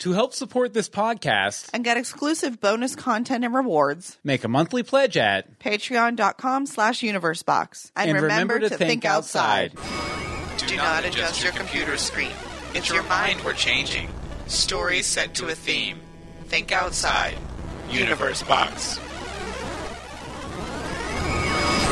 To 0.00 0.12
help 0.12 0.32
support 0.32 0.72
this 0.72 0.88
podcast, 0.88 1.68
and 1.74 1.84
get 1.84 1.98
exclusive 1.98 2.58
bonus 2.58 2.96
content 2.96 3.44
and 3.44 3.52
rewards. 3.52 4.16
make 4.24 4.44
a 4.44 4.48
monthly 4.48 4.82
pledge 4.82 5.18
at 5.18 5.58
Patreon.com 5.58 6.64
slash 6.64 7.00
universebox. 7.00 7.92
And, 7.94 8.18
remember, 8.18 8.60
to, 8.60 8.70
think, 8.70 9.04
outside. 9.04 9.72
Do 10.56 10.76
not 10.76 11.04
adjust 11.04 11.42
your 11.42 11.52
computer 11.52 11.98
screen. 11.98 12.32
It's 12.72 12.88
your 12.88 13.02
mind 13.02 13.42
we're 13.44 13.52
changing. 13.52 14.08
Stories 14.46 15.04
set 15.04 15.34
to 15.34 15.48
a 15.48 15.54
theme. 15.54 16.00
Think 16.46 16.72
outside. 16.72 17.36
Universe 17.90 18.42
Box. 18.42 18.98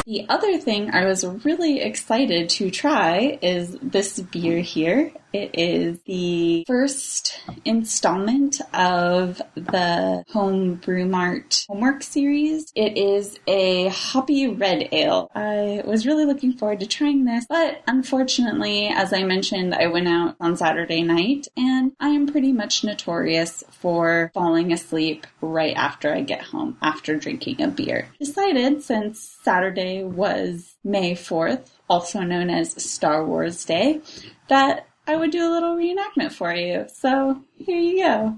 The 0.07 0.25
other 0.31 0.57
thing 0.57 0.91
I 0.95 1.05
was 1.05 1.27
really 1.45 1.83
excited 1.83 2.49
to 2.51 2.71
try 2.71 3.39
is 3.43 3.77
this 3.83 4.19
beer 4.19 4.61
here. 4.61 5.13
It 5.33 5.51
is 5.59 6.01
the 6.07 6.65
first 6.67 7.39
installment 7.67 8.61
of 8.73 9.43
the 9.55 10.25
Home 10.33 10.77
Brew 10.77 11.05
Mart 11.05 11.67
homework 11.69 12.03
series. 12.03 12.73
It 12.75 12.97
is 12.97 13.39
a 13.47 13.89
hoppy 13.89 14.49
red 14.49 14.89
ale. 14.91 15.31
I 15.35 15.83
was 15.85 16.07
really 16.07 16.25
looking 16.25 16.55
forward 16.55 16.81
to 16.81 16.87
trying 16.87 17.27
this, 17.27 17.45
but 17.47 17.83
unfortunately, 17.87 18.89
as 18.89 19.13
I 19.13 19.23
mentioned, 19.25 19.75
I 19.75 19.89
went 19.89 20.09
out 20.09 20.37
on 20.41 20.57
Saturday 20.57 21.03
night 21.03 21.47
and 21.59 21.93
I 22.01 22.09
am 22.09 22.27
pretty 22.27 22.53
much 22.53 22.83
notorious 22.83 23.65
for 23.71 24.31
falling 24.33 24.73
asleep 24.73 25.27
right 25.43 25.77
after 25.77 26.15
I 26.15 26.23
get 26.23 26.43
home 26.43 26.79
after 26.81 27.17
drinking 27.17 27.61
a 27.61 27.69
beer. 27.69 28.09
Decided 28.19 28.83
since 28.83 29.37
Saturday 29.43 30.05
was 30.05 30.77
May 30.83 31.13
4th, 31.13 31.69
also 31.89 32.21
known 32.21 32.49
as 32.49 32.83
Star 32.83 33.27
Wars 33.27 33.65
Day, 33.67 34.01
that 34.49 34.87
I 35.09 35.17
would 35.17 35.31
do 35.31 35.43
a 35.43 35.49
little 35.51 35.75
reenactment 35.75 36.33
for 36.33 36.53
you. 36.55 36.85
So 36.93 37.43
here 37.57 37.81
you 37.81 38.03
go. 38.05 38.37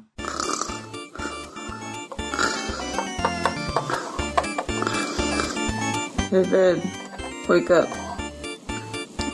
Hey 6.30 6.49
babe, 6.49 6.80
wake 7.49 7.73
up. 7.73 7.88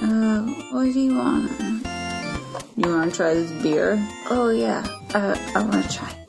Uh, 0.01 0.41
what 0.73 0.85
do 0.85 0.99
you 0.99 1.15
want? 1.15 1.51
You 2.75 2.89
want 2.89 3.11
to 3.11 3.17
try 3.17 3.35
this 3.35 3.51
beer? 3.63 4.03
Oh 4.31 4.49
yeah, 4.49 4.83
uh, 5.13 5.37
I 5.55 5.63
want 5.63 5.85
to 5.85 5.95
try. 5.95 6.27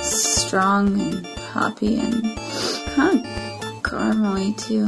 Strong 0.00 1.00
and 1.00 1.26
hoppy 1.26 1.98
and 1.98 2.22
kind 2.94 3.26
of 3.26 3.82
caramely 3.82 4.56
too. 4.56 4.86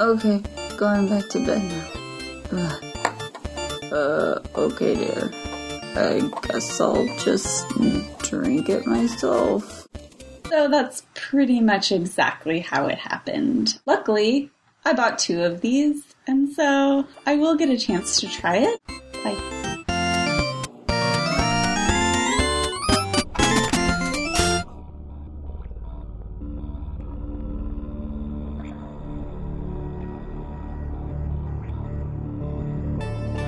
Okay, 0.00 0.42
going 0.78 1.06
back 1.06 1.28
to 1.28 1.44
bed 1.44 1.62
now. 2.50 2.62
Ugh. 2.62 2.95
Uh, 3.92 4.40
okay 4.56 4.94
dear. 4.94 5.30
I 5.96 6.30
guess 6.42 6.80
I'll 6.80 7.06
just 7.18 7.68
drink 8.18 8.68
it 8.68 8.86
myself. 8.86 9.88
So 10.50 10.68
that's 10.68 11.02
pretty 11.14 11.60
much 11.60 11.90
exactly 11.90 12.60
how 12.60 12.86
it 12.86 12.98
happened. 12.98 13.78
Luckily, 13.86 14.50
I 14.84 14.92
bought 14.92 15.18
two 15.18 15.42
of 15.42 15.60
these, 15.62 16.02
and 16.26 16.52
so 16.52 17.06
I 17.26 17.36
will 17.36 17.56
get 17.56 17.70
a 17.70 17.78
chance 17.78 18.20
to 18.20 18.28
try 18.28 18.58
it. 18.58 18.80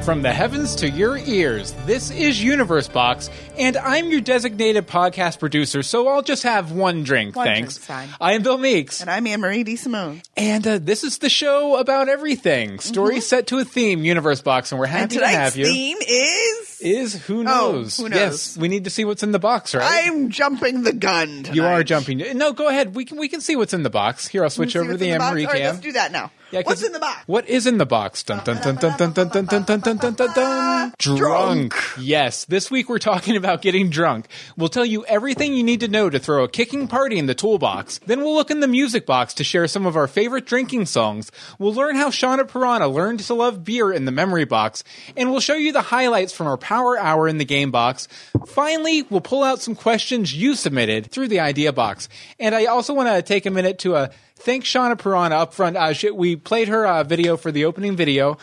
From 0.09 0.23
the 0.23 0.33
heavens 0.33 0.75
to 0.77 0.89
your 0.89 1.19
ears, 1.19 1.75
this 1.85 2.11
is 2.11 2.43
Universe 2.43 2.89
Box, 2.89 3.29
and 3.59 3.77
I'm 3.77 4.11
your 4.11 4.23
designated 4.23 4.87
podcast 4.89 5.39
producer, 5.39 5.83
so 5.83 6.09
I'll 6.09 6.23
just 6.23 6.45
have 6.45 6.73
one 6.73 7.03
drink, 7.03 7.37
One 7.37 7.45
thanks. 7.45 7.75
drink's 7.75 7.87
fine. 7.87 8.09
I 8.19 8.33
am 8.33 8.43
Bill 8.43 8.57
Meeks, 8.57 9.03
And 9.03 9.11
I'm 9.11 9.27
Anne 9.27 9.43
Marie 9.43 9.65
D. 9.65 9.77
Simone. 9.77 10.23
and 10.35 10.67
uh, 10.67 10.79
this 10.79 11.05
is 11.05 11.19
the 11.19 11.29
show 11.29 11.77
about 11.77 12.09
everything. 12.09 12.79
Stories 12.79 13.27
set 13.27 13.49
to 13.49 13.59
a 13.59 13.67
theme, 13.67 14.03
Universe 14.03 14.41
Box, 14.41 14.73
and 14.73 14.79
we're 14.81 14.87
Mm-hmm. 14.87 14.97
And 14.97 15.03
happy 15.13 15.15
to 15.17 15.21
tonight's 15.21 15.37
have 15.37 15.57
you. 15.59 15.67
theme 15.67 15.99
is 16.01 16.81
Is 16.81 17.27
who 17.27 17.41
Oh, 17.41 17.43
knows? 17.43 17.99
who 17.99 18.05
Yes, 18.09 18.57
knows? 18.57 18.59
we 18.63 18.69
need 18.69 18.85
to 18.85 18.91
see 18.91 19.05
what's 19.05 19.23
in 19.23 19.33
the 19.33 19.39
box, 19.39 19.75
right? 19.75 20.07
I'm 20.07 20.31
jumping 20.31 20.85
the 20.85 20.95
gun. 20.95 21.43
Tonight. 21.43 21.55
you 21.55 21.65
are 21.67 21.85
jumping. 21.85 22.19
No, 22.39 22.55
go 22.55 22.69
ahead. 22.69 22.95
We 22.95 23.05
can 23.05 23.19
we 23.19 23.29
can 23.29 23.43
see 23.43 23.57
what's 23.57 23.75
in 23.75 23.83
the 23.83 23.91
box. 23.91 24.27
Here, 24.27 24.43
I'll 24.43 24.49
switch 24.49 24.73
See 24.73 24.79
over 24.79 24.89
what's 24.89 25.01
to 25.01 25.05
the 25.05 25.09
in 25.09 25.15
Anne 25.17 25.19
box? 25.19 25.33
Marie 25.35 25.45
All 25.45 25.53
right, 25.53 25.61
cam. 25.61 25.75
let's 25.75 25.81
do 25.85 25.93
that 25.93 26.13
now. 26.13 26.31
Yeah, 26.51 26.63
What's 26.65 26.83
in 26.83 26.93
the 26.93 26.99
box? 26.99 27.25
What 27.27 27.47
is 27.47 27.67
in 27.67 27.77
the 27.77 27.85
box? 27.85 28.23
Dun 28.23 28.43
dun 28.43 28.57
dun 28.63 28.77
dun 28.77 28.97
dun 28.97 29.13
dun 29.13 29.29
dun 29.31 29.45
dun 29.45 29.65
dun 29.65 29.81
dun 29.81 29.97
dun 29.99 30.15
dun 30.15 30.35
dun. 30.35 30.95
Drunk. 30.99 31.75
Yes, 32.01 32.47
this 32.47 32.71
week 32.71 32.89
we're 32.89 32.99
talking 32.99 33.37
about 33.37 33.61
getting 33.61 33.91
drunk. 33.91 34.29
We'll 34.57 34.71
tell 34.71 34.87
you 34.87 35.05
everything 35.05 35.53
you 35.53 35.63
need 35.63 35.81
to 35.81 35.89
know 35.89 36.09
to 36.09 36.19
throw 36.19 36.45
a 36.45 36.49
kicking 36.49 36.89
party 36.89 37.19
in 37.19 37.27
the 37.27 37.35
toolbox. 37.35 37.99
Then 38.07 38.21
we'll 38.23 38.35
look 38.35 38.51
in 38.51 38.61
the 38.61 38.67
music 38.67 39.05
box 39.05 39.35
to 39.35 39.45
share 39.45 39.67
some 39.67 39.85
of 39.85 39.95
our 39.95 40.07
favorite 40.07 40.47
drinking 40.47 40.87
songs. 40.87 41.31
We'll 41.59 41.75
learn 41.75 41.97
how 41.97 42.09
Shauna 42.09 42.49
Piranha 42.49 42.89
learned 42.89 43.21
to 43.21 43.35
love 43.35 43.63
beer 43.63 43.93
in 43.93 44.07
the 44.07 44.13
memory 44.13 44.47
box, 44.47 44.85
and 45.19 45.31
we'll 45.31 45.41
show 45.41 45.55
you 45.55 45.73
the 45.73 45.83
highlights 45.83 46.33
from 46.33 46.47
our 46.47 46.57
power 46.57 46.99
hour 46.99 47.29
in 47.29 47.37
the 47.37 47.45
game 47.45 47.71
box. 47.71 48.09
Finally, 48.47 49.03
we'll 49.11 49.21
pull 49.21 49.45
out 49.45 49.61
some 49.61 49.75
questions 49.75 50.35
you 50.35 50.55
submitted 50.55 51.11
through 51.11 51.29
the 51.29 51.41
idea 51.41 51.75
box. 51.75 52.09
And 52.41 52.55
I 52.55 52.65
also 52.67 52.95
want 52.95 53.11
to 53.11 53.21
take 53.21 53.45
a 53.45 53.51
minute 53.51 53.81
to 53.81 53.97
uh, 53.97 54.09
thank 54.39 54.65
Shauna 54.65 54.99
Piranha 54.99 55.37
up 55.37 55.55
front. 55.55 55.77
Uh, 55.77 55.93
she, 55.93 56.11
we 56.11 56.37
played 56.37 56.69
her 56.69 56.87
uh, 56.87 57.05
video 57.05 57.37
for 57.37 57.53
the 57.53 57.65
opening 57.65 57.97
video. 57.97 58.39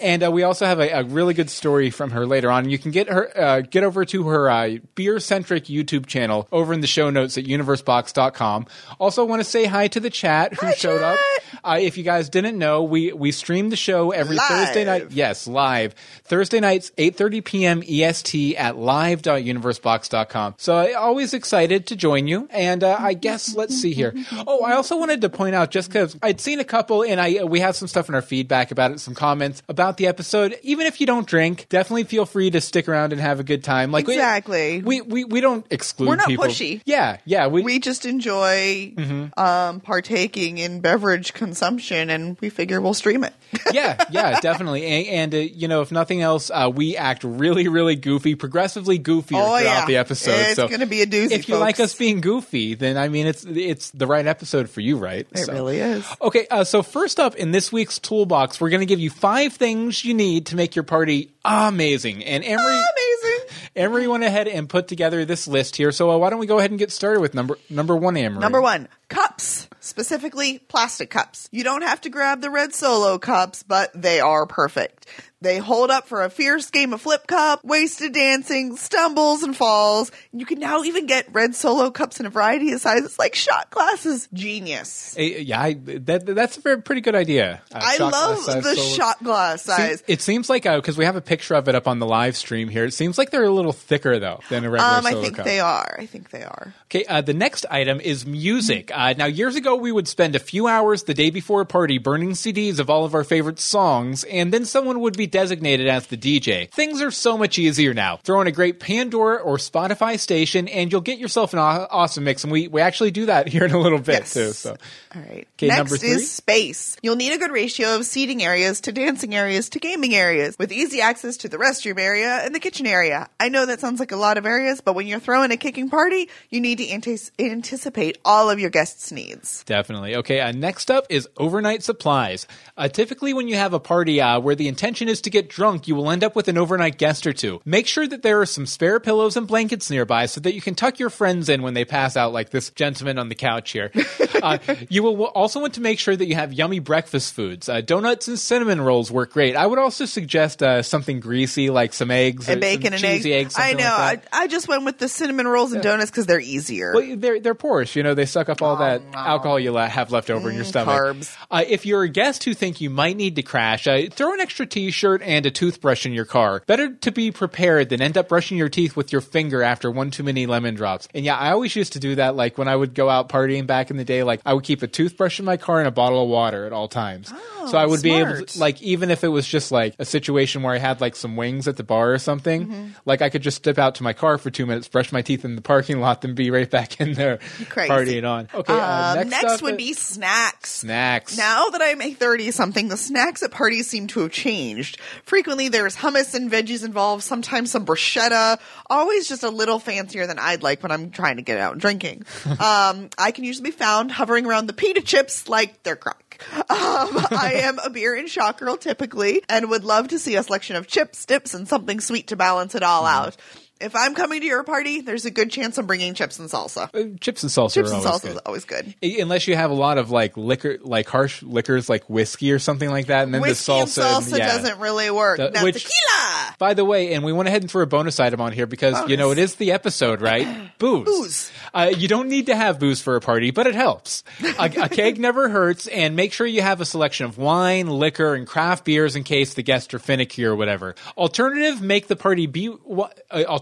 And 0.00 0.24
uh, 0.24 0.30
we 0.30 0.42
also 0.42 0.66
have 0.66 0.80
a, 0.80 0.90
a 0.90 1.04
really 1.04 1.34
good 1.34 1.50
story 1.50 1.90
from 1.90 2.10
her 2.10 2.26
later 2.26 2.50
on. 2.50 2.68
You 2.68 2.78
can 2.78 2.90
get 2.90 3.08
her 3.08 3.30
uh, 3.38 3.60
get 3.60 3.84
over 3.84 4.04
to 4.06 4.28
her 4.28 4.50
uh, 4.50 4.76
beer 4.94 5.20
centric 5.20 5.64
YouTube 5.64 6.06
channel 6.06 6.48
over 6.52 6.72
in 6.72 6.80
the 6.80 6.86
show 6.86 7.10
notes 7.10 7.38
at 7.38 7.44
universebox.com. 7.44 8.66
Also, 8.98 9.24
want 9.24 9.40
to 9.40 9.44
say 9.44 9.66
hi 9.66 9.88
to 9.88 10.00
the 10.00 10.10
chat 10.10 10.54
who 10.54 10.72
showed 10.74 11.02
up. 11.02 11.18
Uh, 11.64 11.78
if 11.80 11.96
you 11.96 12.04
guys 12.04 12.28
didn't 12.28 12.58
know, 12.58 12.82
we 12.82 13.12
we 13.12 13.32
stream 13.32 13.70
the 13.70 13.76
show 13.76 14.10
every 14.10 14.36
Live. 14.36 14.48
Thursday 14.48 14.84
night. 14.84 15.10
Yes, 15.10 15.46
live 15.46 15.94
Thursday 16.24 16.60
nights, 16.60 16.90
eight 16.98 17.16
thirty 17.16 17.40
p.m. 17.40 17.82
EST 17.88 18.56
at 18.56 18.76
live.universebox.com. 18.76 20.54
So 20.58 20.94
always 20.96 21.34
excited 21.34 21.86
to 21.86 21.96
join 21.96 22.26
you. 22.26 22.48
And 22.50 22.82
uh, 22.82 22.96
I 22.98 23.14
guess 23.14 23.54
let's 23.54 23.76
see 23.76 23.92
here. 23.94 24.14
Oh, 24.46 24.64
I 24.64 24.72
also 24.72 24.98
wanted 24.98 25.20
to 25.22 25.28
point 25.28 25.54
out 25.54 25.70
just 25.70 25.88
because 25.88 26.16
I'd 26.22 26.40
seen 26.40 26.60
a 26.60 26.64
couple, 26.64 27.04
and 27.04 27.20
I 27.20 27.44
we 27.44 27.60
have 27.60 27.76
some 27.76 27.88
stuff 27.88 28.08
in 28.08 28.14
our 28.14 28.22
feedback 28.22 28.70
about 28.70 28.90
it, 28.90 29.00
some 29.00 29.14
comments 29.14 29.62
about 29.68 29.85
the 29.96 30.06
episode. 30.08 30.58
Even 30.62 30.86
if 30.86 31.00
you 31.00 31.06
don't 31.06 31.26
drink, 31.26 31.66
definitely 31.68 32.04
feel 32.04 32.26
free 32.26 32.50
to 32.50 32.60
stick 32.60 32.88
around 32.88 33.12
and 33.12 33.20
have 33.20 33.38
a 33.40 33.44
good 33.44 33.62
time. 33.62 33.92
Like 33.92 34.08
Exactly. 34.08 34.82
we 34.82 35.00
we, 35.02 35.24
we 35.24 35.40
don't 35.40 35.64
exclude. 35.70 36.08
We're 36.08 36.16
not 36.16 36.26
people. 36.26 36.44
pushy. 36.46 36.82
Yeah, 36.84 37.18
yeah. 37.24 37.46
We, 37.46 37.62
We 37.62 37.78
just 37.78 38.04
enjoy 38.04 38.92
Mm-hmm. 38.96 39.38
um, 39.38 39.80
partaking 39.80 40.58
in 40.58 40.80
beverage 40.80 41.32
consumption, 41.32 42.10
and 42.10 42.36
we 42.40 42.48
figure 42.50 42.80
we'll 42.80 42.94
stream 42.94 43.22
it. 43.24 43.32
yeah, 43.72 44.02
yeah, 44.10 44.40
definitely. 44.40 44.84
And, 44.84 45.06
and 45.06 45.34
uh, 45.34 45.38
you 45.38 45.68
know, 45.68 45.82
if 45.82 45.92
nothing 45.92 46.20
else, 46.22 46.50
uh, 46.50 46.70
we 46.74 46.96
act 46.96 47.22
really, 47.24 47.68
really 47.68 47.94
goofy, 47.96 48.34
progressively 48.34 48.98
goofier 48.98 49.36
Oh, 49.40 49.58
throughout 49.58 49.62
yeah. 49.62 49.86
the 49.86 49.96
episode. 49.98 50.32
It's 50.32 50.54
so 50.56 50.68
gonna 50.68 50.86
be 50.86 51.02
a 51.02 51.06
doozy, 51.06 51.30
If 51.32 51.48
you 51.48 51.56
like 51.56 51.78
us 51.78 51.94
being 51.94 52.20
goofy, 52.20 52.74
then 52.74 52.96
I 52.96 53.08
mean, 53.08 53.26
it's 53.26 53.44
it's 53.44 53.90
the 53.90 54.06
right 54.06 54.26
episode 54.26 54.68
for 54.70 54.80
you, 54.80 54.96
right? 54.96 55.26
It 55.32 55.38
So- 55.38 55.52
really 55.52 55.78
is. 55.78 56.04
Okay, 56.20 56.46
uh, 56.50 56.64
so 56.64 56.82
first 56.82 57.20
up 57.20 57.34
in 57.36 57.50
this 57.52 57.70
week's 57.70 57.98
toolbox, 57.98 58.60
we're 58.60 58.70
going 58.70 58.80
to 58.80 58.86
give 58.86 59.00
you 59.00 59.10
five 59.10 59.52
things 59.52 59.75
you 59.84 60.14
need 60.14 60.46
to 60.46 60.56
make 60.56 60.74
your 60.76 60.82
party 60.82 61.32
amazing. 61.44 62.24
And 62.24 62.44
Emery, 62.44 62.64
Amazing. 62.64 63.48
Emery 63.76 64.08
went 64.08 64.24
ahead 64.24 64.48
and 64.48 64.68
put 64.68 64.88
together 64.88 65.24
this 65.24 65.46
list 65.46 65.76
here. 65.76 65.92
So 65.92 66.10
uh, 66.10 66.16
why 66.16 66.30
don't 66.30 66.38
we 66.38 66.46
go 66.46 66.58
ahead 66.58 66.70
and 66.70 66.78
get 66.78 66.90
started 66.90 67.20
with 67.20 67.34
number 67.34 67.58
number 67.68 67.94
one, 67.96 68.16
Emery? 68.16 68.40
Number 68.40 68.60
one, 68.60 68.88
cups, 69.08 69.68
specifically 69.80 70.58
plastic 70.58 71.10
cups. 71.10 71.48
You 71.52 71.62
don't 71.64 71.82
have 71.82 72.00
to 72.02 72.10
grab 72.10 72.40
the 72.40 72.50
red 72.50 72.74
solo 72.74 73.18
cups, 73.18 73.62
but 73.62 73.90
they 73.94 74.20
are 74.20 74.46
perfect. 74.46 75.06
They 75.46 75.58
hold 75.58 75.90
up 75.90 76.08
for 76.08 76.24
a 76.24 76.28
fierce 76.30 76.70
game 76.70 76.92
of 76.92 77.00
flip 77.00 77.28
cup, 77.28 77.64
wasted 77.64 78.12
dancing, 78.12 78.76
stumbles 78.76 79.44
and 79.44 79.56
falls. 79.56 80.10
You 80.32 80.44
can 80.44 80.58
now 80.58 80.82
even 80.82 81.06
get 81.06 81.32
red 81.32 81.54
solo 81.54 81.90
cups 81.92 82.18
in 82.18 82.26
a 82.26 82.30
variety 82.30 82.72
of 82.72 82.80
sizes, 82.80 83.16
like 83.16 83.36
shot 83.36 83.70
glasses. 83.70 84.28
Genius. 84.34 85.16
Uh, 85.16 85.22
yeah, 85.22 85.60
I, 85.62 85.74
that 85.74 86.26
that's 86.26 86.56
a 86.56 86.60
very, 86.60 86.82
pretty 86.82 87.00
good 87.00 87.14
idea. 87.14 87.62
Uh, 87.72 87.78
I 87.80 87.98
love 87.98 88.44
the 88.44 88.60
solo- 88.74 88.88
shot 88.88 89.22
glass 89.22 89.62
size. 89.62 90.02
It 90.08 90.20
seems 90.20 90.50
like 90.50 90.64
because 90.64 90.98
we 90.98 91.04
have 91.04 91.14
a 91.14 91.20
picture 91.20 91.54
of 91.54 91.68
it 91.68 91.76
up 91.76 91.86
on 91.86 92.00
the 92.00 92.06
live 92.06 92.36
stream 92.36 92.68
here. 92.68 92.84
It 92.84 92.92
seems 92.92 93.16
like 93.16 93.30
they're 93.30 93.44
a 93.44 93.50
little 93.50 93.72
thicker 93.72 94.18
though 94.18 94.40
than 94.50 94.64
a 94.64 94.70
regular 94.70 94.94
Um, 94.98 95.06
I 95.06 95.10
solo 95.12 95.22
think 95.22 95.36
cup. 95.36 95.44
they 95.46 95.60
are. 95.60 95.96
I 95.96 96.06
think 96.06 96.30
they 96.30 96.42
are. 96.42 96.74
Okay, 96.86 97.04
uh, 97.04 97.20
the 97.20 97.34
next 97.34 97.66
item 97.70 98.00
is 98.00 98.26
music. 98.26 98.90
Uh, 98.92 99.14
now, 99.16 99.26
years 99.26 99.54
ago, 99.54 99.76
we 99.76 99.92
would 99.92 100.08
spend 100.08 100.34
a 100.34 100.40
few 100.40 100.66
hours 100.66 101.04
the 101.04 101.14
day 101.14 101.30
before 101.30 101.60
a 101.60 101.66
party 101.66 101.98
burning 101.98 102.32
CDs 102.32 102.80
of 102.80 102.90
all 102.90 103.04
of 103.04 103.14
our 103.14 103.22
favorite 103.24 103.60
songs, 103.60 104.24
and 104.24 104.52
then 104.52 104.64
someone 104.64 105.00
would 105.00 105.16
be 105.16 105.26
designated 105.36 105.86
as 105.86 106.06
the 106.06 106.16
DJ. 106.16 106.70
Things 106.70 107.02
are 107.02 107.10
so 107.10 107.36
much 107.36 107.58
easier 107.58 107.92
now. 107.92 108.16
Throw 108.24 108.40
in 108.40 108.46
a 108.46 108.52
great 108.52 108.80
Pandora 108.80 109.36
or 109.36 109.58
Spotify 109.58 110.18
station, 110.18 110.66
and 110.66 110.90
you'll 110.90 111.02
get 111.02 111.18
yourself 111.18 111.52
an 111.52 111.58
awesome 111.58 112.24
mix. 112.24 112.42
And 112.42 112.50
we, 112.50 112.68
we 112.68 112.80
actually 112.80 113.10
do 113.10 113.26
that 113.26 113.46
here 113.54 113.64
in 113.66 113.72
a 113.72 113.78
little 113.78 113.98
bit 113.98 114.14
Yes. 114.20 114.32
too. 114.32 114.52
So 114.52 114.76
All 115.14 115.20
right. 115.20 115.46
Okay, 115.58 115.68
Next 115.68 116.02
is 116.02 116.30
space. 116.32 116.96
You'll 117.02 117.16
need 117.16 117.32
a 117.34 117.38
good 117.38 117.50
ratio 117.50 117.96
of 117.96 118.06
seating 118.06 118.42
areas 118.42 118.80
to 118.82 118.92
dancing 118.92 119.34
areas 119.34 119.68
to 119.70 119.78
gaming 119.78 120.14
areas 120.14 120.56
with 120.58 120.72
easy 120.72 121.02
access 121.02 121.36
to 121.38 121.50
the 121.50 121.58
restroom 121.58 122.00
area 122.00 122.40
and 122.42 122.54
the 122.54 122.60
kitchen 122.60 122.86
area. 122.86 123.28
I 123.38 123.50
know 123.50 123.66
that 123.66 123.80
sounds 123.80 124.00
like 124.00 124.12
a 124.12 124.16
lot 124.16 124.38
of 124.38 124.46
areas, 124.46 124.80
but 124.80 124.94
when 124.94 125.06
you're 125.06 125.20
throwing 125.20 125.50
a 125.50 125.58
kicking 125.58 125.90
party, 125.90 126.30
you 126.48 126.60
need 126.62 126.78
to 126.78 126.88
antis- 126.88 127.30
anticipate 127.38 128.16
all 128.24 128.48
of 128.48 128.58
your 128.58 128.70
guests' 128.70 129.12
needs. 129.12 129.64
Definitely. 129.64 130.16
Okay, 130.16 130.40
uh, 130.40 130.52
next 130.52 130.90
up 130.90 131.04
is 131.10 131.28
overnight 131.36 131.82
supplies. 131.82 132.46
Uh, 132.78 132.88
typically, 132.88 133.34
when 133.34 133.48
you 133.48 133.56
have 133.56 133.74
a 133.74 133.80
party 133.80 134.20
uh, 134.20 134.40
where 134.40 134.54
the 134.54 134.68
intention 134.68 135.08
is 135.08 135.15
to 135.22 135.30
get 135.30 135.48
drunk, 135.48 135.88
you 135.88 135.94
will 135.94 136.10
end 136.10 136.24
up 136.24 136.36
with 136.36 136.48
an 136.48 136.58
overnight 136.58 136.98
guest 136.98 137.26
or 137.26 137.32
two. 137.32 137.60
Make 137.64 137.86
sure 137.86 138.06
that 138.06 138.22
there 138.22 138.40
are 138.40 138.46
some 138.46 138.66
spare 138.66 139.00
pillows 139.00 139.36
and 139.36 139.46
blankets 139.46 139.90
nearby 139.90 140.26
so 140.26 140.40
that 140.40 140.54
you 140.54 140.60
can 140.60 140.74
tuck 140.74 140.98
your 140.98 141.10
friends 141.10 141.48
in 141.48 141.62
when 141.62 141.74
they 141.74 141.84
pass 141.84 142.16
out, 142.16 142.32
like 142.32 142.50
this 142.50 142.70
gentleman 142.70 143.18
on 143.18 143.28
the 143.28 143.34
couch 143.34 143.72
here. 143.72 143.90
uh, 144.42 144.58
you 144.88 145.02
will 145.02 145.24
also 145.24 145.60
want 145.60 145.74
to 145.74 145.80
make 145.80 145.98
sure 145.98 146.16
that 146.16 146.26
you 146.26 146.34
have 146.34 146.52
yummy 146.52 146.78
breakfast 146.78 147.34
foods. 147.34 147.68
Uh, 147.68 147.80
donuts 147.80 148.28
and 148.28 148.38
cinnamon 148.38 148.80
rolls 148.80 149.10
work 149.10 149.32
great. 149.32 149.56
I 149.56 149.66
would 149.66 149.78
also 149.78 150.04
suggest 150.04 150.62
uh, 150.62 150.82
something 150.82 151.20
greasy, 151.20 151.70
like 151.70 151.92
some 151.92 152.10
eggs, 152.10 152.48
And 152.48 152.60
bacon 152.60 152.92
and 152.92 153.02
cheesy 153.02 153.32
eggs. 153.34 153.56
eggs. 153.56 153.58
I 153.58 153.72
know. 153.72 153.84
like. 153.98 154.26
I, 154.32 154.42
I 154.42 154.46
just 154.46 154.68
went 154.68 154.84
with 154.84 154.98
the 154.98 155.08
cinnamon 155.08 155.46
rolls 155.46 155.72
and 155.72 155.82
donuts 155.82 156.10
because 156.10 156.26
they're 156.26 156.40
easier. 156.40 156.92
Well, 156.94 157.16
they're 157.16 157.40
they're 157.40 157.54
porous. 157.54 157.96
You 157.96 158.02
know, 158.02 158.14
they 158.14 158.26
suck 158.26 158.48
up 158.48 158.62
all 158.62 158.76
that 158.76 159.02
alcohol 159.14 159.58
you 159.58 159.74
have 159.74 160.12
left 160.12 160.30
over 160.30 160.50
in 160.50 160.56
your 160.56 160.64
stomach. 160.64 160.94
Mm, 160.94 160.98
carbs. 160.98 161.36
Uh, 161.50 161.64
if 161.66 161.86
you're 161.86 162.02
a 162.02 162.08
guest 162.08 162.44
who 162.44 162.54
think 162.54 162.80
you 162.80 162.90
might 162.90 163.16
need 163.16 163.36
to 163.36 163.42
crash, 163.42 163.86
uh, 163.86 164.02
throw 164.10 164.32
an 164.32 164.40
extra 164.40 164.66
T-shirt 164.66 165.05
and 165.14 165.46
a 165.46 165.50
toothbrush 165.50 166.04
in 166.06 166.12
your 166.12 166.24
car. 166.24 166.62
Better 166.66 166.92
to 166.94 167.12
be 167.12 167.30
prepared 167.30 167.88
than 167.88 168.02
end 168.02 168.18
up 168.18 168.28
brushing 168.28 168.58
your 168.58 168.68
teeth 168.68 168.96
with 168.96 169.12
your 169.12 169.20
finger 169.20 169.62
after 169.62 169.90
one 169.90 170.10
too 170.10 170.22
many 170.22 170.46
lemon 170.46 170.74
drops. 170.74 171.08
And 171.14 171.24
yeah, 171.24 171.36
I 171.36 171.50
always 171.52 171.74
used 171.76 171.92
to 171.94 172.00
do 172.00 172.16
that. 172.16 172.36
Like 172.36 172.58
when 172.58 172.68
I 172.68 172.76
would 172.76 172.94
go 172.94 173.08
out 173.08 173.28
partying 173.28 173.66
back 173.66 173.90
in 173.90 173.96
the 173.96 174.04
day, 174.04 174.22
like 174.22 174.40
I 174.44 174.54
would 174.54 174.64
keep 174.64 174.82
a 174.82 174.86
toothbrush 174.86 175.38
in 175.38 175.44
my 175.44 175.56
car 175.56 175.78
and 175.78 175.88
a 175.88 175.90
bottle 175.92 176.22
of 176.22 176.28
water 176.28 176.66
at 176.66 176.72
all 176.72 176.88
times. 176.88 177.32
so 177.68 177.76
I 177.78 177.86
would 177.86 178.02
be 178.02 178.12
able 178.12 178.44
to, 178.44 178.58
like, 178.58 178.80
even 178.82 179.10
if 179.10 179.24
it 179.24 179.28
was 179.28 179.46
just 179.46 179.72
like 179.72 179.94
a 179.98 180.04
situation 180.04 180.62
where 180.62 180.74
I 180.74 180.78
had 180.78 181.00
like 181.00 181.16
some 181.16 181.36
wings 181.36 181.68
at 181.68 181.76
the 181.76 181.84
bar 181.84 182.12
or 182.12 182.18
something, 182.18 182.66
Mm-hmm. 182.66 182.86
like 183.04 183.22
I 183.22 183.28
could 183.28 183.42
just 183.42 183.56
step 183.56 183.78
out 183.78 183.96
to 183.96 184.02
my 184.02 184.12
car 184.12 184.38
for 184.38 184.50
two 184.50 184.66
minutes, 184.66 184.88
brush 184.88 185.12
my 185.12 185.22
teeth 185.22 185.44
in 185.44 185.56
the 185.56 185.62
parking 185.62 186.00
lot, 186.00 186.22
then 186.22 186.34
be 186.34 186.50
right 186.50 186.70
back 186.70 187.00
in 187.00 187.12
there 187.14 187.38
Crazy. 187.68 187.90
partying 187.92 188.28
on. 188.28 188.48
Okay, 188.54 188.72
uh, 188.72 189.10
Um, 189.20 189.28
next, 189.28 189.42
next 189.42 189.62
would 189.62 189.76
be 189.76 189.92
snacks. 189.92 190.70
snacks. 190.70 191.36
Now 191.36 191.68
that 191.70 191.82
I'm 191.82 192.00
a 192.00 192.12
30 192.14 192.50
something, 192.50 192.88
the 192.88 192.96
snacks 192.96 193.42
at 193.42 193.50
parties 193.50 193.88
seem 193.88 194.06
to 194.08 194.20
have 194.20 194.30
changed. 194.32 194.95
Frequently 195.24 195.68
there's 195.68 195.96
hummus 195.96 196.34
and 196.34 196.50
veggies 196.50 196.84
involved, 196.84 197.22
sometimes 197.22 197.70
some 197.70 197.84
bruschetta, 197.86 198.58
always 198.88 199.28
just 199.28 199.42
a 199.42 199.50
little 199.50 199.78
fancier 199.78 200.26
than 200.26 200.38
I'd 200.38 200.62
like 200.62 200.82
when 200.82 200.92
I'm 200.92 201.10
trying 201.10 201.36
to 201.36 201.42
get 201.42 201.58
out 201.58 201.72
and 201.72 201.80
drinking. 201.80 202.24
um, 202.46 203.10
I 203.18 203.32
can 203.34 203.44
usually 203.44 203.70
be 203.70 203.76
found 203.76 204.10
hovering 204.12 204.46
around 204.46 204.66
the 204.66 204.72
pita 204.72 205.00
chips 205.02 205.48
like 205.48 205.82
they're 205.82 205.96
crack. 205.96 206.22
Um, 206.68 207.16
I 207.30 207.52
am 207.62 207.78
a 207.78 207.88
beer 207.90 208.14
and 208.14 208.28
shot 208.28 208.58
girl 208.58 208.76
typically 208.76 209.42
and 209.48 209.70
would 209.70 209.84
love 209.84 210.08
to 210.08 210.18
see 210.18 210.36
a 210.36 210.42
selection 210.42 210.76
of 210.76 210.86
chips, 210.86 211.24
dips, 211.24 211.54
and 211.54 211.66
something 211.66 212.00
sweet 212.00 212.26
to 212.28 212.36
balance 212.36 212.74
it 212.74 212.82
all 212.82 213.04
Mm-hmm. 213.04 213.24
out. 213.26 213.36
If 213.80 213.94
I'm 213.94 214.14
coming 214.14 214.40
to 214.40 214.46
your 214.46 214.64
party, 214.64 215.02
there's 215.02 215.26
a 215.26 215.30
good 215.30 215.50
chance 215.50 215.76
I'm 215.76 215.86
bringing 215.86 216.14
chips 216.14 216.38
and 216.38 216.48
salsa. 216.48 216.88
Uh, 216.94 217.18
chips 217.20 217.42
and 217.42 217.52
salsa 217.52 217.74
Chips 217.74 217.90
and 217.92 218.02
salsa 218.02 218.22
good. 218.22 218.30
is 218.32 218.38
always 218.46 218.64
good. 218.64 218.94
Unless 219.02 219.48
you 219.48 219.56
have 219.56 219.70
a 219.70 219.74
lot 219.74 219.98
of 219.98 220.10
like 220.10 220.36
liquor, 220.36 220.78
like 220.80 221.08
harsh 221.08 221.42
liquors, 221.42 221.88
like 221.88 222.08
whiskey 222.08 222.52
or 222.52 222.58
something 222.58 222.88
like 222.88 223.06
that, 223.06 223.24
and 223.24 223.34
then 223.34 223.42
Whiskey 223.42 223.72
the 223.72 223.78
and 223.80 223.88
salsa, 223.88 224.20
salsa 224.20 224.38
yeah. 224.38 224.46
doesn't 224.46 224.78
really 224.80 225.10
work. 225.10 225.38
The- 225.38 225.60
which- 225.62 225.84
tequila. 225.84 226.54
By 226.58 226.72
the 226.72 226.86
way, 226.86 227.12
and 227.12 227.22
we 227.22 227.34
went 227.34 227.48
ahead 227.48 227.62
and 227.62 227.70
threw 227.70 227.82
a 227.82 227.86
bonus 227.86 228.18
item 228.18 228.40
on 228.40 228.52
here 228.52 228.66
because 228.66 229.10
you 229.10 229.18
know 229.18 229.30
it 229.30 229.38
is 229.38 229.56
the 229.56 229.72
episode, 229.72 230.22
right? 230.22 230.46
Booze. 230.78 231.04
Booze. 231.04 231.52
Uh, 231.74 231.92
you 231.94 232.08
don't 232.08 232.28
need 232.28 232.46
to 232.46 232.56
have 232.56 232.78
booze 232.78 233.02
for 233.02 233.16
a 233.16 233.20
party, 233.20 233.50
but 233.50 233.66
it 233.66 233.74
helps. 233.74 234.24
A, 234.58 234.64
a 234.84 234.88
keg 234.88 235.18
never 235.18 235.50
hurts, 235.50 235.86
and 235.86 236.16
make 236.16 236.32
sure 236.32 236.46
you 236.46 236.62
have 236.62 236.80
a 236.80 236.86
selection 236.86 237.26
of 237.26 237.36
wine, 237.36 237.88
liquor, 237.88 238.34
and 238.34 238.46
craft 238.46 238.86
beers 238.86 239.16
in 239.16 239.24
case 239.24 239.52
the 239.52 239.62
guests 239.62 239.92
are 239.92 239.98
finicky 239.98 240.44
or 240.46 240.56
whatever. 240.56 240.94
Alternative, 241.18 241.82
make 241.82 242.06
the 242.06 242.16
party 242.16 242.46
be. 242.46 242.68
Uh, 242.70 243.08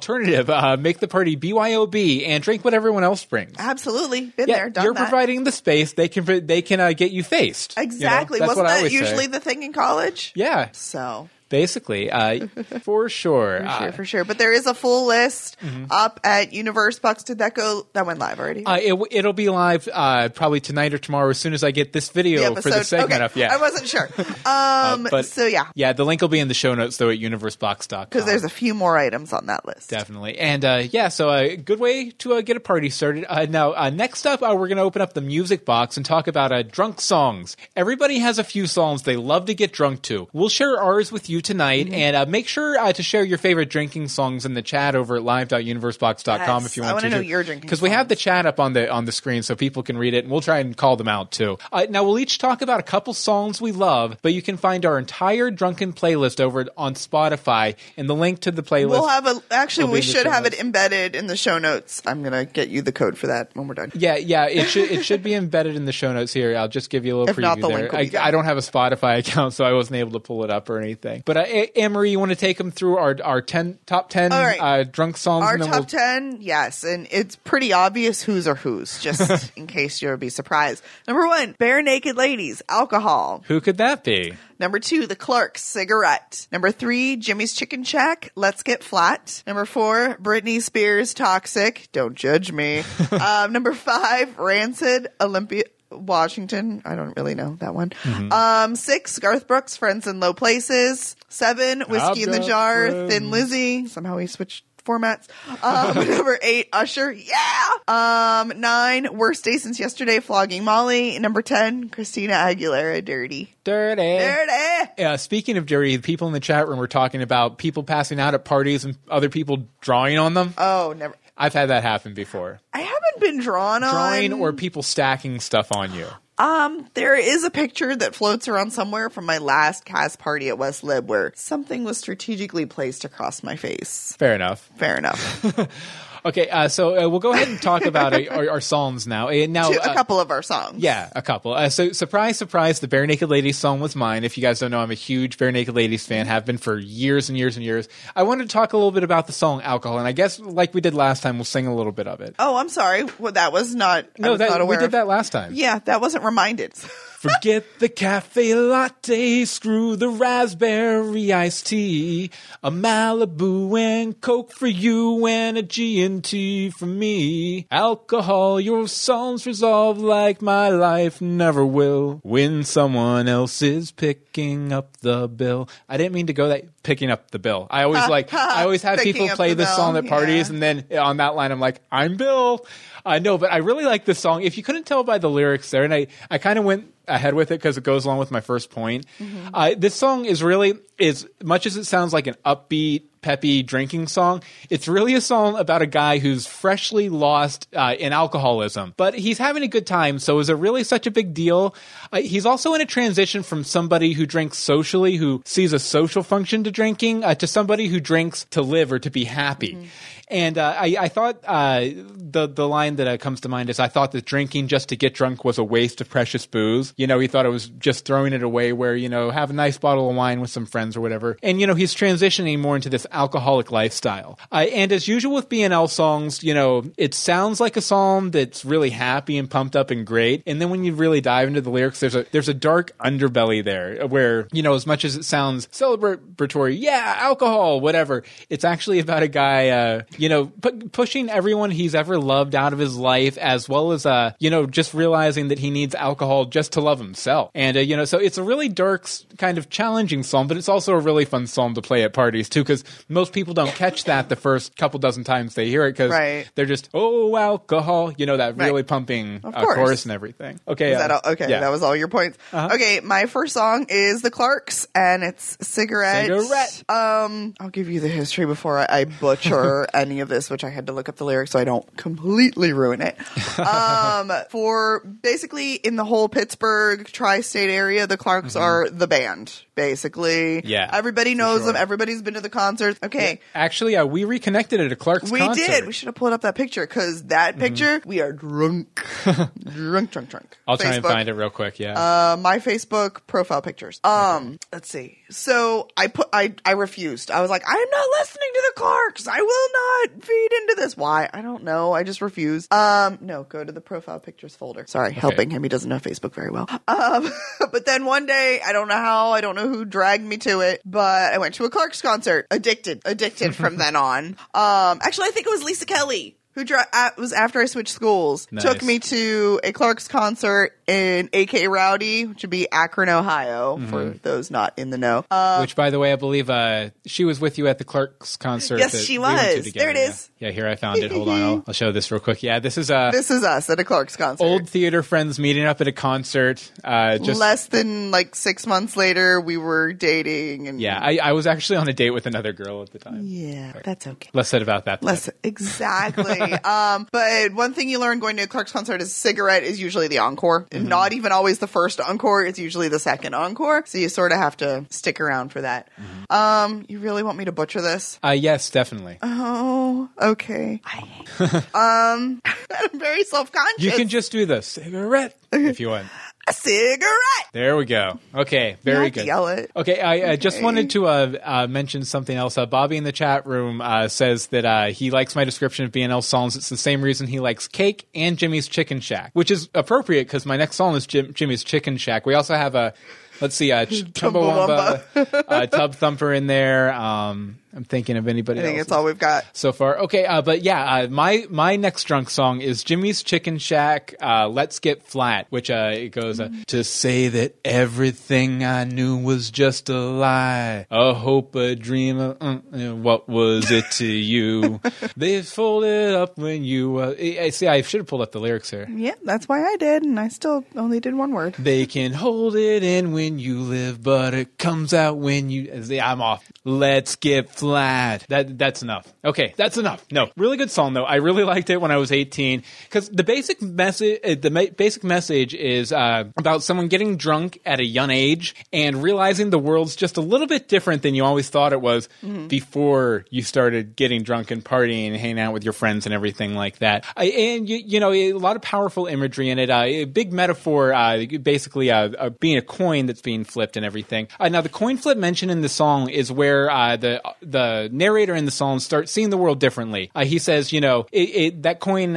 alternative, 0.09 0.51
uh, 0.51 0.77
make 0.77 0.99
the 0.99 1.09
party 1.09 1.37
BYOB 1.37 2.27
and 2.27 2.43
drink 2.43 2.65
what 2.65 2.75
everyone 2.75 3.05
else 3.05 3.25
brings. 3.25 3.55
Absolutely, 3.59 4.27
been 4.27 4.49
Yeah, 4.49 4.56
there, 4.56 4.71
done 4.71 4.85
you're 4.85 4.95
that. 4.95 5.09
providing 5.09 5.45
the 5.45 5.53
space. 5.53 5.93
They 5.95 6.09
can 6.09 6.47
they 6.47 6.62
can 6.62 6.81
uh, 6.81 6.93
get 6.93 7.11
you 7.11 7.23
faced. 7.23 7.75
You 7.77 7.83
know? 7.83 7.87
exactly. 7.89 8.41
Wasn't 8.41 8.67
that 8.67 8.77
always 8.77 8.93
say. 8.93 8.99
usually 8.99 9.27
the 9.27 9.41
thing 9.41 9.62
in 9.62 9.73
college? 9.73 10.33
Yeah, 10.35 10.69
So 10.73 11.29
basically, 11.55 12.11
uh, 12.11 12.49
for 12.83 13.09
sure. 13.09 13.61
for 13.61 13.67
Uh, 13.67 13.79
sure, 13.79 13.93
for 13.93 14.05
sure. 14.05 14.25
But 14.25 14.39
there 14.39 14.53
is 14.53 14.67
a 14.67 14.75
full 14.75 15.06
list 15.06 15.56
up 15.89 16.19
at 16.25 16.53
Universe 16.53 16.99
Box. 16.99 17.23
Did 17.23 17.39
that 17.39 17.55
go? 17.55 17.87
That 17.93 18.06
went 18.06 18.19
live 18.19 18.41
already. 18.41 18.67
Uh, 18.67 18.79
it, 18.79 19.09
it'll 19.12 19.33
be 19.33 19.49
live 19.51 19.89
uh, 19.93 20.31
probably 20.31 20.59
tonight 20.59 20.95
or 20.95 20.99
tomorrow 20.99 21.31
as 21.31 21.39
soon 21.39 21.53
as 21.53 21.62
I 21.62 21.71
get 21.71 21.93
this 21.93 22.09
video 22.11 22.56
for 22.56 22.71
the 22.71 22.83
segment 22.83 23.12
okay. 23.12 23.25
up. 23.25 23.37
Yeah, 23.37 23.55
I 23.55 23.59
wasn't 23.59 23.87
sure. 23.87 24.09
Um, 24.47 25.06
Uh, 25.06 25.11
but- 25.11 25.27
so 25.27 25.47
yeah, 25.47 25.67
yeah. 25.75 25.93
The 25.93 26.05
link 26.05 26.21
will 26.21 26.29
be 26.29 26.41
in 26.41 26.49
the 26.49 26.55
show 26.55 26.75
notes 26.75 26.97
though 26.97 27.11
at 27.11 27.19
universebox.com. 27.19 28.07
because 28.11 28.25
there's 28.27 28.45
a 28.45 28.49
few 28.49 28.75
more 28.75 28.99
items 28.99 29.33
on 29.33 29.47
that 29.47 29.65
list. 29.65 29.91
Definitely. 29.91 30.39
And 30.39 30.65
uh, 30.65 30.83
yeah, 30.91 31.09
so 31.09 31.31
a 31.31 31.57
good 31.57 31.79
way 31.81 32.11
to 32.11 32.35
uh, 32.35 32.41
get 32.41 32.57
a 32.57 32.61
party 32.61 32.91
started. 32.91 33.25
Uh, 33.29 33.47
now, 33.49 33.75
uh, 33.75 33.91
next 33.91 34.27
up, 34.27 34.43
uh, 34.43 34.55
we're 34.59 34.69
going 34.69 34.77
to 34.79 34.83
open 34.83 35.00
up 35.03 35.12
the 35.15 35.21
music 35.21 35.65
box 35.65 35.97
and 35.97 36.05
talk 36.05 36.27
about 36.27 36.53
uh, 36.53 36.62
drunk 36.62 37.00
songs. 37.00 37.57
Everybody 37.77 38.19
has 38.19 38.39
a 38.39 38.45
few 38.45 38.67
songs 38.67 39.03
they 39.03 39.17
love 39.17 39.47
to 39.47 39.55
get 39.55 39.73
drunk 39.73 40.03
to. 40.03 40.29
We'll 40.33 40.49
share 40.49 40.81
ours 40.81 41.11
with 41.12 41.29
you 41.31 41.41
tonight, 41.44 41.87
Mm-hmm. 41.87 41.94
and 41.94 42.17
uh, 42.17 42.26
make 42.26 42.49
sure 42.49 42.79
uh, 42.79 42.93
to 42.93 43.02
share 43.02 43.25
your 43.25 43.38
favorite 43.38 43.70
drinking 43.70 44.08
songs 44.08 44.44
in 44.44 44.55
the 44.55 44.62
chat 44.62 44.94
over 44.94 45.17
at 45.17 45.23
live.universebox.com 45.23 46.62
Yes, 46.62 46.67
if 46.67 46.76
you 46.76 46.82
I 46.82 46.87
want 46.93 46.96
wanna 47.05 47.11
to. 47.11 47.17
know 47.17 47.20
your 47.23 47.43
drinking 47.43 47.62
Because 47.67 47.82
we 47.82 47.91
have 47.91 48.08
the 48.08 48.17
chat 48.17 48.46
up 48.46 48.61
on 48.61 48.73
the 48.73 48.91
on 48.91 49.05
the 49.05 49.12
screen 49.12 49.43
so 49.43 49.55
people 49.55 49.82
can 49.82 49.96
read 49.99 50.14
it, 50.14 50.25
and 50.25 50.31
we'll 50.32 50.41
try 50.41 50.58
and 50.58 50.76
call 50.76 50.96
them 50.96 51.08
out 51.08 51.31
too. 51.31 51.58
Uh, 51.73 51.87
now, 51.91 52.05
we'll 52.05 52.19
each 52.19 52.38
talk 52.38 52.62
about 52.62 52.81
a 52.81 52.82
couple 52.82 53.12
songs 53.14 53.61
we 53.61 53.73
love, 53.73 54.17
but 54.23 54.32
you 54.32 54.43
can 54.43 54.56
find 54.56 54.85
our 54.87 54.99
entire 54.99 55.50
drunken 55.50 55.93
playlist 55.93 56.41
over 56.41 56.67
on 56.76 56.94
Spotify, 56.94 57.75
and 57.97 58.08
the 58.08 58.14
link 58.14 58.40
to 58.40 58.50
the 58.50 58.62
playlist. 58.62 58.90
We'll 58.90 59.08
have 59.08 59.26
a. 59.26 59.43
Actually, 59.50 59.93
we 59.93 60.02
should 60.02 60.26
have 60.26 60.47
it 60.47 60.55
embedded 60.58 61.14
in 61.17 61.26
the 61.26 61.37
show 61.37 61.58
notes. 61.58 62.02
I'm 62.06 62.23
gonna 62.23 62.44
get 62.44 62.69
you 62.69 62.82
the 62.82 62.93
code 62.93 63.19
for 63.19 63.26
that 63.29 63.50
when 63.55 63.69
we're 63.69 63.75
done. 63.75 63.93
Yeah, 63.94 64.17
yeah, 64.17 64.47
it 64.49 64.67
should 64.69 64.90
it 64.90 65.05
should 65.05 65.23
be 65.23 65.35
embedded 65.35 65.76
in 65.76 65.85
the 65.85 65.93
show 65.93 66.12
notes 66.12 66.32
here. 66.32 66.56
I'll 66.56 66.69
just 66.69 66.90
give 66.90 67.05
you 67.05 67.17
a 67.17 67.19
little 67.19 67.31
If 67.31 67.37
preview 67.37 67.61
the 67.61 67.69
there. 67.69 67.94
I. 67.94 68.11
I 68.29 68.31
don't 68.31 68.44
have 68.44 68.56
a 68.56 68.61
Spotify 68.61 69.19
account, 69.20 69.55
so 69.55 69.64
I 69.64 69.73
wasn't 69.73 69.97
able 69.97 70.12
to 70.12 70.20
pull 70.20 70.44
it 70.44 70.50
up 70.50 70.69
or 70.70 70.79
anything. 70.81 71.23
But 71.25 71.34
uh, 71.37 71.45
A- 71.47 71.79
Anne 71.79 71.93
Marie, 71.93 72.11
you 72.11 72.19
want 72.19 72.31
to 72.31 72.37
take 72.37 72.59
them 72.59 72.71
through 72.71 72.97
our 72.97 73.17
our 73.23 73.43
ten 73.43 73.79
top 73.87 74.09
ten 74.11 74.31
right. 74.31 74.59
uh, 74.61 74.85
drunk 74.85 75.17
songs? 75.17 75.45
Our 75.45 75.59
top 75.59 75.71
we'll, 75.71 75.85
10, 75.85 76.39
yes, 76.41 76.85
and 76.85 77.07
it's 77.11 77.37
pretty 77.37 77.73
obvious 77.73 78.23
who's 78.23 78.47
or 78.49 78.55
who's, 78.55 79.01
just 79.01 79.53
in 79.57 79.67
case 79.67 80.03
you'll 80.03 80.17
be 80.17 80.29
surprised. 80.29 80.83
Number 81.07 81.27
one, 81.27 81.55
Barenaked 81.55 82.17
Ladies, 82.17 82.63
Alcohol. 82.69 83.45
Who 83.49 83.61
could 83.61 83.79
that 83.79 84.05
be? 84.05 84.35
Number 84.59 84.79
two, 84.79 85.07
The 85.07 85.17
Clarks, 85.17 85.65
Cigarette. 85.65 86.47
Number 86.53 86.71
three, 86.71 87.17
Jimmy's 87.17 87.53
Chicken 87.53 87.85
Shack, 87.85 88.31
Let's 88.37 88.63
Get 88.63 88.85
Flat. 88.85 89.43
Number 89.47 89.65
four, 89.65 90.17
Britney 90.23 90.63
Spears, 90.63 91.13
Toxic, 91.13 91.89
Don't 91.93 92.15
Judge 92.15 92.53
Me. 92.53 92.85
um, 93.11 93.53
number 93.53 93.73
five, 93.73 94.38
Rancid, 94.38 95.09
Olympia. 95.21 95.64
Washington. 95.95 96.83
I 96.85 96.95
don't 96.95 97.17
really 97.17 97.35
know 97.35 97.57
that 97.61 97.75
one. 97.75 97.91
Mm-hmm. 97.91 98.33
Um, 98.33 98.77
six, 98.77 99.19
Garth 99.19 99.47
Brooks, 99.47 99.77
Friends 99.77 100.07
in 100.07 100.21
Low 100.21 100.35
Places. 100.35 101.17
Seven, 101.29 101.83
Whiskey 101.83 102.23
in 102.23 102.31
the 102.31 102.41
Jar, 102.41 102.91
friends. 102.91 103.13
Thin 103.13 103.31
Lizzy. 103.31 103.87
Somehow 103.87 104.17
we 104.17 104.27
switched 104.27 104.65
formats. 104.85 105.29
Um, 105.63 105.95
number 106.09 106.39
eight, 106.43 106.69
Usher. 106.73 107.11
Yeah. 107.11 107.69
Um, 107.89 108.61
nine, 108.61 109.17
Worst 109.17 109.45
Day 109.45 109.57
Since 109.57 109.81
Yesterday, 109.81 110.21
Flogging 110.21 110.63
Molly. 110.63 111.19
Number 111.19 111.41
10, 111.43 111.89
Christina 111.89 112.35
Aguilera, 112.35 113.03
Dirty. 113.03 113.55
Dirty. 113.65 114.03
Dirty. 114.03 115.03
Uh, 115.03 115.17
speaking 115.17 115.57
of 115.57 115.65
dirty, 115.65 115.97
the 115.97 116.03
people 116.03 116.27
in 116.27 116.35
the 116.35 116.41
chat 116.41 116.69
room 116.69 116.79
were 116.79 116.89
talking 116.89 117.23
about 117.23 117.57
people 117.57 117.83
passing 117.83 118.21
out 118.21 118.35
at 118.35 118.45
parties 118.45 118.85
and 118.85 118.99
other 119.09 119.31
people 119.31 119.69
drawing 119.81 120.19
on 120.19 120.35
them. 120.35 120.53
Oh, 120.59 120.95
never. 120.97 121.15
I've 121.37 121.53
had 121.53 121.71
that 121.71 121.83
happen 121.83 122.14
before. 122.14 122.61
I 122.73 122.81
haven't 122.81 123.21
been 123.21 123.41
drawn 123.41 123.83
on. 123.83 123.93
Drawing 123.93 124.33
or 124.33 124.53
people 124.53 124.83
stacking 124.83 125.41
stuff 125.41 125.73
on 125.73 125.93
you. 125.95 126.07
Um, 126.37 126.88
there 126.95 127.17
is 127.17 127.45
a 127.45 127.50
picture 127.50 127.95
that 127.95 128.14
floats 128.14 128.49
around 128.49 128.73
somewhere 128.73 129.09
from 129.09 129.25
my 129.25 129.38
last 129.38 129.85
cast 129.85 130.19
party 130.19 130.49
at 130.49 130.59
West 130.59 130.83
Lib 130.83 131.09
where 131.09 131.33
something 131.37 131.85
was 131.85 131.99
strategically 131.99 132.67
placed 132.67 133.05
across 133.05 133.43
my 133.43 133.55
face. 133.57 134.17
Fair 134.19 134.35
enough. 134.35 134.69
Fair 134.76 134.97
enough. 134.97 135.69
Okay, 136.26 136.49
uh, 136.49 136.69
so 136.69 136.97
uh, 136.99 137.09
we'll 137.09 137.21
go 137.21 137.35
ahead 137.35 137.49
and 137.49 137.61
talk 137.61 137.85
about 137.85 138.14
our, 138.14 138.23
our, 138.31 138.50
our 138.52 138.61
songs 138.62 139.07
now. 139.07 139.28
Uh, 139.28 139.47
now, 139.47 139.71
uh, 139.71 139.76
a 139.83 139.95
couple 139.95 140.19
of 140.19 140.31
our 140.31 140.43
songs. 140.43 140.83
Yeah, 140.83 141.11
a 141.14 141.21
couple. 141.21 141.52
Uh, 141.52 141.69
so, 141.69 141.93
surprise, 141.93 142.38
surprise, 142.38 142.81
the 142.81 142.88
Barenaked 142.88 143.28
Ladies 143.28 143.59
song 143.59 143.81
was 143.81 143.95
mine. 143.95 144.25
If 144.25 144.38
you 144.38 144.43
guys 144.43 144.59
don't 144.59 144.71
know, 144.71 144.81
I'm 144.81 144.90
a 144.90 144.95
huge 144.95 145.37
Barenaked 145.37 145.75
Ladies 145.75 146.07
fan, 146.07 146.26
have 146.26 146.47
been 146.47 146.57
for 146.57 146.78
years 146.78 147.28
and 147.28 147.37
years 147.37 147.57
and 147.57 147.64
years. 147.64 147.88
I 148.16 148.23
wanted 148.23 148.49
to 148.49 148.52
talk 148.52 148.73
a 148.73 148.76
little 148.78 148.90
bit 148.90 149.04
about 149.04 149.26
the 149.26 149.35
song 149.35 149.61
Alcohol, 149.61 149.99
and 149.99 150.09
I 150.09 150.12
guess, 150.12 150.40
like 150.40 150.73
we 150.73 150.81
did 150.81 150.95
last 150.95 151.23
time, 151.23 151.37
we'll 151.37 151.45
sing 151.45 151.66
a 151.66 151.75
little 151.75 151.93
bit 151.93 152.09
of 152.09 152.23
it. 152.23 152.35
Oh, 152.38 152.57
I'm 152.57 152.71
sorry. 152.71 153.04
Well, 153.19 153.33
that 153.33 153.52
was 153.52 153.75
not. 153.75 154.04
I 154.04 154.09
no, 154.23 154.31
was 154.33 154.40
not 154.40 154.49
that, 154.49 154.66
we 154.66 154.76
did 154.76 154.87
of- 154.87 154.90
that 154.93 155.07
last 155.07 155.31
time. 155.31 155.52
Yeah, 155.54 155.81
that 155.81 156.00
wasn't 156.00 156.25
reminded. 156.25 156.73
Forget 157.25 157.78
the 157.78 157.88
cafe 157.88 158.54
latte, 158.54 159.47
screw 159.47 159.97
the 159.97 160.11
raspberry 160.11 161.33
iced 161.33 161.69
tea, 161.69 162.31
a 162.62 162.71
Malibu 162.71 163.81
and 163.81 164.21
Coke 164.21 164.52
for 164.52 164.66
you 164.66 165.26
and 165.26 165.57
a 165.57 165.62
G&T 165.62 166.69
for 166.69 166.85
me. 166.85 167.66
Alcohol, 167.71 168.61
your 168.61 168.87
songs 168.88 169.47
resolve 169.47 169.97
like 169.97 170.43
my 170.43 170.69
life 170.69 171.23
never 171.23 171.64
will 171.64 172.21
when 172.25 172.62
someone 172.62 173.26
else 173.26 173.62
is 173.62 173.90
picking 173.90 174.71
up 174.71 174.99
the 174.99 175.26
bill. 175.26 175.71
I 175.88 175.97
didn't 175.97 176.12
mean 176.12 176.26
to 176.26 176.35
go 176.35 176.49
that 176.49 176.83
picking 176.83 177.11
up 177.11 177.31
the 177.31 177.38
bill. 177.38 177.66
I 177.71 177.85
always 177.85 178.07
like 178.07 178.35
I 178.35 178.64
always 178.64 178.83
have 178.83 178.99
people 179.02 179.28
play 179.28 179.54
this 179.54 179.75
song 179.75 179.97
at 179.97 180.07
parties 180.07 180.49
yeah. 180.49 180.52
and 180.52 180.62
then 180.62 180.99
on 180.99 181.16
that 181.16 181.35
line 181.35 181.52
I'm 181.52 181.61
like, 181.61 181.81
I'm 181.90 182.19
Bill. 182.19 182.66
I 183.04 183.18
know, 183.18 183.37
but 183.38 183.52
I 183.52 183.58
really 183.58 183.84
like 183.84 184.04
this 184.04 184.18
song. 184.18 184.42
If 184.42 184.56
you 184.56 184.62
couldn't 184.62 184.84
tell 184.84 185.04
by 185.04 185.18
the 185.18 185.28
lyrics 185.28 185.70
there, 185.70 185.84
and 185.84 185.92
I, 185.92 186.06
I 186.30 186.38
kind 186.38 186.58
of 186.58 186.64
went 186.64 186.92
ahead 187.06 187.34
with 187.34 187.50
it 187.50 187.61
because 187.61 187.76
it 187.76 187.84
goes 187.84 188.04
along 188.04 188.18
with 188.18 188.30
my 188.30 188.40
first 188.40 188.70
point. 188.70 189.04
Mm-hmm. 189.18 189.49
Uh, 189.52 189.75
this 189.76 189.94
song 189.94 190.25
is 190.25 190.42
really, 190.42 190.75
as 190.99 191.26
much 191.42 191.66
as 191.66 191.76
it 191.76 191.84
sounds 191.84 192.12
like 192.12 192.26
an 192.26 192.37
upbeat, 192.46 193.02
peppy 193.25 193.62
drinking 193.62 194.06
song, 194.06 194.42
it's 194.68 194.87
really 194.87 195.14
a 195.14 195.20
song 195.20 195.56
about 195.56 195.80
a 195.80 195.87
guy 195.87 196.18
who's 196.18 196.46
freshly 196.46 197.08
lost 197.08 197.66
uh, 197.75 197.94
in 197.99 198.12
alcoholism, 198.12 198.92
but 198.99 199.14
he's 199.14 199.38
having 199.38 199.62
a 199.62 199.68
good 199.68 199.87
time. 199.87 200.18
So 200.18 200.38
is 200.40 200.50
it 200.50 200.54
really 200.54 200.84
such 200.84 201.06
a 201.06 201.11
big 201.11 201.32
deal? 201.32 201.75
Uh, 202.12 202.20
he's 202.20 202.44
also 202.44 202.75
in 202.75 202.82
a 202.82 202.87
transition 202.87 203.42
from 203.42 203.64
somebody 203.64 204.12
who 204.12 204.26
drinks 204.26 204.58
socially, 204.58 205.16
who 205.16 205.42
sees 205.46 205.73
a 205.73 205.78
social 205.78 206.23
function 206.23 206.64
to 206.64 206.70
drinking, 206.70 207.25
uh, 207.25 207.34
to 207.37 207.46
somebody 207.46 207.88
who 207.88 207.99
drinks 207.99 208.44
to 208.50 208.61
live 208.61 208.92
or 208.92 208.99
to 208.99 209.11
be 209.11 209.25
happy. 209.25 209.88
And 210.28 210.59
uh, 210.59 210.75
I, 210.78 210.97
I 210.99 211.09
thought 211.09 211.40
uh, 211.45 211.81
the 211.81 212.47
the 212.47 212.66
line 212.66 212.97
that 212.97 213.07
uh, 213.07 213.16
comes 213.19 213.40
to 213.43 213.49
mind 213.49 213.71
is 213.71 213.78
I 213.78 213.88
thought 213.88 214.12
that 214.12 214.25
drinking 214.25 214.69
just 214.69 214.88
to 214.88 214.97
get 214.97 215.14
drunk 215.14 215.45
was 215.45 215.59
a 215.59 215.64
waste 215.64 216.00
of 216.00 216.09
precious 216.09 216.47
booze. 216.47 216.95
You 216.97 217.07
know, 217.07 217.19
he 217.19 217.26
thought 217.28 217.47
it 217.47 217.50
was 217.50 217.69
just 217.69 218.04
throwing 218.04 218.33
it 218.33 218.43
away. 218.43 218.73
Where 218.73 218.97
you 218.97 219.09
know, 219.09 219.31
have 219.31 219.50
a 219.50 219.52
nice 219.52 219.78
bottle 219.78 220.09
of 220.11 220.16
wine 220.16 220.40
with 220.40 220.50
some 220.50 220.66
friends 220.66 220.97
or 220.97 221.00
whatever. 221.00 221.37
And 221.43 221.61
you 221.61 221.66
know, 221.66 221.75
he's 221.75 221.95
transitioning 221.95 222.59
more 222.59 222.76
into 222.76 222.88
this 222.88 223.07
alcoholic 223.12 223.71
lifestyle. 223.71 224.38
Uh, 224.50 224.66
and 224.73 224.93
as 224.93 225.07
usual 225.07 225.35
with 225.35 225.49
BNL 225.49 225.88
songs, 225.90 226.43
you 226.43 226.54
know, 226.54 226.85
it 226.97 227.14
sounds 227.14 227.61
like 227.61 227.76
a 227.76 227.83
song 227.83 228.31
that's 228.31 228.64
really 228.64 228.90
happy 228.90 229.37
and 229.37 229.50
pumped 229.50 229.76
up 229.76 229.90
and 229.90 230.07
great. 230.07 230.43
And 230.47 230.61
then 230.61 230.71
when 230.71 230.85
you 230.85 230.95
really 230.95 231.21
dive 231.21 231.49
into 231.49 231.61
the 231.61 231.71
lyrics, 231.71 232.00
there's 232.00 232.14
a 232.14 232.25
there's 232.33 232.49
a 232.49 232.54
dark 232.54 232.97
underbelly 232.99 233.64
there 233.64 234.07
where 234.07 234.49
you 234.52 234.62
know, 234.62 234.75
as 234.75 234.87
much 234.87 235.04
as 235.04 235.16
it 235.16 235.25
sounds 235.25 235.66
celebratory, 235.69 236.76
yeah, 236.78 237.16
alcohol, 237.19 237.81
whatever, 237.81 238.23
it's 238.49 238.64
actually 238.64 238.99
about 238.99 239.23
a 239.23 239.28
guy. 239.28 240.04
You 240.18 240.28
know, 240.28 240.47
pu- 240.47 240.88
pushing 240.90 241.28
everyone 241.30 241.71
he's 241.71 241.94
ever 241.94 242.18
loved 242.18 242.54
out 242.54 242.73
of 242.73 242.78
his 242.78 242.97
life, 242.97 243.37
as 243.38 243.68
well 243.68 243.92
as, 243.92 244.06
uh, 244.06 244.33
you 244.38 244.50
know, 244.50 244.66
just 244.66 244.94
realizing 244.94 245.49
that 245.49 245.59
he 245.59 245.71
needs 245.71 245.94
alcohol 245.94 246.44
just 246.47 246.73
to 246.73 246.80
love 246.80 246.99
himself. 246.99 247.50
And, 247.54 247.76
uh, 247.76 247.80
you 247.80 247.97
know, 247.97 248.04
so 248.04 248.18
it's 248.18 248.38
a 248.38 248.42
really 248.42 248.68
dark, 248.68 249.09
kind 249.38 249.59
of 249.59 249.68
challenging 249.71 250.23
song, 250.23 250.47
but 250.49 250.56
it's 250.56 250.68
also 250.68 250.94
a 250.94 250.99
really 251.00 251.25
fun 251.25 251.47
song 251.47 251.75
to 251.75 251.83
play 251.83 252.02
at 252.04 252.12
parties, 252.12 252.49
too, 252.49 252.62
because 252.62 252.85
most 253.09 253.33
people 253.33 253.54
don't 253.54 253.75
catch 253.75 254.04
that 254.04 254.28
the 254.28 254.37
first 254.37 254.76
couple 254.76 254.99
dozen 255.00 255.25
times 255.25 255.54
they 255.54 255.68
hear 255.68 255.85
it, 255.87 255.92
because 255.92 256.11
Right. 256.11 256.49
they're 256.54 256.66
just, 256.66 256.88
oh, 256.94 257.37
alcohol, 257.37 258.12
you 258.16 258.26
know, 258.26 258.37
that 258.37 258.56
Right. 258.56 258.66
really 258.66 258.83
pumping 258.83 259.40
uh, 259.42 259.64
chorus 259.64 260.04
and 260.04 260.12
everything. 260.12 260.61
Okay. 260.68 260.92
Is 260.92 260.99
that 260.99 261.11
uh, 261.11 261.21
all? 261.25 261.33
Okay, 261.33 261.49
yeah. 261.49 261.61
that 261.61 261.71
was 261.71 261.83
all 261.83 261.97
your 261.97 262.09
points. 262.09 262.38
Okay, 262.52 263.00
my 263.00 263.26
first 263.26 263.54
song 263.54 263.87
is 263.88 264.23
The 264.23 264.30
Clarks, 264.30 264.87
and 264.94 265.23
it's 265.25 265.56
Cigarette. 265.66 266.26
Cigarette. 266.26 266.85
Um, 266.88 267.54
I'll 267.61 267.71
give 267.71 267.88
you 267.88 268.00
the 268.00 268.09
history 268.09 268.47
before 268.47 268.78
I, 268.78 268.87
I 268.90 269.04
butcher 269.04 269.87
any 270.04 270.20
of 270.20 270.28
this, 270.28 270.50
which 270.50 270.64
I 270.64 270.70
had 270.70 270.87
to 270.88 270.92
look 270.92 271.08
up 271.08 271.16
the 271.16 271.25
lyrics 271.25 271.52
so 271.52 271.58
I 271.58 271.64
don't 271.64 271.96
completely 271.96 272.73
ruin 272.73 273.00
it. 273.00 273.16
Um, 273.56 274.32
for 274.50 275.00
basically 275.00 275.75
in 275.75 275.96
the 275.96 276.04
whole 276.04 276.28
Pittsburgh 276.28 277.06
tri-state 277.06 277.70
area, 277.70 278.06
the 278.06 278.16
Clarks 278.16 278.56
are 278.56 278.88
the 278.90 279.06
band. 279.06 279.62
Basically, 279.75 280.35
Mm-hmm. 280.35 280.66
Yeah, 280.69 280.88
everybody 280.93 281.35
knows 281.35 281.59
sure. 281.61 281.73
them. 281.73 281.76
Everybody's 281.76 282.23
been 282.23 282.35
to 282.35 282.40
the 282.40 282.49
concerts. 282.49 282.99
Okay. 283.02 283.40
Actually, 283.54 283.97
uh, 283.97 284.04
we 284.04 284.25
reconnected 284.25 284.81
at 284.81 284.90
a 284.93 284.97
Clark's 284.97 285.31
We 285.31 285.38
concert. 285.38 285.66
did. 285.66 285.87
We 285.87 285.93
should 285.93 286.07
have 286.07 286.14
pulled 286.14 286.33
up 286.33 286.43
that 286.43 286.54
picture 286.54 286.87
because 286.87 287.25
that 287.25 287.59
picture, 287.59 288.00
we 288.04 288.21
are 288.21 288.33
drunk, 288.33 289.02
drunk, 289.25 290.11
drunk, 290.11 290.28
drunk. 290.31 290.59
I'll 290.66 290.76
try 290.78 290.95
and 290.95 291.02
find 291.04 291.28
it 291.28 291.33
real 291.35 291.50
quick. 291.50 291.78
Yeah. 291.78 291.93
Uh, 291.99 292.37
my 292.37 292.59
Facebook 292.59 293.21
profile 293.26 293.62
pictures. 293.62 294.00
Um, 294.04 294.59
let's 294.73 294.88
see. 294.88 295.19
So 295.31 295.88
I 295.97 296.07
put, 296.09 296.28
I, 296.33 296.54
I 296.64 296.73
refused. 296.73 297.31
I 297.31 297.40
was 297.40 297.50
like, 297.50 297.62
I'm 297.66 297.90
not 297.90 298.07
listening 298.21 298.49
to 298.54 298.62
the 298.75 298.81
Clarks. 298.81 299.26
I 299.26 299.40
will 299.40 299.69
not 300.12 300.25
feed 300.25 300.49
into 300.62 300.75
this. 300.76 300.97
Why? 300.97 301.28
I 301.33 301.43
don't 301.43 301.64
know. 301.64 301.93
I 301.93 302.02
just 302.04 302.21
refused. 302.23 302.73
Um, 302.73 303.19
no, 303.21 303.43
go 303.45 303.64
to 303.64 303.73
the 303.73 303.81
profile 303.81 304.21
pictures 304.21 304.54
folder. 304.54 304.85
Sorry, 304.87 305.12
helping 305.12 305.50
him. 305.50 305.62
He 305.62 305.69
doesn't 305.69 305.88
know 305.88 305.99
Facebook 305.99 306.33
very 306.35 306.50
well. 306.50 306.69
Um, 306.87 307.31
but 307.73 307.85
then 307.87 308.04
one 308.04 308.26
day, 308.26 308.61
I 308.64 308.73
don't 308.73 308.88
know 308.88 308.95
how, 308.97 309.31
I 309.33 309.40
don't 309.40 309.54
know 309.57 309.63
who 309.68 309.85
dragged 309.85 310.25
me 310.25 310.37
to 310.38 310.61
it, 310.61 310.80
but 310.85 311.33
I 311.33 311.38
went 311.38 311.54
to 311.56 311.64
a 311.64 311.71
Clarks 311.71 312.02
concert. 312.02 312.47
Addicted, 312.50 313.02
addicted 313.04 313.54
from 313.54 313.76
then 313.78 313.97
on. 313.97 314.37
Um, 314.54 314.99
actually, 315.02 315.28
I 315.28 315.30
think 315.33 315.47
it 315.47 315.50
was 315.50 315.62
Lisa 315.62 315.87
Kelly. 315.87 316.37
Who 316.54 316.64
dra- 316.64 316.87
uh, 316.92 317.11
was 317.18 317.32
after 317.32 317.61
I 317.61 317.66
switched 317.66 317.92
schools? 317.92 318.46
Nice. 318.50 318.62
Took 318.62 318.82
me 318.82 319.00
to 319.00 319.61
a 319.64 319.73
Clark's 319.73 320.06
concert 320.06 320.76
in 320.87 321.28
AK 321.32 321.66
Rowdy, 321.68 322.26
which 322.26 322.42
would 322.42 322.50
be 322.50 322.70
Akron, 322.70 323.08
Ohio, 323.08 323.78
for 323.88 324.11
those 324.23 324.50
not 324.50 324.73
in 324.76 324.90
the 324.90 324.99
know. 324.99 325.25
Uh, 325.30 325.58
Which, 325.58 325.75
by 325.75 325.90
the 325.90 325.99
way, 325.99 326.12
I 326.12 326.16
believe 326.16 326.50
uh, 326.50 326.90
she 327.06 327.25
was 327.25 327.40
with 327.40 327.58
you 327.58 327.66
at 327.66 327.78
the 327.78 327.84
Clark's 327.84 328.37
concert. 328.37 328.78
Yes, 328.78 328.96
she 329.02 329.18
we 329.18 329.25
was. 329.25 329.64
together, 329.64 329.70
There 329.73 329.90
it 329.90 329.96
yeah. 329.96 330.14
Yeah, 330.38 330.50
here 330.50 330.68
I 330.68 330.76
found 330.76 330.99
it. 330.99 331.11
Hold 331.11 331.28
on, 331.28 331.40
I'll, 331.42 331.64
I'll 331.68 331.75
show 331.75 331.90
this 331.90 332.11
real 332.12 332.20
quick. 332.20 332.42
Yeah, 332.42 332.61
this 332.61 332.76
is 332.78 332.90
uh, 332.90 333.11
this 333.11 333.30
is 333.30 333.42
us 333.42 333.68
at 333.70 333.80
a 333.80 333.84
Clark's 333.84 334.16
concert. 334.16 334.44
old 334.44 334.68
theater 334.68 335.02
friends 335.02 335.38
meeting 335.38 335.64
up 335.64 335.80
at 335.80 335.88
a 335.88 335.92
concert. 335.92 336.70
Uh, 336.84 337.18
just 337.18 337.40
Less 337.40 337.66
than 337.66 338.11
like 338.11 338.34
six 338.34 338.66
months 338.66 338.96
later, 338.96 339.40
we 339.40 339.56
were 339.56 339.92
dating, 339.92 340.68
and 340.68 340.80
yeah, 340.80 341.00
I, 341.00 341.18
I 341.23 341.32
was 341.32 341.46
actually 341.46 341.78
on 341.78 341.88
a 341.88 341.92
date 341.94 342.11
with 342.11 342.26
another 342.26 342.52
girl 342.52 342.82
at 342.82 342.90
the 342.90 342.99
time. 342.99 343.23
yeah, 343.25 343.73
that's 343.82 344.06
okay. 344.06 344.30
Less 344.34 344.49
said 344.49 344.62
about 344.62 344.84
that. 344.84 345.02
Less 345.02 345.30
exactly. 345.42 346.25
um, 346.65 347.09
but 347.11 347.53
one 347.53 347.75
thing 347.75 347.89
you 347.89 347.99
learn 347.99 348.19
going 348.19 348.37
to 348.37 348.45
a 348.45 348.47
Clark's 348.47 348.73
concert 348.73 349.01
is 349.01 349.13
cigarette 349.13 349.63
is 349.63 349.81
usually 349.81 350.09
the 350.09 350.19
encore. 350.19 350.65
Mm-hmm. 350.71 350.89
Not 350.89 351.13
even 351.13 351.33
always 351.33 351.59
the 351.59 351.67
first 351.67 352.01
encore. 352.01 352.45
It's 352.45 352.59
usually 352.59 352.89
the 352.89 352.99
second 352.99 353.35
encore. 353.35 353.85
So 353.87 353.99
you 353.99 354.09
sort 354.09 354.33
of 354.33 354.39
have 354.39 354.57
to 354.59 354.87
stick 354.91 355.21
around 355.21 355.51
for 355.51 355.61
that. 355.61 355.89
Mm-hmm. 356.01 356.33
Um, 356.35 356.87
you 356.89 356.99
really 356.99 357.23
want 357.23 357.39
me 357.39 357.45
to 357.47 357.53
butcher 357.53 357.81
this? 357.81 358.19
Uh, 358.23 358.31
yes, 358.31 358.71
definitely. 358.71 359.19
Oh, 359.23 360.09
okay. 360.21 360.81
um, 361.39 361.51
I'm 362.45 362.99
very 362.99 363.25
self 363.25 363.53
conscious. 363.53 363.85
You 363.85 363.93
can 363.93 364.09
just 364.09 364.33
do 364.33 364.47
this 364.47 364.67
cigarette 364.67 365.37
if 365.53 365.81
you 365.81 365.89
want. 365.89 366.07
A 366.47 366.53
cigarette. 366.53 367.11
There 367.53 367.77
we 367.77 367.85
go. 367.85 368.19
Okay, 368.35 368.77
very 368.83 369.11
to 369.11 369.21
good. 369.21 369.27
yell 369.27 369.47
it. 369.49 369.71
Okay, 369.77 370.01
I, 370.01 370.33
I 370.33 370.37
just 370.37 370.61
wanted 370.63 370.91
to 370.91 371.07
uh, 371.07 371.33
uh, 371.43 371.67
mention 371.67 372.05
something 372.05 372.37
else. 372.37 372.59
Uh, 372.59 372.67
Bobby 372.67 372.97
in 372.97 373.05
the 373.05 373.13
chat 373.13 373.47
room 373.47 373.81
uh, 373.81 374.09
says 374.09 374.49
that 374.49 374.65
uh, 374.65 374.87
he 374.87 375.11
likes 375.11 375.37
my 375.37 375.45
description 375.45 375.85
of 375.85 375.93
BNL 375.93 376.23
songs. 376.23 376.57
It's 376.57 376.69
the 376.69 376.77
same 376.77 377.03
reason 377.03 377.27
he 377.27 377.41
likes 377.41 377.69
Cake 377.69 378.07
and 378.15 378.37
Jimmy's 378.37 378.69
Chicken 378.69 379.01
Shack, 379.01 379.31
which 379.35 379.51
is 379.51 379.69
appropriate 379.75 380.25
because 380.27 380.45
my 380.45 380.57
next 380.57 380.77
song 380.77 380.95
is 380.97 381.07
Jim, 381.07 381.33
Jimmy's 381.33 381.65
Chicken 381.65 381.97
Shack. 381.97 382.27
We 382.27 382.35
also 382.35 382.55
have 382.55 382.75
a, 382.75 382.93
let's 383.41 383.55
see, 383.55 383.71
uh, 383.73 383.85
Ch- 383.87 384.05
Chumbawamba, 384.13 385.45
uh, 385.49 385.67
Tub 385.67 385.95
Thumper 385.95 386.33
in 386.33 386.47
there. 386.47 386.93
Um, 386.93 387.59
I'm 387.75 387.85
thinking 387.85 388.16
of 388.16 388.28
anybody 388.28 388.61
I 388.61 388.62
think 388.62 388.78
it's 388.78 388.93
all 388.93 389.04
we've 389.04 389.19
got. 389.19 389.45
so 389.52 389.73
far. 389.73 389.99
Okay, 390.00 390.25
uh, 390.26 390.43
but 390.43 390.62
yeah, 390.62 390.85
uh, 390.85 391.09
my 391.09 391.47
my 391.50 391.75
next 391.76 392.04
drunk 392.04 392.31
song 392.31 392.61
is 392.61 392.85
Jimmy's 392.85 393.23
Chicken 393.23 393.59
Shack. 393.59 394.14
Uh, 394.21 394.49
Let's 394.49 394.78
get 394.78 395.02
flat, 395.02 395.47
which 395.50 395.71
uh, 395.71 395.90
it 395.93 396.11
goes 396.11 396.38
uh, 396.38 396.50
to 396.69 396.85
say 396.85 397.28
that 397.28 397.57
everything 397.64 398.64
I 398.64 398.85
knew 398.85 399.16
was 399.16 399.50
just 399.50 399.88
a 399.88 399.99
lie, 399.99 400.87
a 400.90 401.14
hope, 401.14 401.57
a 401.57 401.75
dream. 401.75 402.21
Uh, 402.21 402.59
what 402.95 403.28
was 403.28 403.71
it 403.71 403.90
to 403.93 404.07
you? 404.07 404.81
they 405.16 405.43
folded 405.43 406.14
up 406.14 406.38
when 406.38 406.62
you. 406.62 406.99
Uh, 406.99 407.14
I 407.19 407.50
see. 407.50 407.66
I 407.66 407.83
should 407.83 408.02
have 408.02 408.07
pulled 408.07 408.23
up 408.23 408.31
the 408.31 408.40
lyrics 408.40 408.71
here. 408.71 408.87
Yeah, 408.88 409.14
that's 409.25 409.49
why 409.49 409.64
I 409.64 409.76
did, 409.76 410.04
and 410.04 410.21
I 410.21 410.28
still 410.28 410.64
only 410.76 411.00
did 411.00 411.14
one 411.14 411.33
word. 411.33 411.54
They 411.59 411.87
can 411.87 412.12
hold 412.12 412.54
it 412.54 412.85
in 412.85 413.12
when 413.12 413.40
you 413.40 413.61
live, 413.62 414.00
but 414.02 414.33
it 414.35 414.59
comes 414.59 414.95
out 414.95 415.19
when 415.19 415.50
you. 415.50 415.73
I'm 416.00 416.23
off. 416.23 416.45
Let's 416.64 417.16
get 417.16 417.50
flat. 417.50 417.63
Flat. 417.64 418.25
That 418.28 418.59
that's 418.59 418.83
enough. 418.83 419.12
Okay, 419.25 419.54
that's 419.56 419.78
enough. 419.78 420.04
No, 420.11 420.30
really 420.37 420.56
good 420.56 420.71
song 420.71 420.92
though. 420.94 421.04
I 421.04 421.16
really 421.16 421.44
liked 421.54 421.71
it 421.71 421.80
when 421.80 421.90
I 421.90 421.97
was 421.97 422.12
18 422.12 422.62
because 422.85 423.09
the 423.09 423.25
basic 423.25 423.62
message, 423.62 424.21
uh, 424.23 424.35
the 424.40 424.50
ma- 424.50 424.73
basic 424.76 425.02
message 425.02 425.54
is 425.54 425.92
uh, 425.92 426.25
about 426.37 426.62
someone 426.62 426.88
getting 426.88 427.16
drunk 427.16 427.59
at 427.64 427.80
a 427.80 427.85
young 427.85 428.11
age 428.11 428.54
and 428.73 429.02
realizing 429.02 429.50
the 429.50 429.59
world's 429.59 429.97
just 429.97 430.16
a 430.16 430.21
little 430.21 430.47
bit 430.47 430.68
different 430.68 431.02
than 431.02 431.14
you 431.14 431.25
always 431.25 431.49
thought 431.49 431.73
it 431.73 431.80
was 431.80 432.09
before 432.49 433.25
you 433.30 433.42
started 433.42 433.97
getting 433.97 434.23
drunk 434.23 434.50
and 434.50 434.64
partying 434.64 435.09
and 435.09 435.16
hanging 435.16 435.38
out 435.38 435.52
with 435.52 435.64
your 435.64 435.73
friends 435.73 436.06
and 436.06 436.14
everything 436.14 436.54
like 436.54 436.78
that. 436.78 437.04
I, 437.16 437.25
and 437.25 437.68
you, 437.68 437.76
you 437.76 438.00
know, 438.00 438.12
a 438.12 438.33
lot 438.35 438.56
of 438.56 438.62
powerful 438.62 439.06
imagery 439.06 439.49
in 439.50 439.59
it. 439.59 439.71
Uh, 439.71 439.85
a 439.85 440.04
big 440.04 440.33
metaphor, 440.33 440.92
uh, 440.92 441.25
basically 441.42 441.90
uh, 441.90 442.11
uh, 442.18 442.30
being 442.30 442.56
a 442.56 442.62
coin 442.62 443.06
that's 443.06 443.23
being 443.23 443.44
flipped 443.44 443.76
and 443.76 443.87
everything. 443.87 444.28
Uh, 444.38 444.49
now, 444.49 444.61
the 444.61 444.68
coin 444.68 444.97
flip 444.97 445.16
mentioned 445.16 445.50
in 445.50 445.62
the 445.62 445.68
song 445.68 446.11
is 446.11 446.30
where 446.30 446.71
uh, 446.71 446.97
the 446.97 447.21
the 447.54 447.88
narrator 447.92 448.34
in 448.34 448.44
the 448.44 448.50
song 448.50 448.80
starts 448.80 449.12
seeing 449.12 449.30
the 449.30 449.38
world 449.38 449.61
differently. 449.61 450.11
Uh, 450.14 450.25
he 450.25 450.38
says, 450.38 450.73
you 450.73 450.80
know, 450.80 451.06
it, 451.12 451.28
it, 451.42 451.62
that 451.62 451.78
coin 451.78 452.14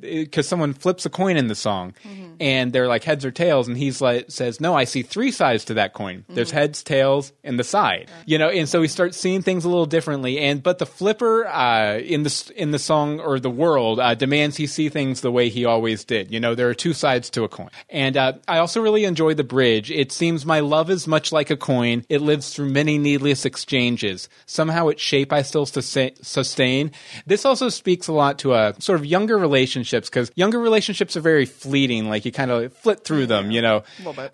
because 0.00 0.46
someone 0.46 0.74
flips 0.74 1.06
a 1.06 1.10
coin 1.10 1.36
in 1.36 1.48
the 1.48 1.54
song, 1.54 1.94
and 2.38 2.72
they're 2.72 2.86
like 2.86 3.02
heads 3.02 3.24
or 3.24 3.30
tails, 3.30 3.66
and 3.66 3.76
he's 3.76 4.00
like 4.00 4.26
says, 4.28 4.60
no, 4.60 4.74
I 4.74 4.84
see 4.84 5.02
three 5.02 5.30
sides 5.30 5.64
to 5.66 5.74
that 5.74 5.94
coin. 5.94 6.24
There's 6.28 6.50
heads, 6.50 6.82
tails, 6.82 7.32
and 7.42 7.58
the 7.58 7.64
side. 7.64 8.10
You 8.26 8.38
know, 8.38 8.48
and 8.48 8.68
so 8.68 8.82
he 8.82 8.88
starts 8.88 9.16
seeing 9.16 9.42
things 9.42 9.64
a 9.64 9.68
little 9.68 9.86
differently. 9.86 10.38
And 10.38 10.62
but 10.62 10.78
the 10.78 10.86
flipper 10.86 11.46
uh, 11.46 11.98
in 11.98 12.22
the 12.22 12.52
in 12.54 12.70
the 12.70 12.78
song 12.78 13.20
or 13.20 13.40
the 13.40 13.50
world 13.50 13.98
uh, 13.98 14.14
demands 14.14 14.56
he 14.56 14.66
see 14.66 14.90
things 14.90 15.22
the 15.22 15.32
way 15.32 15.48
he 15.48 15.64
always 15.64 16.04
did. 16.04 16.30
You 16.30 16.40
know, 16.40 16.54
there 16.54 16.68
are 16.68 16.74
two 16.74 16.92
sides 16.92 17.30
to 17.30 17.44
a 17.44 17.48
coin. 17.48 17.70
And 17.88 18.16
uh, 18.16 18.34
I 18.46 18.58
also 18.58 18.82
really 18.82 19.04
enjoy 19.04 19.32
the 19.34 19.44
bridge. 19.44 19.90
It 19.90 20.12
seems 20.12 20.44
my 20.44 20.60
love 20.60 20.90
is 20.90 21.06
much 21.06 21.32
like 21.32 21.50
a 21.50 21.56
coin. 21.56 22.04
It 22.08 22.20
lives 22.20 22.52
through 22.52 22.70
many 22.70 22.98
needless 22.98 23.46
exchanges. 23.46 24.28
Somehow 24.46 24.73
its 24.88 25.02
shape 25.02 25.32
I 25.32 25.42
still 25.42 25.66
sustain. 25.66 26.92
This 27.26 27.44
also 27.44 27.68
speaks 27.68 28.08
a 28.08 28.12
lot 28.12 28.38
to 28.40 28.54
a 28.54 28.74
sort 28.78 28.98
of 28.98 29.06
younger 29.06 29.38
relationships 29.38 30.08
because 30.08 30.30
younger 30.34 30.60
relationships 30.60 31.16
are 31.16 31.20
very 31.20 31.46
fleeting. 31.46 32.08
Like 32.08 32.24
you 32.24 32.32
kind 32.32 32.50
of 32.50 32.72
flit 32.72 33.04
through 33.04 33.26
them. 33.26 33.50
You 33.50 33.62
know. 33.62 33.84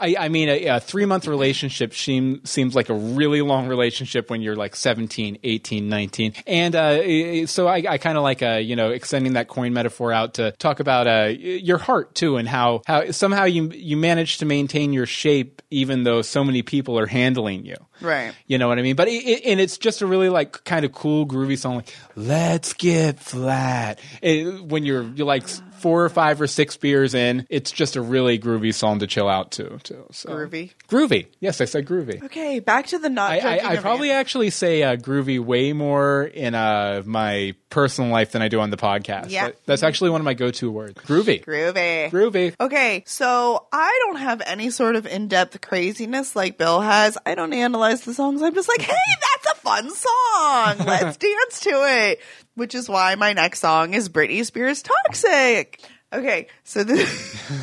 I, 0.00 0.16
I 0.18 0.28
mean, 0.28 0.48
a, 0.48 0.66
a 0.66 0.80
three 0.80 1.04
month 1.04 1.26
relationship 1.26 1.94
seem, 1.94 2.44
seems 2.44 2.74
like 2.74 2.88
a 2.88 2.94
really 2.94 3.42
long 3.42 3.68
relationship 3.68 4.30
when 4.30 4.42
you're 4.42 4.56
like 4.56 4.74
17, 4.74 5.38
18, 5.42 5.88
19. 5.88 6.34
And 6.46 6.74
uh, 6.74 7.46
so 7.46 7.68
I, 7.68 7.84
I 7.88 7.98
kind 7.98 8.16
of 8.16 8.22
like, 8.22 8.42
uh, 8.42 8.60
you 8.62 8.76
know, 8.76 8.90
extending 8.90 9.34
that 9.34 9.48
coin 9.48 9.72
metaphor 9.72 10.12
out 10.12 10.34
to 10.34 10.52
talk 10.52 10.80
about 10.80 11.06
uh, 11.06 11.28
your 11.36 11.78
heart 11.78 12.14
too 12.14 12.36
and 12.36 12.48
how, 12.48 12.82
how 12.86 13.10
somehow 13.10 13.44
you, 13.44 13.70
you 13.70 13.96
manage 13.96 14.38
to 14.38 14.46
maintain 14.46 14.92
your 14.92 15.06
shape 15.06 15.62
even 15.70 16.02
though 16.02 16.22
so 16.22 16.42
many 16.42 16.62
people 16.62 16.98
are 16.98 17.06
handling 17.06 17.64
you. 17.64 17.76
Right. 18.00 18.32
You 18.46 18.58
know 18.58 18.68
what 18.68 18.78
I 18.78 18.82
mean? 18.82 18.96
But 18.96 19.08
it, 19.08 19.24
it, 19.26 19.46
and 19.46 19.60
it's 19.60 19.78
just 19.78 20.00
a 20.00 20.06
really 20.06 20.29
like 20.30 20.64
kind 20.64 20.84
of 20.84 20.92
cool, 20.92 21.26
groovy 21.26 21.58
song. 21.58 21.76
Like, 21.76 21.94
let's 22.16 22.72
get 22.74 23.18
flat. 23.20 23.98
It, 24.22 24.64
when 24.64 24.84
you're 24.84 25.02
you're 25.02 25.26
like 25.26 25.44
four 25.80 26.04
or 26.04 26.08
five 26.08 26.40
or 26.40 26.46
six 26.46 26.76
beers 26.76 27.14
in, 27.14 27.46
it's 27.48 27.70
just 27.70 27.96
a 27.96 28.02
really 28.02 28.38
groovy 28.38 28.74
song 28.74 29.00
to 29.00 29.06
chill 29.06 29.28
out 29.28 29.52
to. 29.52 29.78
Too. 29.82 30.06
So. 30.12 30.30
Groovy. 30.30 30.72
Groovy. 30.88 31.26
Yes, 31.40 31.60
I 31.60 31.64
said 31.64 31.86
groovy. 31.86 32.22
Okay, 32.22 32.60
back 32.60 32.88
to 32.88 32.98
the 32.98 33.08
not. 33.08 33.32
I, 33.32 33.58
I, 33.58 33.72
I 33.72 33.76
probably 33.76 34.10
actually 34.10 34.50
say 34.50 34.82
uh, 34.82 34.96
groovy 34.96 35.40
way 35.40 35.72
more 35.72 36.24
in 36.24 36.54
uh, 36.54 37.02
my 37.04 37.54
personal 37.70 38.10
life 38.10 38.32
than 38.32 38.42
I 38.42 38.48
do 38.48 38.60
on 38.60 38.70
the 38.70 38.76
podcast. 38.76 39.30
Yeah. 39.30 39.46
But 39.46 39.60
that's 39.64 39.82
actually 39.82 40.10
one 40.10 40.20
of 40.20 40.24
my 40.24 40.34
go-to 40.34 40.70
words. 40.70 40.94
Groovy. 40.94 41.44
groovy. 41.44 42.10
Groovy. 42.10 42.54
Okay, 42.60 43.04
so 43.06 43.66
I 43.72 43.98
don't 44.06 44.16
have 44.16 44.42
any 44.44 44.70
sort 44.70 44.96
of 44.96 45.06
in-depth 45.06 45.60
craziness 45.60 46.36
like 46.36 46.58
Bill 46.58 46.80
has. 46.80 47.16
I 47.24 47.34
don't 47.34 47.52
analyze 47.52 48.02
the 48.02 48.12
songs. 48.12 48.42
I'm 48.42 48.54
just 48.54 48.68
like, 48.68 48.82
hey, 48.82 48.94
that's 48.94 49.58
a 49.58 49.60
fun 49.62 49.90
song. 49.90 50.76
Let's 50.86 51.16
dance 51.16 51.60
to 51.60 51.70
it. 51.70 52.20
Which 52.60 52.74
is 52.74 52.90
why 52.90 53.14
my 53.14 53.32
next 53.32 53.60
song 53.60 53.94
is 53.94 54.10
Britney 54.10 54.44
Spears' 54.44 54.82
Toxic. 54.82 55.80
Okay, 56.12 56.46
so 56.62 56.84
this 56.84 57.08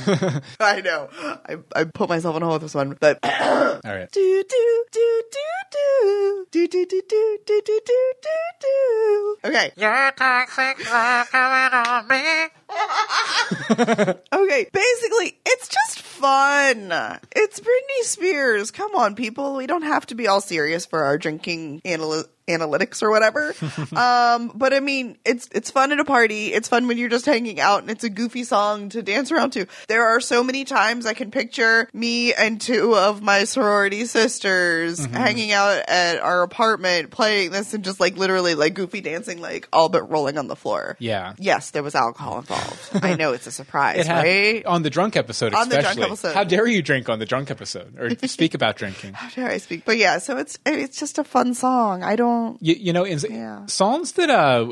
I 0.60 0.82
know. 0.82 1.08
I, 1.22 1.58
I 1.75 1.84
put 1.84 2.10
myself 2.10 2.36
on 2.36 2.42
hold 2.42 2.54
with 2.54 2.62
this 2.63 2.74
one, 2.74 2.98
but 3.00 3.20
All 3.24 3.80
right. 3.84 4.12
do 4.12 4.44
do 4.50 4.86
do 4.92 5.24
do 5.32 5.66
do 5.70 6.46
do 6.50 6.68
do 6.68 6.86
do 6.88 7.01
do 7.08 7.39
do 7.46 7.62
do 7.68 7.82
do 7.86 8.13
do 8.24 8.38
do. 8.60 9.38
Okay. 9.46 9.72
Your 9.77 10.12
toxic 10.13 10.92
love 10.92 11.30
coming 11.30 11.80
on 11.88 12.08
me. 12.08 12.48
Okay, 14.34 14.68
basically, 14.72 15.38
it's 15.46 15.68
just 15.68 16.02
fun. 16.02 16.92
It's 17.36 17.60
Britney 17.60 18.04
Spears. 18.04 18.72
Come 18.72 18.96
on, 18.96 19.16
people. 19.16 19.56
We 19.56 19.68
don't 19.68 19.84
have 19.84 20.06
to 20.08 20.16
be 20.16 20.28
all 20.28 20.42
serious 20.42 20.86
for 20.86 21.04
our 21.04 21.18
drinking 21.18 21.82
anal- 21.86 22.26
analytics 22.48 23.04
or 23.04 23.12
whatever. 23.12 23.54
um, 23.96 24.52
but 24.56 24.74
I 24.74 24.80
mean, 24.80 25.18
it's 25.26 25.50
it's 25.52 25.70
fun 25.70 25.92
at 25.92 26.00
a 26.00 26.06
party. 26.06 26.54
It's 26.54 26.68
fun 26.70 26.88
when 26.88 26.98
you're 26.98 27.10
just 27.10 27.26
hanging 27.26 27.60
out, 27.60 27.82
and 27.82 27.92
it's 27.92 28.04
a 28.04 28.10
goofy 28.10 28.44
song 28.44 28.90
to 28.90 29.02
dance 29.02 29.32
around 29.32 29.52
to. 29.52 29.68
There 29.88 30.08
are 30.08 30.22
so 30.22 30.44
many 30.44 30.64
times 30.64 31.06
I 31.06 31.14
can 31.14 31.30
picture 31.32 31.90
me 31.94 32.34
and 32.34 32.60
two 32.60 32.96
of 32.96 33.22
my 33.22 33.44
sorority 33.44 34.06
sisters 34.06 35.04
hanging 35.06 35.52
out 35.52 35.84
at 35.88 36.20
our 36.20 36.42
apartment 36.44 37.12
playing 37.12 37.52
this 37.52 37.74
and 37.74 37.84
just 37.84 38.00
like 38.00 38.18
literally 38.18 38.56
like 38.56 38.74
goofy 38.74 39.02
dancing, 39.02 39.42
like 39.42 39.68
all 39.74 39.90
but 39.90 40.10
rolling 40.10 40.38
on 40.38 40.48
the 40.48 40.56
floor. 40.56 40.96
Yeah. 41.00 41.34
Yes, 41.38 41.72
there 41.72 41.84
was 41.84 41.96
alcohol 41.96 42.40
involved. 42.40 42.57
I 42.94 43.16
know 43.16 43.34
it's 43.34 43.48
a 43.48 43.52
surprise, 43.52 44.08
It 44.08 44.10
right? 44.10 44.66
on 44.66 44.82
the 44.84 44.90
drunk 44.90 45.16
episode, 45.16 45.54
On 45.54 45.68
the 45.70 45.76
drunk 45.76 45.88
especially. 45.98 46.04
episode. 46.04 46.34
How 46.34 46.44
dare 46.44 46.68
you 46.68 46.82
drink 46.82 47.10
on 47.10 47.20
the 47.20 47.26
drunk 47.26 47.52
episode 47.52 47.98
or 48.00 48.10
speak 48.28 48.54
about 48.54 48.78
drinking? 48.78 49.14
How 49.14 49.30
dare 49.30 49.50
I 49.50 49.58
speak? 49.58 49.84
But 49.86 49.98
yeah, 49.98 50.18
so 50.20 50.38
it's 50.38 50.58
it's 50.66 51.00
just 51.00 51.18
a 51.18 51.24
fun 51.24 51.54
song. 51.54 52.04
I 52.04 52.16
don't. 52.16 52.58
You, 52.62 52.76
you 52.76 52.94
know, 52.94 53.04
in, 53.04 53.20
Yeah. 53.30 53.66
songs 53.68 54.14
that 54.14 54.30
uh 54.30 54.66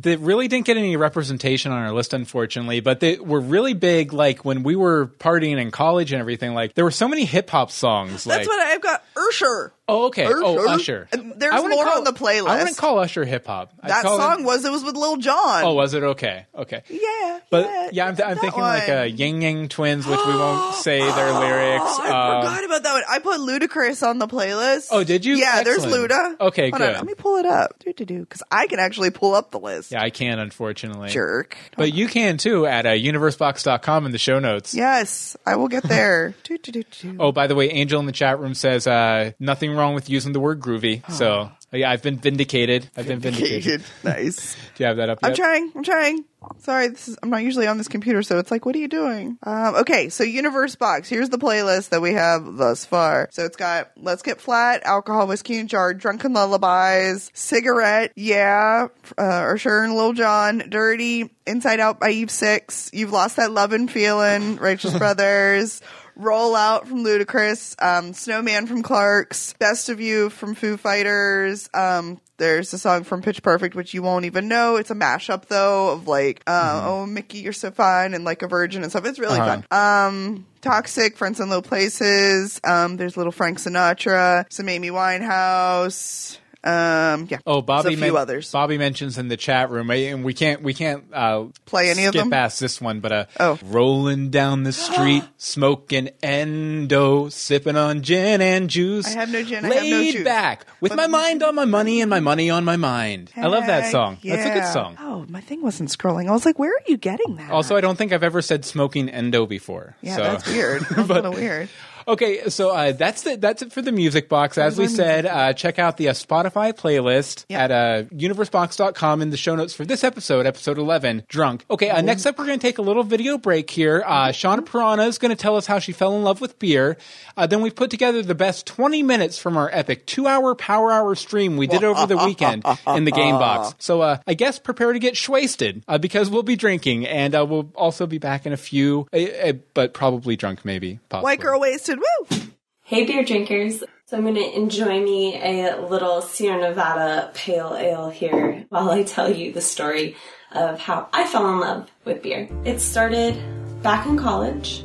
that 0.00 0.18
really 0.20 0.48
didn't 0.48 0.66
get 0.66 0.76
any 0.76 0.96
representation 0.96 1.72
on 1.72 1.78
our 1.82 1.92
list, 1.92 2.12
unfortunately, 2.14 2.80
but 2.80 3.00
they 3.00 3.16
were 3.18 3.40
really 3.40 3.74
big. 3.74 4.12
Like 4.12 4.44
when 4.44 4.62
we 4.62 4.76
were 4.76 5.06
partying 5.18 5.58
in 5.60 5.70
college 5.70 6.12
and 6.12 6.20
everything, 6.20 6.54
like 6.54 6.74
there 6.74 6.84
were 6.84 6.90
so 6.90 7.08
many 7.08 7.24
hip 7.24 7.48
hop 7.50 7.70
songs. 7.70 8.24
That's 8.24 8.26
like, 8.26 8.46
what 8.46 8.60
I've 8.60 8.80
got. 8.80 9.04
Usher. 9.28 9.72
oh, 9.88 10.06
okay. 10.06 10.26
Oh, 10.28 10.58
Usher. 10.68 10.68
Usher. 10.68 11.08
And 11.12 11.34
there's 11.36 11.52
more 11.62 11.84
call- 11.84 11.98
on 11.98 12.04
the 12.04 12.12
playlist. 12.12 12.48
I 12.48 12.58
wouldn't 12.58 12.76
call 12.76 12.98
Usher 12.98 13.24
hip 13.24 13.46
hop. 13.46 13.72
That 13.82 14.02
call 14.02 14.18
it- 14.18 14.22
song 14.22 14.44
was 14.44 14.64
it 14.64 14.70
was 14.72 14.84
with 14.84 14.96
Lil 14.96 15.16
Jon. 15.18 15.64
Oh, 15.64 15.74
was 15.74 15.94
it 15.94 16.02
okay? 16.02 16.46
Okay. 16.54 16.82
yeah. 16.88 17.40
But 17.50 17.64
yeah, 17.66 17.88
yeah, 17.92 18.06
I'm, 18.06 18.16
th- 18.16 18.28
I'm 18.28 18.36
thinking 18.38 18.60
like 18.60 18.86
one. 18.88 18.98
uh, 18.98 19.02
Ying 19.02 19.42
Yang 19.42 19.68
Twins, 19.70 20.06
which 20.06 20.20
we 20.24 20.34
won't 20.36 20.74
say 20.82 20.98
their 21.00 21.32
lyrics. 21.32 21.84
Oh, 21.84 22.02
I 22.04 22.36
Um, 22.36 22.42
forgot 22.42 22.64
about 22.64 22.82
that 22.84 22.92
one. 22.92 23.02
I 23.08 23.18
put 23.18 23.40
Ludacris 23.40 24.06
on 24.06 24.18
the 24.18 24.28
playlist. 24.28 24.88
Oh, 24.92 25.02
did 25.02 25.24
you? 25.24 25.34
Yeah, 25.36 25.62
there's 25.64 25.84
Luda. 25.84 26.38
Okay, 26.40 26.70
Hold 26.70 26.82
on, 26.82 26.88
good. 26.88 26.96
let 26.96 27.06
me 27.06 27.14
pull 27.14 27.36
it 27.38 27.46
up. 27.46 27.78
Do 27.80 27.92
do 27.92 28.04
do, 28.04 28.20
because 28.20 28.42
I 28.52 28.66
can 28.68 28.78
actually 28.78 29.10
pull 29.10 29.34
up 29.34 29.50
the 29.50 29.58
list. 29.58 29.90
Yeah, 29.90 30.02
I 30.02 30.10
can, 30.10 30.38
unfortunately. 30.38 31.08
Jerk. 31.10 31.56
But 31.76 31.92
you 31.92 32.06
can 32.06 32.36
too 32.38 32.66
at 32.66 32.86
uh, 32.86 32.90
universebox.com 32.90 34.06
in 34.06 34.12
the 34.12 34.18
show 34.18 34.38
notes. 34.38 34.74
Yes, 34.74 35.36
I 35.44 35.56
will 35.56 35.68
get 35.68 35.82
there. 35.82 36.34
do, 36.44 36.58
do, 36.58 36.72
do, 36.72 36.82
do. 37.00 37.16
Oh, 37.18 37.32
by 37.32 37.46
the 37.48 37.54
way, 37.54 37.70
Angel 37.70 37.98
in 38.00 38.06
the 38.06 38.12
chat 38.12 38.38
room 38.38 38.54
says 38.54 38.86
uh, 38.86 38.90
nothing 39.38 39.72
wrong 39.72 39.94
with 39.94 40.08
using 40.10 40.32
the 40.32 40.40
word 40.40 40.60
groovy. 40.60 41.08
So 41.10 41.50
yeah, 41.72 41.90
I've 41.90 42.02
been 42.02 42.16
vindicated. 42.18 42.90
I've 42.96 43.06
been 43.06 43.20
vindicated. 43.20 43.82
nice. 44.02 44.54
Do 44.74 44.82
you 44.82 44.86
have 44.86 44.96
that 44.96 45.08
up? 45.08 45.20
There? 45.20 45.30
I'm 45.30 45.36
trying. 45.36 45.72
I'm 45.74 45.84
trying. 45.84 46.24
Sorry, 46.58 46.88
this 46.88 47.06
is, 47.06 47.18
I'm 47.22 47.28
not 47.30 47.42
usually 47.42 47.66
on 47.66 47.76
this 47.76 47.86
computer, 47.86 48.22
so 48.22 48.38
it's 48.38 48.50
like, 48.50 48.64
what 48.64 48.74
are 48.74 48.78
you 48.78 48.88
doing? 48.88 49.38
Um, 49.42 49.74
okay, 49.76 50.08
so 50.08 50.24
Universe 50.24 50.74
Box. 50.74 51.08
Here's 51.08 51.28
the 51.28 51.38
playlist 51.38 51.90
that 51.90 52.00
we 52.00 52.14
have 52.14 52.56
thus 52.56 52.84
far. 52.86 53.28
So 53.30 53.44
it's 53.44 53.56
got 53.58 53.90
Let's 53.96 54.22
Get 54.22 54.40
Flat, 54.40 54.82
Alcohol, 54.84 55.26
Whiskey 55.26 55.58
and 55.58 55.68
Jar, 55.68 55.92
Drunken 55.92 56.32
Lullabies, 56.32 57.30
Cigarette, 57.34 58.12
Yeah, 58.16 58.88
uh, 59.18 59.22
Usher 59.22 59.82
and 59.82 59.94
Lil 59.94 60.14
Jon, 60.14 60.64
Dirty, 60.70 61.30
Inside 61.46 61.78
Out 61.78 62.00
by 62.00 62.10
Eve 62.10 62.30
Six, 62.30 62.90
You've 62.94 63.12
Lost 63.12 63.36
That 63.36 63.52
Lovin' 63.52 63.86
Feeling, 63.88 64.56
Righteous 64.56 64.96
Brothers. 64.98 65.82
Roll 66.20 66.54
Out 66.54 66.86
from 66.86 67.04
Ludacris, 67.04 67.74
um, 67.82 68.12
Snowman 68.12 68.66
from 68.66 68.82
Clark's, 68.82 69.54
Best 69.58 69.88
of 69.88 70.00
You 70.00 70.28
from 70.30 70.54
Foo 70.54 70.76
Fighters, 70.76 71.68
um, 71.74 72.20
there's 72.36 72.72
a 72.72 72.78
song 72.78 73.04
from 73.04 73.20
Pitch 73.20 73.42
Perfect, 73.42 73.74
which 73.74 73.92
you 73.92 74.02
won't 74.02 74.24
even 74.24 74.48
know. 74.48 74.76
It's 74.76 74.90
a 74.90 74.94
mashup 74.94 75.46
though 75.46 75.90
of 75.92 76.08
like, 76.08 76.42
uh, 76.46 76.82
oh 76.86 77.04
Mickey, 77.06 77.38
you're 77.38 77.52
so 77.52 77.70
fine, 77.70 78.14
and 78.14 78.24
like 78.24 78.40
a 78.42 78.48
virgin 78.48 78.82
and 78.82 78.90
stuff. 78.90 79.04
It's 79.04 79.18
really 79.18 79.38
Uh-huh. 79.38 79.60
fun. 79.70 80.06
Um, 80.14 80.46
Toxic, 80.62 81.16
Friends 81.18 81.38
in 81.40 81.50
Low 81.50 81.60
Places. 81.60 82.58
Um, 82.64 82.96
there's 82.96 83.16
little 83.18 83.32
Frank 83.32 83.58
Sinatra, 83.58 84.46
some 84.50 84.68
Amy 84.70 84.90
Winehouse. 84.90 86.38
Um, 86.62 87.26
yeah. 87.30 87.38
Oh, 87.46 87.62
Bobby. 87.62 87.90
There's 87.90 88.00
a 88.00 88.04
few 88.04 88.12
men- 88.12 88.20
others. 88.22 88.52
Bobby 88.52 88.76
mentions 88.76 89.16
in 89.16 89.28
the 89.28 89.36
chat 89.38 89.70
room, 89.70 89.90
and 89.90 90.22
we 90.22 90.34
can't 90.34 90.62
we 90.62 90.74
can't 90.74 91.04
uh, 91.12 91.44
Play 91.64 91.88
any 91.90 92.04
of 92.04 92.12
skip 92.12 92.20
them? 92.22 92.30
past 92.30 92.60
this 92.60 92.80
one, 92.82 93.00
but 93.00 93.12
uh, 93.12 93.24
Oh. 93.40 93.58
rolling 93.64 94.28
down 94.28 94.64
the 94.64 94.72
street, 94.72 95.24
smoking 95.38 96.10
endo, 96.22 97.28
sipping 97.30 97.76
on 97.76 98.02
gin 98.02 98.40
and 98.42 98.68
juice. 98.68 99.06
I 99.06 99.20
have 99.20 99.30
no 99.32 99.42
gin, 99.42 99.64
I 99.64 99.68
Laid 99.68 99.78
have 99.78 99.86
no 99.90 100.12
juice. 100.12 100.24
back 100.24 100.66
with 100.80 100.90
But- 100.90 100.96
my 100.96 101.06
mind 101.06 101.42
on 101.42 101.54
my 101.54 101.64
money 101.64 102.00
and 102.02 102.10
my 102.10 102.20
money 102.20 102.50
on 102.50 102.64
my 102.64 102.76
mind. 102.76 103.30
I 103.36 103.46
love 103.46 103.66
that 103.66 103.84
Heck 103.84 103.92
song. 103.92 104.18
That's 104.22 104.44
a 104.46 104.52
good 104.52 104.72
song. 104.72 104.96
Oh, 105.00 105.24
my 105.28 105.40
thing 105.40 105.62
wasn't 105.62 105.88
scrolling. 105.88 106.28
I 106.28 106.32
was 106.32 106.44
like, 106.44 106.58
where 106.58 106.72
are 106.72 106.82
you 106.86 106.96
getting 106.98 107.36
that? 107.36 107.50
Also, 107.50 107.74
I 107.76 107.80
don't 107.80 107.96
think 107.96 108.12
I've 108.12 108.22
ever 108.22 108.42
said 108.42 108.64
smoking 108.64 109.08
endo 109.08 109.46
before. 109.46 109.96
yeah, 110.02 110.16
so. 110.16 110.22
that's 110.24 110.46
weird. 110.46 110.82
That's 110.90 111.08
But- 111.08 111.22
kind 111.22 111.26
of 111.26 111.34
weird. 111.34 111.68
Okay, 112.10 112.48
so 112.48 112.70
uh, 112.70 112.90
that's 112.90 113.22
the, 113.22 113.36
that's 113.36 113.62
it 113.62 113.72
for 113.72 113.82
the 113.82 113.92
music 113.92 114.28
box. 114.28 114.58
As 114.58 114.76
we 114.76 114.88
said, 114.88 115.26
uh, 115.26 115.52
check 115.52 115.78
out 115.78 115.96
the 115.96 116.08
uh, 116.08 116.12
Spotify 116.12 116.72
playlist 116.72 117.44
Yeah. 117.48 117.62
at 117.62 117.70
uh, 117.70 118.02
universebox.com 118.12 119.22
in 119.22 119.30
the 119.30 119.36
show 119.36 119.54
notes 119.54 119.74
for 119.74 119.84
this 119.84 120.02
episode, 120.02 120.44
episode 120.44 120.76
11, 120.76 121.22
Drunk. 121.28 121.64
Okay, 121.70 121.88
uh, 121.88 122.00
next 122.00 122.26
up, 122.26 122.36
we're 122.36 122.46
going 122.46 122.58
to 122.58 122.66
take 122.66 122.78
a 122.78 122.82
little 122.82 123.04
video 123.04 123.38
break 123.38 123.70
here. 123.70 124.02
Uh, 124.04 124.30
Shauna 124.30 124.66
Piranha 124.66 125.04
is 125.04 125.18
going 125.18 125.30
to 125.30 125.36
tell 125.40 125.54
us 125.56 125.66
how 125.66 125.78
she 125.78 125.92
fell 125.92 126.16
in 126.16 126.24
love 126.24 126.40
with 126.40 126.58
beer. 126.58 126.96
Uh, 127.36 127.46
then 127.46 127.60
we've 127.60 127.76
put 127.76 127.90
together 127.90 128.22
the 128.22 128.34
best 128.34 128.66
20 128.66 129.04
minutes 129.04 129.38
from 129.38 129.56
our 129.56 129.70
epic 129.72 130.04
two 130.04 130.26
hour 130.26 130.56
power 130.56 130.90
hour 130.90 131.14
stream 131.14 131.56
we 131.56 131.68
did 131.68 131.84
over 131.84 132.06
the 132.06 132.16
weekend 132.16 132.64
in 132.88 133.04
the 133.04 133.12
game 133.12 133.36
box. 133.36 133.74
So 133.90 134.00
uh, 134.02 134.18
I 134.26 134.34
guess 134.34 134.58
prepare 134.58 134.92
to 134.92 134.98
get 134.98 135.14
schwasted 135.14 135.82
uh, 135.86 135.98
because 135.98 136.28
we'll 136.28 136.42
be 136.42 136.56
drinking 136.56 137.06
and 137.06 137.34
uh, 137.36 137.46
we'll 137.48 137.70
also 137.76 138.06
be 138.06 138.18
back 138.18 138.46
in 138.46 138.52
a 138.52 138.56
few, 138.56 139.06
uh, 139.12 139.16
uh, 139.18 139.52
but 139.74 139.94
probably 139.94 140.34
drunk 140.36 140.64
maybe. 140.64 140.98
Possibly. 141.08 141.24
White 141.24 141.40
girl 141.40 141.60
wasted. 141.60 141.99
Woo! 142.00 142.38
Hey, 142.82 143.04
beer 143.04 143.24
drinkers. 143.24 143.84
So 144.06 144.16
I'm 144.16 144.22
going 144.22 144.34
to 144.34 144.56
enjoy 144.56 145.00
me 145.00 145.36
a 145.40 145.76
little 145.76 146.20
Sierra 146.20 146.60
Nevada 146.60 147.30
pale 147.34 147.76
ale 147.78 148.10
here 148.10 148.64
while 148.68 148.90
I 148.90 149.04
tell 149.04 149.30
you 149.30 149.52
the 149.52 149.60
story 149.60 150.16
of 150.50 150.80
how 150.80 151.08
I 151.12 151.26
fell 151.26 151.48
in 151.52 151.60
love 151.60 151.90
with 152.04 152.22
beer. 152.22 152.48
It 152.64 152.80
started 152.80 153.36
back 153.82 154.06
in 154.06 154.18
college. 154.18 154.84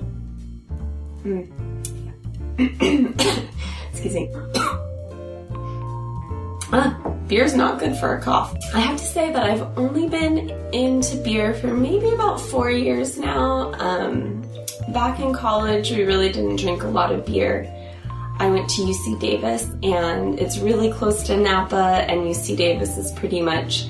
Mm. 1.23 1.49
Excuse 3.91 4.13
me. 4.13 4.32
Ah, 6.71 6.99
beer's 7.28 7.56
not 7.56 7.80
good 7.80 7.95
for 7.95 8.17
a 8.17 8.21
cough. 8.21 8.58
I 8.73 8.80
have 8.80 8.97
to 8.97 9.06
say 9.06 9.32
that 9.32 9.43
I've 9.43 9.78
only 9.78 10.10
been 10.10 10.49
into 10.73 11.15
beer 11.17 11.54
for 11.54 11.67
maybe 11.67 12.10
about 12.10 12.41
four 12.41 12.71
years 12.71 13.19
now. 13.19 13.71
Um, 13.73 14.35
back 14.89 15.19
in 15.19 15.33
college, 15.33 15.91
we 15.91 16.03
really 16.03 16.31
didn't 16.31 16.57
drink 16.57 16.83
a 16.83 16.88
lot 16.88 17.11
of 17.11 17.25
beer. 17.25 17.71
I 18.38 18.49
went 18.49 18.69
to 18.71 18.81
UC 18.81 19.19
Davis, 19.19 19.63
and 19.81 20.39
it's 20.39 20.57
really 20.57 20.91
close 20.91 21.23
to 21.23 21.38
Napa, 21.38 22.05
and 22.07 22.21
UC 22.21 22.57
Davis 22.57 22.97
is 22.97 23.11
pretty 23.13 23.41
much 23.41 23.88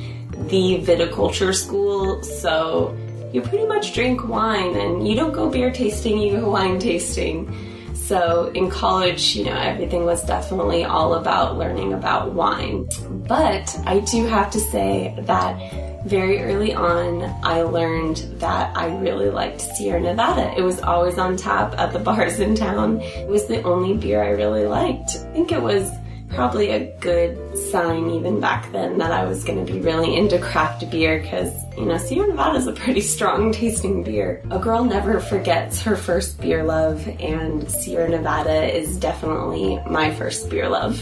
the 0.50 0.80
viticulture 0.82 1.56
school, 1.56 2.22
so 2.22 2.96
you 3.34 3.42
pretty 3.42 3.66
much 3.66 3.94
drink 3.94 4.28
wine, 4.28 4.76
and 4.76 5.08
you 5.08 5.16
don't 5.16 5.34
go 5.34 5.50
beer 5.50 5.72
tasting, 5.72 6.20
you 6.20 6.40
go 6.40 6.50
wine 6.52 6.80
tasting. 6.80 7.52
So 7.94 8.52
in 8.54 8.70
college, 8.70 9.36
you 9.36 9.46
know, 9.46 9.58
everything 9.58 10.06
was 10.06 10.24
definitely 10.24 10.84
all 10.84 11.16
about 11.16 11.58
learning 11.58 11.94
about 11.94 12.34
wine. 12.34 12.88
But 13.28 13.76
I 13.88 14.00
do 14.02 14.28
have 14.28 14.52
to 14.52 14.60
say 14.60 15.16
that 15.22 15.58
very 16.06 16.42
early 16.42 16.74
on, 16.74 17.24
I 17.44 17.64
learned 17.64 18.18
that 18.40 18.78
I 18.78 18.96
really 18.98 19.30
liked 19.30 19.62
Sierra 19.62 20.00
Nevada. 20.00 20.54
It 20.56 20.62
was 20.62 20.80
always 20.80 21.18
on 21.18 21.36
tap 21.36 21.74
at 21.78 21.94
the 21.94 22.00
bars 22.08 22.40
in 22.40 22.56
town. 22.56 23.02
It 23.02 23.28
was 23.28 23.48
the 23.48 23.62
only 23.64 23.98
beer 23.98 24.24
I 24.24 24.30
really 24.30 24.66
liked. 24.66 25.16
I 25.16 25.34
think 25.34 25.52
it 25.52 25.62
was 25.62 25.90
probably 26.30 26.70
a 26.70 26.94
good 27.00 27.58
sign 27.72 28.10
even 28.10 28.40
back 28.40 28.72
then 28.72 28.98
that 28.98 29.12
I 29.12 29.26
was 29.26 29.44
going 29.44 29.66
to 29.66 29.72
be 29.72 29.80
really 29.80 30.16
into 30.16 30.38
craft 30.38 30.90
beer 30.92 31.20
because, 31.22 31.52
you 31.78 31.86
know, 31.86 31.98
Sierra 31.98 32.28
Nevada 32.28 32.58
is 32.58 32.68
a 32.68 32.74
pretty 32.74 33.02
strong 33.16 33.52
tasting 33.52 34.04
beer. 34.04 34.44
A 34.52 34.60
girl 34.60 34.84
never 34.84 35.20
forgets 35.20 35.82
her 35.82 35.96
first 35.96 36.40
beer 36.40 36.64
love, 36.64 37.08
and 37.20 37.70
Sierra 37.70 38.10
Nevada 38.10 38.64
is 38.76 38.98
definitely 38.98 39.80
my 39.90 40.14
first 40.14 40.50
beer 40.50 40.70
love. 40.70 41.02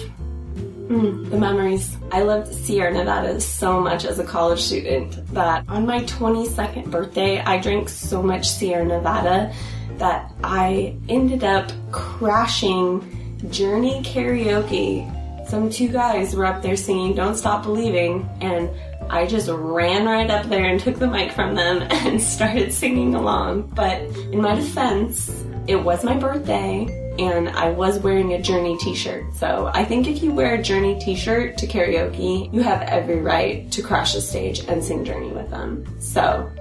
Mm, 0.88 1.30
the 1.30 1.38
memories. 1.38 1.96
I 2.12 2.24
loved 2.24 2.54
Sierra 2.54 2.94
Nevada 2.94 3.40
so 3.40 3.80
much 3.80 4.04
as 4.04 4.20
a 4.20 4.24
college 4.24 4.60
student 4.60 5.26
that 5.34 5.64
on 5.70 5.86
my 5.86 6.04
22nd 6.04 6.92
birthday, 6.92 7.40
I 7.40 7.58
drank 7.60 7.88
so 7.88 8.22
much 8.22 8.50
Sierra 8.50 8.84
Nevada 8.84 9.54
that 9.98 10.34
I 10.44 10.98
ended 11.08 11.46
up 11.46 11.72
crashing 11.92 13.40
Journey 13.50 14.02
karaoke. 14.04 15.10
Some 15.48 15.70
two 15.70 15.88
guys 15.88 16.36
were 16.36 16.46
up 16.46 16.62
there 16.62 16.76
singing 16.76 17.16
Don't 17.16 17.36
Stop 17.36 17.64
Believing, 17.64 18.28
and 18.42 18.70
I 19.10 19.26
just 19.26 19.50
ran 19.50 20.06
right 20.06 20.30
up 20.30 20.48
there 20.48 20.66
and 20.66 20.80
took 20.80 21.00
the 21.00 21.08
mic 21.08 21.32
from 21.32 21.56
them 21.56 21.82
and 21.90 22.22
started 22.22 22.74
singing 22.74 23.16
along. 23.16 23.72
But 23.74 24.02
in 24.32 24.42
my 24.42 24.56
defense, 24.56 25.46
it 25.68 25.78
was 25.78 26.04
my 26.04 26.18
birthday 26.18 27.03
and 27.20 27.50
I 27.50 27.70
was 27.70 28.00
wearing 28.00 28.34
a 28.34 28.42
Journey 28.42 28.78
t 28.78 28.96
shirt. 28.96 29.24
So 29.36 29.70
I 29.74 29.86
think 29.86 30.08
if 30.08 30.24
you 30.24 30.32
wear 30.32 30.56
a 30.56 30.62
Journey 30.62 31.00
t 31.00 31.16
shirt 31.16 31.58
to 31.60 31.68
karaoke, 31.68 32.54
you 32.54 32.62
have 32.62 32.82
every 32.84 33.22
right 33.22 33.72
to 33.72 33.82
crash 33.82 34.14
the 34.14 34.22
stage 34.22 34.62
and 34.68 34.84
sing 34.84 35.06
Journey 35.06 35.30
with 35.30 35.50
them. 35.50 35.86
So, 36.00 36.52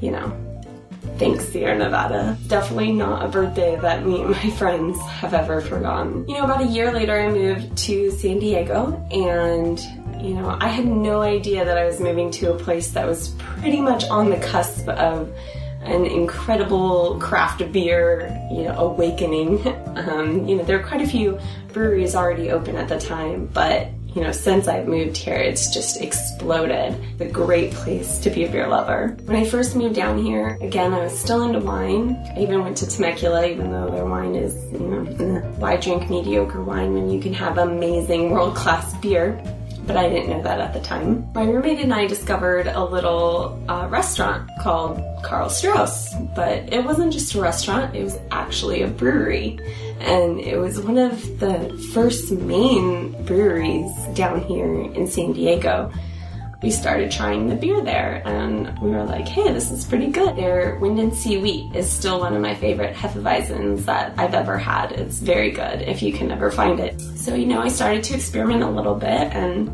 you 0.00 0.10
know, 0.10 0.36
thanks, 1.18 1.48
Sierra 1.48 1.78
Nevada. 1.78 2.36
Definitely 2.48 2.92
not 2.92 3.24
a 3.24 3.28
birthday 3.28 3.76
that 3.76 4.04
me 4.04 4.22
and 4.22 4.30
my 4.30 4.50
friends 4.58 5.00
have 5.02 5.34
ever 5.34 5.60
forgotten. 5.60 6.28
You 6.28 6.38
know, 6.38 6.44
about 6.44 6.62
a 6.62 6.66
year 6.66 6.92
later, 6.92 7.18
I 7.18 7.28
moved 7.28 7.76
to 7.78 8.10
San 8.10 8.38
Diego 8.38 9.06
and 9.10 9.80
you 10.24 10.32
know, 10.32 10.56
I 10.58 10.68
had 10.68 10.86
no 10.86 11.20
idea 11.20 11.66
that 11.66 11.76
I 11.76 11.84
was 11.84 12.00
moving 12.00 12.30
to 12.32 12.54
a 12.54 12.58
place 12.58 12.92
that 12.92 13.06
was 13.06 13.28
pretty 13.38 13.82
much 13.82 14.04
on 14.04 14.30
the 14.30 14.38
cusp 14.38 14.88
of 14.88 15.30
an 15.84 16.06
incredible 16.06 17.18
craft 17.20 17.72
beer, 17.72 18.28
you 18.50 18.64
know, 18.64 18.74
awakening. 18.78 19.62
Um, 19.94 20.48
you 20.48 20.56
know, 20.56 20.64
there 20.64 20.80
are 20.80 20.82
quite 20.82 21.02
a 21.02 21.06
few 21.06 21.38
breweries 21.72 22.16
already 22.16 22.50
open 22.50 22.74
at 22.74 22.88
the 22.88 22.98
time, 22.98 23.46
but 23.46 23.92
you 24.14 24.22
know, 24.22 24.30
since 24.30 24.68
I've 24.68 24.86
moved 24.86 25.16
here, 25.16 25.34
it's 25.34 25.74
just 25.74 26.00
exploded. 26.00 26.94
It's 27.12 27.20
a 27.20 27.28
great 27.28 27.72
place 27.72 28.18
to 28.18 28.30
be 28.30 28.44
a 28.44 28.50
beer 28.50 28.68
lover. 28.68 29.16
When 29.24 29.36
I 29.36 29.44
first 29.44 29.74
moved 29.74 29.96
down 29.96 30.22
here, 30.22 30.56
again, 30.60 30.94
I 30.94 31.00
was 31.00 31.18
still 31.18 31.42
into 31.42 31.58
wine. 31.58 32.16
I 32.36 32.42
even 32.42 32.62
went 32.62 32.76
to 32.78 32.88
Temecula, 32.88 33.46
even 33.46 33.72
though 33.72 33.90
their 33.90 34.04
wine 34.04 34.36
is, 34.36 34.54
you 34.72 34.78
know, 34.78 35.40
why 35.58 35.76
drink 35.76 36.08
mediocre 36.08 36.62
wine 36.62 36.94
when 36.94 37.10
you 37.10 37.20
can 37.20 37.34
have 37.34 37.58
amazing 37.58 38.30
world 38.30 38.54
class 38.54 38.94
beer? 38.98 39.42
But 39.86 39.96
I 39.96 40.08
didn't 40.08 40.30
know 40.30 40.42
that 40.42 40.60
at 40.60 40.72
the 40.72 40.80
time. 40.80 41.30
My 41.34 41.44
roommate 41.44 41.80
and 41.80 41.92
I 41.92 42.06
discovered 42.06 42.66
a 42.66 42.82
little 42.82 43.62
uh, 43.68 43.86
restaurant 43.90 44.50
called 44.60 45.02
Karl 45.22 45.50
Strauss, 45.50 46.14
but 46.34 46.72
it 46.72 46.84
wasn't 46.84 47.12
just 47.12 47.34
a 47.34 47.40
restaurant, 47.40 47.94
it 47.94 48.02
was 48.02 48.18
actually 48.30 48.82
a 48.82 48.88
brewery. 48.88 49.58
And 50.00 50.40
it 50.40 50.58
was 50.58 50.80
one 50.80 50.98
of 50.98 51.38
the 51.38 51.76
first 51.92 52.30
main 52.30 53.12
breweries 53.24 53.92
down 54.14 54.40
here 54.42 54.82
in 54.92 55.06
San 55.06 55.32
Diego. 55.32 55.92
We 56.64 56.70
started 56.70 57.10
trying 57.10 57.46
the 57.46 57.56
beer 57.56 57.82
there 57.82 58.22
and 58.24 58.78
we 58.78 58.88
were 58.88 59.04
like, 59.04 59.28
hey, 59.28 59.52
this 59.52 59.70
is 59.70 59.84
pretty 59.84 60.06
good. 60.06 60.34
Their 60.34 60.80
Windansea 60.80 61.42
Wheat 61.42 61.76
is 61.76 61.92
still 61.92 62.20
one 62.20 62.34
of 62.34 62.40
my 62.40 62.54
favorite 62.54 62.96
Hefeweizens 62.96 63.84
that 63.84 64.14
I've 64.16 64.32
ever 64.32 64.56
had. 64.56 64.92
It's 64.92 65.18
very 65.18 65.50
good 65.50 65.82
if 65.82 66.00
you 66.00 66.10
can 66.10 66.30
ever 66.30 66.50
find 66.50 66.80
it. 66.80 66.98
So, 67.18 67.34
you 67.34 67.44
know, 67.44 67.60
I 67.60 67.68
started 67.68 68.02
to 68.04 68.14
experiment 68.14 68.62
a 68.62 68.70
little 68.70 68.94
bit 68.94 69.10
and 69.34 69.70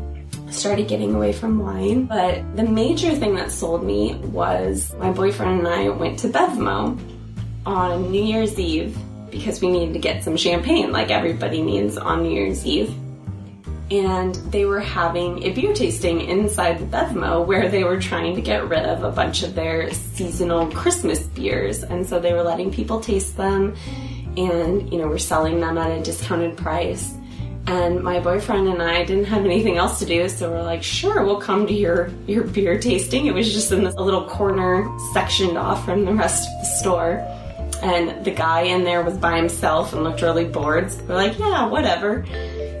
started 0.53 0.89
getting 0.89 1.15
away 1.15 1.31
from 1.31 1.59
wine. 1.59 2.07
But 2.07 2.57
the 2.57 2.63
major 2.63 3.15
thing 3.15 3.35
that 3.35 3.53
sold 3.53 3.85
me 3.85 4.15
was 4.15 4.93
my 4.95 5.13
boyfriend 5.13 5.59
and 5.59 5.67
I 5.69 5.87
went 5.87 6.19
to 6.19 6.27
Bevmo 6.27 6.99
on 7.65 8.11
New 8.11 8.21
Year's 8.21 8.59
Eve 8.59 8.97
because 9.29 9.61
we 9.61 9.69
needed 9.69 9.93
to 9.93 9.99
get 9.99 10.25
some 10.25 10.35
champagne 10.35 10.91
like 10.91 11.09
everybody 11.09 11.61
needs 11.61 11.95
on 11.95 12.23
New 12.23 12.33
Year's 12.33 12.65
Eve. 12.65 12.93
And 13.91 14.35
they 14.35 14.63
were 14.63 14.79
having 14.79 15.43
a 15.43 15.51
beer 15.51 15.73
tasting 15.73 16.21
inside 16.21 16.79
the 16.79 16.85
Bevmo 16.85 17.45
where 17.45 17.67
they 17.69 17.83
were 17.83 17.99
trying 17.99 18.35
to 18.35 18.41
get 18.41 18.67
rid 18.69 18.85
of 18.85 19.03
a 19.03 19.11
bunch 19.11 19.43
of 19.43 19.53
their 19.53 19.93
seasonal 19.93 20.71
Christmas 20.71 21.21
beers. 21.23 21.83
And 21.83 22.07
so 22.07 22.17
they 22.17 22.31
were 22.31 22.41
letting 22.41 22.71
people 22.71 23.01
taste 23.01 23.35
them 23.35 23.75
and, 24.37 24.91
you 24.91 24.97
know, 24.97 25.07
we're 25.07 25.17
selling 25.17 25.59
them 25.59 25.77
at 25.77 25.91
a 25.91 26.01
discounted 26.01 26.55
price. 26.55 27.13
And 27.67 28.01
my 28.01 28.19
boyfriend 28.19 28.69
and 28.69 28.81
I 28.81 29.03
didn't 29.03 29.25
have 29.25 29.45
anything 29.45 29.77
else 29.77 29.99
to 29.99 30.05
do, 30.05 30.27
so 30.29 30.49
we're 30.49 30.63
like, 30.63 30.81
sure, 30.81 31.23
we'll 31.23 31.39
come 31.39 31.67
to 31.67 31.73
your, 31.73 32.09
your 32.27 32.43
beer 32.43 32.79
tasting. 32.79 33.27
It 33.27 33.33
was 33.33 33.53
just 33.53 33.71
in 33.71 33.83
this 33.83 33.95
little 33.95 34.27
corner 34.27 34.89
sectioned 35.13 35.57
off 35.57 35.85
from 35.85 36.05
the 36.05 36.13
rest 36.13 36.49
of 36.49 36.59
the 36.61 36.65
store. 36.65 37.40
And 37.81 38.23
the 38.23 38.31
guy 38.31 38.61
in 38.61 38.83
there 38.83 39.03
was 39.03 39.17
by 39.17 39.37
himself 39.37 39.93
and 39.93 40.03
looked 40.03 40.21
really 40.21 40.45
bored. 40.45 40.91
So 40.91 41.03
we're 41.05 41.15
like, 41.15 41.39
yeah, 41.39 41.65
whatever. 41.67 42.25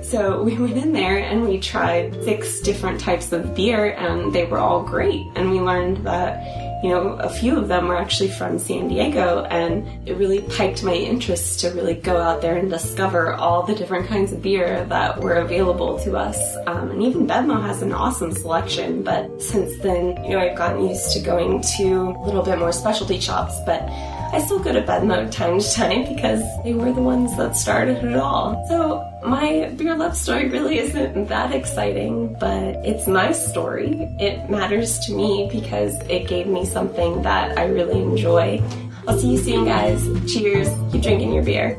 So 0.03 0.43
we 0.43 0.57
went 0.57 0.77
in 0.77 0.93
there 0.93 1.17
and 1.17 1.43
we 1.43 1.59
tried 1.59 2.23
six 2.23 2.59
different 2.59 2.99
types 2.99 3.31
of 3.31 3.55
beer 3.55 3.91
and 3.93 4.33
they 4.33 4.45
were 4.45 4.59
all 4.59 4.83
great. 4.83 5.25
And 5.35 5.51
we 5.51 5.59
learned 5.59 6.05
that, 6.05 6.83
you 6.83 6.89
know, 6.89 7.13
a 7.13 7.29
few 7.29 7.57
of 7.57 7.67
them 7.67 7.87
were 7.87 7.97
actually 7.97 8.29
from 8.29 8.59
San 8.59 8.89
Diego 8.89 9.43
and 9.45 10.07
it 10.07 10.17
really 10.17 10.41
piqued 10.41 10.83
my 10.83 10.93
interest 10.93 11.59
to 11.61 11.69
really 11.69 11.93
go 11.93 12.17
out 12.17 12.41
there 12.41 12.57
and 12.57 12.69
discover 12.69 13.33
all 13.33 13.63
the 13.63 13.75
different 13.75 14.07
kinds 14.07 14.33
of 14.33 14.41
beer 14.41 14.83
that 14.85 15.21
were 15.21 15.35
available 15.35 15.99
to 15.99 16.17
us. 16.17 16.57
Um, 16.67 16.91
and 16.91 17.03
even 17.03 17.27
Bevmo 17.27 17.61
has 17.61 17.81
an 17.81 17.93
awesome 17.93 18.31
selection, 18.31 19.03
but 19.03 19.41
since 19.41 19.77
then, 19.79 20.23
you 20.25 20.31
know, 20.31 20.39
I've 20.39 20.57
gotten 20.57 20.87
used 20.87 21.13
to 21.13 21.19
going 21.19 21.61
to 21.77 22.15
a 22.17 22.25
little 22.25 22.43
bit 22.43 22.59
more 22.59 22.71
specialty 22.71 23.19
shops, 23.19 23.55
but 23.65 23.87
I 24.33 24.39
still 24.39 24.59
go 24.59 24.71
to 24.71 24.81
Bevmo 24.81 25.29
time 25.29 25.59
to 25.59 25.71
time 25.73 26.13
because 26.13 26.41
they 26.63 26.73
were 26.73 26.93
the 26.93 27.01
ones 27.01 27.35
that 27.35 27.57
started 27.57 28.03
it 28.03 28.15
all. 28.15 28.65
So 28.69 29.05
my 29.27 29.73
beer 29.75 29.97
love 29.97 30.15
story 30.15 30.47
really 30.47 30.79
isn't 30.79 31.27
that 31.27 31.51
exciting, 31.51 32.33
but 32.39 32.75
it's 32.85 33.07
my 33.07 33.33
story. 33.33 34.07
It 34.19 34.49
matters 34.49 34.99
to 34.99 35.13
me 35.13 35.49
because 35.51 35.99
it 36.07 36.29
gave 36.29 36.47
me 36.47 36.65
something 36.65 37.21
that 37.23 37.57
I 37.57 37.65
really 37.65 38.01
enjoy. 38.01 38.63
I'll 39.05 39.19
see 39.19 39.33
you 39.33 39.37
soon, 39.37 39.65
guys. 39.65 40.01
Cheers. 40.31 40.69
Keep 40.93 41.01
drinking 41.01 41.33
your 41.33 41.43
beer. 41.43 41.77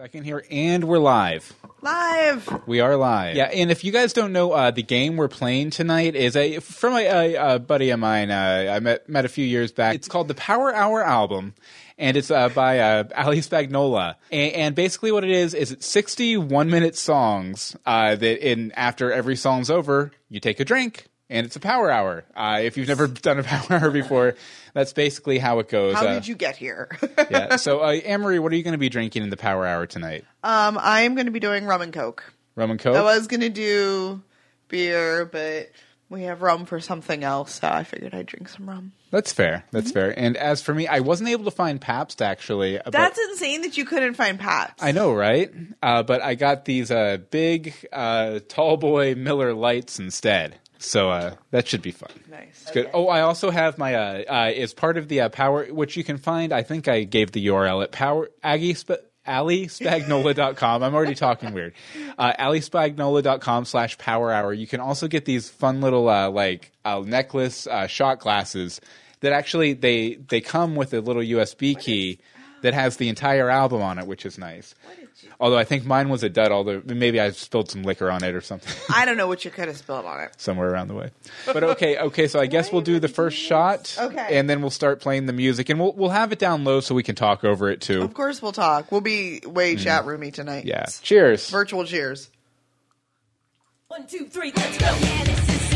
Second 0.00 0.24
here, 0.24 0.42
and 0.50 0.84
we're 0.84 0.98
live. 0.98 1.52
Live. 1.82 2.66
We 2.66 2.80
are 2.80 2.96
live. 2.96 3.36
Yeah, 3.36 3.50
and 3.52 3.70
if 3.70 3.84
you 3.84 3.92
guys 3.92 4.14
don't 4.14 4.32
know, 4.32 4.50
uh, 4.52 4.70
the 4.70 4.82
game 4.82 5.18
we're 5.18 5.28
playing 5.28 5.68
tonight 5.68 6.14
is 6.14 6.36
a 6.36 6.58
from 6.60 6.94
a, 6.94 7.04
a, 7.04 7.56
a 7.56 7.58
buddy 7.58 7.90
of 7.90 8.00
mine. 8.00 8.30
Uh, 8.30 8.72
I 8.74 8.80
met 8.80 9.10
met 9.10 9.26
a 9.26 9.28
few 9.28 9.44
years 9.44 9.72
back. 9.72 9.94
It's 9.94 10.08
called 10.08 10.28
the 10.28 10.34
Power 10.34 10.74
Hour 10.74 11.04
album, 11.04 11.52
and 11.98 12.16
it's 12.16 12.30
uh, 12.30 12.48
by 12.48 12.78
uh, 12.78 13.04
Ali 13.14 13.40
Spagnola. 13.42 14.14
And, 14.32 14.52
and 14.54 14.74
basically, 14.74 15.12
what 15.12 15.22
it 15.22 15.32
is 15.32 15.52
is 15.52 15.70
it's 15.70 15.86
sixty 15.86 16.38
one 16.38 16.70
minute 16.70 16.96
songs. 16.96 17.76
Uh, 17.84 18.16
that 18.16 18.50
in 18.50 18.72
after 18.72 19.12
every 19.12 19.36
song's 19.36 19.68
over, 19.68 20.12
you 20.30 20.40
take 20.40 20.60
a 20.60 20.64
drink. 20.64 21.09
And 21.30 21.46
it's 21.46 21.54
a 21.56 21.60
power 21.60 21.90
hour. 21.90 22.24
Uh, 22.34 22.58
if 22.62 22.76
you've 22.76 22.88
never 22.88 23.06
done 23.06 23.38
a 23.38 23.42
power 23.44 23.78
hour 23.78 23.90
before, 23.92 24.34
that's 24.74 24.92
basically 24.92 25.38
how 25.38 25.60
it 25.60 25.68
goes. 25.68 25.94
How 25.94 26.06
Uh, 26.06 26.14
did 26.14 26.26
you 26.26 26.34
get 26.34 26.56
here? 26.56 26.88
yeah. 27.30 27.54
So, 27.56 27.80
uh, 27.84 27.92
Anne-Marie, 27.92 28.40
what 28.40 28.52
are 28.52 28.56
you 28.56 28.62
going 28.64 28.72
to 28.72 28.78
be 28.78 28.88
drinking 28.88 29.22
in 29.22 29.30
the 29.30 29.36
power 29.36 29.64
hour 29.66 29.86
tonight? 29.86 30.24
um, 30.42 30.76
I 30.80 31.02
am 31.02 31.14
going 31.14 31.26
to 31.26 31.32
be 31.32 31.40
doing 31.40 31.66
rum 31.66 31.82
and 31.82 31.92
coke. 31.92 32.34
Rum 32.56 32.72
and 32.72 32.80
Coke? 32.80 32.96
I 32.96 33.02
was 33.02 33.28
going 33.28 33.40
to 33.42 33.48
do 33.48 34.20
beer, 34.68 35.24
but 35.24 35.70
we 36.08 36.22
have 36.24 36.42
rum 36.42 36.66
for 36.66 36.80
something 36.80 37.22
else, 37.22 37.60
so 37.60 37.68
I 37.68 37.84
figured 37.84 38.12
I'd 38.12 38.26
drink 38.26 38.48
some 38.48 38.68
rum. 38.68 38.90
That's 39.12 39.32
fair. 39.32 39.64
That's 39.70 39.92
fair. 39.92 40.16
And 40.18 40.36
as 40.36 40.60
for 40.60 40.74
me, 40.74 40.86
I 40.88 40.98
wasn't 41.00 41.30
able 41.30 41.44
to 41.44 41.50
find 41.52 41.80
Pabst 41.80 42.20
actually. 42.22 42.80
That's 42.86 43.18
insane 43.30 43.62
that 43.62 43.76
you 43.76 43.84
couldn't 43.84 44.14
find 44.14 44.38
Pabst. 44.38 44.82
I 44.82 44.90
know, 44.92 45.12
right? 45.14 45.50
Uh, 45.82 46.02
but 46.02 46.22
I 46.22 46.34
got 46.34 46.64
these 46.64 46.90
uh, 46.90 47.18
big, 47.30 47.74
uh, 47.92 48.40
tall 48.48 48.76
boy 48.76 49.14
Miller 49.16 49.54
Lights 49.54 49.98
instead. 50.00 50.58
So 50.80 51.10
uh, 51.10 51.34
that 51.50 51.68
should 51.68 51.82
be 51.82 51.90
fun. 51.92 52.10
Nice. 52.30 52.70
Good. 52.72 52.90
Oh, 52.94 53.08
I 53.08 53.20
also 53.20 53.50
have 53.50 53.76
my 53.76 53.94
uh, 53.94 54.22
uh, 54.28 54.52
as 54.56 54.72
part 54.72 54.96
of 54.96 55.08
the 55.08 55.20
uh, 55.20 55.28
power, 55.28 55.66
which 55.66 55.96
you 55.96 56.02
can 56.02 56.16
find. 56.16 56.52
I 56.52 56.62
think 56.62 56.88
I 56.88 57.04
gave 57.04 57.32
the 57.32 57.46
URL 57.46 57.82
at 57.82 57.92
power 57.92 58.30
Aggie. 58.42 58.74
Sp- 58.74 59.04
AliSpagnola.com. 59.26 60.82
I'm 60.82 60.94
already 60.94 61.14
talking 61.14 61.52
weird. 61.52 61.74
Uh, 62.18 62.32
AliSpagnola.com 62.38 63.64
slash 63.66 63.98
power 63.98 64.32
hour. 64.32 64.52
You 64.52 64.66
can 64.66 64.80
also 64.80 65.08
get 65.08 65.26
these 65.26 65.48
fun 65.48 65.82
little, 65.82 66.08
uh, 66.08 66.30
like, 66.30 66.72
uh, 66.84 67.02
necklace, 67.04 67.66
uh, 67.66 67.86
shot 67.86 68.18
glasses 68.20 68.80
that 69.20 69.32
actually, 69.32 69.74
they, 69.74 70.14
they 70.14 70.40
come 70.40 70.74
with 70.74 70.94
a 70.94 71.00
little 71.00 71.22
USB 71.22 71.78
key 71.78 72.18
that 72.62 72.74
has 72.74 72.96
the 72.96 73.08
entire 73.08 73.50
album 73.50 73.82
on 73.82 73.98
it, 73.98 74.06
which 74.06 74.24
is 74.24 74.38
nice. 74.38 74.74
Although 75.38 75.58
I 75.58 75.64
think 75.64 75.84
mine 75.84 76.08
was 76.08 76.22
a 76.22 76.28
dud, 76.28 76.52
although 76.52 76.82
maybe 76.84 77.20
I 77.20 77.30
spilled 77.30 77.70
some 77.70 77.82
liquor 77.82 78.10
on 78.10 78.22
it 78.24 78.34
or 78.34 78.40
something 78.40 78.72
I 78.94 79.04
don't 79.04 79.16
know 79.16 79.26
what 79.28 79.44
you 79.44 79.50
could 79.50 79.68
have 79.68 79.76
spilled 79.76 80.04
on 80.04 80.20
it. 80.20 80.34
somewhere 80.38 80.70
around 80.70 80.88
the 80.88 80.94
way. 80.94 81.10
But 81.46 81.62
okay, 81.64 81.98
okay, 81.98 82.26
so 82.28 82.40
I 82.40 82.46
guess 82.46 82.72
we'll 82.72 82.82
do 82.82 82.98
the 82.98 83.08
first 83.08 83.36
shot. 83.38 83.96
Okay. 83.98 84.38
And 84.38 84.48
then 84.48 84.60
we'll 84.60 84.70
start 84.70 85.00
playing 85.00 85.26
the 85.26 85.32
music 85.32 85.68
and 85.68 85.78
we'll 85.80 85.92
we'll 85.92 86.10
have 86.10 86.32
it 86.32 86.38
down 86.38 86.64
low 86.64 86.80
so 86.80 86.94
we 86.94 87.02
can 87.02 87.14
talk 87.14 87.44
over 87.44 87.70
it 87.70 87.80
too. 87.80 88.02
Of 88.02 88.14
course, 88.14 88.42
we'll 88.42 88.52
talk. 88.52 88.90
We'll 88.92 89.00
be 89.00 89.40
way 89.46 89.76
chat 89.76 90.04
roomy 90.04 90.30
tonight. 90.30 90.64
Mm. 90.64 90.68
Yeah. 90.68 90.86
Cheers. 91.02 91.48
Virtual 91.50 91.84
cheers. 91.84 92.30
One, 93.88 94.06
two, 94.06 94.26
three, 94.26 94.52
let's 94.54 94.78
go. 94.78 94.86
Yeah, 94.86 95.69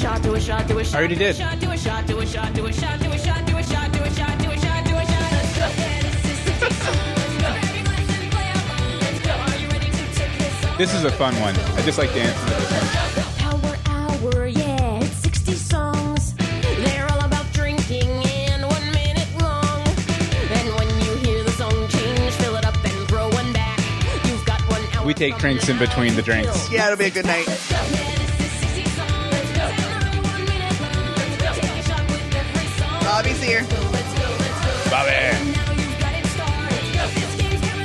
shot, 0.00 0.22
do 0.22 0.34
a 0.34 0.40
shot, 0.40 0.66
do 0.66 0.78
a 0.78 0.78
shot, 0.78 0.78
do 0.78 0.78
a 0.78 0.84
shot. 0.84 0.98
already 0.98 1.14
did. 1.14 1.36
Do 1.36 1.70
a 1.70 1.76
shot, 1.76 2.06
do 2.06 2.18
a 2.18 2.26
shot, 2.26 2.54
do 2.54 2.64
a 2.64 2.72
shot, 2.72 2.98
do 2.98 3.10
a 3.12 3.18
shot, 3.18 3.44
do 3.46 3.54
a 3.54 3.62
shot, 3.62 3.92
do 3.92 4.02
a 4.02 4.10
shot, 4.10 4.38
do 4.38 4.50
a 4.50 4.56
shot, 4.56 4.84
do 4.86 4.96
a 4.96 5.04
shot. 5.04 5.32
Let's 5.32 5.58
go. 5.58 5.66
This 6.00 6.24
is 6.24 6.38
60 6.40 6.70
song. 6.72 6.96
Let's 7.16 7.36
go. 7.36 7.48
Grab 7.52 7.74
your 7.74 7.84
glass 7.84 8.08
and 8.16 8.32
play 8.32 8.48
along. 8.56 9.00
Let's 9.00 9.20
go. 9.20 9.32
Are 9.32 9.58
you 9.60 9.68
ready 9.68 9.90
to 9.90 10.04
take 10.14 10.38
this 10.38 10.64
on? 10.64 10.78
This 10.78 10.94
is 10.94 11.04
a 11.04 11.10
fun 11.12 11.38
one. 11.40 11.54
I 11.76 11.82
just 11.82 11.98
like 11.98 12.14
dancing 12.14 12.48
to 12.48 12.54
this 12.54 12.70
one. 12.72 12.88
Power 13.44 13.76
Hour, 13.86 14.46
yeah, 14.46 15.02
it's 15.02 15.16
60 15.16 15.52
songs. 15.52 16.34
They're 16.80 17.06
all 17.12 17.22
about 17.22 17.52
drinking 17.52 18.08
and 18.08 18.62
one 18.64 18.86
minute 18.92 19.28
long. 19.38 19.84
And 20.56 20.66
when 20.80 20.88
you 21.04 21.12
hear 21.26 21.44
the 21.44 21.52
song 21.52 21.88
change, 21.88 22.32
fill 22.40 22.56
it 22.56 22.64
up 22.64 22.76
and 22.82 23.08
throw 23.08 23.28
one 23.28 23.52
back. 23.52 23.78
You've 24.24 24.46
got 24.46 24.62
one 24.70 24.80
hour. 24.94 25.04
We 25.04 25.12
take 25.12 25.36
drinks 25.36 25.68
in 25.68 25.78
between 25.78 26.14
the 26.16 26.22
drinks. 26.22 26.72
Yeah, 26.72 26.86
it'll 26.86 26.96
be 26.96 27.04
a 27.04 27.10
good 27.10 27.26
night. 27.26 27.46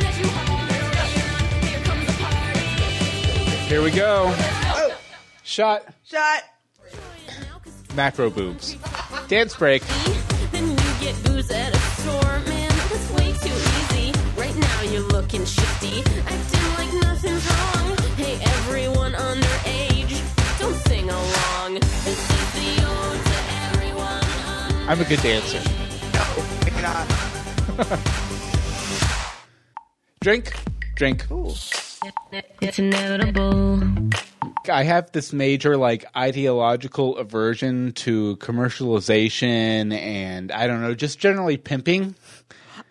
At 0.03 0.17
you 0.17 0.29
hard. 0.29 1.63
Here 1.65 1.81
comes 1.83 2.05
the 2.07 2.13
party. 2.23 2.59
Here 3.67 3.81
we 3.81 3.91
go. 3.91 4.33
Oh, 4.33 4.97
Shot. 5.43 5.83
shot. 6.05 6.43
Macro 7.95 8.29
boobs. 8.29 8.75
Dance 9.27 9.55
break. 9.55 9.83
Then 10.51 10.69
you 10.69 10.75
get 10.99 11.21
booze 11.23 11.49
at 11.51 11.73
a 11.73 11.79
store, 11.79 12.39
man. 12.47 12.69
That's 12.69 13.11
way 13.11 13.31
too 13.33 13.53
easy. 13.53 14.13
Right 14.37 14.55
now 14.55 14.81
you're 14.83 15.07
looking 15.09 15.45
shifty, 15.45 16.01
I'm 24.87 25.01
a 25.01 25.05
good 25.05 25.21
dancer. 25.21 25.59
Pick 26.61 26.73
it 26.77 26.85
up. 26.85 27.07
Drink. 30.21 30.53
Drink. 30.95 31.25
It's 32.61 32.77
inevitable. 32.77 33.81
I 34.69 34.83
have 34.83 35.11
this 35.11 35.33
major 35.33 35.75
like 35.77 36.05
ideological 36.15 37.17
aversion 37.17 37.93
to 37.93 38.37
commercialization 38.37 39.91
and 39.91 40.51
I 40.51 40.67
don't 40.67 40.81
know, 40.81 40.93
just 40.93 41.19
generally 41.19 41.57
pimping. 41.57 42.15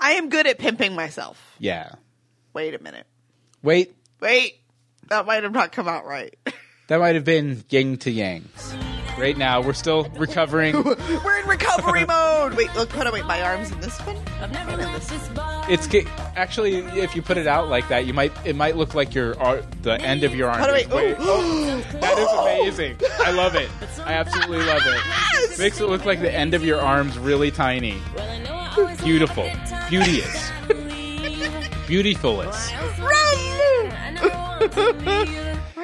I 0.01 0.13
am 0.13 0.29
good 0.29 0.47
at 0.47 0.59
pimping 0.59 0.95
myself. 0.95 1.55
Yeah. 1.59 1.93
Wait 2.53 2.75
a 2.75 2.83
minute. 2.83 3.07
Wait, 3.63 3.95
Wait. 4.21 4.61
That 5.11 5.27
might 5.27 5.43
have 5.43 5.53
not 5.53 5.71
come 5.71 5.87
out 5.87 6.07
right. 6.07 6.35
that 6.89 6.99
might 6.99 7.15
have 7.15 7.25
been 7.25 7.63
yin 7.69 7.99
to 7.99 8.11
yang. 8.11 8.49
Right 9.19 9.37
now, 9.39 9.61
we're 9.61 9.73
still 9.75 10.05
recovering. 10.17 10.75
We're 10.85 11.41
in 11.41 11.47
recovery 11.49 12.05
mode. 12.07 12.55
Wait, 12.55 12.75
look, 12.75 12.89
put 12.89 13.07
away 13.07 13.23
my 13.23 13.41
arms 13.43 13.71
in 13.71 13.79
this 13.81 13.97
one. 14.01 14.17
I've 14.41 14.51
never 14.53 14.73
And 14.73 14.81
in 14.83 14.93
this. 14.93 15.07
this. 15.07 15.31
It's 15.69 15.87
ge- 15.87 16.07
actually, 16.37 16.77
if 16.79 17.15
you 17.15 17.23
put 17.23 17.37
it 17.39 17.47
out 17.47 17.69
like 17.69 17.87
that, 17.89 18.07
you 18.07 18.13
might 18.13 18.33
it 18.45 18.57
might 18.57 18.77
look 18.77 18.95
like 18.95 19.15
your 19.15 19.39
ar- 19.41 19.63
the 19.83 20.01
end 20.01 20.25
of 20.25 20.35
your 20.35 20.51
arm. 20.51 20.61
Put 20.61 20.71
away. 20.71 20.81
is 20.83 20.89
way- 20.89 21.13
Ooh. 21.13 21.17
that 22.01 22.19
is 22.19 22.29
amazing. 22.33 22.97
I 23.21 23.31
love 23.31 23.55
it. 23.55 23.71
I 24.05 24.15
absolutely 24.15 24.67
love 24.67 24.83
it. 24.85 25.01
Yes! 25.07 25.59
Makes 25.59 25.81
it 25.81 25.89
look 25.89 26.05
like 26.05 26.21
the 26.21 26.33
end 26.35 26.55
of 26.55 26.65
your 26.65 26.81
arm's 26.81 27.17
really 27.19 27.51
tiny. 27.53 27.97
Well, 28.17 28.29
I 28.29 28.39
know 28.43 28.53
I 28.55 28.75
always 28.77 29.01
Beautiful. 29.01 29.45
have 29.45 29.57
a 29.57 29.61
good 29.61 29.69
time. 29.71 29.91
Beauteous. 29.91 30.51
I 30.63 30.67
believe. 30.67 31.87
Beautifulest. 31.87 32.75
I 32.75 32.81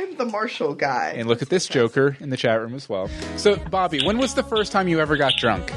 never 0.01 0.09
want 0.09 0.19
to 0.19 0.19
leave. 0.19 0.21
I'm 0.21 0.27
the 0.27 0.33
Marshall 0.33 0.75
guy. 0.75 1.15
And 1.17 1.29
look 1.29 1.43
at 1.43 1.49
this 1.49 1.67
Joker 1.69 2.17
in 2.21 2.31
the 2.31 2.37
chat 2.37 2.61
room 2.61 2.75
as 2.75 2.89
well. 2.89 3.09
So, 3.37 3.57
Bobby, 3.57 4.05
when 4.05 4.19
was 4.19 4.35
the 4.35 4.43
first 4.43 4.73
time 4.73 4.89
you 4.89 5.01
ever 5.01 5.17
got 5.17 5.35
drunk? 5.39 5.73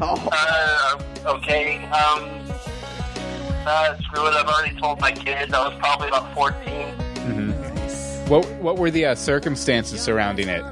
Oh, 0.00 0.28
Uh, 0.32 0.98
okay. 1.36 1.84
Um, 1.86 2.28
uh, 3.66 3.96
screw 4.02 4.26
it. 4.26 4.34
I've 4.34 4.46
already 4.46 4.78
told 4.78 5.00
my 5.00 5.12
kids. 5.12 5.52
I 5.52 5.68
was 5.68 5.78
probably 5.78 6.08
about 6.08 6.34
14. 6.34 6.94
What 8.28 8.46
What 8.60 8.78
were 8.78 8.90
the 8.90 9.06
uh, 9.06 9.14
circumstances 9.14 10.00
surrounding 10.00 10.48
it? 10.48 10.62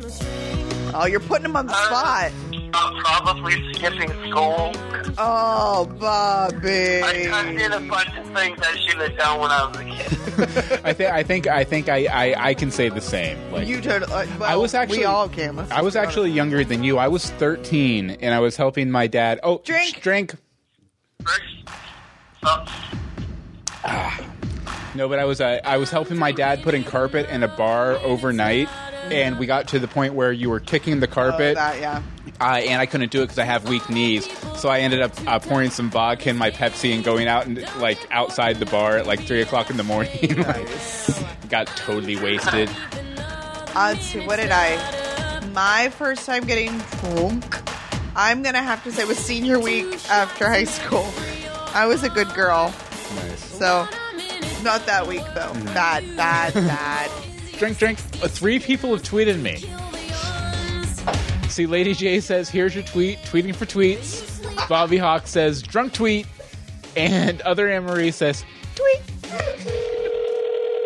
oh, 0.94 1.06
you're 1.06 1.20
putting 1.20 1.44
him 1.46 1.56
on 1.56 1.66
the 1.66 1.74
spot. 1.74 2.32
I'm 2.74 2.96
probably 3.02 3.72
skipping 3.74 4.08
school. 4.30 4.72
Oh, 5.18 5.87
Bobby. 6.00 7.02
I 7.02 7.26
kind 7.28 7.58
did 7.58 7.70
a 7.72 7.80
bunch 7.80 8.16
of 8.16 8.26
things 8.30 8.58
I 8.62 8.76
shouldn't 8.76 9.11
have 9.11 9.18
done 9.18 9.40
when 9.40 9.50
I 9.50 9.66
was 9.66 9.76
a 9.76 9.85
kid. 9.85 10.80
I 10.85 10.92
think 10.94 11.11
I 11.12 11.22
think 11.22 11.46
I 11.46 11.64
think 11.64 11.88
I, 11.90 12.06
I, 12.06 12.48
I 12.48 12.54
can 12.54 12.70
say 12.70 12.88
the 12.88 13.00
same. 13.00 13.38
Like 13.52 13.68
You 13.68 13.80
totally. 13.82 14.11
Uh, 14.12 14.26
well, 14.38 14.50
I 14.50 14.56
was 14.56 14.72
actually 14.74 14.98
We 14.98 15.04
all 15.04 15.28
can. 15.28 15.56
Let's 15.56 15.70
I 15.70 15.82
was 15.82 15.92
be 15.94 15.98
honest. 15.98 16.08
actually 16.11 16.30
younger 16.30 16.64
than 16.64 16.82
you. 16.82 16.96
I 16.98 17.08
was 17.08 17.30
13 17.32 18.11
and 18.11 18.35
I 18.35 18.40
was 18.40 18.56
helping 18.56 18.90
my 18.90 19.06
dad. 19.06 19.40
Oh, 19.42 19.61
Drink. 19.64 19.96
sh- 19.96 20.00
drink. 20.00 20.35
First, 21.24 21.42
so, 22.42 22.64
No, 24.94 25.08
but 25.08 25.18
I 25.18 25.24
was 25.24 25.40
uh, 25.40 25.61
I 25.64 25.76
was 25.76 25.90
helping 25.90 26.18
my 26.18 26.32
dad 26.32 26.62
put 26.62 26.74
in 26.74 26.85
carpet 26.85 27.28
in 27.30 27.42
a 27.42 27.48
bar 27.48 27.92
overnight, 27.98 28.68
and 29.10 29.38
we 29.38 29.46
got 29.46 29.68
to 29.68 29.78
the 29.78 29.88
point 29.88 30.14
where 30.14 30.32
you 30.32 30.48
were 30.50 30.60
kicking 30.60 31.00
the 31.00 31.08
Oh, 31.08 31.12
carpet, 31.12 31.54
that, 31.56 31.80
yeah. 31.80 32.02
uh, 32.40 32.44
and 32.56 32.80
I 32.80 32.86
couldn't 32.86 33.10
do 33.10 33.20
it 33.22 33.24
because 33.24 33.38
I 33.38 33.44
have 33.44 33.68
weak 33.68 33.88
knees. 33.90 34.28
So 34.58 34.68
I 34.68 34.80
ended 34.80 35.00
up 35.02 35.12
uh, 35.26 35.38
pouring 35.38 35.70
some 35.70 35.90
vodka 35.90 36.30
in 36.30 36.36
my 36.36 36.50
Pepsi 36.50 36.94
and 36.94 37.02
going 37.04 37.28
out 37.28 37.46
and 37.46 37.58
like 37.78 37.98
outside 38.10 38.58
the 38.58 38.66
bar 38.66 38.96
at 38.98 39.06
like 39.06 39.20
three 39.20 39.42
o'clock 39.42 39.70
in 39.70 39.76
the 39.76 39.82
morning. 39.84 40.12
like, 40.38 40.68
got 41.48 41.66
totally 41.68 42.16
wasted. 42.16 42.70
Uh, 43.18 43.92
let's 43.94 44.04
see. 44.06 44.20
What 44.26 44.36
did 44.36 44.50
I? 44.52 45.40
My 45.52 45.88
first 45.90 46.24
time 46.26 46.44
getting 46.44 46.78
drunk. 47.00 47.56
I'm 48.14 48.42
gonna 48.42 48.62
have 48.62 48.84
to 48.84 48.92
say 48.92 49.04
was 49.06 49.16
senior 49.18 49.58
week 49.58 49.86
after 50.10 50.46
high 50.48 50.64
school. 50.64 51.06
I 51.74 51.86
was 51.86 52.02
a 52.02 52.10
good 52.10 52.28
girl, 52.34 52.72
Nice. 53.16 53.42
so 53.58 53.88
Not 54.62 54.84
that 54.86 55.06
week 55.06 55.24
though. 55.34 55.50
Mm-hmm. 55.52 55.64
Bad, 55.74 56.16
bad, 56.16 56.52
bad. 56.54 57.10
Drink, 57.62 57.79
drink. 57.79 57.98
Uh, 58.20 58.27
three 58.27 58.59
people 58.59 58.90
have 58.90 59.05
tweeted 59.05 59.40
me. 59.40 59.59
See, 61.48 61.66
Lady 61.66 61.94
J 61.94 62.18
says, 62.18 62.48
"Here's 62.48 62.75
your 62.75 62.83
tweet." 62.83 63.20
Tweeting 63.20 63.55
for 63.55 63.66
tweets. 63.66 64.68
Bobby 64.68 64.96
Hawk 64.98 65.29
says, 65.29 65.62
"Drunk 65.62 65.92
tweet," 65.92 66.27
and 66.96 67.40
other 67.42 67.70
Anne 67.70 67.85
Marie 67.85 68.11
says, 68.11 68.44
"Tweet." 68.75 69.01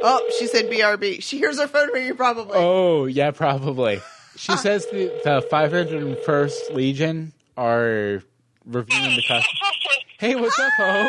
Oh, 0.02 0.20
she 0.38 0.46
said 0.48 0.68
BRB. 0.68 1.22
She 1.22 1.38
hears 1.38 1.58
her 1.58 1.66
phone 1.66 1.94
ringing 1.94 2.14
probably. 2.14 2.58
Oh, 2.58 3.06
yeah, 3.06 3.30
probably. 3.30 4.02
She 4.36 4.54
says 4.58 4.84
the, 4.92 5.18
the 5.24 5.48
501st 5.50 6.74
Legion 6.74 7.32
are 7.56 8.22
reviewing 8.66 9.16
the 9.16 9.24
costume. 9.26 9.56
Hey, 10.18 10.34
what's 10.34 10.58
up, 10.58 10.72
Hope? 10.76 10.86
Hey, 10.86 11.08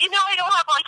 you 0.00 0.10
know 0.10 0.18
I 0.28 0.36
don't 0.36 0.52
have 0.52 0.66
like 0.68 0.84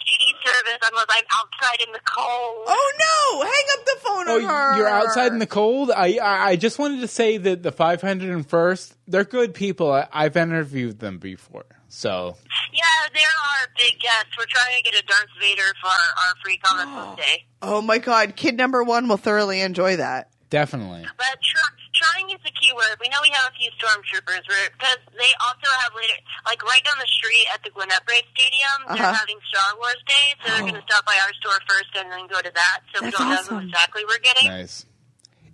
any 0.92 0.98
service 0.98 1.06
unless 1.06 1.06
I'm 1.08 1.24
outside 1.38 1.86
in 1.86 1.92
the 1.92 2.00
cold. 2.04 2.64
Oh 2.66 2.92
no! 2.98 3.42
Hang 3.42 3.64
up 3.78 3.84
the 3.84 3.96
phone 4.00 4.28
Oh, 4.28 4.36
on 4.36 4.42
her. 4.42 4.76
you're 4.78 4.88
outside 4.88 5.32
in 5.32 5.38
the 5.38 5.46
cold. 5.46 5.90
I, 5.90 6.18
I 6.22 6.48
I 6.50 6.56
just 6.56 6.78
wanted 6.78 7.00
to 7.00 7.08
say 7.08 7.36
that 7.38 7.62
the 7.62 7.72
501st, 7.72 8.94
they're 9.08 9.24
good 9.24 9.54
people. 9.54 9.92
I, 9.92 10.06
I've 10.12 10.36
interviewed 10.36 10.98
them 11.00 11.18
before, 11.18 11.64
so 11.88 12.36
Yeah, 12.72 12.82
they're 13.12 13.22
our 13.22 13.68
big 13.76 13.98
guests. 14.00 14.30
We're 14.38 14.44
trying 14.48 14.76
to 14.82 14.90
get 14.90 15.02
a 15.02 15.06
Darth 15.06 15.26
Vader 15.40 15.62
for 15.80 15.88
our, 15.88 15.92
our 15.92 16.34
free 16.44 16.58
comic 16.58 16.94
book 16.94 17.16
day. 17.24 17.46
Oh 17.62 17.80
my 17.82 17.98
god, 17.98 18.36
kid 18.36 18.56
number 18.56 18.82
one 18.82 19.08
will 19.08 19.16
thoroughly 19.16 19.60
enjoy 19.60 19.96
that. 19.96 20.30
definitely. 20.50 21.04
But 21.16 21.38
tr- 21.42 21.74
trying 22.00 22.30
is 22.32 22.40
the 22.44 22.50
key 22.56 22.72
word. 22.72 22.96
We 23.00 23.08
know 23.12 23.20
we 23.20 23.28
have 23.36 23.52
a 23.52 23.54
few 23.60 23.68
stormtroopers 23.76 24.44
because 24.48 25.00
they 25.12 25.30
also 25.44 25.68
have 25.84 25.92
later, 25.94 26.16
like 26.48 26.64
right 26.64 26.80
down 26.84 26.96
the 26.98 27.06
street 27.12 27.46
at 27.52 27.60
the 27.62 27.70
Gwinnett 27.70 28.00
Brave 28.08 28.24
Stadium, 28.32 28.96
they're 28.96 29.04
Uh-huh. 29.04 29.20
having 29.20 29.36
Star 29.52 29.76
Wars 29.76 30.00
Day, 30.08 30.26
so 30.40 30.44
they're 30.52 30.60
going 30.64 30.80
to 30.80 30.86
stop 30.88 31.04
by 31.04 31.18
our 31.22 31.32
store 31.40 31.60
first 31.68 31.92
and 31.96 32.10
then 32.10 32.26
go 32.26 32.40
to 32.40 32.50
that. 32.54 32.78
So 32.94 33.04
we 33.04 33.10
don't 33.12 33.28
know 33.28 33.36
awesome. 33.36 33.60
who 33.60 33.68
exactly 33.68 34.02
we're 34.08 34.18
getting. 34.24 34.48
Nice. 34.48 34.86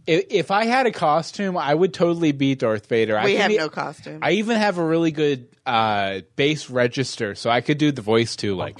If, 0.06 0.24
if 0.30 0.50
I 0.52 0.66
had 0.66 0.86
a 0.86 0.92
costume, 0.92 1.56
I 1.58 1.74
would 1.74 1.92
totally 1.92 2.30
be 2.30 2.54
Darth 2.54 2.86
Vader. 2.86 3.18
I 3.18 3.24
We 3.24 3.32
can 3.32 3.40
have 3.42 3.50
e- 3.50 3.56
no 3.58 3.68
costume. 3.68 4.20
I 4.22 4.32
even 4.38 4.56
have 4.56 4.78
a 4.78 4.84
really 4.84 5.10
good 5.10 5.48
uh, 5.66 6.20
bass 6.36 6.70
register, 6.70 7.34
so 7.34 7.50
I 7.50 7.60
could 7.60 7.78
do 7.78 7.90
the 7.90 8.02
voice 8.02 8.36
too, 8.36 8.54
like 8.54 8.78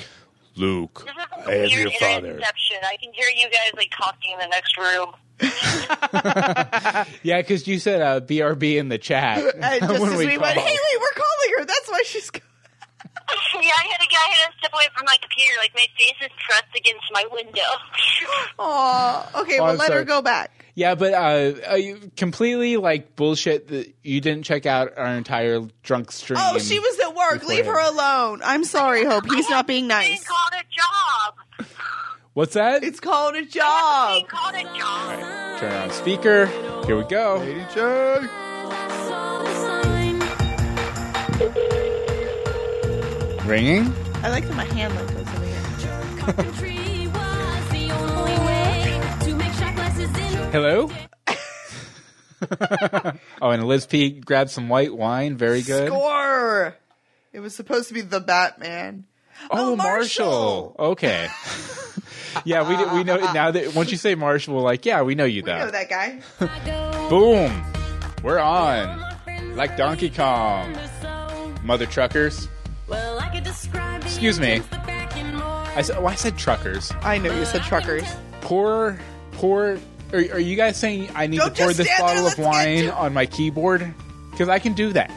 Luke. 0.55 1.05
This 1.05 1.12
is 1.16 1.48
I 1.48 1.52
am 1.55 1.68
your 1.70 1.90
father. 1.98 2.40
I 2.85 2.96
can 3.02 3.12
hear 3.12 3.29
you 3.37 3.50
guys 3.50 3.72
like 3.76 3.90
talking 3.96 4.33
in 4.35 4.38
the 4.38 4.46
next 4.46 4.79
room. 4.79 5.12
Yeah, 7.22 7.40
because 7.40 7.66
you 7.66 7.79
said 7.79 8.01
uh, 8.03 8.20
BRB 8.20 8.77
in 8.77 8.88
the 8.88 8.99
chat 8.99 9.38
And 9.62 9.81
just 9.83 10.01
when 10.01 10.12
as 10.12 10.18
we 10.18 10.27
we 10.27 10.38
went, 10.38 10.55
called. 10.55 10.66
hey, 10.66 10.75
wait, 10.75 11.01
we're 11.01 11.14
calling 11.14 11.59
her. 11.59 11.64
That's 11.64 11.88
why 11.88 12.03
she's. 12.07 12.31
yeah, 12.35 12.40
I 13.61 13.87
had 13.90 14.01
a 14.01 14.09
guy 14.11 14.35
had 14.37 14.51
to 14.53 14.59
step 14.59 14.72
away 14.72 14.85
from 14.96 15.05
my 15.07 15.16
computer. 15.20 15.53
Like 15.59 15.72
my 15.75 15.87
face 15.99 16.16
is 16.22 16.31
pressed 16.49 16.77
against 16.77 17.05
my 17.12 17.25
window. 17.33 17.61
Aw. 18.59 19.40
Okay, 19.42 19.59
Oh, 19.59 19.64
well, 19.64 19.72
I'm 19.72 19.79
let 19.79 19.92
her 19.92 20.05
go 20.05 20.22
back. 20.22 20.53
Yeah, 20.75 20.94
but 20.94 21.14
uh, 21.14 21.53
uh, 21.72 21.75
you- 21.77 22.11
completely 22.16 22.77
like 22.77 23.16
bullshit 23.16 23.68
that 23.68 23.92
you 24.03 24.20
didn't 24.20 24.44
check 24.44 24.66
out 24.66 24.92
our 24.99 25.07
entire 25.14 25.62
drunk 25.83 26.12
stream. 26.12 26.38
Oh, 26.42 26.59
she 26.59 26.79
was 26.79 26.99
at 27.01 27.14
work. 27.14 27.46
Leave 27.49 27.64
her 27.66 27.79
alone. 27.81 28.42
I'm 28.44 28.62
sorry, 28.64 29.05
Hope. 29.05 29.25
He's 29.27 29.49
not 29.49 29.66
being 29.66 29.85
Being 29.85 29.88
nice. 29.88 30.25
called 30.25 30.53
a 30.53 30.55
job. 30.55 30.55
What's 32.37 32.53
that? 32.53 32.85
It's 32.85 33.01
called 33.01 33.35
a 33.35 33.38
Being 33.38 33.49
job. 33.49 34.29
called 34.29 34.55
a 34.57 34.62
job. 34.77 35.59
Turn 35.59 35.72
on 35.72 35.90
speaker. 35.90 36.44
Here 36.85 36.94
we 36.94 37.05
go. 37.05 37.38
Ringing. 43.46 43.90
I 44.22 44.29
like 44.29 44.44
that 44.46 44.55
my 44.55 44.64
hand 44.66 44.94
like 44.96 45.07
goes 45.14 45.27
in 45.27 45.40
the 45.40 45.46
air. 45.49 46.66
Hello. 50.53 50.90
oh, 53.40 53.51
and 53.51 53.64
Liz 53.66 53.87
P 53.87 54.11
grabbed 54.20 54.51
some 54.51 54.68
white 54.68 54.94
wine. 54.94 55.37
Very 55.37 55.62
good. 55.62 55.88
Score. 55.88 56.77
It 57.33 57.40
was 57.40 57.55
supposed 57.55 57.88
to 57.88 57.94
be 57.94 58.03
the 58.03 58.20
Batman. 58.20 59.05
Oh, 59.51 59.72
Oh, 59.72 59.77
Marshall. 59.77 60.27
Marshall. 60.27 60.77
Okay. 60.79 61.29
yeah, 62.44 62.68
we 62.68 62.99
we 62.99 63.05
know 63.05 63.16
now 63.33 63.51
that 63.51 63.75
once 63.75 63.90
you 63.90 63.96
say 63.96 64.14
Marshall, 64.14 64.55
we're 64.57 64.62
like, 64.62 64.85
yeah, 64.85 65.03
we 65.03 65.14
know 65.14 65.25
you 65.25 65.42
We 65.42 65.51
know 65.53 65.70
that. 65.70 65.88
guy. 65.88 66.20
Boom. 67.09 67.62
We're 68.22 68.38
on. 68.38 69.03
Like 69.55 69.77
Donkey 69.77 70.11
Kong. 70.11 70.77
Mother 71.62 71.87
truckers. 71.87 72.49
Excuse 74.03 74.38
me. 74.40 74.62
I 74.72 75.83
said, 75.83 75.99
well, 75.99 76.09
I 76.09 76.14
said 76.14 76.38
truckers. 76.38 76.92
I 77.03 77.18
know 77.18 77.33
you 77.33 77.44
said 77.44 77.62
truckers. 77.62 78.05
Pour, 78.40 78.99
pour. 79.33 79.79
Are, 80.12 80.18
are 80.18 80.38
you 80.38 80.57
guys 80.57 80.77
saying 80.77 81.09
I 81.14 81.27
need 81.27 81.38
Don't 81.38 81.55
to 81.55 81.62
pour 81.62 81.66
just 81.68 81.79
this 81.79 81.87
stand 81.88 82.09
there, 82.09 82.14
bottle 82.14 82.27
of 82.29 82.37
get 82.37 82.44
wine 82.46 82.90
on 82.90 83.12
my 83.12 83.27
keyboard? 83.27 83.92
Because 84.31 84.49
I 84.49 84.59
can 84.59 84.72
do 84.75 84.92
that. 84.92 85.11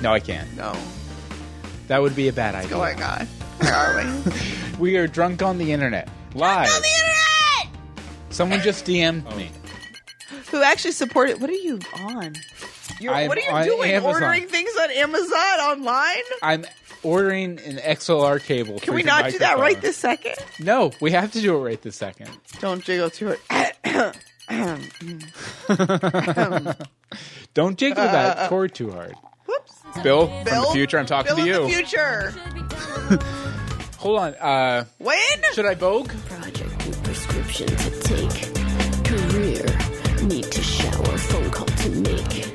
No, 0.00 0.12
I 0.12 0.20
can't. 0.20 0.52
No. 0.56 0.74
That 1.88 2.02
would 2.02 2.16
be 2.16 2.28
a 2.28 2.32
bad 2.32 2.54
idea. 2.54 2.70
Going 2.70 3.02
on. 3.02 3.28
Where 3.64 3.74
are 3.74 3.96
we? 3.96 4.04
We 4.78 4.96
are 4.98 5.06
drunk 5.06 5.42
on 5.42 5.56
the 5.56 5.72
internet. 5.72 6.10
Live. 6.34 6.68
on 6.68 6.82
the 6.82 6.88
internet! 6.88 7.68
Someone 8.28 8.60
just 8.60 8.84
DM'd 8.84 9.24
oh. 9.26 9.36
me. 9.36 9.50
Who 10.50 10.62
actually 10.62 10.92
supported? 10.92 11.40
What 11.40 11.48
are 11.48 11.54
you 11.54 11.80
on? 11.98 12.34
You're, 13.00 13.14
what 13.26 13.38
are 13.38 13.40
you 13.40 13.50
on 13.50 13.64
doing? 13.64 13.90
Amazon. 13.90 14.22
Ordering 14.22 14.46
things 14.48 14.70
on 14.78 14.90
Amazon 14.90 15.60
online? 15.60 16.22
I'm 16.42 16.66
ordering 17.02 17.58
an 17.60 17.78
XLR 17.78 18.44
cable. 18.44 18.80
Can 18.80 18.92
we 18.92 19.00
the 19.02 19.06
not 19.06 19.30
do 19.30 19.38
that 19.38 19.58
right 19.58 19.80
this 19.80 19.96
second? 19.96 20.34
No, 20.60 20.92
we 21.00 21.12
have 21.12 21.32
to 21.32 21.40
do 21.40 21.56
it 21.56 21.60
right 21.60 21.80
this 21.80 21.96
second. 21.96 22.28
Don't 22.60 22.84
jiggle 22.84 23.08
to 23.10 23.30
it. 23.30 23.40
Don't 27.54 27.78
jiggle 27.78 28.04
that 28.04 28.50
cord 28.50 28.74
too 28.74 28.90
hard. 28.90 29.14
Whoops. 29.94 30.02
Bill, 30.04 30.26
from 30.44 30.44
the 30.44 30.70
future, 30.72 30.98
I'm 30.98 31.06
talking 31.06 31.34
Bill 31.36 31.44
to 31.44 31.50
in 31.50 31.56
you. 31.56 31.62
the 31.62 31.68
future. 31.84 32.30
Hold 33.98 34.18
on. 34.18 34.34
Uh, 34.34 34.84
When? 34.98 35.18
should 35.54 35.66
I 35.66 35.74
Vogue? 35.74 36.10
Project 36.26 36.86
new 36.86 36.92
prescription 37.02 37.66
to 37.68 37.90
take. 38.00 38.54
Career 39.04 40.26
need 40.26 40.44
to 40.44 40.62
shower. 40.62 41.18
Phone 41.18 41.50
call 41.50 41.66
to 41.66 41.90
make. 41.90 42.50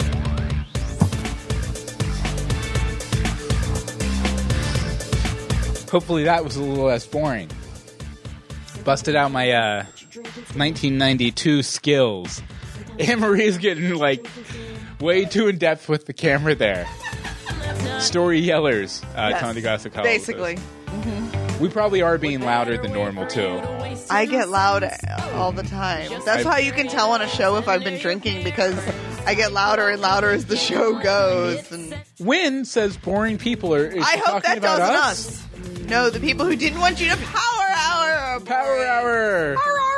Hopefully 5.89 6.23
that 6.25 6.43
was 6.43 6.55
a 6.55 6.61
little 6.61 6.85
less 6.85 7.07
boring. 7.07 7.49
Busted 8.85 9.15
out 9.15 9.31
my 9.31 9.51
uh, 9.51 9.85
1992 10.13 11.63
skills. 11.63 12.43
Anne 12.99 13.19
Marie's 13.19 13.57
getting 13.57 13.95
like 13.95 14.27
way 14.99 15.25
too 15.25 15.47
in 15.47 15.57
depth 15.57 15.89
with 15.89 16.05
the 16.05 16.13
camera 16.13 16.55
there. 16.55 16.87
Story 17.99 18.41
yellers, 18.41 19.03
uh, 19.15 19.29
Yes. 19.31 19.41
Tony 19.41 19.61
us. 19.61 20.03
Basically. 20.03 20.57
We 21.59 21.67
probably 21.67 22.01
are 22.01 22.17
being 22.17 22.39
louder 22.39 22.77
than 22.77 22.93
normal 22.93 23.27
too. 23.27 23.59
I 24.09 24.25
get 24.25 24.47
loud 24.47 24.89
all 25.33 25.51
the 25.51 25.63
time. 25.63 26.09
That's 26.25 26.45
how 26.45 26.57
you 26.57 26.71
can 26.71 26.87
tell 26.87 27.11
on 27.11 27.21
a 27.21 27.27
show 27.27 27.57
if 27.57 27.67
I've 27.67 27.83
been 27.83 27.99
drinking 27.99 28.45
because 28.45 28.77
I 29.25 29.35
get 29.35 29.51
louder 29.51 29.89
and 29.89 30.01
louder 30.01 30.29
as 30.29 30.45
the 30.45 30.55
show 30.55 30.97
goes. 30.99 31.69
And 31.71 31.95
Win 32.19 32.63
says 32.63 32.95
boring 32.95 33.37
people 33.37 33.75
are. 33.75 33.91
I 33.93 34.21
hope 34.25 34.43
that 34.43 34.61
doesn't 34.61 34.95
us? 34.95 35.43
us. 35.43 35.45
No, 35.89 36.09
the 36.09 36.21
people 36.21 36.45
who 36.45 36.55
didn't 36.55 36.79
want 36.79 37.01
you 37.01 37.09
to 37.09 37.17
power 37.17 37.67
hour. 37.75 38.39
Power 38.41 38.85
hour. 38.85 39.55
Hour. 39.57 39.88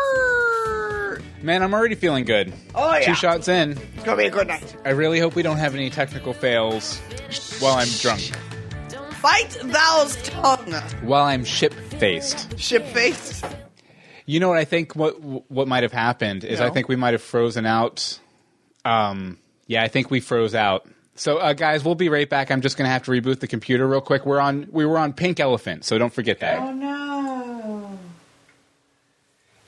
Man, 1.44 1.64
I'm 1.64 1.74
already 1.74 1.96
feeling 1.96 2.26
good. 2.26 2.54
Oh 2.76 2.94
yeah. 2.94 3.06
Two 3.06 3.16
shots 3.16 3.48
in. 3.48 3.72
It's 3.72 4.04
gonna 4.04 4.18
be 4.18 4.28
a 4.28 4.32
good 4.32 4.48
night. 4.48 4.76
I 4.86 4.90
really 4.90 5.20
hope 5.20 5.36
we 5.36 5.42
don't 5.42 5.58
have 5.58 5.74
any 5.74 5.90
technical 5.90 6.34
fails 6.34 7.00
while 7.60 7.76
I'm 7.76 7.88
drunk. 8.00 8.22
Fight 9.22 9.50
thou's 9.52 10.18
tongue. 10.24 10.74
While 11.04 11.26
I'm 11.26 11.44
ship 11.44 11.74
faced. 11.74 12.60
Ship 12.60 12.86
faced. 12.88 13.46
You 14.26 14.40
know 14.40 14.50
what 14.50 14.58
I 14.58 14.66
think 14.66 14.96
what 14.96 15.20
what 15.22 15.68
might 15.68 15.84
have 15.84 15.92
happened 15.92 16.44
is 16.44 16.62
I 16.62 16.70
think 16.70 16.88
we 16.88 16.96
might 16.96 17.14
have 17.14 17.22
frozen 17.22 17.66
out. 17.66 18.20
Um, 18.86 19.38
yeah, 19.68 19.84
I 19.84 19.88
think 19.88 20.12
we 20.12 20.20
froze 20.20 20.56
out. 20.56 20.88
So, 21.16 21.38
uh, 21.38 21.54
guys, 21.54 21.84
we'll 21.84 21.96
be 21.96 22.10
right 22.10 22.30
back. 22.30 22.50
I'm 22.52 22.62
just 22.62 22.78
gonna 22.78 22.90
have 22.90 23.04
to 23.04 23.12
reboot 23.12 23.40
the 23.40 23.48
computer 23.48 23.88
real 23.88 24.02
quick. 24.02 24.26
We're 24.26 24.40
on 24.40 24.68
we 24.72 24.86
were 24.86 24.98
on 24.98 25.14
Pink 25.14 25.40
Elephant, 25.40 25.86
so 25.86 25.98
don't 25.98 26.14
forget 26.14 26.40
that. 26.40 26.60
Oh 26.60 26.72
no. 26.72 27.21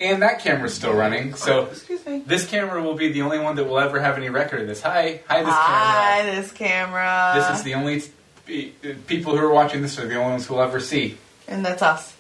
And 0.04 0.22
that 0.22 0.40
camera's 0.40 0.74
still 0.74 0.94
running. 0.94 1.34
So 1.36 1.68
Excuse 1.68 2.06
me. 2.06 2.24
this 2.26 2.46
camera 2.46 2.84
will 2.84 2.96
be 2.96 3.12
the 3.14 3.22
only 3.22 3.40
one 3.40 3.56
that 3.56 3.64
will 3.64 3.80
ever 3.80 4.00
have 4.02 4.18
any 4.18 4.30
record 4.30 4.62
of 4.62 4.68
this. 4.68 4.82
Hi, 4.82 5.22
hi, 5.30 5.40
this 5.44 5.46
camera. 5.46 5.54
Hi, 5.54 6.20
camera. 6.22 6.36
this 6.42 6.52
camera. 6.52 7.32
This 7.36 7.58
is 7.58 7.64
the 7.64 7.74
only 7.76 8.04
pe- 8.46 8.96
people 9.08 9.38
who 9.38 9.44
are 9.46 9.54
watching 9.54 9.82
this 9.82 9.98
are 9.98 10.06
the 10.06 10.16
only 10.16 10.32
ones 10.32 10.46
who'll 10.46 10.62
ever 10.62 10.80
see. 10.82 11.18
and 11.48 11.66
that's 11.66 11.82
us. 11.82 12.14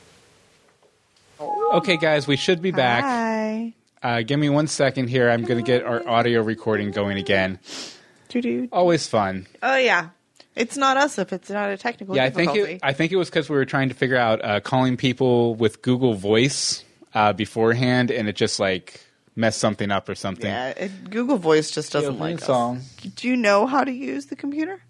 Okay, 1.73 1.97
guys, 1.97 2.25
we 2.27 2.37
should 2.37 2.61
be 2.61 2.71
back. 2.71 3.03
Hi. 3.03 3.73
Uh, 4.01 4.21
give 4.21 4.39
me 4.39 4.49
one 4.49 4.67
second 4.67 5.09
here. 5.09 5.29
I'm 5.29 5.43
going 5.43 5.63
to 5.63 5.65
get 5.65 5.83
our 5.83 6.07
audio 6.07 6.41
recording 6.41 6.91
going 6.91 7.17
again. 7.17 7.59
Doo-doo. 8.29 8.69
Always 8.71 9.07
fun. 9.07 9.47
Oh 9.61 9.75
yeah. 9.77 10.09
It's 10.55 10.77
not 10.77 10.97
us 10.97 11.17
if 11.17 11.33
it's 11.33 11.49
not 11.49 11.69
a 11.69 11.77
technical 11.77 12.15
Yeah, 12.15 12.25
I 12.25 12.29
think 12.29 12.51
difficulty. 12.51 12.73
it, 12.75 12.79
I 12.83 12.93
think 12.93 13.11
it 13.11 13.15
was 13.15 13.29
because 13.29 13.49
we 13.49 13.55
were 13.55 13.65
trying 13.65 13.89
to 13.89 13.95
figure 13.95 14.17
out 14.17 14.43
uh, 14.43 14.59
calling 14.59 14.97
people 14.97 15.55
with 15.55 15.81
Google 15.81 16.13
Voice 16.13 16.83
uh, 17.13 17.33
beforehand, 17.33 18.11
and 18.11 18.27
it 18.29 18.35
just 18.35 18.59
like 18.59 19.01
messed 19.35 19.59
something 19.59 19.89
up 19.91 20.07
or 20.09 20.15
something. 20.15 20.45
yeah, 20.49 20.69
it, 20.69 21.09
Google 21.09 21.37
Voice 21.37 21.71
just 21.71 21.91
doesn't 21.91 22.15
opening 22.15 22.33
like 22.35 22.41
us. 22.41 22.47
song. 22.47 22.81
Do 23.15 23.27
you 23.27 23.35
know 23.35 23.65
how 23.67 23.83
to 23.83 23.91
use 23.91 24.27
the 24.27 24.35
computer? 24.35 24.81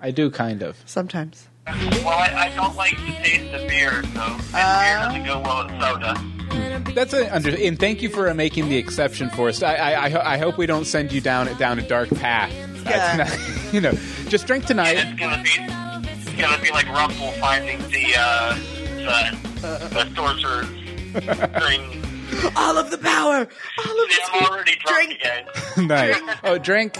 I 0.00 0.10
do 0.10 0.30
kind 0.30 0.62
of. 0.62 0.76
Sometimes. 0.86 1.48
Well, 1.66 2.08
I, 2.08 2.48
I 2.50 2.56
don't 2.56 2.74
like 2.74 2.96
the 2.96 3.12
taste 3.22 3.54
of 3.54 3.68
beer, 3.68 4.02
so 4.14 4.20
and 4.20 4.42
beer 4.52 4.98
doesn't 4.98 5.24
go 5.24 5.40
well 5.40 5.66
with 5.66 5.80
soda. 5.80 6.92
That's 6.94 7.14
a 7.14 7.32
under, 7.34 7.56
and 7.56 7.78
thank 7.78 8.02
you 8.02 8.08
for 8.08 8.28
uh, 8.28 8.34
making 8.34 8.68
the 8.68 8.76
exception 8.76 9.30
for 9.30 9.48
us. 9.48 9.62
I, 9.62 9.74
I, 9.76 10.04
I, 10.04 10.08
ho- 10.10 10.22
I 10.24 10.38
hope 10.38 10.58
we 10.58 10.66
don't 10.66 10.84
send 10.84 11.12
you 11.12 11.20
down 11.20 11.46
down 11.58 11.78
a 11.78 11.86
dark 11.86 12.10
path. 12.10 12.50
Uh, 12.52 12.90
Yeah. 12.90 13.12
tonight. 13.24 13.72
you 13.72 13.80
know, 13.80 13.92
just 14.28 14.46
drink 14.48 14.66
tonight. 14.66 14.96
It's 14.98 15.18
gonna 15.20 15.40
be 15.42 15.50
it's 16.10 16.40
gonna 16.42 16.60
be 16.60 16.70
like 16.72 16.86
Rumpel 16.86 17.32
finding 17.40 17.78
the 17.90 18.12
uh 18.18 18.58
the, 19.60 19.88
the 19.88 20.14
sorcerer's 20.16 20.66
ring. 21.14 22.02
All 22.56 22.78
of 22.78 22.90
the 22.90 22.98
power. 22.98 23.46
All 23.86 24.04
of 24.04 24.10
See, 24.10 24.20
the 24.22 24.30
I'm 24.32 24.44
already 24.50 24.76
drunk 24.84 25.06
Drink. 25.08 25.20
again. 25.20 25.46
nice. 25.88 26.20
Oh, 26.44 26.58
drink. 26.58 26.96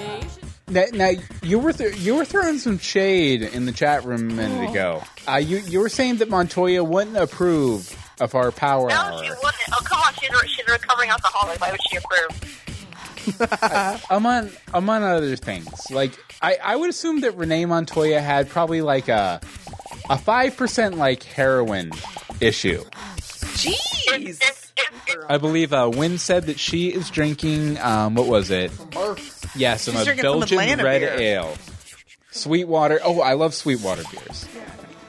Now, 0.69 0.85
now 0.93 1.11
you 1.43 1.59
were 1.59 1.73
th- 1.73 1.97
you 1.99 2.15
were 2.15 2.25
throwing 2.25 2.59
some 2.59 2.79
shade 2.79 3.43
in 3.43 3.67
the 3.67 3.73
chat 3.73 4.05
room 4.05 4.31
a 4.31 4.35
minute 4.35 4.71
ago. 4.71 5.03
Uh, 5.29 5.37
you 5.37 5.59
you 5.59 5.81
were 5.81 5.89
saying 5.89 6.17
that 6.17 6.29
Montoya 6.29 6.85
wouldn't 6.85 7.17
approve 7.17 7.97
of 8.21 8.35
our 8.35 8.53
power 8.53 8.89
No, 8.89 8.95
hour. 8.95 9.25
she 9.25 9.31
wouldn't. 9.31 9.55
Oh, 9.73 9.81
come 9.85 10.01
on. 10.01 10.15
She's 10.15 10.31
a, 10.31 10.49
she's 10.49 10.69
a 10.69 10.73
recovering 10.73 11.11
alcoholic. 11.11 11.61
Why 11.61 11.71
would 11.73 11.81
she 11.91 11.97
approve? 11.97 12.49
among 14.11 14.51
among 14.75 15.03
other 15.03 15.37
things. 15.37 15.69
Like 15.91 16.13
I, 16.41 16.57
I 16.63 16.77
would 16.77 16.91
assume 16.91 17.21
that 17.21 17.37
Renee 17.37 17.65
Montoya 17.67 18.21
had 18.21 18.49
probably 18.49 18.83
like 18.83 19.09
a 19.09 19.41
a 20.11 20.19
five 20.19 20.57
percent 20.57 20.97
like 20.97 21.23
heroin 21.23 21.93
issue. 22.41 22.83
Jeez. 23.55 24.41
I 25.29 25.39
believe 25.39 25.73
uh, 25.73 25.91
Wynn 25.93 26.19
said 26.19 26.47
that 26.47 26.59
she 26.59 26.89
is 26.93 27.11
drinking 27.11 27.79
um, 27.79 28.15
what 28.15 28.27
was 28.27 28.51
it? 28.51 28.73
Yes, 29.55 29.85
She's 29.85 29.95
a 29.95 30.05
drinking 30.05 30.23
some 30.25 30.39
Belgian 30.41 30.59
Atlanta 30.59 30.85
red 30.85 31.01
beer. 31.01 31.39
ale. 31.39 31.57
Sweetwater. 32.31 33.01
Oh, 33.05 33.21
I 33.21 33.35
love 33.35 33.55
Sweetwater 33.55 34.03
beers. 34.11 34.47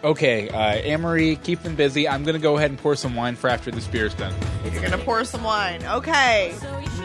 Okay, 0.04 0.50
uh, 0.50 0.58
Anne-Marie, 0.58 1.38
keep 1.38 1.62
them 1.64 1.76
busy. 1.76 2.10
I'm 2.10 2.24
going 2.24 2.34
to 2.36 2.42
go 2.42 2.58
ahead 2.58 2.70
and 2.72 2.78
pour 2.78 2.94
some 2.98 3.16
wine 3.16 3.38
for 3.38 3.50
after 3.50 3.72
this 3.72 3.88
beer's 3.88 4.14
done. 4.14 4.34
You're 4.70 4.82
gonna 4.82 4.98
pour 4.98 5.24
some 5.24 5.44
wine. 5.46 5.82
Okay. 5.86 6.54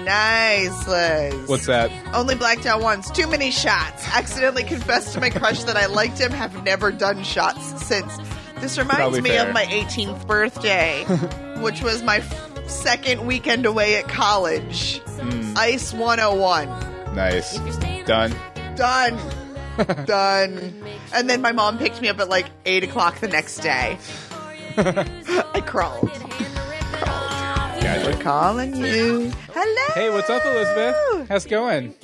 Nice, 0.05 0.89
Liz. 0.89 1.49
What's 1.49 1.66
that? 1.66 1.93
Only 2.12 2.34
blacked 2.34 2.66
out 2.66 2.82
once. 2.82 3.09
Too 3.11 3.28
many 3.28 3.53
shots. 3.53 4.05
Accidentally 4.09 4.64
confessed 4.64 5.14
to 5.14 5.20
my 5.20 5.30
crush 5.30 5.62
that 5.64 5.76
I 5.76 5.86
liked 5.86 6.18
him. 6.18 6.32
Have 6.32 6.64
never 6.64 6.91
done 6.91 7.22
shots 7.22 7.84
since. 7.86 8.18
This 8.61 8.76
reminds 8.78 8.96
Probably 8.96 9.20
me 9.20 9.30
fair. 9.30 9.46
of 9.48 9.54
my 9.54 9.64
18th 9.66 10.26
birthday, 10.26 11.04
which 11.61 11.82
was 11.82 12.02
my 12.02 12.16
f- 12.18 12.68
second 12.68 13.26
weekend 13.26 13.66
away 13.66 13.96
at 13.96 14.09
college. 14.09 14.98
Hmm. 15.20 15.54
Ice 15.56 15.92
101. 15.92 17.14
Nice. 17.14 17.56
Done. 18.04 18.34
Done. 18.76 19.18
Done. 20.06 20.74
And 21.14 21.30
then 21.30 21.40
my 21.40 21.52
mom 21.52 21.78
picked 21.78 22.00
me 22.02 22.09
up 22.09 22.18
at 22.18 22.28
like 22.28 22.46
8 22.66 22.84
o'clock 22.84 23.20
the 23.20 23.28
next 23.28 23.59
day. 23.59 23.96
I 24.76 25.62
crawled. 25.64 26.11
Gotcha. 27.80 28.11
We're 28.11 28.22
calling 28.22 28.74
you. 28.76 29.32
Hello. 29.54 29.94
Hey, 29.94 30.11
what's 30.11 30.28
up, 30.28 30.44
Elizabeth? 30.44 31.28
How's 31.28 31.46
it 31.46 31.48
going? 31.48 31.94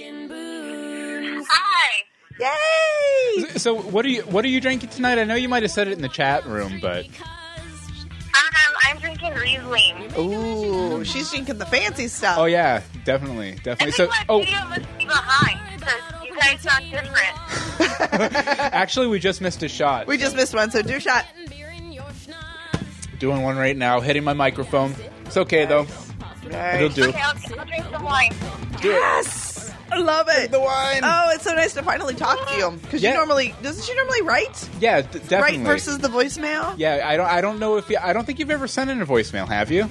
Hi. 2.40 3.36
Yay! 3.36 3.48
So, 3.58 3.74
what 3.80 4.04
are 4.04 4.08
you 4.08 4.22
what 4.22 4.44
are 4.44 4.48
you 4.48 4.60
drinking 4.60 4.90
tonight? 4.90 5.18
I 5.18 5.24
know 5.24 5.34
you 5.34 5.48
might 5.48 5.62
have 5.62 5.72
said 5.72 5.88
it 5.88 5.92
in 5.92 6.02
the 6.02 6.08
chat 6.08 6.44
room, 6.46 6.78
but 6.80 7.06
Um, 7.06 8.74
I'm 8.86 8.98
drinking 8.98 9.34
Riesling. 9.34 10.12
Ooh, 10.18 11.04
she's 11.04 11.30
drinking 11.30 11.58
the 11.58 11.66
fancy 11.66 12.08
stuff. 12.08 12.38
oh 12.38 12.44
yeah, 12.46 12.82
definitely, 13.04 13.52
I 13.52 13.56
definitely. 13.56 13.92
think 13.92 13.94
So, 13.94 14.06
my 14.08 14.24
oh, 14.28 14.38
video 14.40 14.64
must 14.68 14.98
be 14.98 15.04
behind 15.06 15.60
because 15.80 16.02
you 16.24 16.36
guys 16.38 16.60
sound 16.60 16.90
different. 16.90 17.34
actually, 18.74 19.06
we 19.08 19.18
just 19.18 19.40
missed 19.40 19.62
a 19.62 19.68
shot. 19.68 20.06
We 20.06 20.16
just 20.18 20.36
missed 20.36 20.54
one, 20.54 20.70
so 20.70 20.82
do 20.82 20.96
a 20.96 21.00
shot. 21.00 21.24
Doing 23.18 23.42
one 23.42 23.56
right 23.56 23.76
now, 23.76 24.00
hitting 24.00 24.24
my 24.24 24.32
microphone. 24.34 24.94
It's 25.24 25.36
okay 25.36 25.64
though. 25.64 25.86
It'll 26.50 26.88
do. 26.90 27.04
Okay, 27.08 27.20
I'll, 27.20 27.58
I'll 27.58 27.64
drink 27.64 27.84
some 27.90 28.04
wine. 28.04 28.34
Yes! 28.82 29.63
I 29.94 29.98
love 29.98 30.26
it. 30.30 30.50
The 30.50 30.60
wine. 30.60 31.00
Oh, 31.02 31.30
it's 31.34 31.44
so 31.44 31.54
nice 31.54 31.74
to 31.74 31.82
finally 31.82 32.14
talk 32.14 32.48
to 32.48 32.56
you. 32.56 32.70
Because 32.82 33.02
Yeah. 33.02 33.10
you 33.12 33.16
normally, 33.16 33.54
doesn't 33.62 33.84
she 33.84 33.94
normally 33.94 34.22
write? 34.22 34.68
Yeah, 34.80 35.02
d- 35.02 35.18
definitely. 35.20 35.58
Write 35.58 35.66
versus 35.66 35.98
the 35.98 36.08
voicemail? 36.08 36.74
Yeah, 36.76 37.02
I 37.04 37.16
don't. 37.16 37.26
I 37.30 37.40
don't 37.40 37.58
know 37.58 37.76
if 37.76 37.88
you, 37.90 37.98
I 38.00 38.12
don't 38.12 38.24
think 38.24 38.38
you've 38.38 38.50
ever 38.50 38.66
sent 38.68 38.90
in 38.90 39.00
a 39.00 39.06
voicemail, 39.06 39.46
have 39.48 39.70
you? 39.70 39.88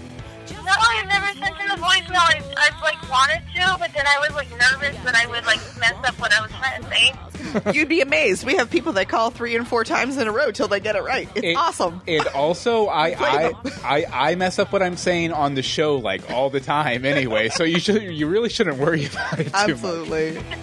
No, 0.53 0.71
I've 0.77 1.07
never 1.07 1.27
sent 1.39 1.59
in 1.59 1.71
a 1.71 1.75
voicemail. 1.75 2.15
I, 2.17 2.41
I've 2.57 2.81
like 2.81 3.09
wanted 3.09 3.41
to, 3.55 3.75
but 3.79 3.91
then 3.93 4.05
I 4.07 4.19
was 4.19 4.31
like 4.35 4.49
nervous 4.51 4.95
that 5.03 5.15
I 5.15 5.27
would 5.27 5.45
like 5.45 5.59
mess 5.79 5.93
up 6.05 6.19
what 6.19 6.33
I 6.33 6.41
was 6.41 6.51
trying 6.51 6.81
to 6.83 6.89
say. 6.89 7.73
You'd 7.73 7.89
be 7.89 8.01
amazed. 8.01 8.45
We 8.45 8.55
have 8.55 8.69
people 8.69 8.93
that 8.93 9.09
call 9.09 9.29
three 9.29 9.55
and 9.55 9.67
four 9.67 9.83
times 9.83 10.17
in 10.17 10.27
a 10.27 10.31
row 10.31 10.51
till 10.51 10.67
they 10.67 10.79
get 10.79 10.95
it 10.95 11.03
right. 11.03 11.27
It's 11.35 11.45
It- 11.45 11.57
awesome. 11.57 12.01
And 12.07 12.25
also, 12.27 12.87
I, 12.87 13.15
I. 13.17 13.53
I, 13.83 14.05
I 14.31 14.35
mess 14.35 14.59
up 14.59 14.71
what 14.71 14.81
I'm 14.81 14.97
saying 14.97 15.33
on 15.33 15.55
the 15.55 15.61
show 15.61 15.97
like 15.97 16.31
all 16.31 16.49
the 16.49 16.61
time 16.61 17.05
anyway. 17.05 17.49
So 17.49 17.63
you 17.63 17.79
should, 17.79 18.01
you 18.01 18.27
really 18.27 18.49
shouldn't 18.49 18.77
worry 18.77 19.05
about 19.07 19.39
it 19.39 19.45
too 19.45 19.51
much. 19.51 19.69
Absolutely. 19.69 20.37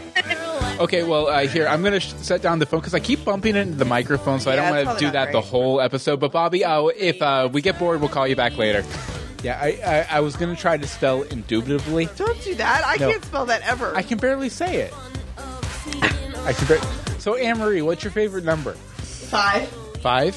Okay, 0.81 1.03
well, 1.03 1.27
uh, 1.27 1.47
here 1.47 1.67
I'm 1.69 1.83
going 1.83 1.93
to 1.93 2.01
sh- 2.01 2.15
set 2.23 2.41
down 2.41 2.59
the 2.59 2.65
phone 2.65 2.81
because 2.81 2.95
I 2.95 3.01
keep 3.01 3.23
bumping 3.23 3.55
into 3.55 3.75
the 3.77 3.85
microphone, 3.85 4.41
so 4.41 4.51
I 4.51 4.55
Yeah, 4.55 4.63
don't 4.63 4.71
want 4.71 4.79
to 4.81 4.85
probably 4.85 5.01
do 5.01 5.07
not 5.07 5.13
that 5.13 5.27
the 5.33 5.41
great. 5.41 5.51
whole 5.51 5.79
episode. 5.81 6.21
But 6.21 6.33
Bobby, 6.33 6.65
uh, 6.65 6.87
if 6.87 7.21
uh, 7.21 7.51
we 7.53 7.61
get 7.61 7.79
bored, 7.79 8.01
we'll 8.01 8.09
call 8.09 8.27
you 8.27 8.35
back 8.37 8.57
later. 8.57 8.83
Yeah, 9.43 9.59
I, 9.61 9.69
I, 10.11 10.17
I 10.17 10.21
was 10.21 10.37
going 10.37 10.55
to 10.55 10.61
try 10.61 10.77
to 10.77 10.87
spell 10.87 11.23
indubitably. 11.23 12.09
Don't 12.17 12.43
do 12.43 12.55
that. 12.57 12.83
I 12.87 12.97
No. 12.97 13.11
can't 13.11 13.25
spell 13.25 13.47
that 13.47 13.63
ever. 13.63 13.97
I 13.97 14.03
can 14.03 14.19
barely 14.19 14.49
say 14.51 14.83
it. 14.83 14.95
I 16.45 16.53
can. 16.53 16.69
Bar- 16.69 16.87
so, 17.19 17.37
Anne 17.37 17.59
Marie, 17.59 17.83
what's 17.83 18.03
your 18.05 18.11
favorite 18.13 18.45
number? 18.45 18.73
Five. 18.73 19.69
Five. 20.01 20.35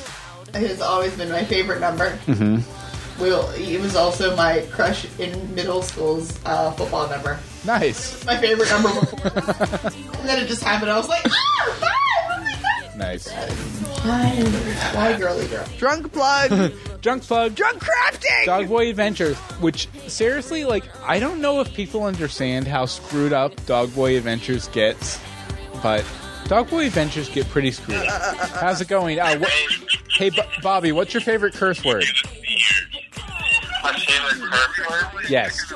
It 0.54 0.68
has 0.68 0.82
always 0.82 1.16
been 1.18 1.30
my 1.30 1.44
favorite 1.44 1.80
number. 1.80 2.12
Mm-hmm. 2.28 3.22
Well, 3.22 3.50
it 3.52 3.80
was 3.82 3.96
also 3.96 4.36
my 4.36 4.66
crush 4.72 5.06
in 5.20 5.54
middle 5.56 5.82
school's 5.82 6.38
uh, 6.46 6.72
football 6.72 7.08
number. 7.10 7.40
Nice, 7.66 8.26
My 8.26 8.38
favorite 8.38 8.70
number 8.70 8.90
before. 9.00 9.20
and 10.20 10.28
then 10.30 10.44
it 10.44 10.48
just 10.48 10.64
happened. 10.64 10.92
I 10.92 10.98
was 10.98 11.08
like, 11.08 11.24
ah, 11.26 11.76
five! 11.80 11.92
Oh 12.32 12.44
my 12.44 12.88
God. 12.90 12.98
nice. 12.98 13.30
Why 14.96 15.16
girly 15.18 15.48
girl? 15.48 15.66
Drunk 15.78 16.12
plug. 16.12 16.74
Junk 17.04 17.24
plug. 17.24 17.54
Drunk 17.54 17.84
crafting. 17.84 18.46
Dog 18.46 18.70
Boy 18.70 18.90
Adventures, 18.90 19.36
which 19.60 19.90
seriously, 20.08 20.64
like, 20.64 20.84
I 21.06 21.20
don't 21.20 21.42
know 21.42 21.60
if 21.60 21.74
people 21.74 22.06
understand 22.06 22.66
how 22.66 22.86
screwed 22.86 23.34
up 23.34 23.54
Dog 23.66 23.94
Boy 23.94 24.16
Adventures 24.18 24.70
gets, 24.70 25.20
but 25.84 26.06
Dog 26.46 26.70
Boy 26.70 26.86
Adventures 26.88 27.28
get 27.28 27.48
pretty 27.50 27.72
screwed 27.72 27.98
up. 27.98 28.38
How's 28.52 28.80
it 28.80 28.88
going? 28.88 29.20
Uh, 29.20 29.38
what, 29.38 29.52
hey, 30.18 30.30
Bo- 30.30 30.44
Bobby, 30.62 30.94
what's 30.94 31.14
your 31.14 31.20
favorite 31.20 31.54
curse 31.56 31.84
word? 31.84 32.06
My 33.84 33.92
favorite 33.94 34.50
curse 34.50 34.90
word. 34.90 35.30
Yes. 35.30 35.74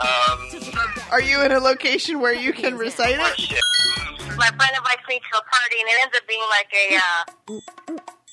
Um, 0.00 0.38
Are 1.12 1.20
you 1.22 1.42
in 1.44 1.52
a 1.52 1.58
location 1.60 2.18
where 2.20 2.34
you 2.34 2.52
can 2.52 2.76
recite 2.76 3.14
it? 3.20 3.38
shit. 3.40 3.60
My 4.36 4.48
friend 4.48 4.72
invites 4.76 5.02
me 5.08 5.20
to 5.20 5.38
a 5.38 5.42
party, 5.42 5.76
and 5.80 5.88
it 5.88 5.94
ends 6.02 6.16
up 6.16 6.26
being 6.26 6.42
like 6.50 6.72
a 6.74 6.96
uh, 6.96 7.60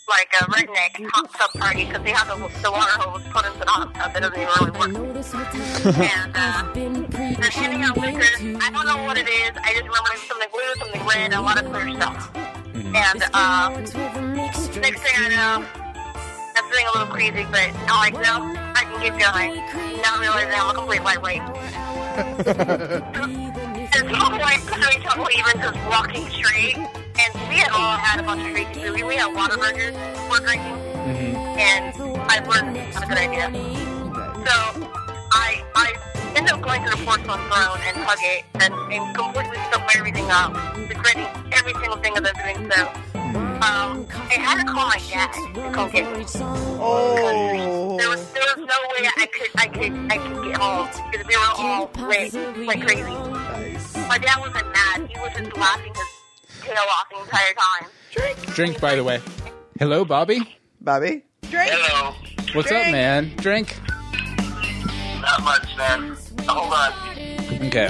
like 0.08 0.34
a 0.42 0.46
redneck 0.46 1.10
hot 1.12 1.32
tub 1.34 1.52
party 1.62 1.86
because 1.86 2.04
they 2.04 2.12
have 2.12 2.28
the, 2.28 2.36
the 2.62 2.72
water 2.72 2.92
hose 3.00 3.24
put 3.32 3.46
into 3.46 3.60
the 3.60 3.66
hot 3.68 3.94
tub. 3.96 4.16
It 4.16 4.20
doesn't 4.22 4.40
even 4.40 4.54
really 4.60 4.72
work. 4.72 4.92
And 5.96 6.32
uh, 6.36 6.64
they're 7.40 7.50
handing 7.52 7.84
out 7.84 7.98
liquor. 7.98 8.20
I 8.62 8.70
don't 8.72 8.86
know 8.86 9.04
what 9.06 9.18
it 9.18 9.28
is. 9.28 9.52
I 9.62 9.74
just 9.74 9.88
remember 9.88 10.12
it 10.12 10.20
was 10.20 10.28
something 10.28 10.50
blue, 10.52 10.74
something 10.78 11.06
red, 11.08 11.32
and 11.32 11.34
a 11.36 11.42
lot 11.42 11.58
of 11.62 11.72
clear 11.72 11.90
stuff. 11.96 12.32
And 12.76 13.24
uh, 13.34 13.70
next 14.34 14.68
thing 14.76 15.16
I 15.18 15.30
know, 15.30 15.66
I'm 16.56 16.66
feeling 16.70 16.88
a 16.88 16.92
little 16.98 17.08
crazy, 17.14 17.46
but 17.50 17.72
I'm 17.88 18.00
like, 18.00 18.14
no, 18.14 18.54
I 18.76 18.84
can 18.84 19.02
keep 19.02 19.16
going. 19.18 19.56
Not 20.02 20.20
realizing 20.20 20.60
I'm 20.60 20.70
a 20.70 20.74
complete 20.74 21.04
lightweight. 21.04 21.42
At 23.94 24.10
some 24.10 24.34
point, 24.38 24.62
having 24.70 25.02
trouble 25.02 25.28
even 25.32 25.62
just 25.62 25.80
walking 25.90 26.30
straight. 26.30 26.78
And 27.20 27.34
we 27.50 27.56
had 27.56 27.72
all 27.72 27.98
had 27.98 28.20
a 28.20 28.24
bunch 28.24 28.46
of 28.46 28.54
crazy 28.54 28.74
food. 28.74 29.06
We 29.06 29.16
had 29.16 29.34
Whataburgers 29.36 29.94
before 30.14 30.40
drinking. 30.40 30.78
And 31.60 31.94
I 32.30 32.40
learned 32.46 32.78
it's 32.78 32.96
not 32.96 33.04
a 33.04 33.08
good 33.08 33.18
idea. 33.18 33.50
So 34.46 34.56
I 35.32 35.64
I 35.76 35.94
ended 36.36 36.54
up 36.54 36.62
going 36.62 36.84
to 36.84 36.90
the 36.90 36.98
porcelain 37.06 37.40
throne 37.50 37.80
and 37.86 37.98
hug 37.98 38.18
it 38.22 38.46
and, 38.56 38.74
and 38.92 39.16
completely 39.16 39.58
stuff 39.70 39.88
everything 39.96 40.26
up, 40.30 40.54
regretting 40.90 41.28
every 41.54 41.74
single 41.74 41.98
thing 41.98 42.18
of 42.18 42.24
doing 42.24 42.72
so. 42.72 42.88
Um, 43.64 44.08
I 44.12 44.36
had 44.40 44.66
to 44.66 44.72
call 44.72 44.88
my 44.88 45.00
dad 45.10 45.32
to 45.32 45.72
come 45.72 45.90
get 45.92 46.18
me. 46.18 46.26
Oh. 46.80 47.98
There 47.98 48.10
was 48.10 48.28
there 48.34 48.44
was 48.44 48.58
no 48.58 48.78
way 48.92 49.08
I 49.16 49.26
could 49.28 49.50
I 49.56 49.68
could 49.68 49.94
I 50.12 50.18
could 50.18 50.44
get 50.46 50.58
home 50.58 50.90
because 51.12 51.28
we 51.28 51.38
were 51.38 51.54
all 51.58 51.90
lit 52.10 52.34
like 52.68 52.82
crazy. 52.82 53.04
My 54.08 54.18
dad 54.18 54.40
wasn't 54.40 54.68
mad. 54.74 55.08
He 55.10 55.20
was 55.20 55.32
just 55.38 55.56
laughing 55.56 55.94
because 55.94 56.23
tail 56.64 56.78
off 56.78 57.10
the 57.10 57.20
entire 57.20 57.54
time. 57.54 57.90
Drink. 58.12 58.56
Drink, 58.56 58.82
by 58.82 58.96
the 58.96 59.04
way. 59.04 59.22
Hello, 59.80 60.06
Bobby. 60.06 60.58
Bobby. 60.82 61.24
Drink. 61.50 61.72
Hello. 61.72 62.16
What's 62.54 62.72
up, 62.72 62.92
man? 62.92 63.32
Drink. 63.38 63.80
Not 65.22 65.44
much, 65.44 65.78
man. 65.78 66.18
Hold 66.48 66.74
on. 66.74 66.94
Okay. 67.68 67.88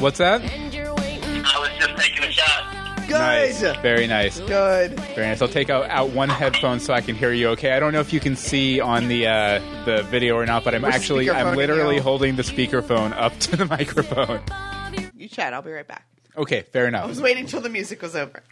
What's 0.00 0.18
that? 0.18 0.42
I 0.42 1.58
was 1.58 1.70
just 1.78 1.96
taking 1.96 2.24
a 2.24 2.32
shot. 2.32 3.06
Good. 3.08 3.18
Nice. 3.18 3.60
Very 3.82 4.06
nice. 4.06 4.40
Good. 4.40 4.98
Very 5.14 5.26
nice. 5.26 5.42
I'll 5.42 5.48
take 5.48 5.70
out, 5.70 5.90
out 5.90 6.10
one 6.10 6.28
headphone 6.28 6.80
so 6.80 6.94
I 6.94 7.00
can 7.00 7.14
hear 7.14 7.32
you. 7.32 7.48
Okay. 7.48 7.72
I 7.72 7.80
don't 7.80 7.92
know 7.92 8.00
if 8.00 8.12
you 8.12 8.20
can 8.20 8.36
see 8.36 8.80
on 8.80 9.08
the 9.08 9.26
uh, 9.26 9.60
the 9.84 10.02
video 10.04 10.36
or 10.36 10.46
not, 10.46 10.64
but 10.64 10.74
I'm 10.74 10.82
Which 10.82 10.94
actually 10.94 11.30
I'm 11.30 11.56
literally 11.56 11.98
are 11.98 12.02
holding 12.02 12.36
the 12.36 12.42
speakerphone 12.42 13.12
up 13.12 13.36
to 13.40 13.56
the 13.56 13.66
microphone. 13.76 14.40
You 15.14 15.28
chat. 15.28 15.52
I'll 15.52 15.62
be 15.62 15.72
right 15.72 15.86
back. 15.86 16.06
Okay. 16.36 16.62
Fair 16.72 16.86
enough. 16.86 17.04
I 17.04 17.08
was 17.08 17.20
waiting 17.20 17.46
till 17.46 17.60
the 17.60 17.68
music 17.68 18.02
was 18.02 18.16
over. 18.16 18.42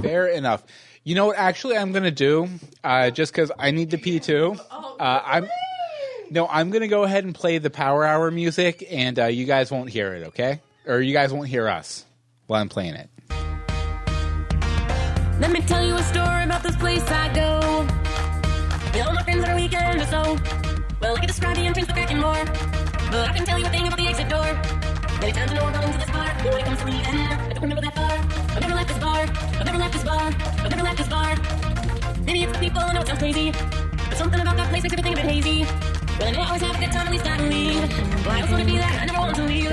Fair 0.00 0.28
enough. 0.28 0.64
You 1.04 1.14
know 1.14 1.26
what? 1.26 1.36
Actually, 1.36 1.76
I'm 1.76 1.92
gonna 1.92 2.10
do 2.10 2.48
uh, 2.84 3.10
just 3.10 3.32
because 3.32 3.50
I 3.58 3.72
need 3.72 3.90
to 3.90 3.98
pee 3.98 4.20
too. 4.20 4.56
Uh, 4.70 5.20
I'm 5.24 5.48
no, 6.30 6.46
I'm 6.48 6.70
gonna 6.70 6.88
go 6.88 7.02
ahead 7.02 7.24
and 7.24 7.34
play 7.34 7.58
the 7.58 7.70
Power 7.70 8.04
Hour 8.04 8.30
music, 8.30 8.86
and 8.90 9.18
uh, 9.18 9.24
you 9.26 9.44
guys 9.44 9.70
won't 9.70 9.90
hear 9.90 10.14
it, 10.14 10.28
okay? 10.28 10.60
Or 10.86 11.00
you 11.00 11.12
guys 11.12 11.32
won't 11.32 11.48
hear 11.48 11.68
us 11.68 12.04
while 12.46 12.60
I'm 12.60 12.68
playing 12.68 12.94
it. 12.94 13.10
Let 15.40 15.50
me 15.50 15.60
tell 15.62 15.84
you 15.84 15.94
a 15.96 16.02
story 16.04 16.44
about 16.44 16.62
this 16.62 16.76
place 16.76 17.02
I 17.08 17.34
go. 17.34 17.86
Yeah, 18.96 19.06
all 19.06 19.14
my 19.14 19.22
friends 19.24 19.44
on 19.44 19.50
a 19.50 19.56
weekend 19.56 20.00
or 20.00 20.06
so. 20.06 20.36
Well, 21.00 21.16
I 21.16 21.18
can 21.18 21.26
describe 21.26 21.56
the 21.56 21.62
entrance, 21.62 21.88
the 21.88 21.94
back 21.94 22.12
and 22.12 22.20
more. 22.20 22.44
But 23.10 23.28
I 23.28 23.32
can 23.36 23.44
tell 23.44 23.58
you 23.58 23.66
a 23.66 23.70
thing 23.70 23.86
about 23.86 23.98
the 23.98 24.06
exit 24.06 24.28
door. 24.28 24.81
Many 25.22 25.34
times 25.34 25.52
I 25.52 25.54
know 25.54 25.66
I've 25.66 25.72
gone 25.72 25.84
into 25.84 25.98
this 25.98 26.10
bar. 26.10 26.34
But 26.42 26.50
when 26.50 26.58
it 26.58 26.64
comes 26.64 26.78
to 26.80 26.86
I 26.88 27.52
don't 27.52 27.62
remember 27.62 27.82
that 27.82 27.94
far. 27.94 28.10
I've 28.56 28.60
never 28.60 28.74
left 28.74 28.88
this 28.88 28.98
bar. 28.98 29.20
I've 29.20 29.64
never 29.64 29.78
left 29.78 29.92
this 29.92 30.02
bar. 30.02 30.20
I've 30.26 30.70
never 30.70 30.82
left 30.82 30.98
this 30.98 31.08
bar. 31.08 31.36
Maybe 32.26 32.42
it's 32.42 32.52
the 32.52 32.58
people, 32.58 32.80
I 32.80 32.92
know 32.92 33.02
it 33.02 33.06
sounds 33.06 33.20
crazy. 33.20 33.52
But 33.52 34.18
something 34.18 34.40
about 34.40 34.56
that 34.56 34.68
place 34.70 34.82
makes 34.82 34.94
everything 34.94 35.12
a 35.12 35.16
bit 35.22 35.24
hazy. 35.24 35.62
Well, 36.18 36.26
I 36.26 36.30
know 36.32 36.40
I 36.40 36.46
always 36.46 36.62
have 36.62 36.74
a 36.74 36.78
good 36.80 36.90
time, 36.90 37.06
at 37.06 37.12
least 37.12 37.26
I 37.26 37.36
believe. 37.36 38.26
Well, 38.26 38.30
I 38.30 38.40
just 38.40 38.50
want 38.50 38.62
to 38.64 38.66
be 38.66 38.78
there, 38.78 38.88
I 38.88 39.06
never 39.06 39.18
want 39.20 39.36
to 39.36 39.42
leave. 39.44 39.70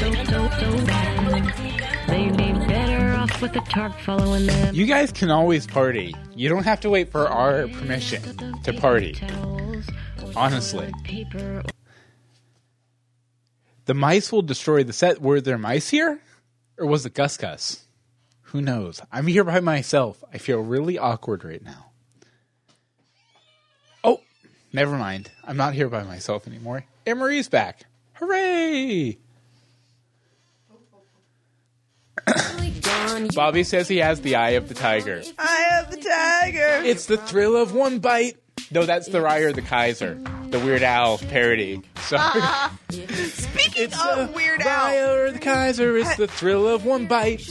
So, 0.00 0.12
so, 0.24 0.50
so 0.58 0.86
bad. 0.86 2.08
They'd 2.08 2.36
be 2.36 2.52
better 2.66 3.14
off 3.14 3.40
with 3.40 3.54
a 3.54 3.60
tarp 3.60 3.96
following 4.00 4.46
them. 4.46 4.74
You 4.74 4.86
guys 4.86 5.12
can 5.12 5.30
always 5.30 5.64
party. 5.64 6.12
You 6.34 6.48
don't 6.48 6.64
have 6.64 6.80
to 6.80 6.90
wait 6.90 7.12
for 7.12 7.28
our 7.28 7.68
permission 7.68 8.20
to 8.64 8.72
party. 8.72 9.16
Honestly, 10.34 10.92
Paper 11.04 11.62
the 13.86 13.94
mice 13.94 14.30
will 14.30 14.42
destroy 14.42 14.84
the 14.84 14.92
set. 14.92 15.20
Were 15.20 15.40
there 15.40 15.58
mice 15.58 15.90
here, 15.90 16.20
or 16.78 16.86
was 16.86 17.04
it 17.06 17.14
Gus 17.14 17.36
Gus? 17.36 17.84
Who 18.52 18.60
knows? 18.60 19.00
I'm 19.10 19.26
here 19.26 19.44
by 19.44 19.60
myself. 19.60 20.22
I 20.32 20.38
feel 20.38 20.60
really 20.60 20.98
awkward 20.98 21.44
right 21.44 21.62
now. 21.62 21.86
Oh, 24.04 24.20
never 24.72 24.96
mind. 24.96 25.30
I'm 25.44 25.56
not 25.56 25.74
here 25.74 25.88
by 25.88 26.02
myself 26.02 26.46
anymore. 26.46 26.84
Emery's 27.06 27.48
back. 27.48 27.86
Hooray! 28.14 29.18
Bobby 33.34 33.64
says 33.64 33.88
he 33.88 33.98
has 33.98 34.20
the 34.20 34.36
eye 34.36 34.50
of 34.50 34.68
the 34.68 34.74
tiger. 34.74 35.22
I 35.38 35.56
have 35.70 35.90
the 35.90 35.96
tiger. 35.96 36.86
It's 36.86 37.06
the 37.06 37.16
thrill 37.16 37.56
of 37.56 37.74
one 37.74 37.98
bite. 38.00 38.36
No, 38.72 38.86
that's 38.86 39.08
the 39.08 39.20
Rye 39.20 39.40
or 39.40 39.52
the 39.52 39.60
Kaiser, 39.60 40.14
the 40.48 40.58
Weird 40.58 40.82
Al 40.82 41.18
parody. 41.18 41.82
Sorry. 41.96 42.22
Uh-huh. 42.40 42.70
Speaking 42.90 43.84
It's 43.84 44.02
of 44.02 44.34
Weird 44.34 44.62
Al, 44.62 44.66
Rye 44.66 44.98
or 44.98 45.30
the 45.30 45.38
Kaiser. 45.38 45.96
It's 45.98 46.16
the 46.16 46.26
thrill 46.26 46.66
of 46.66 46.86
one 46.86 47.06
bite. 47.06 47.42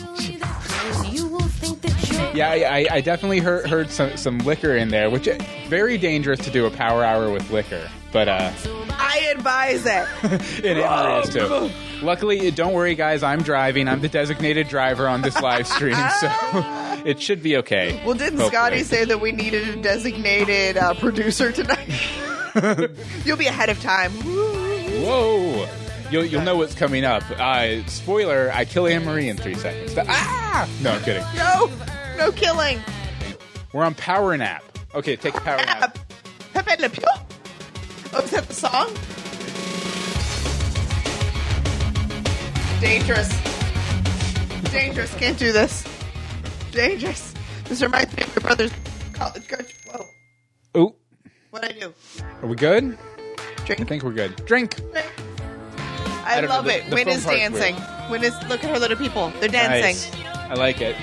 Yeah, 2.34 2.50
I, 2.50 2.88
I, 2.90 3.02
definitely 3.02 3.40
heard, 3.40 3.68
heard 3.68 3.90
some, 3.90 4.16
some 4.16 4.38
liquor 4.40 4.76
in 4.76 4.90
there, 4.90 5.10
which 5.10 5.28
is 5.28 5.42
very 5.68 5.98
dangerous 5.98 6.40
to 6.42 6.52
do 6.52 6.66
a 6.66 6.72
power 6.72 7.04
hour 7.04 7.30
with 7.32 7.50
liquor. 7.52 7.90
But 8.12 8.28
uh, 8.28 8.52
I 8.92 9.32
advise 9.36 9.86
it. 9.86 10.08
it 10.64 10.78
is 10.78 11.34
too. 11.34 11.72
Luckily, 12.06 12.52
don't 12.52 12.74
worry, 12.74 12.96
guys. 12.96 13.24
I'm 13.24 13.42
driving. 13.42 13.88
I'm 13.88 14.02
the 14.02 14.10
designated 14.10 14.68
driver 14.68 15.08
on 15.08 15.22
this 15.22 15.40
live 15.42 15.68
stream, 15.68 15.96
so 16.20 16.32
it 17.06 17.22
should 17.22 17.44
be 17.44 17.58
okay. 17.58 18.02
Well, 18.06 18.16
didn't 18.16 18.40
Hopefully. 18.40 18.50
Scotty 18.50 18.84
say 18.84 19.06
that 19.06 19.22
we 19.22 19.32
needed 19.32 19.68
a 19.70 19.76
designated 19.82 20.78
uh, 20.78 20.94
producer 20.96 21.52
tonight? 21.52 21.90
You'll 23.26 23.38
be 23.38 23.48
ahead 23.48 23.70
of 23.70 23.80
time. 23.82 24.12
Whoa! 24.12 25.68
You'll, 26.10 26.26
you'll 26.26 26.42
know 26.42 26.58
what's 26.58 26.76
coming 26.76 27.06
up. 27.06 27.24
Uh, 27.32 27.86
spoiler: 27.86 28.52
I 28.54 28.66
kill 28.66 28.88
Anne 28.88 29.06
Marie 29.06 29.30
in 29.30 29.38
three 29.38 29.56
seconds. 29.56 29.96
Ah! 29.98 30.68
No, 30.82 30.92
I'm 30.92 31.02
kidding. 31.04 31.24
No, 31.36 31.72
no 32.22 32.32
killing. 32.32 32.80
We're 33.74 33.84
on 33.84 33.96
power 33.96 34.38
nap. 34.38 34.64
Okay, 34.94 35.16
take 35.16 35.34
a 35.36 35.42
power 35.42 35.58
nap. 35.58 35.98
Pepe 36.54 36.82
Le 36.82 36.90
Pew. 36.90 37.04
Oh, 38.14 38.22
is 38.22 38.32
that 38.32 38.48
the 38.48 38.54
song? 38.54 38.90
Dangerous. 42.80 43.30
Dangerous. 44.72 45.14
Can't 45.16 45.38
do 45.40 45.52
this. 45.52 45.84
Dangerous. 46.72 47.34
This 47.66 47.82
reminds 47.82 48.16
me 48.16 48.24
of 48.24 48.36
your 48.36 48.42
brother's 48.42 48.72
college 49.14 49.48
coach. 49.48 49.74
Whoa. 49.92 50.06
Ooh, 50.78 50.96
What'd 51.50 51.72
I 51.76 51.80
do? 51.80 51.94
are 52.44 52.48
we 52.48 52.56
good? 52.56 52.98
Drink. 53.66 53.82
I 53.82 53.84
think 53.86 54.04
we're 54.04 54.12
good. 54.14 54.36
Drink. 54.46 54.80
I, 54.94 55.04
I 56.38 56.42
don't 56.42 56.50
know, 56.50 56.56
love 56.58 56.66
the- 56.66 56.78
it. 56.86 56.90
the 56.90 56.96
Win 56.96 57.08
is 57.10 57.26
dancing. 57.26 57.76
Win 58.12 58.24
is 58.24 58.34
look 58.48 58.64
at 58.64 58.70
her 58.70 58.80
little 58.80 58.98
people. 58.98 59.32
They're 59.40 59.50
dancing. 59.50 60.22
Nice. 60.24 60.50
I 60.50 60.54
like 60.56 60.82
it. 60.82 60.96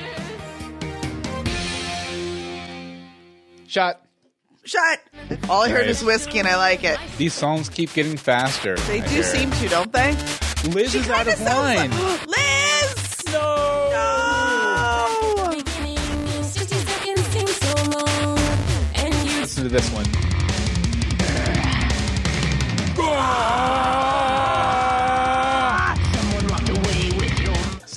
Shot. 3.69 4.01
Shot. 4.65 4.99
All 5.49 5.63
I 5.63 5.69
heard 5.69 5.87
Nice. 5.87 5.99
is 6.01 6.05
whiskey, 6.05 6.39
and 6.39 6.49
I 6.49 6.57
like 6.57 6.85
it. 6.85 6.99
These 7.19 7.35
songs 7.35 7.69
keep 7.69 7.93
getting 7.93 8.17
faster. 8.17 8.77
They 8.77 9.01
I 9.03 9.07
do 9.07 9.15
hear. 9.15 9.23
seem 9.23 9.51
to, 9.53 9.69
don't 9.69 9.93
they? 9.93 10.13
Liz 10.65 10.95
is 10.95 11.09
out 11.11 11.27
kinda 11.27 11.33
of 11.33 11.39
sounds 11.39 11.49
line. 11.49 11.91
like- 11.91 12.27
Liz. 12.27 13.25
no. 13.33 13.91
No. 13.93 15.51
beginning. 15.55 16.43
60 16.43 16.77
seconds 16.77 17.27
seems 17.29 17.57
so 17.57 17.75
long. 17.99 18.39
And 18.97 19.15
you 19.31 19.41
Listen 19.41 19.63
to 19.65 19.69
this 19.69 19.89
one. 19.91 20.05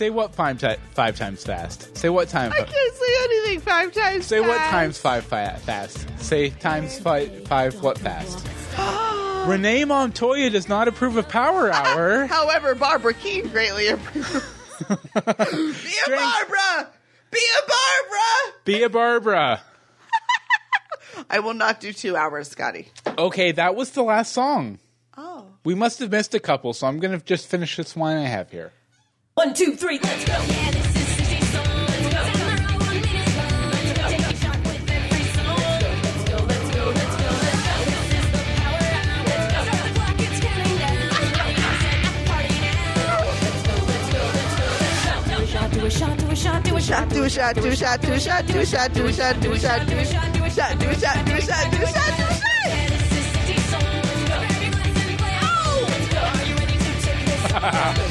Say 0.02 0.10
what 0.10 0.34
five, 0.34 0.60
ti- 0.60 0.82
five 0.96 1.16
times 1.16 1.44
fast. 1.44 1.96
Say 1.96 2.10
what 2.10 2.28
time? 2.28 2.52
I 2.52 2.64
can't 2.64 2.96
say 2.96 3.24
anything 3.24 3.60
five 3.60 3.94
times. 3.94 4.26
Say 4.26 4.40
what 4.40 4.58
fast. 4.58 4.72
times 4.72 4.98
five 4.98 5.24
fi- 5.24 5.54
fast. 5.58 6.20
Say 6.20 6.50
times 6.50 6.98
five, 6.98 7.48
five 7.48 7.80
what 7.84 8.00
fast. 8.00 8.48
Renee 9.48 9.86
Montoya 9.86 10.50
does 10.50 10.68
not 10.68 10.88
approve 10.88 11.18
of 11.18 11.30
Power 11.30 11.72
Hour. 11.72 12.26
However, 12.32 12.74
Barbara 12.74 13.14
Kean 13.14 13.48
greatly 13.50 13.90
approves. 13.90 14.34
Be 14.90 14.96
a 14.96 16.06
Drink. 16.08 16.20
Barbara. 16.20 16.90
Be 17.30 17.38
a 17.38 17.68
Barbara. 17.68 18.58
Be 18.66 18.82
a 18.82 18.90
Barbara. 18.90 19.62
I 21.30 21.42
will 21.42 21.54
not 21.54 21.80
do 21.80 21.94
two 21.94 22.16
hours, 22.16 22.48
Scotty. 22.48 22.88
Okay, 23.20 23.52
that 23.52 23.76
was 23.76 23.92
the 23.92 24.02
last 24.02 24.34
song. 24.34 24.80
Oh. 25.16 25.46
We 25.64 25.76
must 25.76 26.00
have 26.00 26.10
missed 26.10 26.34
a 26.34 26.40
couple, 26.40 26.74
so 26.74 26.88
I'm 26.88 27.00
going 27.00 27.20
to 27.20 27.24
just 27.24 27.46
finish 27.46 27.78
this 27.78 27.96
one 27.96 28.18
I 28.18 28.22
have 28.26 28.50
here. 28.50 28.74
One, 29.36 29.54
two, 29.54 29.76
three, 29.78 29.98
let's 30.04 30.26
go. 30.26 30.34
Yeah, 30.34 30.72
this 30.72 30.94
is 30.94 31.08
60 31.16 31.40
songs. 31.46 31.96
Tomorrow, 32.12 32.84
one 32.84 33.00
minute's 33.00 33.32
gone. 33.34 33.72
Let's 33.72 33.94
go. 33.96 34.04
Take 34.10 34.20
a 34.20 34.36
shot 34.36 34.58
with 34.60 34.92
every 34.92 35.24
song. 35.32 35.56
Let's 35.56 36.24
go, 36.28 36.36
let's 36.52 36.70
go, 36.76 36.84
let's 36.92 37.16
go, 37.16 37.32
let's 37.32 37.64
go. 37.64 37.80
This 37.88 38.12
is 38.12 38.28
the 38.28 38.44
power 38.60 38.84
hour. 38.92 39.24
Let's 39.32 39.48
go. 39.48 39.64
Start 39.64 39.80
the 39.82 39.92
clock, 39.96 40.20
it's 40.20 40.40
counting 40.44 40.76
down. 40.84 41.00
Set 41.80 42.00
the 42.04 42.12
party 42.28 42.60
now. 42.60 43.24
Let's 43.24 43.64
go, 43.64 43.76
let's 43.88 44.12
go, 44.12 44.24
let's 44.36 44.52
go, 44.52 44.68
let's 44.84 45.00
go. 45.08 45.24
Do 45.32 45.40
a 45.40 45.48
shot, 45.48 45.70
do 45.72 45.80
a 45.80 45.90
shot, 45.90 46.18
do 46.20 46.28
a 46.28 46.36
shot, 46.36 46.64
do 46.64 46.76
a 46.76 46.82
shot. 46.82 47.08
Do 47.08 47.24
a 47.24 47.30
shot, 47.32 47.56
do 47.56 47.64
a 47.64 47.80
shot, 47.80 47.96
do 47.96 48.12
a 48.12 48.20
shot, 48.20 48.44
do 48.46 48.60
a 48.60 48.68
shot, 48.68 48.92
do 48.92 49.02
a 49.02 49.14
shot, 49.14 49.40
do 49.40 49.52
a 49.52 49.64
shot, 49.64 49.82
do 49.88 49.96
a 49.96 50.12
shot, 50.12 50.28
do 50.28 50.44
a 50.44 50.52
shot, 50.52 50.76
do 50.78 50.84
a 50.84 50.92
shot, 50.92 50.92
do 50.92 50.92
a 50.92 51.00
shot, 51.00 51.16
do 51.16 51.32
a 51.32 51.42
shot, 51.42 51.72
do 51.72 51.80
a 51.80 51.88
shot. 51.88 52.42
Yeah, 52.68 52.90
this 52.90 53.08
is 53.12 53.26
60 53.32 53.56
songs. 53.72 54.12
Grab 54.28 54.60
your 54.60 54.72
glass 54.76 55.00
and 55.00 55.16
play 55.18 55.36
along. 55.40 55.88
Let's 55.88 56.08
go. 56.12 56.20
Are 56.20 56.44
you 56.44 56.56
ready 56.60 56.78
to 56.78 56.92
take 57.02 57.24
this 57.26 58.11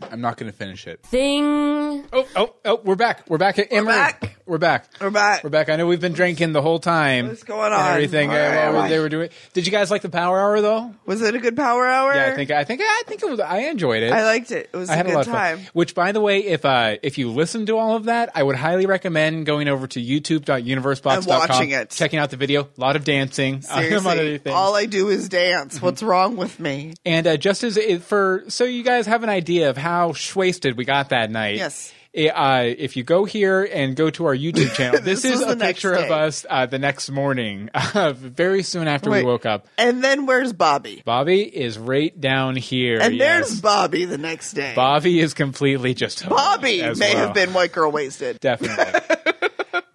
I'm 0.00 0.20
not 0.20 0.36
going 0.36 0.50
to 0.50 0.56
finish 0.56 0.86
it. 0.86 1.02
Thing. 1.02 2.04
Oh, 2.12 2.26
oh, 2.36 2.54
oh, 2.64 2.80
we're 2.84 2.94
back. 2.94 3.28
We're 3.28 3.38
back 3.38 3.58
at 3.58 3.72
Emery. 3.72 3.92
back. 3.92 4.36
We're 4.46 4.58
back. 4.58 4.88
We're 5.00 5.10
back. 5.10 5.42
We're 5.44 5.50
back. 5.50 5.68
I 5.68 5.76
know 5.76 5.86
we've 5.86 6.00
been 6.00 6.12
drinking 6.12 6.52
the 6.52 6.62
whole 6.62 6.78
time. 6.78 7.26
What's 7.28 7.42
going 7.42 7.66
and 7.66 7.74
on? 7.74 7.92
everything. 7.94 8.30
All 8.30 8.36
uh, 8.36 8.38
right, 8.38 8.68
while 8.70 8.82
all 8.82 8.88
they 8.88 8.96
right. 8.96 9.02
were 9.02 9.08
doing. 9.08 9.28
Did 9.52 9.66
you 9.66 9.72
guys 9.72 9.90
like 9.90 10.02
the 10.02 10.08
Power 10.08 10.38
Hour 10.40 10.60
though? 10.60 10.94
Was 11.04 11.20
it 11.20 11.34
a 11.34 11.38
good 11.38 11.56
power 11.56 11.84
hour? 11.86 12.14
Yeah, 12.14 12.30
I 12.32 12.36
think 12.36 12.50
I 12.50 12.64
think 12.64 12.80
I 12.82 13.02
think 13.06 13.22
it 13.22 13.28
was. 13.28 13.40
I 13.40 13.58
enjoyed 13.64 14.02
it. 14.04 14.12
I 14.12 14.24
liked 14.24 14.50
it. 14.52 14.70
It 14.72 14.76
was 14.76 14.88
I 14.88 14.94
a 14.94 14.96
had 14.96 15.06
good 15.06 15.12
a 15.14 15.18
lot 15.18 15.26
of 15.26 15.32
time. 15.32 15.58
fun. 15.58 15.66
Which, 15.74 15.94
by 15.94 16.12
the 16.12 16.20
way, 16.20 16.44
if 16.44 16.64
uh, 16.64 16.96
if 17.02 17.18
you 17.18 17.30
listen 17.30 17.66
to 17.66 17.76
all 17.76 17.96
of 17.96 18.04
that, 18.04 18.30
I 18.34 18.42
would 18.42 18.56
highly 18.56 18.86
recommend 18.86 19.44
going 19.44 19.68
over 19.68 19.86
to 19.88 20.00
youtube.universebox.com, 20.00 21.16
And 21.18 21.26
watching 21.26 21.70
it. 21.70 21.90
checking 21.90 22.18
out 22.18 22.30
the 22.30 22.36
video. 22.36 22.62
A 22.62 22.80
lot 22.80 22.96
of 22.96 23.04
dancing, 23.04 23.64
among 23.70 23.80
other 23.82 23.88
Seriously, 23.90 24.38
things. 24.38 24.54
all 24.54 24.74
I 24.74 24.86
do 24.86 25.08
is 25.08 25.28
dance. 25.28 25.82
What's 25.82 26.02
wrong 26.02 26.36
with 26.36 26.58
me? 26.60 26.94
And 27.04 27.26
uh, 27.26 27.36
just 27.36 27.64
as 27.64 27.76
it, 27.76 28.02
for 28.02 28.44
so 28.48 28.64
you 28.64 28.82
guys 28.84 29.06
have 29.06 29.22
an 29.24 29.28
idea 29.30 29.68
of 29.70 29.76
how 29.76 29.87
wasted 30.36 30.76
we 30.76 30.84
got 30.84 31.10
that 31.10 31.30
night. 31.30 31.56
Yes. 31.56 31.92
i- 32.16 32.28
Uh, 32.28 32.62
if 32.78 32.96
you 32.96 33.04
go 33.04 33.24
here 33.24 33.62
and 33.64 33.94
go 33.94 34.10
to 34.10 34.24
our 34.26 34.34
YouTube 34.36 34.72
channel, 34.74 35.00
this, 35.02 35.22
This 35.22 35.40
is 35.40 35.42
a 35.42 35.56
picture 35.56 35.92
of 35.92 36.10
us 36.10 36.44
uh, 36.48 36.66
the 36.66 36.78
next 36.78 37.10
morning, 37.10 37.68
uh, 37.74 38.12
very 38.14 38.62
soon 38.62 38.88
after 38.88 39.10
Wait. 39.10 39.24
we 39.24 39.30
woke 39.30 39.46
up. 39.46 39.66
And 39.76 40.02
then 40.02 40.26
where's 40.26 40.52
Bobby? 40.52 41.02
Bobby 41.04 41.42
is 41.42 41.78
right 41.78 42.18
down 42.18 42.56
here. 42.56 42.98
And 43.00 43.14
yes. 43.14 43.48
there's 43.48 43.60
Bobby 43.60 44.04
the 44.06 44.18
next 44.18 44.54
day. 44.54 44.72
Bobby 44.74 45.20
is 45.20 45.34
completely 45.34 45.94
just 45.94 46.28
Bobby 46.28 46.80
may 46.96 47.14
well. 47.14 47.26
have 47.26 47.34
been 47.34 47.52
white 47.52 47.72
girl 47.72 47.90
wasted. 47.92 48.40
definitely. 48.40 49.00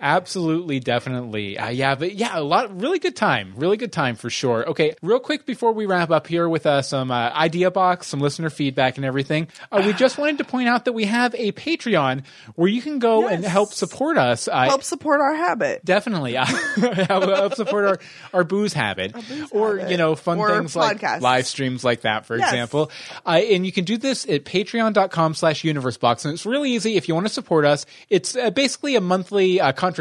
Absolutely, 0.04 0.82
definitely. 0.82 1.58
Uh, 1.58 1.70
yeah, 1.70 1.96
but 1.96 2.14
yeah, 2.14 2.38
a 2.38 2.44
lot, 2.44 2.78
really 2.82 3.00
good 3.00 3.16
time. 3.16 3.54
Really 3.56 3.78
good 3.78 3.94
time 3.94 4.16
for 4.18 4.30
sure. 4.30 4.68
Okay, 4.70 4.96
real 5.02 5.22
quick 5.22 5.46
before 5.46 5.72
we 5.72 5.86
wrap 5.86 6.12
up 6.12 6.28
here 6.28 6.50
with 6.50 6.66
uh, 6.66 6.82
some 6.82 7.10
uh, 7.10 7.30
idea 7.32 7.72
box, 7.72 8.08
some 8.08 8.20
listener 8.20 8.50
feedback, 8.50 8.98
and 8.98 9.06
everything, 9.06 9.48
uh, 9.72 9.82
we 9.86 9.94
just 9.94 10.18
wanted 10.18 10.40
to 10.40 10.44
point 10.44 10.68
out 10.68 10.84
that 10.86 10.92
we 10.92 11.06
have 11.06 11.34
a 11.36 11.54
Patreon 11.54 12.26
where 12.56 12.68
you 12.68 12.82
can 12.82 13.00
go 13.00 13.30
and 13.30 13.46
help 13.46 13.72
support 13.74 14.18
us. 14.18 14.50
Uh, 14.50 14.66
Help 14.66 14.84
support 14.84 15.22
our 15.22 15.34
habit. 15.36 15.86
Definitely, 15.86 16.36
uh, 16.38 16.44
help, 16.46 17.54
support 17.56 17.86
our, 17.86 18.00
our 18.34 18.44
booze 18.44 18.74
habit, 18.74 19.16
or 19.52 19.78
habit. 19.78 19.92
you 19.92 19.96
know, 19.98 20.16
fun 20.16 20.38
Or 20.38 20.50
things 20.50 20.76
like 20.76 21.00
podcasts. 21.00 21.22
live 21.22 21.48
streams 21.48 21.86
like 21.86 22.02
that, 22.02 22.26
for 22.26 22.38
Yes. 22.38 22.50
example. 22.52 22.92
Uh, 23.26 23.40
and 23.50 23.66
you 23.66 23.72
can 23.72 23.86
do 23.86 23.98
this 23.98 24.28
at 24.28 24.44
Patreon.com/slash 24.44 25.64
UniverseBox, 25.64 26.26
and 26.26 26.34
it's 26.34 26.46
really 26.46 26.72
easy 26.72 26.98
if 26.98 27.08
you 27.08 27.14
want 27.14 27.26
to 27.26 27.34
support 27.34 27.64
us. 27.64 27.86
It's 28.10 28.36
uh, 28.36 28.50
basically 28.50 28.98
a 28.98 29.02
monthly 29.02 29.62
uh, 29.62 29.72
contribution 29.72 29.93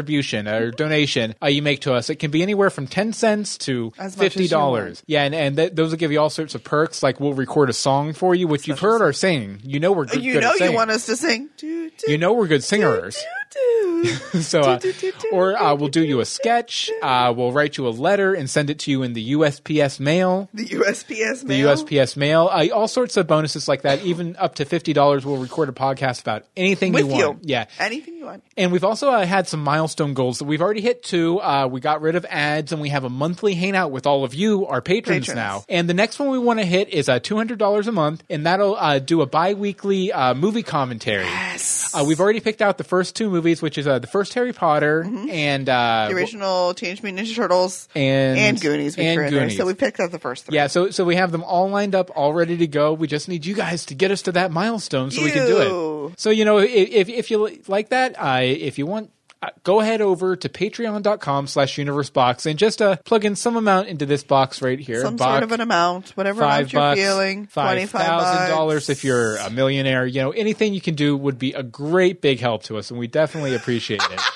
or 0.47 0.71
donation 0.71 1.35
uh, 1.41 1.47
you 1.47 1.61
make 1.61 1.81
to 1.81 1.93
us. 1.93 2.09
It 2.09 2.15
can 2.15 2.31
be 2.31 2.41
anywhere 2.41 2.69
from 2.69 2.87
ten 2.87 3.13
cents 3.13 3.57
to 3.59 3.93
As 3.97 4.15
$50. 4.15 5.03
Yeah, 5.07 5.23
and, 5.23 5.35
and 5.35 5.55
th- 5.57 5.73
those 5.73 5.91
will 5.91 5.97
give 5.97 6.11
you 6.11 6.19
all 6.19 6.29
sorts 6.29 6.55
of 6.55 6.63
perks. 6.63 7.03
Like 7.03 7.19
we'll 7.19 7.33
record 7.33 7.69
a 7.69 7.73
song 7.73 8.13
for 8.13 8.33
you, 8.35 8.47
which 8.47 8.67
you've 8.67 8.79
heard 8.79 9.01
our 9.01 9.13
singing. 9.13 9.59
You 9.63 9.79
know 9.79 9.91
we're 9.91 10.05
good. 10.05 10.23
You 10.23 10.33
good 10.33 10.41
know 10.43 10.51
you 10.53 10.57
singing. 10.57 10.75
want 10.75 10.91
us 10.91 11.05
to 11.07 11.15
sing. 11.15 11.49
Do, 11.57 11.89
do, 11.89 12.11
You 12.11 12.17
know 12.17 12.33
we're 12.33 12.47
good 12.47 12.63
singers. 12.63 13.15
do. 13.15 13.21
So, 14.41 14.61
uh, 14.61 14.79
or 15.31 15.55
uh, 15.55 15.75
we'll 15.75 15.89
do 15.89 16.03
you 16.03 16.19
a 16.19 16.25
sketch. 16.25 16.89
Uh, 17.01 17.33
we'll 17.35 17.51
write 17.51 17.77
you 17.77 17.87
a 17.87 17.89
letter 17.89 18.33
and 18.33 18.49
send 18.49 18.69
it 18.69 18.79
to 18.79 18.91
you 18.91 19.03
in 19.03 19.13
the 19.13 19.33
USPS 19.33 19.99
mail. 19.99 20.49
the 20.53 20.65
USPS 20.65 21.43
mail. 21.43 21.75
The. 21.75 21.83
USPS 21.83 22.17
mail. 22.17 22.49
Uh, 22.51 22.67
all 22.73 22.87
sorts 22.87 23.15
of 23.17 23.27
bonuses 23.27 23.67
like 23.67 23.83
that. 23.83 24.01
Even 24.03 24.35
up 24.37 24.55
to 24.55 24.65
fifty 24.65 24.91
dollars. 24.93 25.25
We'll 25.25 25.37
record 25.37 25.69
a 25.69 25.71
podcast 25.71 26.21
about 26.21 26.45
anything 26.57 26.93
with 26.93 27.05
you 27.07 27.15
you. 27.17 27.27
want. 27.27 27.43
Yeah. 27.45 27.65
Anything 27.79 28.15
you 28.17 28.25
want. 28.25 28.43
And 28.57 28.71
we've 28.71 28.83
also 28.83 29.09
uh, 29.11 29.25
had 29.25 29.47
some 29.47 29.63
milestone 29.63 30.13
goals 30.13 30.39
that 30.39 30.45
we've 30.45 30.61
already 30.61 30.81
hit 30.81 31.03
two. 31.03 31.39
Uh, 31.39 31.67
we 31.67 31.79
got 31.79 32.01
rid 32.01 32.15
of 32.15 32.25
ads 32.29 32.71
and 32.71 32.81
we 32.81 32.89
have 32.89 33.03
a 33.03 33.09
monthly 33.09 33.53
hangout 33.53 33.91
with 33.91 34.07
all 34.07 34.23
of 34.23 34.33
you, 34.33 34.65
our 34.65 34.81
patrons, 34.81 35.27
Patrons. 35.27 35.35
now. 35.35 35.63
And 35.69 35.87
the 35.89 35.93
next 35.93 36.19
one 36.19 36.29
we 36.29 36.39
want 36.39 36.59
to 36.59 36.65
hit 36.65 36.89
is 36.89 37.07
uh, 37.07 37.19
$200 37.19 37.87
a 37.87 37.91
month, 37.91 38.23
and 38.29 38.45
that'll 38.45 38.75
uh, 38.75 38.99
do 38.99 39.21
a 39.21 39.25
bi 39.25 39.53
weekly 39.53 40.11
uh, 40.11 40.33
movie 40.33 40.63
commentary. 40.63 41.23
Yes. 41.25 41.82
Uh, 41.93 42.03
we've 42.05 42.19
already 42.19 42.39
picked 42.39 42.61
out 42.61 42.77
the 42.77 42.83
first 42.83 43.15
two 43.15 43.29
movies, 43.29 43.61
which 43.61 43.77
is 43.77 43.85
uh, 43.87 43.99
the 43.99 44.07
first 44.07 44.33
Harry 44.33 44.53
Potter 44.53 45.01
and 45.03 45.69
uh, 45.69 45.73
Mm-hmm. 45.73 46.13
the 46.13 46.15
original 46.15 46.73
Teenage 46.73 47.03
Mutant 47.03 47.27
Ninja 47.27 47.35
Turtles 47.35 47.87
and 47.95 48.37
and 48.39 48.59
Goonies. 48.61 48.97
We 48.97 49.05
and 49.05 49.19
there. 49.19 49.29
Goonies. 49.29 49.57
So 49.57 49.65
we 49.65 49.73
picked 49.73 49.99
out 49.99 50.11
the 50.11 50.19
first 50.19 50.45
three. 50.45 50.55
Yeah, 50.55 50.67
so 50.67 50.89
so 50.91 51.03
we 51.05 51.15
have 51.15 51.31
them 51.31 51.43
all 51.43 51.69
lined 51.69 51.95
up, 51.95 52.09
all 52.15 52.33
ready 52.33 52.57
to 52.57 52.67
go. 52.67 52.93
We 52.93 53.07
just 53.07 53.27
need 53.29 53.45
you 53.45 53.53
guys 53.55 53.85
to 53.87 53.95
get 53.95 54.11
us 54.11 54.21
to 54.23 54.31
that 54.33 54.51
milestone 54.51 55.11
so 55.11 55.23
we 55.23 55.31
can 55.31 55.45
do 55.47 56.09
it. 56.11 56.19
So 56.19 56.29
you 56.29 56.45
know, 56.45 56.57
if 56.59 56.69
if, 56.89 57.09
if 57.09 57.31
you 57.31 57.61
like 57.67 57.89
that, 57.89 58.15
uh, 58.19 58.39
if 58.41 58.77
you 58.77 58.85
want. 58.85 59.11
Uh, 59.43 59.49
go 59.63 59.81
ahead 59.81 59.99
over 59.99 60.37
to 60.37 60.47
patreon.com 60.47 61.47
slash 61.47 61.75
universebox 61.75 62.45
and 62.45 62.57
just 62.57 62.81
uh, 62.81 62.95
plug 63.03 63.25
in 63.25 63.35
some 63.35 63.57
amount 63.57 63.89
into 63.89 64.05
this 64.05 64.23
box 64.23 64.61
right 64.61 64.79
here. 64.79 65.01
Some 65.01 65.17
Box, 65.17 65.29
sort 65.29 65.43
of 65.43 65.51
an 65.51 65.59
amount, 65.59 66.11
whatever 66.11 66.39
five 66.39 66.71
amount 66.71 66.73
you're 66.73 66.81
bucks, 66.81 66.99
feeling. 67.01 67.45
five 67.47 67.75
Twenty-five 67.75 68.05
thousand 68.05 68.49
dollars 68.49 68.89
if 68.89 69.03
you're 69.03 69.35
a 69.35 69.49
millionaire. 69.49 70.05
You 70.05 70.21
know, 70.21 70.31
anything 70.31 70.73
you 70.73 70.79
can 70.79 70.95
do 70.95 71.17
would 71.17 71.37
be 71.37 71.51
a 71.51 71.61
great 71.61 72.21
big 72.21 72.39
help 72.39 72.63
to 72.63 72.77
us, 72.77 72.89
and 72.89 72.97
we 72.97 73.07
definitely 73.07 73.53
appreciate 73.53 74.01
it. 74.01 74.21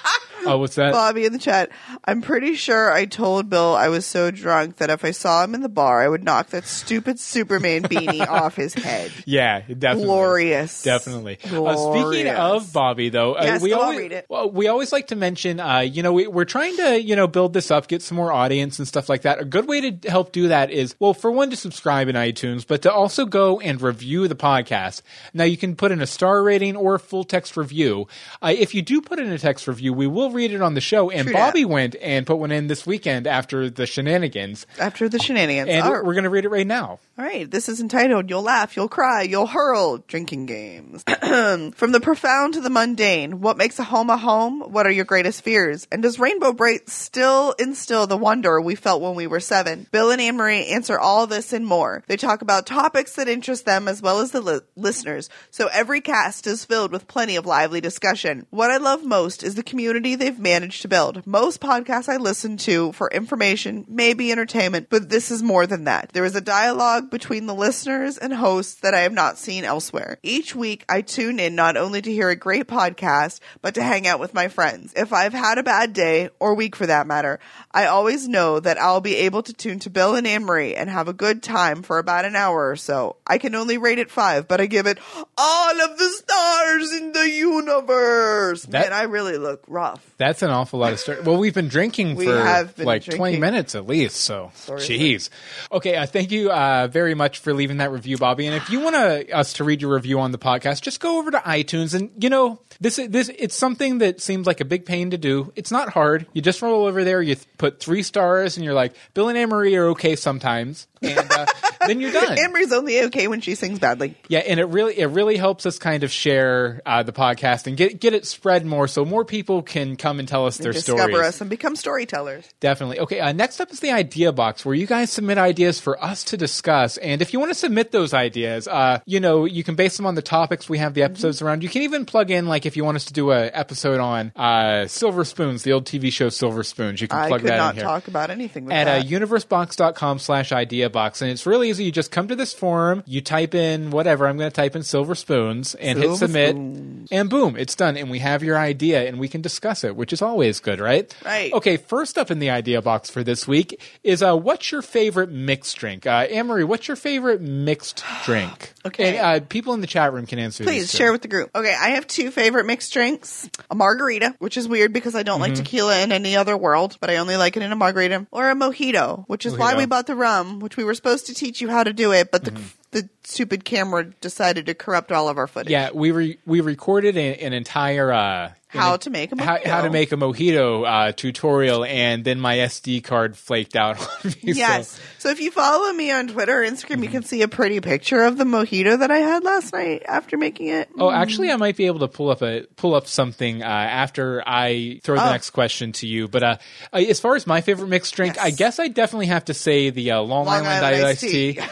Oh, 0.47 0.57
what's 0.57 0.75
that? 0.75 0.91
Bobby 0.91 1.25
in 1.25 1.33
the 1.33 1.39
chat. 1.39 1.69
I'm 2.05 2.21
pretty 2.21 2.55
sure 2.55 2.91
I 2.91 3.05
told 3.05 3.49
Bill 3.49 3.75
I 3.75 3.89
was 3.89 4.05
so 4.05 4.31
drunk 4.31 4.77
that 4.77 4.89
if 4.89 5.03
I 5.05 5.11
saw 5.11 5.43
him 5.43 5.55
in 5.55 5.61
the 5.61 5.69
bar, 5.69 6.01
I 6.01 6.07
would 6.07 6.23
knock 6.23 6.47
that 6.49 6.65
stupid 6.65 7.19
Superman 7.19 7.83
beanie 7.83 8.25
off 8.27 8.55
his 8.55 8.73
head. 8.73 9.11
Yeah, 9.25 9.61
definitely. 9.61 10.05
Glorious. 10.05 10.83
Definitely. 10.83 11.37
Uh, 11.43 11.75
speaking 12.09 12.29
of 12.29 12.71
Bobby, 12.73 13.09
though, 13.09 13.33
uh, 13.35 13.43
Yes, 13.43 13.61
we 13.61 13.73
always 13.73 13.97
read 13.99 14.11
it. 14.11 14.25
well, 14.29 14.49
we 14.49 14.67
always 14.67 14.91
like 14.91 15.07
to 15.07 15.15
mention, 15.15 15.59
uh, 15.59 15.79
you 15.79 16.03
know, 16.03 16.13
we, 16.13 16.27
we're 16.27 16.45
trying 16.45 16.75
to 16.77 17.01
you 17.01 17.15
know 17.15 17.27
build 17.27 17.53
this 17.53 17.71
up, 17.71 17.87
get 17.87 18.01
some 18.01 18.15
more 18.15 18.31
audience 18.31 18.79
and 18.79 18.87
stuff 18.87 19.09
like 19.09 19.21
that. 19.23 19.39
A 19.39 19.45
good 19.45 19.67
way 19.67 19.91
to 19.91 20.09
help 20.09 20.31
do 20.31 20.47
that 20.49 20.71
is 20.71 20.95
well, 20.99 21.13
for 21.13 21.31
one, 21.31 21.49
to 21.49 21.55
subscribe 21.55 22.07
in 22.07 22.15
iTunes, 22.15 22.65
but 22.65 22.81
to 22.83 22.91
also 22.91 23.25
go 23.25 23.59
and 23.59 23.81
review 23.81 24.27
the 24.27 24.35
podcast. 24.35 25.01
Now, 25.33 25.43
you 25.43 25.57
can 25.57 25.75
put 25.75 25.91
in 25.91 26.01
a 26.01 26.07
star 26.07 26.41
rating 26.43 26.75
or 26.75 26.95
a 26.95 26.99
full 26.99 27.23
text 27.23 27.57
review. 27.57 28.07
Uh, 28.41 28.53
if 28.57 28.73
you 28.75 28.81
do 28.81 29.01
put 29.01 29.19
in 29.19 29.29
a 29.31 29.37
text 29.37 29.67
review, 29.67 29.93
we 29.93 30.07
will 30.07 30.31
read 30.38 30.53
it 30.53 30.61
on 30.61 30.73
the 30.73 30.81
show. 30.81 31.09
And 31.09 31.25
True 31.27 31.33
Bobby 31.33 31.63
that. 31.63 31.67
went 31.69 31.95
and 32.01 32.25
put 32.25 32.38
one 32.38 32.51
in 32.51 32.67
this 32.67 32.85
weekend 32.85 33.27
after 33.27 33.69
the 33.69 33.85
shenanigans, 33.85 34.65
After 34.79 35.09
the 35.09 35.19
shenanigans. 35.19 35.69
and 35.69 35.83
All 35.83 36.03
we're 36.05 36.13
going 36.13 36.23
to 36.23 36.29
read 36.29 36.45
it 36.45 36.49
right 36.49 36.65
now. 36.67 36.99
All 37.19 37.25
right, 37.25 37.49
this 37.49 37.67
is 37.67 37.81
entitled 37.81 38.29
You'll 38.29 38.43
Laugh, 38.43 38.75
You'll 38.77 38.88
Cry, 38.88 39.23
You'll 39.23 39.47
Hurl 39.47 39.97
Drinking 40.07 40.45
Games. 40.45 41.03
From 41.75 41.91
the 41.91 41.99
profound 42.01 42.53
to 42.53 42.61
the 42.61 42.69
mundane, 42.69 43.41
what 43.41 43.57
makes 43.57 43.79
a 43.79 43.83
home 43.83 44.09
a 44.09 44.17
home? 44.17 44.61
What 44.61 44.85
are 44.85 44.91
your 44.91 45.05
greatest 45.05 45.41
fears? 45.43 45.88
And 45.91 46.03
does 46.03 46.19
Rainbow 46.19 46.53
Brite 46.53 46.89
still 46.89 47.53
instill 47.59 48.05
the 48.07 48.17
wonder 48.17 48.61
we 48.61 48.75
felt 48.75 49.01
when 49.01 49.15
we 49.15 49.27
were 49.27 49.39
seven? 49.39 49.88
Bill 49.91 50.11
and 50.11 50.21
Anne 50.21 50.38
Marie 50.38 50.67
answer 50.67 50.99
all 50.99 51.25
this 51.27 51.53
and 51.53 51.65
more. 51.65 52.03
They 52.07 52.17
talk 52.17 52.41
about 52.43 52.65
topics 52.67 53.13
that 53.15 53.27
interest 53.27 53.65
them 53.65 53.88
as 53.88 54.01
well 54.01 54.19
as 54.19 54.31
the 54.31 54.41
li- 54.41 54.59
listeners, 54.75 55.29
so 55.49 55.67
every 55.73 56.01
cast 56.01 56.45
is 56.45 56.65
filled 56.65 56.91
with 56.91 57.07
plenty 57.07 57.35
of 57.35 57.45
lively 57.47 57.81
discussion. 57.81 58.45
What 58.51 58.69
I 58.71 58.77
love 58.77 59.03
most 59.03 59.41
is 59.43 59.55
the 59.55 59.63
community 59.63 60.15
they've 60.28 60.39
managed 60.39 60.82
to 60.82 60.89
build. 60.89 61.25
Most 61.25 61.61
podcasts 61.61 62.09
I 62.09 62.17
listen 62.17 62.57
to 62.57 62.91
for 62.91 63.09
information, 63.09 63.86
maybe 63.88 64.30
entertainment, 64.32 64.88
but 64.89 65.09
this 65.09 65.32
is 65.32 65.41
more 65.41 65.65
than 65.65 65.86
that. 65.86 66.09
There 66.13 66.25
is 66.25 66.36
a 66.36 66.41
dialogue 66.41 67.09
between 67.09 67.45
the 67.45 67.55
listeners 67.55 68.17
and 68.17 68.34
hosts 68.34 68.82
that 68.82 68.93
I 68.93 69.01
have 69.01 69.13
not 69.13 69.38
seen 69.38 69.63
elsewhere. 69.63 70.17
Each 70.23 70.53
week, 70.53 70.84
I 70.89 71.01
tune 71.01 71.39
in 71.39 71.55
not 71.55 71.78
only 71.78 72.01
to 72.01 72.11
hear 72.11 72.30
a 72.30 72.36
great 72.36 72.67
podcast, 72.67 73.39
but 73.61 73.73
to 73.75 73.84
hang 73.84 74.05
out 74.05 74.19
with 74.19 74.34
my 74.34 74.49
friends. 74.49 74.93
If 74.97 75.13
I've 75.13 75.34
had 75.34 75.57
a 75.59 75.63
bad 75.63 75.93
day, 75.93 76.30
or 76.39 76.55
week 76.55 76.75
for 76.75 76.86
that 76.88 77.07
matter, 77.07 77.39
I 77.71 77.86
always 77.86 78.28
know 78.28 78.59
that 78.59 78.78
I'll 78.82 78.99
be 79.01 79.15
able 79.15 79.43
to 79.43 79.53
tune 79.53 79.80
to 79.80 79.89
Bill 79.89 80.15
and 80.15 80.28
Anne 80.28 80.43
Marie 80.43 80.75
and 80.75 80.89
have 80.89 81.07
a 81.07 81.13
good 81.13 81.41
time 81.41 81.84
for 81.84 81.99
about 81.99 82.25
an 82.25 82.36
hour 82.36 82.69
or 82.69 82.75
so. 82.75 83.15
I 83.25 83.38
can 83.38 83.55
only 83.55 83.78
rate 83.78 83.99
it 83.99 84.11
five, 84.11 84.47
but 84.49 84.59
I 84.59 84.65
give 84.65 84.88
it 84.88 84.97
all 85.38 85.82
of 85.82 85.97
the 85.97 86.09
stars 86.09 86.91
in 86.91 87.13
the 87.13 87.30
universe. 87.30 88.63
That- 88.63 88.89
Man, 88.89 88.93
I 88.93 89.03
really 89.03 89.38
look 89.38 89.63
rough. 89.67 90.03
That's 90.18 90.41
an 90.41 90.49
awful 90.49 90.80
lot 90.80 90.93
of 90.93 90.99
story. 90.99 91.22
Well, 91.22 91.38
we've 91.38 91.53
been 91.53 91.68
drinking 91.68 92.15
We 92.15 92.26
for 92.26 92.74
been 92.76 92.86
like 92.86 93.05
20 93.05 93.38
minutes 93.38 93.76
at 93.76 93.86
least. 93.86 94.18
So, 94.18 94.51
Sorry. 94.55 94.80
jeez. 94.80 95.30
Okay, 95.72 95.95
uh, 95.95 96.07
thank 96.07 96.32
you 96.32 96.51
uh, 96.51 96.88
very 96.88 97.13
much 97.13 97.38
for 97.39 97.53
leaving 97.53 97.78
that 97.78 97.91
review, 97.91 98.18
Bobby. 98.18 98.47
And 98.47 98.55
if 98.55 98.70
you 98.72 98.80
want 98.80 98.95
us 98.95 99.53
to 99.53 99.63
read 99.63 99.82
your 99.82 99.93
review 99.93 100.20
on 100.20 100.32
the 100.32 100.39
podcast, 100.39 100.82
just 100.82 100.99
go 100.99 101.20
over 101.20 101.30
to 101.30 101.38
iTunes 101.38 101.93
and 101.93 102.11
you 102.22 102.30
know 102.32 102.59
this 102.80 102.95
this 102.95 103.30
it's 103.38 103.55
something 103.55 103.99
that 103.99 104.20
seems 104.20 104.47
like 104.47 104.59
a 104.59 104.65
big 104.65 104.86
pain 104.86 105.11
to 105.11 105.18
do. 105.18 105.53
It's 105.55 105.72
not 105.72 105.89
hard. 105.89 106.26
You 106.34 106.41
just 106.41 106.61
roll 106.63 106.86
over 106.86 107.03
there, 107.03 107.22
you 107.22 107.36
th- 107.36 107.47
put 107.59 107.80
three 107.80 108.01
stars, 108.01 108.57
and 108.57 108.65
you're 108.65 108.74
like, 108.74 108.95
Bill 109.13 109.30
and 109.30 109.38
Anne 109.38 109.49
Marie 109.49 109.76
are 109.76 109.88
okay 109.89 110.15
sometimes, 110.15 110.88
and 111.01 111.32
uh, 111.32 111.45
then 111.88 111.99
you're 112.01 112.11
done. 112.11 112.38
Marie's 112.51 112.71
only 112.71 113.01
okay 113.05 113.27
when 113.27 113.41
she 113.41 113.55
sings 113.55 113.79
badly. 113.79 114.15
Yeah, 114.27 114.39
and 114.39 114.59
it 114.59 114.65
really 114.65 114.97
it 114.97 115.07
really 115.07 115.38
helps 115.38 115.65
us 115.65 115.79
kind 115.79 116.03
of 116.03 116.11
share 116.11 116.81
uh, 116.85 117.03
the 117.03 117.11
podcast 117.13 117.67
and 117.67 117.75
get 117.77 117.99
get 117.99 118.13
it 118.13 118.25
spread 118.25 118.65
more, 118.65 118.88
so 118.88 119.05
more 119.05 119.25
people 119.25 119.61
can 119.61 119.95
come 119.95 120.19
and 120.19 120.27
tell 120.27 120.45
us 120.45 120.57
their 120.57 120.71
Discover 120.73 120.97
stories. 120.99 121.07
Discover 121.13 121.27
us 121.27 121.41
and 121.41 121.49
become 121.49 121.75
storytellers. 121.75 122.47
Definitely. 122.59 122.99
Okay, 122.99 123.19
uh, 123.19 123.31
next 123.31 123.59
up 123.59 123.71
is 123.71 123.79
the 123.79 123.91
idea 123.91 124.31
box 124.31 124.65
where 124.65 124.75
you 124.75 124.85
guys 124.88 125.11
submit 125.11 125.38
ideas 125.38 125.79
for 125.79 126.01
us 126.03 126.23
to 126.25 126.38
discuss. 126.38 126.97
And 126.97 127.21
if 127.21 127.33
you 127.33 127.39
want 127.39 127.51
to 127.51 127.55
submit 127.55 127.91
those 127.91 128.13
ideas, 128.13 128.67
uh, 128.67 128.99
you 129.05 129.19
know, 129.19 129.45
you 129.45 129.63
can 129.63 129.75
base 129.75 129.97
them 129.97 130.05
on 130.05 130.15
the 130.15 130.21
topics 130.21 130.67
we 130.69 130.77
have 130.79 130.93
the 130.93 131.03
episodes 131.03 131.41
around. 131.41 131.63
You 131.63 131.69
can 131.69 131.83
even 131.83 132.05
plug 132.05 132.31
in, 132.31 132.47
like, 132.47 132.65
if 132.65 132.75
you 132.77 132.83
want 132.83 132.95
us 132.97 133.05
to 133.05 133.13
do 133.13 133.31
a 133.31 133.45
episode 133.53 133.99
on 133.99 134.31
uh, 134.35 134.88
Silver 134.88 135.23
Spoons, 135.23 135.63
the 135.63 135.73
old 135.73 135.85
TV 135.85 136.11
show 136.11 136.29
Silver 136.29 136.63
Spoons, 136.63 137.01
you 137.01 137.07
can 137.07 137.19
I 137.19 137.27
plug 137.27 137.41
could 137.41 137.49
that 137.49 137.57
not 137.57 137.69
in 137.71 137.77
here. 137.77 137.85
talk 137.85 138.07
about 138.07 138.29
anything 138.29 138.65
with 138.65 138.73
At 138.73 138.88
uh, 138.88 138.97
that. 138.97 139.05
universebox.com 139.07 140.19
slash 140.19 140.51
idea 140.51 140.89
box. 140.89 141.21
And 141.21 141.31
it's 141.31 141.45
really 141.45 141.69
You 141.86 141.91
just 141.91 142.11
come 142.11 142.28
to 142.28 142.36
this 142.36 142.53
forum, 142.53 143.03
you 143.05 143.21
type 143.21 143.53
in 143.55 143.91
whatever. 143.91 144.28
I'm 144.28 144.38
going 144.38 144.49
to 144.49 144.55
type 144.55 144.75
in 144.75 144.84
silver 144.84 145.15
spoons 145.15 145.75
and 145.75 145.99
hit 145.99 146.15
submit, 146.17 146.51
spoons. 146.51 147.09
and 147.11 147.30
boom, 147.30 147.55
it's 147.57 147.75
done. 147.75 147.97
And 147.97 148.09
we 148.09 148.19
have 148.19 148.43
your 148.43 148.57
idea, 148.57 149.07
and 149.07 149.19
we 149.19 149.28
can 149.28 149.41
discuss 149.41 149.84
it, 149.84 149.95
which 149.95 150.11
is 150.13 150.21
always 150.21 150.59
good, 150.59 150.80
right? 150.80 151.13
Right. 151.23 151.53
Okay. 151.53 151.78
First 151.78 152.17
up 152.17 152.30
in 152.32 152.39
the 152.39 152.49
idea 152.49 152.82
box 152.82 153.09
for 153.09 153.23
this 153.23 153.47
week 153.47 153.82
is 154.03 154.21
uh, 154.21 154.36
what's 154.36 154.71
your 154.71 154.82
favorite 154.82 155.30
mixed 155.32 155.78
drink? 155.78 156.05
Uh, 156.05 156.28
Anne 156.30 156.47
Marie, 156.47 156.63
what's 156.63 156.88
your 156.88 156.97
favorite 156.97 157.41
mixed 157.41 158.03
drink? 158.25 158.73
Okay. 158.86 159.17
And, 159.17 159.43
uh, 159.43 159.45
people 159.47 159.73
in 159.73 159.82
the 159.82 159.88
chat 159.88 160.13
room 160.13 160.25
can 160.25 160.39
answer. 160.39 160.63
Please 160.63 160.91
share 160.93 161.11
with 161.11 161.21
the 161.21 161.28
group. 161.28 161.49
Okay, 161.55 161.73
I 161.73 161.89
have 161.91 162.07
two 162.07 162.32
favorite 162.32 162.65
mixed 162.65 162.91
drinks: 162.93 163.49
a 163.71 163.75
margarita, 163.75 164.36
which 164.39 164.57
is 164.57 164.67
weird 164.67 164.91
because 164.93 165.15
I 165.15 165.23
don't 165.23 165.38
Mm-hmm. 165.38 165.53
like 165.53 165.63
tequila 165.65 165.99
in 165.99 166.11
any 166.11 166.36
other 166.36 166.57
world, 166.57 166.97
but 166.99 167.11
I 167.11 167.17
only 167.17 167.38
like 167.38 167.55
it 167.57 167.61
in 167.63 167.71
a 167.71 167.75
margarita, 167.75 168.25
or 168.32 168.49
a 168.49 168.55
mojito, 168.55 169.23
which 169.28 169.45
is 169.45 169.55
why 169.55 169.75
we 169.75 169.86
bought 169.86 170.07
the 170.07 170.15
rum, 170.15 170.59
which 170.59 170.78
we 170.78 170.84
were 170.84 170.95
supposed 170.95 171.28
to 171.28 171.36
teach 171.36 171.61
you 171.61 171.66
how 171.70 171.84
to 171.84 171.93
do 171.93 172.11
it, 172.13 172.32
but 172.32 172.43
the 172.45 172.51
Mm-hmm. 172.51 172.63
the 172.91 173.09
stupid 173.24 173.65
camera 173.65 174.05
decided 174.22 174.65
to 174.68 174.74
corrupt 174.74 175.11
all 175.11 175.28
of 175.30 175.38
our 175.38 175.47
footage. 175.47 175.72
Yeah, 175.72 175.89
we 175.93 176.11
re- 176.11 176.38
we 176.45 176.61
recorded 176.61 177.18
an, 177.18 177.34
an 177.36 177.53
entire 177.53 178.11
uh, 178.13 178.51
How 178.78 178.97
to 178.97 179.09
make 179.09 179.32
a 179.32 179.41
how, 179.43 179.57
how 179.63 179.82
to 179.82 179.89
mojito. 179.89 179.91
make 179.91 180.11
a 180.11 180.15
mojito 180.15 180.88
uh, 181.09 181.11
tutorial, 181.11 181.84
and 181.86 182.23
then 182.23 182.39
my 182.39 182.57
SD 182.57 183.03
card 183.03 183.38
flaked 183.38 183.75
out 183.75 183.99
on 184.25 184.32
me. 184.32 184.36
Yes. 184.53 184.99
So 185.19 185.30
if 185.30 185.39
you 185.41 185.51
follow 185.51 185.91
me 185.93 186.11
on 186.11 186.28
Twitter 186.28 186.61
or 186.61 186.65
Instagram, 186.65 187.03
you 187.03 187.09
can 187.09 187.23
see 187.23 187.41
a 187.41 187.47
pretty 187.47 187.80
picture 187.82 188.23
of 188.23 188.38
the 188.38 188.43
mojito 188.45 188.99
that 188.99 189.11
I 189.11 189.17
had 189.19 189.43
last 189.43 189.73
night 189.73 190.03
after 190.07 190.38
making 190.38 190.67
it. 190.67 190.89
Oh, 190.97 191.11
actually, 191.11 191.51
I 191.51 191.55
might 191.57 191.75
be 191.75 191.88
able 191.88 191.99
to 191.99 192.07
pull 192.07 192.30
up 192.30 192.41
a 192.41 192.61
pull 192.75 192.95
up 192.95 193.07
something 193.07 193.61
uh, 193.63 193.65
after 193.65 194.41
I 194.47 194.99
throw 195.03 195.15
the 195.15 195.28
Oh. 195.28 195.32
next 195.32 195.49
question 195.51 195.91
to 195.93 196.07
you. 196.07 196.28
But 196.28 196.43
uh, 196.43 196.57
uh, 196.93 196.97
as 196.97 197.19
far 197.19 197.36
as 197.36 197.45
my 197.47 197.61
favorite 197.61 197.88
mixed 197.88 198.13
drink, 198.15 198.36
Yes. 198.36 198.45
I 198.45 198.49
guess 198.51 198.80
I 198.80 198.88
definitely 198.88 199.28
have 199.28 199.45
to 199.45 199.53
say 199.53 199.89
the 199.89 200.11
uh, 200.11 200.21
Long, 200.21 200.45
Long 200.45 200.65
Island, 200.65 200.86
Island 200.86 201.03
iced 201.05 201.21
tea. 201.21 201.59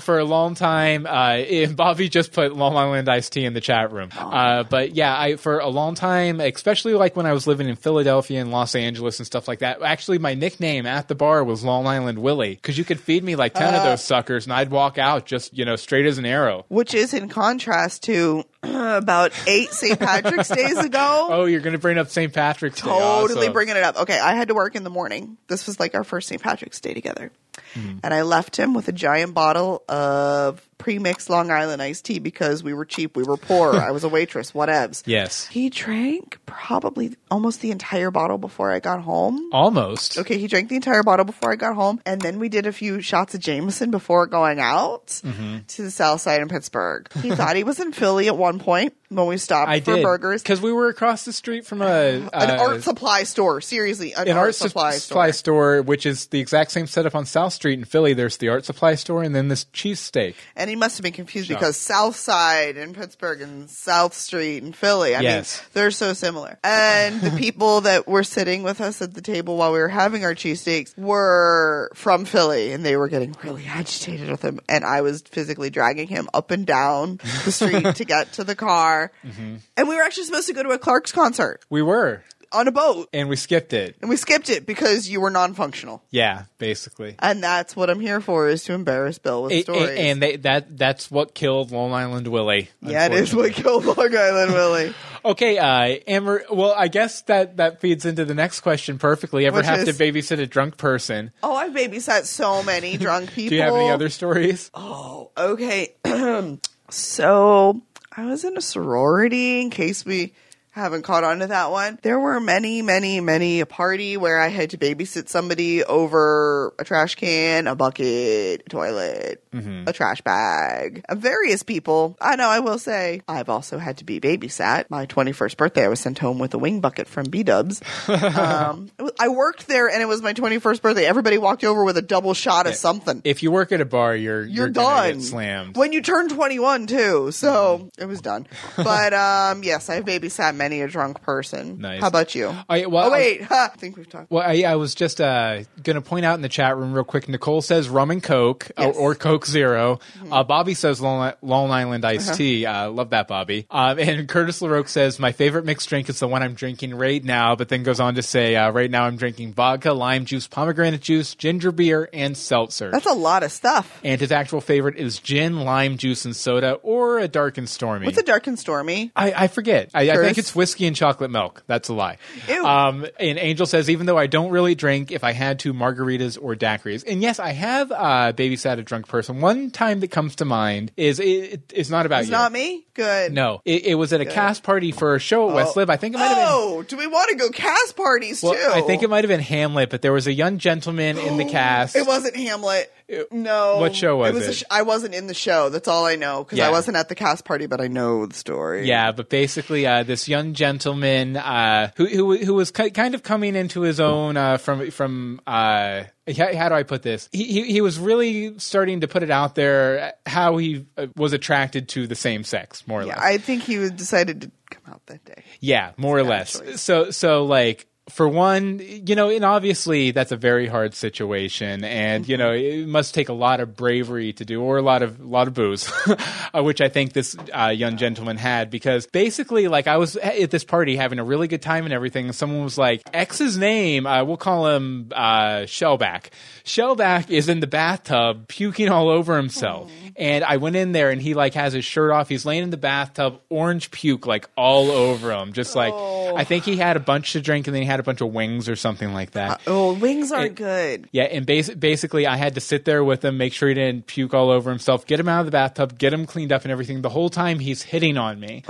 For 0.00 0.18
a 0.18 0.24
long 0.24 0.56
time, 0.56 1.06
uh, 1.06 1.42
Bobby 1.76 2.08
just 2.08 2.32
put 2.32 2.56
Long 2.56 2.74
Island 2.76 3.08
iced 3.08 3.32
tea 3.32 3.44
in 3.44 3.52
the 3.54 3.60
chat 3.60 3.92
room. 3.92 4.08
Uh, 4.16 4.64
but 4.64 4.96
yeah, 4.96 5.16
I 5.16 5.36
for 5.36 5.60
a 5.60 5.68
long 5.68 5.94
time, 5.94 6.21
especially 6.30 6.94
like 6.94 7.16
when 7.16 7.26
I 7.26 7.32
was 7.32 7.46
living 7.46 7.68
in 7.68 7.76
Philadelphia 7.76 8.40
and 8.40 8.50
Los 8.50 8.74
Angeles 8.74 9.18
and 9.18 9.26
stuff 9.26 9.48
like 9.48 9.60
that. 9.60 9.82
Actually, 9.82 10.18
my 10.18 10.34
nickname 10.34 10.86
at 10.86 11.08
the 11.08 11.14
bar 11.14 11.42
was 11.44 11.64
Long 11.64 11.86
Island 11.86 12.18
Willie 12.18 12.54
because 12.54 12.78
you 12.78 12.84
could 12.84 13.00
feed 13.00 13.24
me 13.24 13.36
like 13.36 13.54
ten 13.54 13.74
of 13.74 13.82
those 13.82 14.02
suckers, 14.02 14.44
and 14.46 14.52
I'd 14.52 14.70
walk 14.70 14.98
out 14.98 15.26
just 15.26 15.56
you 15.56 15.64
know 15.64 15.76
straight 15.76 16.06
as 16.06 16.18
an 16.18 16.26
arrow. 16.26 16.64
which 16.68 16.94
is 16.94 17.14
in 17.14 17.28
contrast 17.28 18.04
to 18.04 18.44
about 18.62 19.32
eight 19.46 19.72
St. 19.72 19.98
Patrick's 19.98 20.48
days 20.48 20.78
ago. 20.78 21.28
Oh, 21.32 21.44
you're 21.46 21.60
gonna 21.60 21.78
bring 21.78 21.98
up 21.98 22.08
St. 22.08 22.32
Patrick's 22.32 22.80
Day. 22.80 22.88
totally 22.88 23.48
bringing 23.48 23.76
it 23.76 23.82
up. 23.82 23.96
Okay, 23.96 24.18
I 24.18 24.34
had 24.34 24.48
to 24.48 24.54
work 24.54 24.74
in 24.76 24.84
the 24.84 24.90
morning. 24.90 25.36
This 25.48 25.66
was 25.66 25.80
like 25.80 25.94
our 25.94 26.04
first 26.04 26.28
St. 26.28 26.42
Patrick's 26.42 26.80
Day 26.80 26.94
together. 26.94 27.30
Hmm. 27.74 27.98
And 28.02 28.12
I 28.14 28.22
left 28.22 28.56
him 28.56 28.74
with 28.74 28.88
a 28.88 28.92
giant 28.92 29.34
bottle 29.34 29.82
of 29.88 30.60
pre-mixed 30.82 31.30
Long 31.30 31.50
Island 31.50 31.80
iced 31.80 32.04
tea 32.04 32.18
because 32.18 32.62
we 32.64 32.74
were 32.74 32.84
cheap, 32.84 33.16
we 33.16 33.22
were 33.22 33.36
poor. 33.36 33.74
I 33.88 33.90
was 33.92 34.04
a 34.04 34.08
waitress, 34.08 34.52
whatevs. 34.52 35.02
Yes. 35.06 35.46
He 35.46 35.70
drank 35.70 36.38
probably 36.46 37.16
almost 37.30 37.60
the 37.60 37.70
entire 37.70 38.10
bottle 38.10 38.38
before 38.38 38.72
I 38.72 38.80
got 38.80 39.02
home. 39.02 39.48
Almost. 39.52 40.18
Okay, 40.18 40.38
he 40.38 40.46
drank 40.48 40.68
the 40.68 40.76
entire 40.76 41.02
bottle 41.02 41.24
before 41.24 41.52
I 41.52 41.56
got 41.56 41.74
home, 41.74 42.00
and 42.04 42.20
then 42.20 42.38
we 42.38 42.48
did 42.48 42.66
a 42.66 42.72
few 42.72 43.00
shots 43.00 43.34
of 43.34 43.40
Jameson 43.40 43.90
before 43.90 44.26
going 44.26 44.58
out 44.60 45.06
Mm-hmm. 45.22 45.58
to 45.68 45.82
the 45.82 45.90
South 45.90 46.20
Side 46.20 46.40
in 46.40 46.48
Pittsburgh. 46.48 47.06
He 47.22 47.30
thought 47.34 47.54
he 47.56 47.64
was 47.64 47.78
in 47.80 47.92
Philly 47.92 48.26
at 48.28 48.36
one 48.36 48.58
point 48.58 48.94
when 49.08 49.26
we 49.26 49.36
stopped 49.36 49.70
I 49.70 49.80
for 49.80 49.96
did 49.96 50.02
burgers. 50.02 50.42
because 50.42 50.60
we 50.60 50.72
were 50.72 50.88
across 50.88 51.24
the 51.24 51.32
street 51.32 51.66
from 51.66 51.82
a 51.82 51.86
An 52.32 52.50
uh, 52.50 52.56
art 52.60 52.82
supply 52.82 53.22
store, 53.24 53.60
seriously, 53.60 54.12
an, 54.14 54.26
an 54.28 54.36
art, 54.36 54.46
art 54.48 54.54
su- 54.54 54.68
supply, 54.68 54.92
supply 54.92 55.30
store. 55.30 55.76
store, 55.78 55.82
which 55.82 56.06
is 56.06 56.26
the 56.26 56.40
exact 56.40 56.70
same 56.72 56.86
setup 56.86 57.14
on 57.14 57.24
South 57.26 57.52
Street 57.52 57.78
in 57.78 57.84
Philly. 57.84 58.14
There's 58.14 58.38
the 58.38 58.48
art 58.48 58.64
supply 58.64 58.94
store 58.94 59.22
and 59.22 59.34
then 59.34 59.48
this 59.48 59.64
cheesesteak. 59.66 60.34
And 60.56 60.70
he 60.72 60.76
must 60.76 60.96
have 60.96 61.02
been 61.02 61.12
confused 61.12 61.48
Sure. 61.48 61.56
because 61.58 61.76
South 61.76 62.16
Side 62.16 62.78
in 62.78 62.94
Pittsburgh 62.94 63.42
and 63.42 63.68
South 63.68 64.14
Street 64.14 64.62
in 64.62 64.72
Philly. 64.72 65.14
I 65.14 65.20
Yes. 65.20 65.60
mean, 65.60 65.68
they're 65.74 65.90
so 65.90 66.14
similar. 66.14 66.58
And 66.64 67.20
the 67.20 67.30
people 67.32 67.82
that 67.82 68.08
were 68.08 68.24
sitting 68.24 68.62
with 68.62 68.80
us 68.80 69.02
at 69.02 69.12
the 69.12 69.20
table 69.20 69.58
while 69.58 69.70
we 69.72 69.78
were 69.80 69.88
having 69.88 70.24
our 70.24 70.34
cheesesteaks 70.34 70.96
were 70.96 71.90
from 71.94 72.24
Philly 72.24 72.72
and 72.72 72.86
they 72.86 72.96
were 72.96 73.08
getting 73.08 73.36
really 73.44 73.66
agitated 73.66 74.30
with 74.30 74.40
him. 74.42 74.60
And 74.66 74.82
I 74.82 75.02
was 75.02 75.20
physically 75.20 75.68
dragging 75.68 76.08
him 76.08 76.30
up 76.32 76.50
and 76.50 76.64
down 76.66 77.20
the 77.44 77.52
street 77.52 77.96
to 77.96 78.04
get 78.06 78.32
to 78.34 78.44
the 78.44 78.54
car. 78.56 79.12
Mm-hmm. 79.26 79.56
And 79.76 79.88
we 79.88 79.96
were 79.96 80.02
actually 80.02 80.24
supposed 80.24 80.46
to 80.46 80.54
go 80.54 80.62
to 80.62 80.70
a 80.70 80.78
Clark's 80.78 81.12
concert 81.12 81.60
We 81.68 81.82
were, 81.82 82.22
on 82.52 82.68
a 82.68 82.72
boat. 82.72 83.08
and 83.12 83.28
we 83.28 83.36
skipped 83.36 83.72
it. 83.72 83.96
And 84.00 84.10
we 84.10 84.16
skipped 84.16 84.50
it 84.50 84.66
because 84.66 85.08
you 85.08 85.20
were 85.20 85.30
non 85.30 85.54
functional. 85.54 86.02
Yeah, 86.10 86.44
basically. 86.58 87.16
And 87.18 87.42
that's 87.42 87.74
what 87.76 87.90
I'm 87.90 88.00
here 88.00 88.20
for 88.20 88.48
is 88.48 88.64
to 88.64 88.72
embarrass 88.74 89.18
Bill 89.18 89.44
with 89.44 89.52
A- 89.52 89.56
a- 89.58 89.62
stories. 89.62 89.98
and 89.98 90.22
they, 90.22 90.36
that 90.36 90.76
that's 90.76 91.10
what 91.10 91.34
killed 91.34 91.70
Long 91.72 91.92
Island 91.92 92.28
Willie. 92.28 92.68
yeah, 92.80 93.06
it 93.06 93.12
is 93.12 93.34
what 93.34 93.52
killed 93.52 93.84
Long 93.84 94.14
Island 94.16 94.52
Willie. 94.52 94.94
Okay, 95.24 95.56
uh, 95.56 96.00
Amber. 96.08 96.42
Well, 96.50 96.74
I 96.76 96.88
guess 96.88 97.22
that 97.22 97.58
that 97.58 97.80
feeds 97.80 98.04
into 98.04 98.24
the 98.24 98.34
next 98.34 98.58
question 98.62 98.98
perfectly. 98.98 99.46
Ever 99.46 99.58
Which 99.58 99.66
have 99.66 99.86
is- 99.86 99.96
to 99.96 100.04
babysit 100.04 100.40
a 100.40 100.46
drunk 100.48 100.76
person? 100.78 101.30
Oh, 101.44 101.54
I've 101.54 101.70
babysat 101.72 102.24
so 102.24 102.64
many 102.64 102.96
drunk 102.98 103.30
people. 103.32 103.50
Do 103.50 103.54
you 103.54 103.62
have 103.62 103.72
any 103.74 103.88
other 103.90 104.08
stories? 104.08 104.68
Oh, 104.74 105.30
okay. 105.38 105.94
so 106.90 107.82
I 108.16 108.24
was 108.26 108.44
in 108.44 108.56
a 108.56 108.60
sorority 108.60 109.60
in 109.60 109.70
case 109.70 110.04
we 110.04 110.32
haven't 110.72 111.02
caught 111.02 111.22
on 111.22 111.40
to 111.40 111.46
that 111.48 111.70
one. 111.70 111.98
There 112.02 112.18
were 112.18 112.40
many, 112.40 112.82
many, 112.82 113.20
many 113.20 113.60
a 113.60 113.66
party 113.66 114.16
where 114.16 114.40
I 114.40 114.48
had 114.48 114.70
to 114.70 114.78
babysit 114.78 115.28
somebody 115.28 115.84
over 115.84 116.72
a 116.78 116.84
trash 116.84 117.14
can, 117.14 117.66
a 117.66 117.74
bucket, 117.74 118.62
a 118.66 118.68
toilet, 118.68 119.44
a 119.52 119.92
trash 119.92 120.22
bag, 120.22 121.04
various 121.12 121.62
people. 121.62 122.16
I 122.20 122.36
know 122.36 122.48
I 122.48 122.60
will 122.60 122.78
say 122.78 123.20
I've 123.28 123.50
also 123.50 123.76
had 123.78 123.98
to 123.98 124.04
be 124.04 124.18
babysat. 124.18 124.86
My 124.88 125.04
21st 125.06 125.56
birthday, 125.58 125.84
I 125.84 125.88
was 125.88 126.00
sent 126.00 126.18
home 126.18 126.38
with 126.38 126.54
a 126.54 126.58
wing 126.58 126.80
bucket 126.80 127.06
from 127.06 127.26
B 127.26 127.42
Dubs. 127.42 127.82
um, 128.08 128.90
I 129.18 129.28
worked 129.28 129.68
there 129.68 129.88
and 129.88 130.00
it 130.00 130.06
was 130.06 130.22
my 130.22 130.32
21st 130.32 130.80
birthday. 130.80 131.04
Everybody 131.04 131.36
walked 131.36 131.64
over 131.64 131.84
with 131.84 131.96
a 131.98 132.02
double 132.02 132.32
shot 132.34 132.66
of 132.66 132.74
something 132.74 133.20
If 133.24 133.42
you 133.42 133.50
work 133.50 133.72
at 133.72 133.80
a 133.80 133.84
bar, 133.84 134.16
you're 134.16 134.42
you're, 134.44 134.68
gonna 134.68 135.12
done. 135.12 135.20
slammed. 135.20 135.76
When 135.76 135.92
you 135.92 136.00
turn 136.00 136.30
21 136.30 136.86
too. 136.86 137.30
So 137.32 137.90
it 137.98 138.06
was 138.06 138.22
done. 138.22 138.46
But 138.76 139.12
um 139.12 139.62
yes, 139.62 139.90
I've 139.90 140.04
babysat 140.06 140.61
many 140.62 140.80
a 140.82 140.88
drunk 140.88 141.20
person. 141.22 141.80
Nice. 141.80 142.00
How 142.00 142.08
about 142.08 142.34
you? 142.34 142.54
I- 142.68 142.86
well, 142.86 143.08
oh 143.08 143.12
wait, 143.12 143.42
ha, 143.42 143.70
I 143.74 143.76
think 143.76 143.96
we've 143.96 144.08
talked. 144.08 144.30
Well, 144.30 144.42
I, 144.46 144.62
I 144.62 144.76
was 144.76 144.94
just 144.94 145.20
uh, 145.20 145.62
going 145.82 145.94
to 145.96 146.00
point 146.00 146.24
out 146.24 146.34
in 146.36 146.42
the 146.42 146.48
chat 146.48 146.76
room 146.76 146.92
real 146.92 147.04
quick. 147.04 147.28
Nicole 147.28 147.62
says 147.62 147.88
rum 147.88 148.10
and 148.10 148.22
Coke 148.22 148.70
or- 148.76 148.84
Yes. 148.84 148.94
Mm-hmm. 148.94 149.00
or, 149.02 149.14
Coke 149.14 149.46
0 149.46 150.00
Uh, 150.30 150.42
Bobby 150.44 150.74
says 150.74 151.00
Long, 151.00 151.32
Long 151.42 151.70
Island 151.70 152.04
iced 152.04 152.28
Uh-huh. 152.28 152.36
tea. 152.36 152.66
Uh, 152.66 152.90
love 152.90 153.10
that, 153.10 153.28
Bobby. 153.28 153.66
Um, 153.70 153.98
and 153.98 154.28
Curtis 154.28 154.60
LaRoque 154.60 154.88
says 154.88 155.18
my 155.18 155.32
favorite 155.32 155.64
mixed 155.64 155.88
drink 155.88 156.08
is 156.08 156.18
the 156.20 156.28
one 156.28 156.42
I'm 156.42 156.54
drinking 156.54 156.94
right 156.94 157.22
now. 157.22 157.54
But 157.56 157.68
then 157.68 157.82
goes 157.82 158.00
on 158.00 158.14
to 158.16 158.22
say 158.22 158.56
uh, 158.56 158.70
right 158.70 158.90
now 158.90 159.04
I'm 159.04 159.16
drinking 159.16 159.54
vodka, 159.54 159.92
lime 159.92 160.24
juice, 160.24 160.46
pomegranate 160.46 161.00
juice, 161.00 161.34
ginger 161.34 161.72
beer, 161.72 162.08
and 162.12 162.36
seltzer. 162.36 162.90
That's 162.90 163.06
a 163.06 163.12
lot 163.12 163.42
of 163.42 163.52
stuff. 163.52 164.00
and 164.04 164.20
his 164.20 164.32
actual 164.32 164.60
favorite 164.60 164.96
is 164.96 165.18
gin, 165.18 165.60
lime 165.60 165.96
juice, 165.96 166.24
and 166.24 166.34
soda, 166.36 166.72
or 166.82 167.18
a 167.18 167.28
dark 167.28 167.58
and 167.58 167.68
stormy. 167.68 168.06
What's 168.06 168.18
a 168.18 168.22
dark 168.22 168.46
and 168.46 168.58
stormy? 168.58 169.12
I, 169.16 169.32
I 169.44 169.46
forget. 169.48 169.90
I, 169.94 170.02
I 170.02 170.06
think 170.16 170.16
Curtis? 170.36 170.51
It's 170.52 170.56
whiskey 170.56 170.86
and 170.86 170.94
chocolate 170.94 171.30
milk. 171.30 171.62
That's 171.66 171.88
a 171.88 171.94
lie. 171.94 172.18
Ew. 172.46 172.62
Um, 172.62 173.06
and 173.18 173.38
Angel 173.38 173.64
says, 173.64 173.88
even 173.88 174.04
though 174.04 174.18
I 174.18 174.26
don't 174.26 174.50
really 174.50 174.74
drink, 174.74 175.10
if 175.10 175.24
I 175.24 175.32
had 175.32 175.60
to, 175.60 175.72
margaritas 175.72 176.38
or 176.40 176.54
daiquiris. 176.54 177.04
And 177.10 177.22
yes, 177.22 177.38
I 177.38 177.52
have 177.52 177.90
uh, 177.90 178.32
babysat 178.36 178.78
a 178.78 178.82
drunk 178.82 179.08
person. 179.08 179.40
One 179.40 179.70
time 179.70 180.00
that 180.00 180.10
comes 180.10 180.36
to 180.36 180.44
mind 180.44 180.92
is 180.98 181.20
it, 181.20 181.72
it's 181.72 181.88
not 181.88 182.04
about 182.04 182.20
It's 182.20 182.28
you. 182.28 182.32
not 182.32 182.52
me. 182.52 182.84
Good. 182.92 183.32
No, 183.32 183.62
it, 183.64 183.86
it 183.86 183.94
was 183.94 184.12
at 184.12 184.20
a 184.20 184.26
cast 184.26 184.62
party 184.62 184.92
for 184.92 185.14
a 185.14 185.18
show 185.18 185.48
at 185.48 185.54
West 185.54 185.74
Lib. 185.76 185.88
I 185.88 185.96
think 185.96 186.14
it 186.14 186.18
might 186.18 186.26
have 186.26 186.36
been. 186.36 186.46
Oh, 186.50 186.82
do 186.86 186.98
we 186.98 187.06
want 187.06 187.30
to 187.30 187.36
go 187.36 187.48
cast 187.48 187.96
parties 187.96 188.42
Well, 188.42 188.52
too? 188.52 188.70
I 188.70 188.82
think 188.82 189.02
it 189.02 189.08
might 189.08 189.24
have 189.24 189.30
been 189.30 189.40
Hamlet, 189.40 189.88
but 189.88 190.02
there 190.02 190.12
was 190.12 190.26
a 190.26 190.32
young 190.34 190.58
gentleman 190.58 191.16
in 191.16 191.38
the 191.38 191.44
cast. 191.50 191.96
It 191.96 192.06
wasn't 192.06 192.36
Hamlet. 192.36 192.92
No. 193.30 193.78
What 193.78 193.94
show 193.94 194.16
was 194.16 194.30
it? 194.30 194.34
Was 194.34 194.44
it? 194.46 194.50
A 194.50 194.52
sh- 194.54 194.62
I 194.70 194.82
wasn't 194.82 195.14
in 195.14 195.26
the 195.26 195.34
show. 195.34 195.68
That's 195.68 195.88
all 195.88 196.04
I 196.06 196.16
know 196.16 196.44
because 196.44 196.58
Yeah. 196.58 196.68
I 196.68 196.70
wasn't 196.70 196.96
at 196.96 197.08
the 197.08 197.14
cast 197.14 197.44
party, 197.44 197.66
but 197.66 197.80
I 197.80 197.88
know 197.88 198.26
the 198.26 198.34
story. 198.34 198.86
Yeah, 198.86 199.12
but 199.12 199.28
basically, 199.28 199.86
uh, 199.86 200.02
this 200.02 200.28
young 200.28 200.54
gentleman 200.54 201.36
uh, 201.36 201.90
who, 201.96 202.06
who 202.06 202.36
who 202.38 202.54
was 202.54 202.70
ki- 202.70 202.90
kind 202.90 203.14
of 203.14 203.22
coming 203.22 203.54
into 203.56 203.82
his 203.82 204.00
own 204.00 204.36
uh, 204.36 204.56
from 204.56 204.90
from 204.90 205.40
uh, 205.46 206.04
how, 206.36 206.68
do 206.68 206.74
I 206.74 206.82
put 206.84 207.02
this? 207.02 207.28
He, 207.32 207.44
he 207.44 207.72
he 207.72 207.80
was 207.80 207.98
really 207.98 208.58
starting 208.58 209.00
to 209.00 209.08
put 209.08 209.22
it 209.22 209.30
out 209.30 209.54
there 209.54 210.14
how 210.26 210.56
he 210.56 210.86
uh, 210.96 211.06
was 211.16 211.32
attracted 211.32 211.88
to 211.90 212.06
the 212.06 212.14
same 212.14 212.44
sex, 212.44 212.86
more 212.86 213.00
or 213.00 213.04
less. 213.04 213.16
Yeah, 213.16 213.22
less. 213.22 213.34
I 213.34 213.38
think 213.38 213.62
he 213.64 213.78
was 213.78 213.90
decided 213.90 214.40
to 214.42 214.50
come 214.70 214.82
out 214.94 215.04
that 215.06 215.24
day. 215.24 215.42
Yeah, 215.60 215.92
more 215.96 216.16
or 216.18 216.22
less. 216.22 216.58
choice. 216.58 216.80
So 216.80 217.10
so 217.10 217.44
like 217.44 217.86
for 218.08 218.28
one, 218.28 218.80
you 218.80 219.14
know, 219.14 219.30
and 219.30 219.44
obviously 219.44 220.10
that's 220.10 220.32
a 220.32 220.36
very 220.36 220.66
hard 220.66 220.92
situation, 220.92 221.84
and 221.84 222.28
you 222.28 222.36
know, 222.36 222.52
it 222.52 222.88
must 222.88 223.14
take 223.14 223.28
a 223.28 223.32
lot 223.32 223.60
of 223.60 223.76
bravery 223.76 224.32
to 224.34 224.44
do, 224.44 224.60
or 224.60 224.76
a 224.76 224.82
lot 224.82 225.02
of 225.02 225.20
a 225.20 225.24
lot 225.24 225.46
of 225.46 225.54
booze, 225.54 225.90
uh, 226.54 226.62
which 226.62 226.80
I 226.80 226.88
think 226.88 227.12
this 227.12 227.36
uh, 227.52 227.68
young 227.68 227.96
gentleman 227.96 228.38
had, 228.38 228.70
because 228.70 229.06
basically, 229.06 229.68
like, 229.68 229.86
I 229.86 229.98
was 229.98 230.16
at 230.16 230.50
this 230.50 230.64
party 230.64 230.96
having 230.96 231.20
a 231.20 231.24
really 231.24 231.46
good 231.46 231.62
time 231.62 231.84
and 231.84 231.94
everything, 231.94 232.26
and 232.26 232.34
someone 232.34 232.64
was 232.64 232.76
like, 232.76 233.02
X's 233.14 233.56
name, 233.56 234.04
uh, 234.04 234.24
we'll 234.24 234.36
call 234.36 234.66
him 234.66 235.12
uh, 235.14 235.60
Shellback. 235.60 236.30
Shellback 236.64 237.30
is 237.30 237.48
in 237.48 237.60
the 237.60 237.68
bathtub 237.68 238.48
puking 238.48 238.88
all 238.88 239.10
over 239.10 239.36
himself, 239.36 239.92
and 240.16 240.42
I 240.42 240.56
went 240.56 240.74
in 240.74 240.90
there, 240.90 241.10
and 241.10 241.22
he 241.22 241.34
like 241.34 241.54
has 241.54 241.72
his 241.72 241.84
shirt 241.84 242.10
off, 242.10 242.28
he's 242.28 242.44
laying 242.44 242.64
in 242.64 242.70
the 242.70 242.76
bathtub, 242.76 243.40
orange 243.48 243.92
puke 243.92 244.26
like 244.26 244.50
all 244.56 244.90
over 244.90 245.30
him, 245.30 245.52
just 245.52 245.76
like 245.76 245.94
I 245.94 246.42
think 246.42 246.64
he 246.64 246.76
had 246.76 246.96
a 246.96 247.00
bunch 247.00 247.32
to 247.34 247.40
drink, 247.40 247.68
and 247.68 247.74
then 247.76 247.82
he 247.82 247.91
had 247.92 248.00
a 248.00 248.02
bunch 248.02 248.20
of 248.20 248.32
wings 248.32 248.68
or 248.68 248.74
something 248.76 249.12
like 249.14 249.30
that. 249.32 249.60
Oh, 249.66 249.92
wings 249.94 250.32
aren't 250.32 250.52
It- 250.52 250.56
good. 250.56 251.08
Yeah, 251.12 251.24
and 251.24 251.46
bas- 251.46 251.70
basically, 251.70 252.26
I 252.26 252.36
had 252.36 252.54
to 252.56 252.60
sit 252.60 252.84
there 252.84 253.04
with 253.04 253.24
him, 253.24 253.36
make 253.38 253.52
sure 253.52 253.68
he 253.68 253.74
didn't 253.74 254.06
puke 254.08 254.34
all 254.34 254.50
over 254.50 254.68
himself, 254.70 255.06
get 255.06 255.20
him 255.20 255.28
out 255.28 255.40
of 255.40 255.46
the 255.46 255.52
bathtub, 255.52 255.96
get 255.98 256.12
him 256.12 256.26
cleaned 256.26 256.52
up 256.52 256.62
and 256.64 256.72
everything. 256.72 257.02
The 257.02 257.08
whole 257.10 257.28
time 257.30 257.60
he's 257.60 257.82
hitting 257.82 258.18
on 258.18 258.40
me 258.40 258.64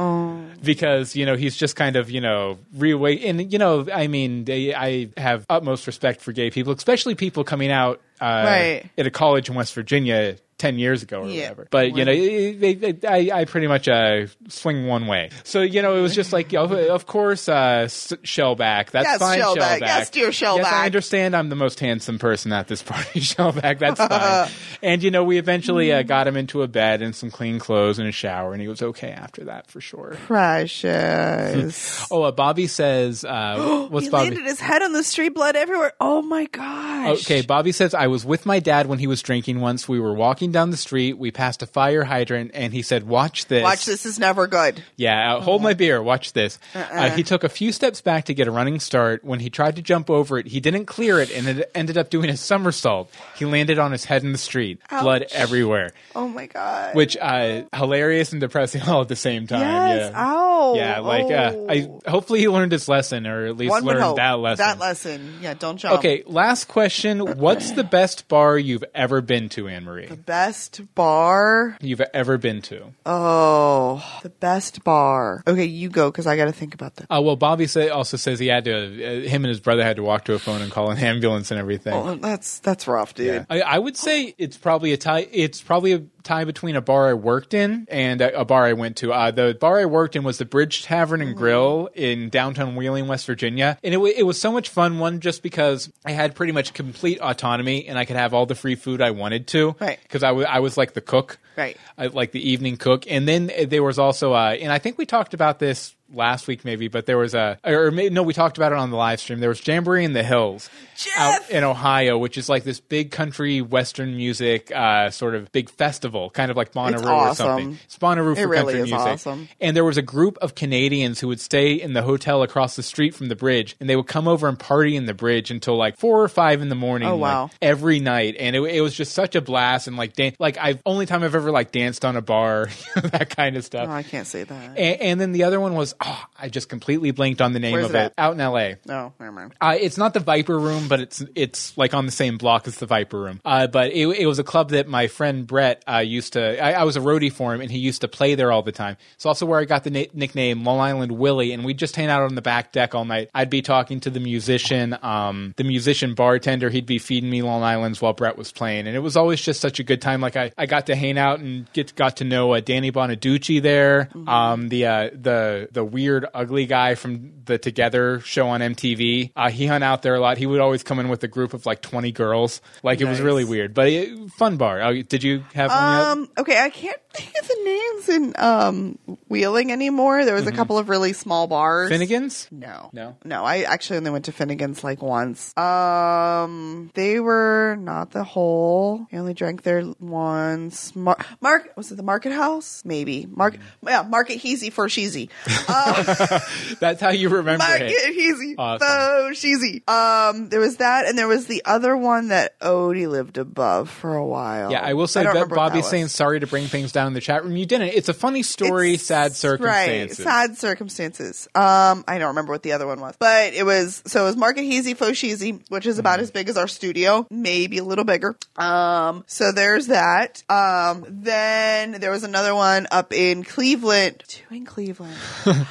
because 0.62 1.16
you 1.16 1.26
know 1.26 1.36
he's 1.36 1.56
just 1.56 1.76
kind 1.76 1.96
of 1.96 2.10
you 2.10 2.20
know 2.20 2.58
reawake. 2.76 3.24
And 3.28 3.52
you 3.52 3.58
know, 3.58 3.86
I 3.92 4.06
mean, 4.06 4.44
they, 4.44 4.74
I 4.74 5.08
have 5.16 5.46
utmost 5.48 5.86
respect 5.86 6.20
for 6.20 6.32
gay 6.32 6.50
people, 6.50 6.72
especially 6.72 7.14
people 7.14 7.44
coming 7.44 7.70
out 7.70 8.00
uh, 8.20 8.24
Right. 8.46 8.84
at 8.96 9.06
a 9.06 9.10
college 9.10 9.48
in 9.48 9.54
West 9.54 9.74
Virginia. 9.74 10.36
10 10.62 10.78
years 10.78 11.02
ago 11.02 11.22
or 11.22 11.28
Yeah. 11.28 11.40
whatever. 11.50 11.66
But, 11.72 11.96
you 11.96 12.04
know, 12.04 12.12
they, 12.14 12.74
they, 12.74 13.08
I, 13.34 13.40
I 13.40 13.44
pretty 13.46 13.66
much 13.66 13.88
uh, 13.88 14.26
swing 14.48 14.86
one 14.86 15.08
way. 15.08 15.30
So, 15.42 15.60
you 15.60 15.82
know, 15.82 15.96
it 15.96 16.00
was 16.00 16.14
just 16.14 16.32
like, 16.32 16.52
you 16.52 16.58
know, 16.60 16.88
of 16.94 17.04
course, 17.06 17.48
uh, 17.48 17.82
S- 17.86 18.12
Shellback. 18.22 18.90
That's 18.92 19.04
Yes, 19.04 19.18
fine, 19.18 19.40
Shellback. 19.40 19.56
Shellback. 19.56 19.80
Yes, 19.80 20.10
dear 20.10 20.28
Shellback. 20.28 20.56
Yes, 20.58 20.66
Shellback. 20.68 20.72
I 20.72 20.86
understand 20.86 21.34
I'm 21.34 21.48
the 21.48 21.56
most 21.56 21.80
handsome 21.80 22.20
person 22.20 22.52
at 22.52 22.68
this 22.68 22.80
party, 22.80 23.18
Shellback. 23.32 23.80
That's 23.80 23.98
fine. 23.98 24.50
and, 24.82 25.02
you 25.02 25.10
know, 25.10 25.24
we 25.24 25.38
eventually 25.38 25.92
uh, 25.92 26.02
got 26.02 26.26
him 26.26 26.36
into 26.36 26.62
a 26.62 26.68
bed 26.68 27.02
and 27.02 27.14
some 27.14 27.30
clean 27.30 27.58
clothes 27.58 27.98
and 27.98 28.08
a 28.08 28.12
shower, 28.12 28.52
and 28.52 28.60
he 28.60 28.68
was 28.68 28.82
okay 28.82 29.10
after 29.10 29.44
that 29.44 29.68
for 29.68 29.80
sure. 29.80 30.16
Precious. 30.26 32.06
Oh, 32.10 32.22
uh, 32.24 32.32
Bobby 32.32 32.66
says, 32.66 33.24
uh, 33.24 33.86
what's 33.90 34.06
he 34.06 34.10
Bobby? 34.10 34.30
landed 34.30 34.44
his 34.44 34.60
head 34.60 34.82
on 34.82 34.92
the 34.92 35.02
street, 35.02 35.30
blood 35.30 35.56
everywhere. 35.56 35.92
Oh 36.00 36.20
my 36.20 36.44
gosh. 36.46 37.20
Okay, 37.22 37.42
Bobby 37.42 37.72
says 37.72 37.94
I 37.94 38.08
was 38.08 38.24
with 38.24 38.44
my 38.44 38.60
dad 38.60 38.86
when 38.86 38.98
he 38.98 39.06
was 39.06 39.22
drinking 39.22 39.60
once. 39.60 39.88
We 39.88 39.98
were 40.00 40.12
walking 40.12 40.52
down 40.52 40.70
the 40.70 40.76
street. 40.76 41.16
We 41.16 41.30
passed 41.30 41.62
a 41.62 41.66
fire 41.66 42.04
hydrant, 42.04 42.50
and 42.54 42.72
he 42.72 42.82
said, 42.82 43.06
"Watch 43.06 43.46
this." 43.46 43.62
Watch 43.62 43.84
this 43.86 44.04
is 44.04 44.18
never 44.18 44.46
good. 44.46 44.82
Yeah, 44.96 45.36
uh, 45.36 45.40
hold 45.40 45.62
my 45.62 45.74
beer. 45.74 46.02
Watch 46.02 46.32
this. 46.32 46.58
Uh, 46.74 47.10
he 47.10 47.22
took 47.22 47.44
a 47.44 47.48
few 47.48 47.72
steps 47.72 48.00
back 48.00 48.26
to 48.26 48.34
get 48.34 48.46
a 48.48 48.50
running 48.50 48.78
start. 48.80 49.24
When 49.24 49.40
he 49.40 49.48
tried 49.48 49.76
to 49.76 49.82
jump 49.82 50.10
over 50.10 50.38
it, 50.38 50.46
he 50.48 50.60
didn't 50.60 50.86
clear 50.86 51.18
it, 51.20 51.30
and 51.30 51.46
it 51.48 51.70
ended 51.74 51.96
up 51.96 52.10
doing 52.10 52.28
a 52.28 52.36
somersault. 52.36 53.10
He 53.36 53.44
landed 53.44 53.78
on 53.78 53.92
his 53.92 54.04
head 54.04 54.22
in 54.22 54.32
the 54.32 54.38
street, 54.38 54.71
blood 54.90 55.22
Ouch. 55.22 55.32
everywhere. 55.34 55.90
Oh 56.14 56.28
my 56.28 56.46
god. 56.46 56.94
Which 56.94 57.16
uh, 57.20 57.62
hilarious 57.74 58.32
and 58.32 58.40
depressing 58.40 58.82
all 58.88 59.00
at 59.02 59.08
the 59.08 59.16
same 59.16 59.46
time. 59.46 59.60
Yes. 59.60 60.10
Yeah. 60.12 60.20
Ow. 60.26 60.74
Yeah, 60.74 60.98
like 61.00 61.30
uh, 61.32 61.66
I 61.68 61.88
Oh. 61.88 62.00
hopefully 62.08 62.40
he 62.40 62.48
learned 62.48 62.72
his 62.72 62.88
lesson, 62.88 63.26
or 63.26 63.46
at 63.46 63.56
least 63.56 63.70
One 63.70 63.84
learned 63.84 64.16
that 64.18 64.38
lesson. 64.38 64.64
That 64.64 64.78
lesson. 64.78 65.34
Yeah, 65.42 65.54
don't 65.54 65.76
jump. 65.78 65.98
Okay, 65.98 66.22
last 66.26 66.66
question. 66.68 67.18
What's 67.38 67.72
the 67.72 67.84
best 67.84 68.28
bar 68.28 68.56
you've 68.58 68.84
ever 68.94 69.20
been 69.20 69.48
to, 69.50 69.68
Anne 69.68 69.84
Marie? 69.84 70.06
The 70.06 70.16
best 70.16 70.80
bar. 70.94 71.76
You've 71.80 72.00
ever 72.14 72.38
been 72.38 72.62
to? 72.62 72.92
Oh, 73.06 74.02
the 74.22 74.28
best 74.30 74.84
bar. 74.84 75.42
Okay, 75.46 75.64
you 75.64 75.88
go 75.88 76.10
because 76.10 76.26
I 76.26 76.36
got 76.36 76.44
to 76.46 76.52
think 76.52 76.74
about 76.74 76.96
that. 76.96 77.06
Uh, 77.10 77.20
well, 77.22 77.36
Bobby 77.36 77.66
say, 77.66 77.88
also 77.88 78.16
says 78.16 78.38
he 78.38 78.46
had 78.46 78.64
to, 78.64 78.72
uh, 78.74 79.28
him 79.28 79.44
and 79.44 79.48
his 79.48 79.60
brother 79.60 79.82
had 79.82 79.96
to 79.96 80.02
walk 80.02 80.24
to 80.26 80.34
a 80.34 80.38
phone 80.38 80.62
and 80.62 80.70
call 80.70 80.90
an 80.90 80.98
ambulance 80.98 81.50
and 81.50 81.58
everything. 81.58 81.92
Oh, 81.94 82.14
that's 82.14 82.60
that's 82.60 82.86
rough, 82.86 83.14
dude. 83.14 83.46
I, 83.50 83.60
I 83.62 83.78
would 83.78 83.96
say 83.96 84.34
it's 84.38 84.56
probably 84.62 84.92
a 84.92 84.96
tie. 84.96 85.28
It's 85.30 85.60
probably 85.60 85.92
a 85.92 86.04
tie 86.22 86.44
between 86.44 86.76
a 86.76 86.80
bar 86.80 87.08
I 87.08 87.14
worked 87.14 87.52
in 87.52 87.86
and 87.90 88.20
a, 88.20 88.40
a 88.40 88.44
bar 88.44 88.64
I 88.64 88.72
went 88.72 88.96
to. 88.98 89.12
Uh, 89.12 89.30
the 89.30 89.56
bar 89.60 89.78
I 89.78 89.84
worked 89.84 90.16
in 90.16 90.22
was 90.22 90.38
the 90.38 90.44
Bridge 90.44 90.84
Tavern 90.84 91.20
and 91.20 91.36
Grill 91.36 91.90
in 91.94 92.30
downtown 92.30 92.76
Wheeling, 92.76 93.08
West 93.08 93.26
Virginia, 93.26 93.76
and 93.82 93.92
it, 93.92 93.98
wa 93.98 94.06
it 94.06 94.22
was 94.22 94.40
so 94.40 94.52
much 94.52 94.68
fun. 94.68 94.98
One 94.98 95.20
just 95.20 95.42
because 95.42 95.92
I 96.04 96.12
had 96.12 96.34
pretty 96.34 96.52
much 96.52 96.72
complete 96.72 97.20
autonomy 97.20 97.86
and 97.86 97.98
I 97.98 98.04
could 98.04 98.16
have 98.16 98.32
all 98.32 98.46
the 98.46 98.54
free 98.54 98.76
food 98.76 99.02
I 99.02 99.10
wanted 99.10 99.48
to. 99.48 99.76
Right. 99.80 99.98
Because 100.02 100.22
I 100.22 100.32
wa- 100.32 100.42
I 100.48 100.60
was 100.60 100.76
like 100.76 100.94
the 100.94 101.00
cook. 101.00 101.38
Right. 101.56 101.76
I, 101.98 102.06
like 102.06 102.32
the 102.32 102.50
evening 102.50 102.78
cook. 102.78 103.04
And 103.10 103.28
then 103.28 103.50
there 103.66 103.82
was 103.82 103.98
also, 103.98 104.32
uh, 104.32 104.56
and 104.58 104.72
I 104.72 104.78
think 104.78 104.96
we 104.96 105.04
talked 105.04 105.34
about 105.34 105.58
this 105.58 105.94
last 106.12 106.46
week 106.46 106.64
maybe, 106.64 106.88
but 106.88 107.06
there 107.06 107.18
was 107.18 107.34
a, 107.34 107.58
or 107.64 107.90
maybe, 107.90 108.14
no, 108.14 108.22
we 108.22 108.32
talked 108.34 108.56
about 108.58 108.72
it 108.72 108.78
on 108.78 108.90
the 108.90 108.96
live 108.96 109.20
stream. 109.20 109.40
There 109.40 109.48
was 109.48 109.66
Jamboree 109.66 110.04
in 110.04 110.12
the 110.12 110.22
Hills 110.22 110.68
out 111.16 111.50
in 111.50 111.64
Ohio, 111.64 112.18
which 112.18 112.38
is 112.38 112.48
like 112.48 112.64
this 112.64 112.80
big 112.80 113.10
country 113.10 113.60
Western 113.60 114.16
music, 114.16 114.70
uh, 114.74 115.10
sort 115.10 115.34
of 115.34 115.50
big 115.52 115.68
festival, 115.70 116.30
kind 116.30 116.50
of 116.50 116.56
like 116.56 116.72
Bonnaroo 116.72 116.94
It's 116.94 117.02
or 117.02 117.08
awesome. 117.10 117.46
something. 117.46 117.78
It's 117.84 117.98
Bonnaroo 117.98 118.32
It 118.36 118.42
for 118.42 118.48
really 118.48 118.62
country 118.64 118.80
is 118.82 118.90
music. 118.90 118.98
awesome. 119.08 119.48
And 119.60 119.76
there 119.76 119.84
was 119.84 119.96
a 119.96 120.02
group 120.02 120.38
of 120.40 120.54
Canadians 120.54 121.20
who 121.20 121.28
would 121.28 121.40
stay 121.40 121.72
in 121.74 121.92
the 121.92 122.02
hotel 122.02 122.42
across 122.42 122.76
the 122.76 122.82
street 122.82 123.14
from 123.14 123.28
the 123.28 123.36
bridge, 123.36 123.76
and 123.80 123.88
they 123.88 123.96
would 123.96 124.06
come 124.06 124.28
over 124.28 124.48
and 124.48 124.58
party 124.58 124.94
in 124.96 125.06
the 125.06 125.14
bridge 125.14 125.50
until 125.50 125.76
like 125.76 125.96
four 125.98 126.22
or 126.22 126.28
five 126.28 126.60
in 126.62 126.68
the 126.68 126.74
morning. 126.74 127.08
Oh, 127.08 127.16
like, 127.16 127.50
every 127.60 127.98
night, 128.00 128.36
and 128.38 128.54
it, 128.54 128.62
it 128.62 128.80
was 128.80 128.94
just 128.94 129.12
such 129.12 129.34
a 129.34 129.40
blast. 129.40 129.88
And 129.88 129.96
like, 129.96 130.12
dan- 130.14 130.34
like 130.38 130.56
I've 130.58 130.80
only 130.86 131.06
time 131.06 131.22
I've 131.22 131.34
ever 131.34 131.50
like 131.50 131.72
danced 131.72 132.04
on 132.04 132.16
a 132.16 132.22
bar, 132.22 132.68
that 132.96 133.34
kind 133.34 133.56
of 133.56 133.64
stuff. 133.64 133.88
No, 133.88 133.94
I 133.94 134.02
can't 134.02 134.26
say 134.26 134.44
that. 134.44 134.76
And, 134.78 135.00
and 135.00 135.20
then 135.20 135.32
the 135.32 135.44
other 135.44 135.58
one 135.60 135.74
was, 135.74 135.94
oh, 136.05 136.24
I 136.38 136.48
just 136.48 136.68
completely 136.68 137.11
blanked 137.11 137.40
on 137.40 137.53
the 137.53 137.61
name 137.61 137.72
Where's 137.72 137.86
of 137.86 137.94
it 137.94 138.07
it. 138.07 138.14
Out 138.18 138.34
in 138.34 138.40
L.A. 138.40 138.76
No, 138.86 139.12
never 139.18 139.32
mind. 139.32 139.55
Uh, 139.61 139.76
it's 139.78 139.96
not 139.98 140.14
the 140.14 140.20
Viper 140.20 140.59
Room, 140.59 140.88
but 140.88 141.00
it's 141.00 141.24
it's 141.34 141.76
like 141.76 141.94
on 141.94 142.07
the 142.07 142.12
same 142.12 142.38
block 142.38 142.66
as 142.66 142.76
the 142.76 142.86
Viper 142.86 143.20
Room. 143.20 143.40
Uh, 143.44 143.66
but 143.66 143.92
it, 143.92 144.07
it 144.07 144.26
was 144.26 144.38
a 144.38 144.44
club 144.44 144.70
that 144.70 144.88
my 144.88 145.07
friend 145.07 145.46
Brett 145.46 145.82
uh, 145.88 145.98
used 145.98 146.34
to. 146.34 146.62
I, 146.62 146.72
I 146.72 146.84
was 146.84 146.96
a 146.96 147.00
roadie 147.00 147.32
for 147.32 147.55
him, 147.55 147.61
and 147.61 147.70
he 147.70 147.78
used 147.78 148.00
to 148.03 148.09
play 148.09 148.34
there 148.34 148.53
all 148.53 148.62
the 148.62 148.72
time. 148.72 148.96
It's 149.14 149.26
also 149.26 149.46
where 149.46 149.61
I 149.61 149.64
got 149.64 149.84
the 149.84 149.90
na- 149.90 150.05
nickname 150.12 150.64
Long 150.64 150.80
Island 150.80 151.12
Willie, 151.12 151.53
and 151.53 151.64
we'd 151.64 151.78
just 151.78 151.96
hang 151.96 152.09
out 152.09 152.22
on 152.22 152.34
the 152.34 152.42
back 152.42 152.72
deck 152.72 152.94
all 152.94 153.05
night. 153.05 153.30
I'd 153.34 153.50
be 153.50 153.62
talking 153.62 154.00
to 154.00 154.11
the 154.11 154.20
musician, 154.20 154.96
um, 155.03 155.55
the 155.57 155.64
musician 155.64 156.14
bartender. 156.14 156.70
He'd 156.70 156.86
be 156.86 156.98
feeding 156.98 157.30
me 157.30 157.42
Long 157.42 157.62
Island's 157.62 158.00
while 158.00 158.12
Brett 158.12 158.36
was 158.36 158.53
playing, 158.53 158.86
and 158.86 158.96
it 158.96 159.00
was 159.00 159.16
always 159.16 159.40
just 159.40 159.61
such 159.61 159.80
a 159.80 159.82
good 159.84 160.00
time. 160.00 160.20
Like 160.20 160.36
I, 160.36 160.53
I 160.59 160.66
got 160.66 160.86
to 160.86 160.96
hang 160.96 161.18
out 161.18 161.40
and 161.40 161.70
get 161.72 161.94
got 161.94 162.18
to 162.18 162.24
know 162.24 162.53
uh, 162.55 162.61
Danny 162.61 162.90
Bonaducci 162.92 163.62
there, 163.62 164.09
um, 164.26 164.68
the 164.68 164.86
uh, 164.86 165.11
the 165.12 165.68
the 165.70 165.84
weird 165.93 166.26
ugly 166.34 166.66
guy 166.66 166.95
from 166.97 167.32
the 167.45 167.59
Together 167.59 168.20
show 168.20 168.49
on 168.49 168.61
MTV. 168.61 169.30
Uh, 169.36 169.51
he 169.51 169.66
hung 169.66 169.82
out 169.82 170.03
there 170.03 170.14
a 170.14 170.20
lot. 170.20 170.38
He 170.38 170.47
would 170.47 170.61
always 170.61 170.82
come 170.82 170.99
in 170.99 171.09
with 171.09 171.22
a 171.22 171.28
group 171.28 171.55
of 171.55 171.66
like 171.66 171.80
twenty 171.82 172.11
girls. 172.12 172.61
Like 172.82 173.01
it 173.01 173.05
was 173.07 173.20
really 173.20 173.45
weird, 173.45 173.74
but 173.74 173.88
it, 173.88 174.30
fun 174.32 174.57
bar. 174.57 174.80
Uh, 174.82 175.03
did 175.09 175.22
you 175.22 175.45
have 175.55 175.70
one 175.70 175.78
yet? 175.93 176.07
Um. 176.09 176.30
Okay, 176.38 176.59
I 176.59 176.70
can't 176.70 176.99
think 177.14 177.32
of 177.40 177.49
the 177.49 177.59
names 177.64 178.09
in 178.09 178.34
um 178.38 178.99
Wheeling 179.28 179.70
anymore. 179.72 180.24
There 180.24 180.34
was 180.34 180.47
a 180.47 180.53
couple 180.53 180.78
of 180.78 180.88
really 180.88 181.12
small 181.12 181.47
bars. 181.47 181.90
Mm-hmm. 181.90 181.95
Finnegan's? 181.95 182.49
No, 182.51 182.90
No. 182.93 183.16
no. 183.24 183.45
I 183.45 183.62
actually 183.62 183.99
only 183.99 184.11
went 184.11 184.24
to 184.26 184.32
Finnegan's 184.32 184.82
like 184.84 185.03
once. 185.03 185.57
Um, 185.57 186.90
they 186.95 187.20
were 187.20 187.76
not 187.78 188.11
the 188.12 188.24
whole. 188.24 189.07
I 189.12 189.16
only 189.16 189.34
drank 189.34 189.62
there 189.62 189.84
once. 190.01 190.95
Mar- 190.97 191.18
Mark 191.40 191.72
was 191.76 191.90
it 191.93 191.97
the 191.97 192.03
Market 192.03 192.32
House? 192.32 192.82
Maybe 192.84 193.26
Mark. 193.30 193.57
Yeah, 193.86 194.03
Market 194.03 194.38
Heasy 194.38 194.70
for 194.70 194.86
Sheezy. 194.88 195.28
That's 196.80 197.00
how 197.00 197.10
you 197.10 197.28
remember 197.28 197.64
Market 197.64 197.90
it. 197.90 198.14
Heasy 198.14 198.54
Awesome. 198.58 199.32
Sheezy. 199.34 199.88
Um, 199.88 200.48
there 200.48 200.60
was 200.60 200.76
that, 200.76 201.06
and 201.06 201.16
there 201.16 201.28
was 201.28 201.46
the 201.46 201.62
other 201.64 201.96
one 201.96 202.28
that 202.28 202.58
Odie 202.60 203.08
lived 203.08 203.38
above 203.38 203.90
for 203.90 204.14
a 204.14 204.24
while. 204.24 204.70
Yeah, 204.70 204.80
I 204.82 204.94
will 204.94 205.06
say 205.06 205.22
don't 205.22 205.34
that 205.34 205.48
Bobby's 205.48 205.84
that 205.84 205.90
saying 205.90 206.08
sorry 206.08 206.40
to 206.40 206.46
bring 206.46 206.66
things 206.66 206.92
down 206.92 207.06
in 207.08 207.12
the 207.14 207.20
chat 207.20 207.44
room. 207.44 207.56
You 207.56 207.66
didn't. 207.66 207.88
It's 207.88 208.08
a 208.08 208.14
funny 208.14 208.42
story, 208.42 208.94
It's- 208.94 209.06
sad 209.06 209.32
circumstances. 209.32 210.18
Right, 210.24 210.48
sad 210.48 210.58
circumstances. 210.58 211.48
Um, 211.54 212.04
I 212.06 212.18
don't 212.18 212.28
remember 212.28 212.52
what 212.52 212.62
the 212.62 212.72
other 212.72 212.86
one 212.86 213.00
was, 213.00 213.14
but 213.18 213.54
it 213.54 213.64
was 213.64 214.02
so 214.06 214.22
it 214.22 214.26
was 214.26 214.36
Market 214.36 214.62
Heasy 214.64 214.94
Fosheezy, 214.94 215.60
which 215.68 215.86
is 215.86 215.98
about 215.98 216.20
as 216.20 216.30
big 216.30 216.48
as 216.48 216.56
our 216.56 216.68
studio, 216.68 217.26
maybe 217.30 217.78
a 217.78 217.84
little 217.84 218.04
bigger. 218.04 218.36
Um, 218.56 219.24
so 219.26 219.52
there's 219.52 219.88
that. 219.88 220.42
Um, 220.48 221.04
then 221.08 221.92
there 221.92 222.10
was 222.10 222.24
another 222.24 222.54
one 222.54 222.86
up 222.90 223.12
in 223.12 223.44
Cleveland. 223.44 224.22
Two 224.26 224.54
in 224.54 224.64
Cleveland. 224.64 225.16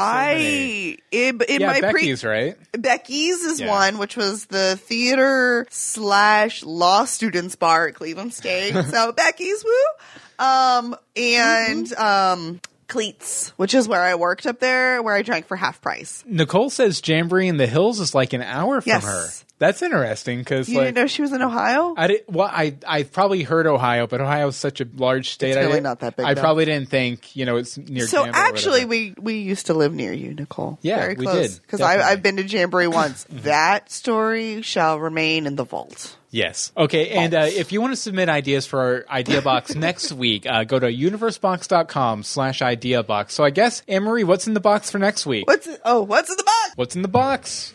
I 0.00 0.96
it, 1.12 1.42
in 1.42 1.60
yeah, 1.60 1.66
my 1.66 1.80
pre- 1.80 1.92
Becky's 1.92 2.24
right. 2.24 2.56
Becky's 2.72 3.40
is 3.44 3.60
Yeah. 3.60 3.68
one, 3.68 3.98
which 3.98 4.16
was 4.16 4.46
the 4.46 4.76
theater 4.76 5.66
slash 5.70 6.62
law 6.62 7.04
students 7.04 7.56
bar 7.56 7.88
at 7.88 7.94
Cleveland 7.94 8.32
State. 8.34 8.74
so 8.90 9.12
Becky's, 9.12 9.64
woo. 9.64 10.44
Um, 10.44 10.96
and 11.16 11.86
Mm-hmm. 11.86 12.02
um, 12.42 12.60
Cleats, 12.90 13.54
which 13.56 13.72
is 13.72 13.88
where 13.88 14.02
I 14.02 14.14
worked 14.16 14.46
up 14.46 14.60
there, 14.60 15.02
where 15.02 15.14
I 15.14 15.22
drank 15.22 15.46
for 15.46 15.56
half 15.56 15.80
price. 15.80 16.22
Nicole 16.26 16.68
says 16.68 17.00
Jamboree 17.02 17.48
in 17.48 17.56
the 17.56 17.66
Hills 17.66 18.00
is 18.00 18.14
like 18.14 18.34
an 18.34 18.42
hour 18.42 18.80
from 18.82 18.88
Yes. 18.90 19.04
her. 19.04 19.26
That's 19.58 19.82
interesting 19.82 20.38
because 20.38 20.68
You 20.70 20.78
like 20.78 20.86
didn't 20.88 20.96
know 20.96 21.06
she 21.06 21.20
was 21.22 21.32
in 21.32 21.42
Ohio? 21.42 21.94
I 21.96 22.06
did, 22.06 22.24
well, 22.28 22.48
I 22.50 22.76
I 22.86 23.02
probably 23.02 23.42
heard 23.42 23.66
Ohio, 23.66 24.06
but 24.06 24.20
Ohio 24.22 24.48
is 24.48 24.56
such 24.56 24.80
a 24.80 24.86
large 24.96 25.30
state. 25.30 25.50
It's 25.50 25.58
I 25.58 25.60
really 25.60 25.74
didn't- 25.82 26.00
that 26.00 26.16
big, 26.16 26.24
I 26.26 26.32
though. 26.34 26.40
probably 26.40 26.64
didn't 26.64 26.88
think 26.88 27.36
you 27.36 27.44
know 27.44 27.56
it's 27.56 27.76
near. 27.76 28.06
so 28.06 28.24
Jamboree 28.24 28.40
actually, 28.42 28.84
we 28.86 29.14
we 29.18 29.34
used 29.40 29.66
to 29.66 29.74
live 29.74 29.92
near 29.94 30.12
you, 30.14 30.34
Nicole. 30.34 30.78
Yeah, 30.82 31.00
Very 31.00 31.14
close. 31.16 31.58
Because 31.58 31.80
definitely. 31.80 32.04
I've 32.04 32.22
been 32.22 32.36
to 32.38 32.42
Jamboree 32.44 32.86
once. 32.86 33.26
that 33.30 33.90
story 33.92 34.62
shall 34.62 34.98
remain 34.98 35.46
in 35.46 35.56
the 35.56 35.64
vault. 35.64 36.16
Yes. 36.30 36.72
Okay. 36.76 37.10
And 37.10 37.34
uh, 37.34 37.48
if 37.48 37.72
you 37.72 37.80
want 37.80 37.92
to 37.92 37.96
submit 37.96 38.28
ideas 38.28 38.66
for 38.66 38.80
our 38.80 39.04
idea 39.10 39.42
box 39.42 39.74
next 39.74 40.12
week, 40.12 40.46
uh, 40.46 40.64
go 40.64 40.78
to 40.78 40.86
universebox.com 40.86 42.22
slash 42.22 42.62
idea 42.62 43.02
box. 43.02 43.34
So 43.34 43.44
I 43.44 43.50
guess, 43.50 43.82
Anne 43.88 44.04
Marie, 44.04 44.24
what's 44.24 44.46
in 44.46 44.54
the 44.54 44.60
box 44.60 44.90
for 44.90 44.98
next 44.98 45.26
week? 45.26 45.46
What's 45.46 45.66
it? 45.66 45.80
Oh, 45.84 46.02
what's 46.02 46.30
in 46.30 46.36
the 46.36 46.44
box? 46.44 46.72
What's 46.76 46.96
in 46.96 47.02
the 47.02 47.08
box? 47.08 47.74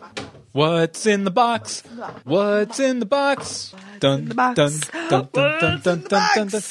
What's 0.53 1.05
in 1.05 1.25
the 1.25 1.31
box? 1.31 1.83
What's 2.23 2.79
in 2.79 2.99
the 2.99 3.05
box? 3.05 3.75
Dun, 3.99 4.29
the 4.29 4.35
box? 4.35 4.55
dun, 4.55 4.79
dun, 5.09 5.29
dun, 5.33 5.59
dun, 5.59 5.81
dun, 5.81 6.01
dun, 6.07 6.27
dun, 6.35 6.47
dun. 6.47 6.61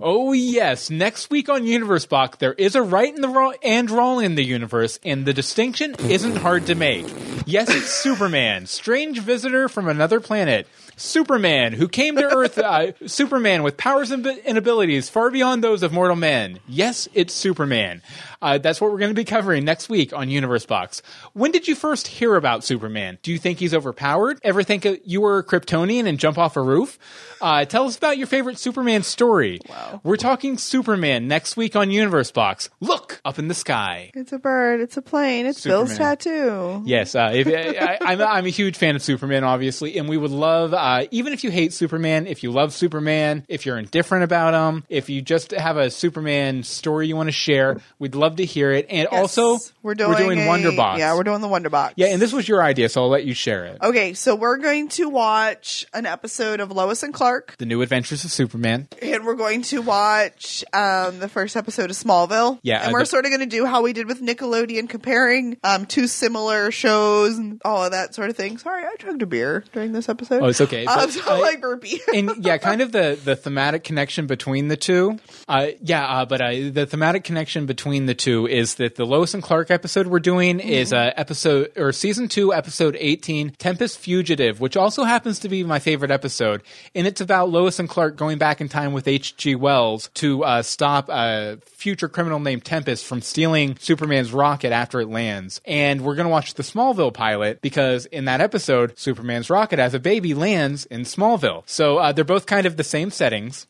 Oh 0.00 0.32
yes, 0.32 0.90
next 0.90 1.28
week 1.28 1.48
on 1.48 1.66
Universe 1.66 2.06
Box 2.06 2.38
there 2.38 2.52
is 2.52 2.76
a 2.76 2.82
right 2.82 3.12
and 3.12 3.24
the 3.24 3.28
wrong 3.28 3.56
and 3.64 3.90
wrong 3.90 4.22
in 4.22 4.36
the 4.36 4.44
universe, 4.44 5.00
and 5.04 5.26
the 5.26 5.32
distinction 5.32 5.96
isn't 6.08 6.36
hard 6.36 6.66
to 6.66 6.76
make. 6.76 7.04
Yes, 7.48 7.70
it's 7.70 7.88
Superman, 7.88 8.66
strange 8.66 9.20
visitor 9.20 9.70
from 9.70 9.88
another 9.88 10.20
planet. 10.20 10.66
Superman, 10.98 11.72
who 11.72 11.88
came 11.88 12.16
to 12.16 12.24
Earth, 12.24 12.58
uh, 12.58 12.92
Superman 13.06 13.62
with 13.62 13.78
powers 13.78 14.10
and, 14.10 14.26
and 14.26 14.58
abilities 14.58 15.08
far 15.08 15.30
beyond 15.30 15.64
those 15.64 15.82
of 15.82 15.90
mortal 15.90 16.16
men. 16.16 16.58
Yes, 16.68 17.08
it's 17.14 17.32
Superman. 17.32 18.02
Uh, 18.42 18.58
that's 18.58 18.80
what 18.80 18.92
we're 18.92 18.98
going 18.98 19.10
to 19.10 19.14
be 19.14 19.24
covering 19.24 19.64
next 19.64 19.88
week 19.88 20.12
on 20.12 20.28
Universe 20.28 20.66
Box. 20.66 21.02
When 21.32 21.50
did 21.50 21.66
you 21.66 21.74
first 21.74 22.06
hear 22.06 22.36
about 22.36 22.64
Superman? 22.64 23.18
Do 23.22 23.32
you 23.32 23.38
think 23.38 23.58
he's 23.58 23.74
overpowered? 23.74 24.38
Ever 24.42 24.62
think 24.62 24.84
uh, 24.86 24.96
you 25.04 25.20
were 25.20 25.38
a 25.38 25.44
Kryptonian 25.44 26.06
and 26.06 26.18
jump 26.18 26.36
off 26.38 26.56
a 26.56 26.62
roof? 26.62 26.98
Uh, 27.40 27.64
tell 27.64 27.86
us 27.86 27.96
about 27.96 28.18
your 28.18 28.26
favorite 28.26 28.58
Superman 28.58 29.02
story. 29.02 29.60
Wow. 29.68 30.00
We're 30.04 30.16
talking 30.16 30.58
Superman 30.58 31.28
next 31.28 31.56
week 31.56 31.74
on 31.76 31.90
Universe 31.90 32.30
Box. 32.30 32.68
Look 32.80 33.20
up 33.24 33.38
in 33.38 33.48
the 33.48 33.54
sky. 33.54 34.10
It's 34.14 34.32
a 34.32 34.38
bird. 34.38 34.80
It's 34.80 34.96
a 34.96 35.02
plane. 35.02 35.46
It's 35.46 35.64
Bill's 35.64 35.96
tattoo. 35.96 36.82
Yes, 36.84 37.14
uh, 37.14 37.30
if, 37.46 37.80
I, 37.82 37.98
I'm, 38.00 38.20
I'm 38.20 38.46
a 38.46 38.50
huge 38.50 38.76
fan 38.76 38.96
of 38.96 39.02
Superman, 39.02 39.44
obviously, 39.44 39.98
and 39.98 40.08
we 40.08 40.16
would 40.16 40.30
love, 40.30 40.74
uh, 40.74 41.06
even 41.10 41.32
if 41.32 41.44
you 41.44 41.50
hate 41.50 41.72
Superman, 41.72 42.26
if 42.26 42.42
you 42.42 42.50
love 42.50 42.72
Superman, 42.72 43.44
if 43.48 43.66
you're 43.66 43.78
indifferent 43.78 44.24
about 44.24 44.54
him, 44.54 44.84
if 44.88 45.08
you 45.08 45.22
just 45.22 45.52
have 45.52 45.76
a 45.76 45.90
Superman 45.90 46.62
story 46.62 47.06
you 47.08 47.16
want 47.16 47.28
to 47.28 47.32
share, 47.32 47.78
we'd 47.98 48.14
love 48.14 48.36
to 48.36 48.44
hear 48.44 48.72
it. 48.72 48.86
And 48.88 49.08
also, 49.08 49.58
we're 49.82 49.94
doing, 49.94 50.38
a- 50.38 50.46
Wonder 50.46 50.72
Box. 50.72 50.98
Yeah, 51.00 51.14
we're 51.14 51.22
doing 51.24 51.40
the 51.40 51.48
Wonder 51.48 51.68
Box. 51.70 51.94
Yeah, 51.96 52.08
and 52.08 52.20
this 52.22 52.32
was 52.32 52.48
your 52.48 52.62
idea, 52.62 52.88
so 52.88 53.02
I'll 53.02 53.08
let 53.08 53.24
you 53.24 53.34
share 53.34 53.66
it. 53.66 53.78
Okay, 53.82 54.14
so 54.14 54.34
we're 54.34 54.56
going 54.58 54.88
to 54.90 55.08
watch 55.08 55.84
an 55.92 56.06
episode 56.06 56.60
of 56.60 56.70
Lois 56.72 57.02
and 57.02 57.12
Clark, 57.12 57.56
The 57.58 57.66
New 57.66 57.82
Adventures 57.82 58.24
of 58.24 58.32
Superman. 58.32 58.88
and 59.02 59.24
we're 59.26 59.34
going 59.34 59.62
to 59.62 59.82
watch 59.82 60.64
um, 60.72 61.18
the 61.18 61.28
first 61.28 61.56
episode 61.56 61.90
of 61.90 61.96
Smallville. 61.96 62.58
Yeah, 62.62 62.78
and 62.82 62.88
uh, 62.88 62.92
we're 62.92 63.00
the- 63.00 63.06
sort 63.06 63.24
of 63.24 63.30
going 63.30 63.40
to 63.40 63.46
do 63.46 63.66
how 63.66 63.82
we 63.82 63.92
did 63.92 64.06
with 64.06 64.22
Nickelodeon, 64.22 64.88
comparing 64.88 65.56
um, 65.64 65.84
two 65.86 66.06
similar 66.06 66.70
shows 66.70 67.27
and 67.36 67.60
all 67.64 67.84
of 67.84 67.90
that 67.90 68.14
sort 68.14 68.30
of 68.30 68.36
thing. 68.36 68.56
Sorry, 68.58 68.84
I 68.84 68.94
chugged 68.96 69.20
a 69.20 69.26
beer 69.26 69.64
during 69.72 69.92
this 69.92 70.08
episode. 70.08 70.42
Oh, 70.42 70.46
it's 70.46 70.60
okay. 70.62 70.86
Um, 70.86 70.96
But, 70.96 71.10
so 71.10 71.36
uh, 71.36 71.40
like 71.40 71.60
burpee. 71.60 72.00
and 72.14 72.44
yeah, 72.44 72.56
kind 72.58 72.80
of 72.80 72.92
the 72.92 73.18
the 73.22 73.36
thematic 73.36 73.84
connection 73.84 74.26
between 74.26 74.68
the 74.68 74.76
two. 74.76 75.18
Uh, 75.46 75.68
yeah, 75.82 76.06
uh, 76.06 76.24
but 76.24 76.40
uh, 76.40 76.50
the 76.70 76.86
thematic 76.86 77.24
connection 77.24 77.66
between 77.66 78.06
the 78.06 78.14
two 78.14 78.46
is 78.46 78.76
that 78.76 78.94
the 78.94 79.04
Lois 79.04 79.34
and 79.34 79.42
Clark 79.42 79.70
episode 79.70 80.06
we're 80.06 80.20
doing 80.20 80.60
is 80.60 80.92
uh, 80.92 81.12
episode 81.16 81.72
or 81.76 81.92
season 81.92 82.28
two, 82.28 82.54
episode 82.54 82.96
eighteen, 82.98 83.50
Tempus 83.58 83.96
Fugitive, 83.96 84.60
which 84.60 84.76
also 84.76 85.04
happens 85.04 85.40
to 85.40 85.48
be 85.48 85.64
my 85.64 85.78
favorite 85.80 86.10
episode, 86.10 86.62
and 86.94 87.06
it's 87.06 87.20
about 87.20 87.50
Lois 87.50 87.78
and 87.78 87.88
Clark 87.88 88.16
going 88.16 88.38
back 88.38 88.60
in 88.60 88.68
time 88.68 88.92
with 88.92 89.08
H. 89.08 89.36
G. 89.36 89.54
Wells 89.56 90.10
to 90.14 90.44
uh, 90.44 90.62
stop 90.62 91.08
a 91.08 91.58
future 91.66 92.08
criminal 92.08 92.38
named 92.38 92.64
Tempus 92.64 93.02
from 93.02 93.20
stealing 93.20 93.76
Superman's 93.78 94.32
rocket 94.32 94.72
after 94.72 95.00
it 95.00 95.08
lands. 95.08 95.60
And 95.64 96.02
we're 96.02 96.14
gonna 96.14 96.28
watch 96.28 96.54
the 96.54 96.62
Smallville 96.62 97.12
pilot 97.18 97.60
because 97.60 98.06
in 98.06 98.26
that 98.26 98.40
episode, 98.40 98.96
Superman's 98.96 99.50
rocket 99.50 99.80
as 99.80 99.92
a 99.92 99.98
baby 99.98 100.34
lands 100.34 100.86
in 100.86 101.00
Smallville. 101.02 101.64
So 101.66 101.98
uh, 101.98 102.12
they're 102.12 102.24
both 102.24 102.46
kind 102.46 102.64
of 102.64 102.76
the 102.76 102.84
same 102.84 103.10
settings 103.10 103.66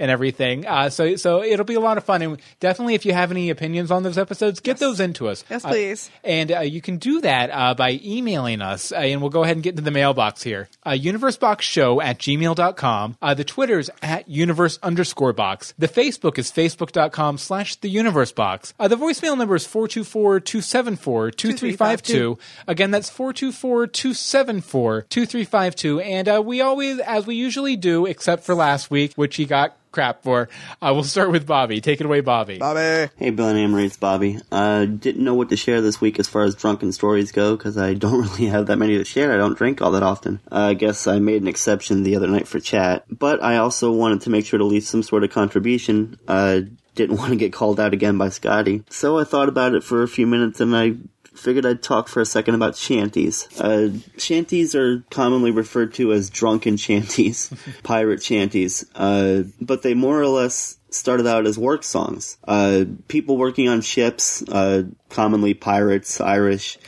and 0.00 0.10
everything. 0.10 0.66
Uh, 0.66 0.90
so 0.90 1.14
so 1.14 1.44
it'll 1.44 1.64
be 1.64 1.74
a 1.74 1.80
lot 1.80 1.96
of 1.98 2.02
fun. 2.04 2.22
And 2.22 2.40
definitely, 2.58 2.94
if 2.94 3.06
you 3.06 3.12
have 3.12 3.30
any 3.30 3.50
opinions 3.50 3.92
on 3.92 4.02
those 4.02 4.18
episodes, 4.18 4.58
get 4.58 4.78
those 4.78 4.98
into 4.98 5.28
us. 5.28 5.44
Yes, 5.48 5.64
Uh, 5.64 5.68
please. 5.68 6.10
and 6.24 6.50
uh, 6.50 6.60
you 6.60 6.80
can 6.80 6.96
do 6.96 7.20
that 7.20 7.50
uh, 7.52 7.74
by 7.74 8.00
emailing 8.02 8.60
us, 8.62 8.90
uh, 8.90 8.96
and 8.96 9.20
we'll 9.20 9.30
go 9.30 9.44
ahead 9.44 9.56
and 9.56 9.62
get 9.62 9.70
into 9.74 9.82
the 9.82 9.90
mailbox 9.92 10.42
here. 10.42 10.68
Uh, 10.84 10.90
universeboxshow 10.90 12.02
at 12.02 12.18
gmail.com. 12.18 13.16
Uh, 13.22 13.34
the 13.34 13.44
Twitter's 13.44 13.90
at 14.02 14.28
universe 14.28 14.78
underscore 14.82 15.32
box. 15.32 15.72
The 15.78 15.86
Facebook 15.88 16.36
is 16.38 16.50
facebook.com 16.50 17.38
slash 17.38 17.76
the 17.76 17.88
universe 17.90 18.32
box. 18.32 18.74
Uh, 18.80 18.88
the 18.88 18.96
voicemail 18.96 19.36
number 19.38 19.54
is 19.54 19.66
424-274-2352. 19.66 22.38
Again, 22.66 22.90
that's 22.90 23.10
424-274-2352. 23.10 26.02
And 26.04 26.28
uh, 26.28 26.42
we 26.44 26.60
always, 26.60 26.98
as 27.00 27.26
we 27.26 27.34
usually 27.36 27.76
do, 27.76 28.06
except 28.06 28.44
for 28.44 28.54
last 28.54 28.90
week, 28.90 29.14
which 29.14 29.36
he 29.36 29.44
got 29.44 29.76
crap 29.90 30.22
for, 30.22 30.48
uh, 30.80 30.90
we'll 30.92 31.02
start 31.02 31.30
with 31.30 31.46
Bobby. 31.46 31.80
Take 31.80 32.00
it 32.00 32.06
away, 32.06 32.20
Bobby. 32.20 32.58
Bobby. 32.58 33.10
Hey, 33.16 33.30
Bill 33.30 33.48
and 33.48 33.58
Anne 33.58 33.70
Marie, 33.70 33.86
it's 33.86 33.96
Bobby. 33.96 34.38
Uh, 34.50 34.84
didn't 34.84 35.24
know 35.24 35.34
what 35.34 35.48
to 35.50 35.56
share 35.56 35.80
this 35.80 36.00
week 36.00 36.18
as 36.18 36.28
far 36.28 36.42
as 36.42 36.54
drunken 36.54 36.92
stories 36.92 37.32
go, 37.32 37.56
because 37.56 37.76
I 37.76 37.94
don't 38.00 38.22
really 38.22 38.46
have 38.46 38.66
that 38.66 38.76
many 38.76 38.98
to 38.98 39.04
share. 39.04 39.32
I 39.32 39.36
don't 39.36 39.56
drink 39.56 39.82
all 39.82 39.92
that 39.92 40.02
often. 40.02 40.40
Uh, 40.50 40.70
I 40.70 40.74
guess 40.74 41.06
I 41.06 41.18
made 41.18 41.42
an 41.42 41.48
exception 41.48 42.02
the 42.02 42.16
other 42.16 42.28
night 42.28 42.48
for 42.48 42.60
chat, 42.60 43.04
but 43.10 43.42
I 43.42 43.56
also 43.56 43.92
wanted 43.92 44.22
to 44.22 44.30
make 44.30 44.46
sure 44.46 44.58
to 44.58 44.64
leave 44.64 44.84
some 44.84 45.02
sort 45.02 45.24
of 45.24 45.30
contribution. 45.30 46.18
Uh, 46.26 46.60
didn't 46.94 47.16
want 47.18 47.30
to 47.30 47.36
get 47.36 47.52
called 47.52 47.80
out 47.80 47.92
again 47.92 48.18
by 48.18 48.28
Scotty. 48.28 48.84
So 48.90 49.18
I 49.18 49.24
thought 49.24 49.48
about 49.48 49.74
it 49.74 49.84
for 49.84 50.02
a 50.02 50.08
few 50.08 50.26
minutes 50.26 50.60
and 50.60 50.76
I 50.76 50.94
figured 51.40 51.66
I'd 51.66 51.82
talk 51.82 52.08
for 52.08 52.20
a 52.20 52.26
second 52.26 52.54
about 52.54 52.76
shanties. 52.76 53.48
Uh, 53.58 53.90
shanties 54.18 54.74
are 54.74 55.04
commonly 55.10 55.50
referred 55.50 55.94
to 55.94 56.12
as 56.12 56.30
drunken 56.30 56.76
shanties, 56.76 57.52
pirate 57.82 58.22
shanties, 58.22 58.84
uh, 58.94 59.44
but 59.60 59.82
they 59.82 59.94
more 59.94 60.20
or 60.20 60.28
less 60.28 60.78
started 60.90 61.26
out 61.26 61.46
as 61.46 61.58
work 61.58 61.82
songs. 61.82 62.36
Uh, 62.46 62.84
people 63.08 63.36
working 63.36 63.68
on 63.68 63.80
ships, 63.80 64.42
uh, 64.48 64.82
commonly 65.08 65.54
pirates, 65.54 66.20
Irish, 66.20 66.78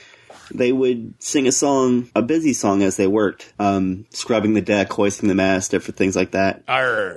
they 0.54 0.72
would 0.72 1.14
sing 1.22 1.46
a 1.46 1.52
song, 1.52 2.10
a 2.14 2.22
busy 2.22 2.52
song 2.52 2.82
as 2.82 2.96
they 2.96 3.06
worked, 3.06 3.52
um, 3.58 4.06
scrubbing 4.10 4.54
the 4.54 4.60
deck, 4.60 4.92
hoisting 4.92 5.28
the 5.28 5.34
mast, 5.34 5.70
different 5.70 5.96
things 5.96 6.14
like 6.14 6.32
that. 6.32 6.62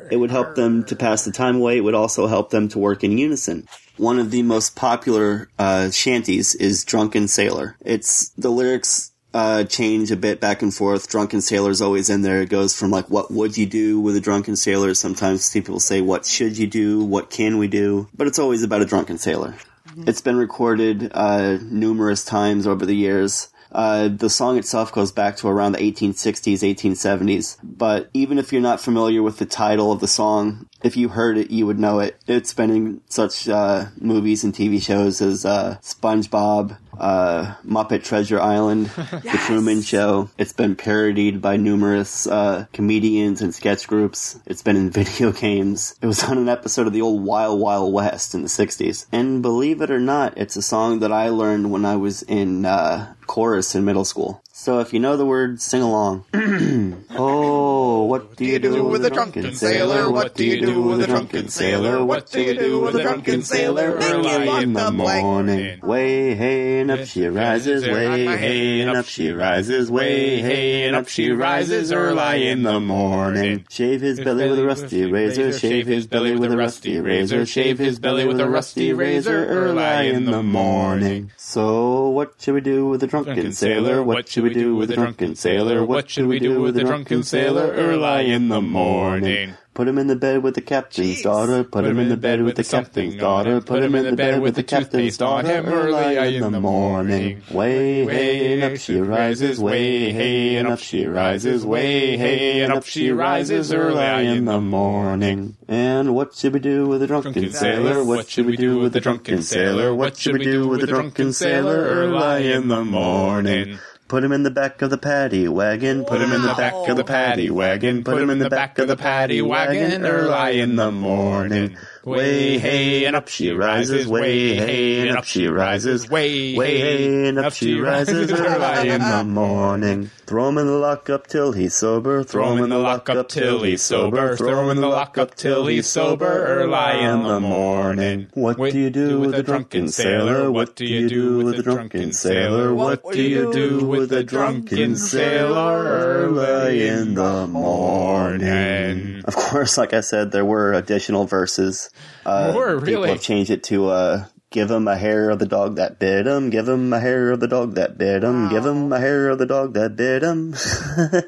It 0.10 0.18
would 0.18 0.32
help 0.32 0.56
them 0.56 0.86
to 0.86 0.96
pass 0.96 1.26
the 1.26 1.32
time 1.32 1.58
away. 1.58 1.78
It 1.78 1.82
would 1.82 1.96
also 1.96 2.28
help 2.28 2.50
them 2.50 2.70
to 2.70 2.80
work 2.80 3.04
in 3.04 3.18
unison. 3.18 3.68
One 3.98 4.20
of 4.20 4.32
the 4.32 4.44
most 4.44 4.76
popular 4.76 5.50
uh, 5.58 5.90
shanties 5.92 6.54
is 6.56 6.84
"Drunken 6.84 7.28
Sailor." 7.28 7.78
It's 7.84 8.30
the 8.30 8.50
lyrics 8.50 9.12
uh, 9.34 9.64
change 9.66 10.12
a 10.12 10.16
bit 10.18 10.40
back 10.40 10.62
and 10.62 10.74
forth. 10.74 11.10
Drunken 11.10 11.42
Sailor's 11.42 11.82
always 11.82 12.10
in 12.10 12.22
there. 12.22 12.42
It 12.42 12.50
goes 12.50 12.76
from 12.76 12.92
like, 12.92 13.10
"What 13.10 13.32
would 13.32 13.58
you 13.58 13.66
do 13.66 14.00
with 14.00 14.16
a 14.16 14.22
drunken 14.22 14.56
sailor?" 14.56 14.94
Sometimes 14.94 15.50
people 15.50 15.80
say, 15.80 16.02
"What 16.02 16.26
should 16.26 16.58
you 16.58 16.68
do? 16.68 17.04
What 17.04 17.30
can 17.30 17.58
we 17.58 17.68
do?" 17.68 18.08
But 18.16 18.28
it's 18.28 18.40
always 18.40 18.64
about 18.64 18.82
a 18.82 18.86
drunken 18.86 19.18
sailor. 19.18 19.56
It's 19.98 20.22
been 20.22 20.36
recorded 20.36 21.12
uh, 21.14 21.58
numerous 21.62 22.26
times 22.26 22.68
over 22.68 22.86
the 22.86 22.96
years. 22.96 23.48
Uh, 23.76 24.08
the 24.08 24.30
song 24.30 24.58
itself 24.58 24.94
goes 24.94 25.12
back 25.12 25.36
to 25.36 25.50
around 25.50 25.74
the 25.74 25.80
1860s, 25.80 26.60
1870s. 26.60 27.58
But 27.62 28.10
even 28.14 28.40
if 28.40 28.54
you're 28.54 28.62
not 28.62 28.80
familiar 28.80 29.22
with 29.22 29.38
the 29.38 29.46
title 29.46 29.92
of 29.92 30.00
the 30.00 30.08
song, 30.08 30.70
if 30.82 30.96
you 30.96 31.10
heard 31.10 31.38
it, 31.38 31.52
you 31.52 31.66
would 31.66 31.80
know 31.80 32.00
it. 32.00 32.18
It's 32.26 32.54
been 32.54 32.70
in 32.70 33.02
such 33.10 33.50
uh, 33.50 33.88
movies 34.00 34.46
and 34.46 34.54
TV 34.54 34.82
shows 34.82 35.20
as 35.20 35.44
uh, 35.44 35.78
SpongeBob, 35.82 36.78
uh, 36.98 37.56
Muppet 37.66 38.04
Treasure 38.04 38.40
Island, 38.40 38.86
The 38.96 39.42
Truman 39.46 39.82
Show. 39.82 40.30
It's 40.38 40.54
been 40.54 40.76
parodied 40.76 41.42
by 41.42 41.58
numerous 41.58 42.28
uh, 42.28 42.68
comedians 42.72 43.42
and 43.42 43.54
sketch 43.54 43.88
groups. 43.88 44.40
It's 44.46 44.62
been 44.62 44.78
in 44.78 44.90
video 44.92 45.32
games. 45.32 45.96
It 46.02 46.08
was 46.08 46.24
on 46.24 46.38
an 46.38 46.48
episode 46.48 46.88
of 46.88 46.94
the 46.94 47.02
old 47.02 47.24
Wild 47.24 47.60
Wild 47.60 47.92
West 47.92 48.36
in 48.36 48.44
the 48.44 48.48
60s. 48.48 49.08
And 49.12 49.42
believe 49.42 49.82
it 49.82 49.92
or 49.92 50.00
not, 50.00 50.38
it's 50.38 50.56
a 50.56 50.62
song 50.62 51.00
that 51.00 51.12
I 51.12 51.30
learned 51.30 51.72
when 51.72 51.84
I 51.84 51.96
was 51.96 52.22
in 52.24 52.64
uh, 52.64 53.16
chorus 53.28 53.76
in 53.76 53.86
middle 53.86 54.06
school. 54.06 54.44
So 54.58 54.80
if 54.80 54.94
you 54.94 55.02
know 55.02 55.18
the 55.18 55.26
words, 55.26 55.64
sing 55.64 55.82
along. 55.82 56.24
oh, 57.12 58.06
what 58.06 58.38
do 58.38 58.46
you 58.46 58.58
do 58.58 58.86
with 58.86 59.04
a 59.04 59.10
drunken 59.10 59.54
sailor? 59.54 60.10
What 60.10 60.34
do 60.34 60.46
you 60.46 60.66
do 60.66 60.82
with 60.82 61.02
a 61.02 61.08
drunken 61.08 61.50
sailor? 61.50 62.06
What 62.06 62.32
do 62.32 62.42
you 62.42 62.58
do 62.58 62.80
with 62.80 62.96
a 62.96 63.02
drunken 63.02 63.42
sailor? 63.42 63.96
Early 63.96 64.64
in 64.64 64.72
the 64.72 64.86
the 64.86 64.92
morning. 64.94 65.82
Way 65.82 66.36
hey 66.36 66.80
and 66.80 66.90
up 66.90 67.06
she 67.06 67.28
rises, 67.28 67.86
way 67.86 68.26
hey 68.26 68.80
and 68.80 68.96
up 68.96 69.06
she 69.08 69.30
rises, 69.30 69.92
way 69.92 70.40
hey 70.40 70.88
and 70.88 70.96
up 70.96 71.10
she 71.10 71.32
rises 71.32 71.92
early 71.92 72.48
in 72.48 72.64
the 72.64 72.80
morning. 72.80 73.66
Shave 73.70 74.00
his 74.00 74.22
belly 74.22 74.50
with 74.50 74.60
a 74.60 74.66
rusty 74.66 75.06
razor, 75.06 75.52
shave 75.52 75.86
his 75.86 76.08
belly 76.08 76.34
with 76.34 76.54
a 76.54 76.58
rusty 76.58 76.98
razor, 77.02 77.46
shave 77.46 77.78
his 77.78 78.00
belly 78.00 78.26
with 78.26 78.40
a 78.40 78.50
rusty 78.50 78.94
razor 78.94 79.48
early 79.48 80.08
in 80.08 80.24
the 80.24 80.42
morning. 80.42 81.30
So 81.36 82.08
what 82.08 82.36
should 82.40 82.54
we 82.54 82.62
do 82.62 82.88
with 82.88 83.04
a 83.04 83.08
drunken 83.08 83.52
sailor? 83.52 84.02
What 84.02 84.30
should 84.30 84.45
we 84.46 84.54
do 84.54 84.76
with 84.76 84.92
a 84.92 84.96
drunken 84.96 85.36
sailor? 85.36 85.84
What 85.84 86.10
should 86.10 86.28
we 86.28 86.40
do 86.40 86.62
with 86.62 86.78
a 86.78 86.84
drunken 86.84 87.24
sailor 87.24 87.72
early 87.72 88.32
in 88.32 88.50
the 88.50 88.62
morning? 88.62 89.56
Put 89.76 89.90
him 89.90 89.98
in 89.98 90.08
the 90.08 90.16
bed 90.16 90.42
with 90.42 90.56
the 90.56 90.62
captain's 90.62 91.22
daughter. 91.22 91.66
Put 91.66 91.84
him 91.84 92.00
in 92.00 92.08
the 92.08 92.16
bed 92.16 92.42
with 92.44 92.56
the 92.56 92.64
captain's 92.64 93.18
daughter. 93.18 93.60
Put 93.60 93.84
him 93.84 93.94
in 93.94 94.06
the 94.06 94.16
bed 94.16 94.40
with 94.42 94.56
the 94.56 94.64
captain's 94.64 95.18
daughter. 95.18 95.52
Early 95.66 96.38
in 96.38 96.50
the 96.50 96.62
morning. 96.62 97.42
Way 97.52 98.06
hey 98.06 98.54
and 98.54 98.64
up 98.64 98.80
she 98.80 99.02
rises. 99.02 99.60
Way 99.60 100.14
hey 100.14 100.56
and 100.56 100.70
up 100.70 100.80
she 100.80 101.06
rises. 101.06 101.66
Way 101.66 102.16
hey 102.16 102.62
and 102.62 102.72
up 102.72 102.86
she 102.86 103.12
rises 103.12 103.74
early 103.74 104.28
in 104.28 104.46
the 104.46 104.62
morning. 104.62 105.58
And 105.68 106.16
what 106.16 106.36
should 106.36 106.54
we 106.54 106.62
do 106.62 106.88
with 106.88 107.04
a 107.04 107.08
drunken 107.08 107.52
sailor? 107.52 108.02
What 108.06 108.30
should 108.30 108.46
we 108.46 108.56
do 108.56 108.80
with 108.80 108.96
a 108.96 109.02
drunken 109.02 109.42
sailor? 109.42 109.94
What 109.94 110.16
should 110.16 110.38
we 110.38 110.46
do 110.46 110.70
with 110.70 110.84
a 110.84 110.88
drunken 110.88 111.34
sailor 111.34 111.76
early 111.76 112.50
in 112.50 112.70
the 112.70 112.86
morning? 112.86 113.78
Put 114.16 114.24
him 114.24 114.32
in 114.32 114.44
the 114.44 114.50
back 114.50 114.82
of 114.82 114.90
the 114.90 114.98
paddy 114.98 115.46
wagon. 115.50 116.06
Put 116.06 116.22
him 116.22 116.32
in 116.32 116.42
the 116.42 116.54
back 116.54 116.88
of 116.88 116.96
the 116.96 117.04
paddy 117.04 117.50
wagon. 117.50 118.02
Put 118.02 118.22
him 118.22 118.30
in 118.30 118.40
the 118.40 118.50
back 118.50 118.80
of 118.80 118.88
the 118.88 118.96
paddy 118.96 119.42
wagon 119.42 120.06
early 120.06 120.62
in 120.62 120.78
the 120.78 120.90
morning. 120.90 121.76
Way 122.06 122.60
hey 122.60 123.06
and 123.06 123.16
up 123.16 123.30
she 123.30 123.50
rises. 123.50 124.08
Way 124.08 124.54
hey 124.54 125.08
and 125.08 125.18
up 125.18 125.24
she 125.24 125.48
rises. 125.48 126.08
Way 126.08 126.56
Way 126.56 126.78
hey 126.78 127.30
and 127.30 127.40
up 127.40 127.54
she 127.54 127.80
rises 127.80 128.32
early 128.32 128.90
in 128.90 129.02
the 129.02 129.24
morning. 129.24 130.12
Throw 130.28 130.50
him 130.50 130.60
in 130.60 130.68
the 130.68 130.74
lockup 130.74 131.26
till 131.26 131.52
he's 131.52 131.74
sober. 131.74 132.24
Throw 132.24 132.54
him 132.54 132.64
in 132.64 132.70
the 132.70 132.78
lockup 132.78 133.28
till 133.30 133.64
he's 133.64 133.82
sober. 133.82 134.38
Throw 134.38 134.66
him 134.66 134.78
in 134.78 134.82
the 134.82 134.88
lockup 134.88 135.34
till 135.34 135.66
he's 135.66 135.88
sober 135.88 136.26
early 136.28 137.04
in 137.04 137.24
the 137.24 137.40
morning. 137.40 138.28
What 138.36 138.58
do 138.58 138.78
you 138.78 138.92
do 138.92 139.20
with 139.20 139.34
a 139.34 139.42
drunken 139.42 139.88
sailor? 139.88 140.52
What 140.52 140.76
do 140.76 140.86
you 140.86 141.10
do 141.10 141.38
with 141.38 141.60
a 141.60 141.64
drunken 141.64 142.14
sailor? 142.14 142.74
What 142.76 143.04
do 143.12 143.22
you 143.22 143.52
do 143.52 143.86
with 143.86 144.12
a 144.12 144.24
drunken 144.24 144.96
sailor 144.96 145.84
early 145.86 146.88
in 146.88 147.16
the 147.16 147.48
morning? 147.48 149.24
Of 149.26 149.36
course, 149.36 149.76
like 149.76 149.94
I 149.94 150.02
said, 150.02 150.32
there 150.32 150.46
were 150.46 150.74
additional 150.74 151.26
verses. 151.26 151.90
Uh, 152.26 152.52
More, 152.54 152.80
People 152.80 152.86
really? 153.04 153.10
have 153.10 153.22
changed 153.22 153.52
it 153.52 153.64
to 153.66 153.90
uh, 153.90 154.26
give 154.52 154.72
him 154.72 154.88
a 154.88 154.98
hair 154.98 155.30
of 155.30 155.40
the 155.40 155.46
dog 155.46 155.76
that 155.76 156.00
bit 156.00 156.26
him. 156.26 156.50
Give 156.50 156.68
him 156.68 156.92
a 156.94 157.00
hair 157.00 157.32
of 157.32 157.40
the 157.40 157.48
dog 157.48 157.76
that 157.76 157.98
bit 157.98 158.24
him. 158.24 158.50
Give 158.50 158.66
him 158.66 158.92
a 158.92 159.00
hair 159.00 159.30
of 159.30 159.38
the 159.38 159.46
dog 159.46 159.74
that 159.74 159.96
bit 159.96 160.24
him. 160.24 160.56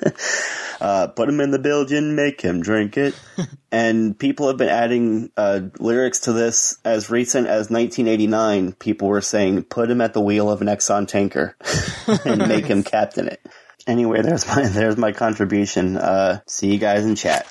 uh, 0.81 1.07
put 1.07 1.29
him 1.29 1.39
in 1.39 1.51
the 1.51 1.59
bilge 1.59 1.91
and 1.91 2.15
make 2.15 2.41
him 2.41 2.61
drink 2.61 2.97
it. 2.97 3.15
and 3.71 4.17
people 4.17 4.47
have 4.47 4.57
been 4.57 4.69
adding 4.69 5.31
uh, 5.37 5.61
lyrics 5.79 6.19
to 6.21 6.33
this 6.33 6.77
as 6.85 7.09
recent 7.09 7.47
as 7.47 7.69
1989. 7.69 8.73
People 8.73 9.07
were 9.07 9.21
saying, 9.21 9.63
"Put 9.63 9.89
him 9.91 10.01
at 10.01 10.13
the 10.13 10.21
wheel 10.21 10.49
of 10.49 10.61
an 10.61 10.67
Exxon 10.67 11.07
tanker 11.07 11.55
and 12.25 12.47
make 12.47 12.65
him 12.65 12.83
captain 12.83 13.27
it." 13.27 13.45
Anyway, 13.85 14.21
there's 14.21 14.47
my 14.47 14.67
there's 14.67 14.97
my 14.97 15.11
contribution. 15.11 15.97
Uh, 15.97 16.39
see 16.45 16.71
you 16.71 16.77
guys 16.77 17.05
in 17.05 17.15
chat. 17.15 17.45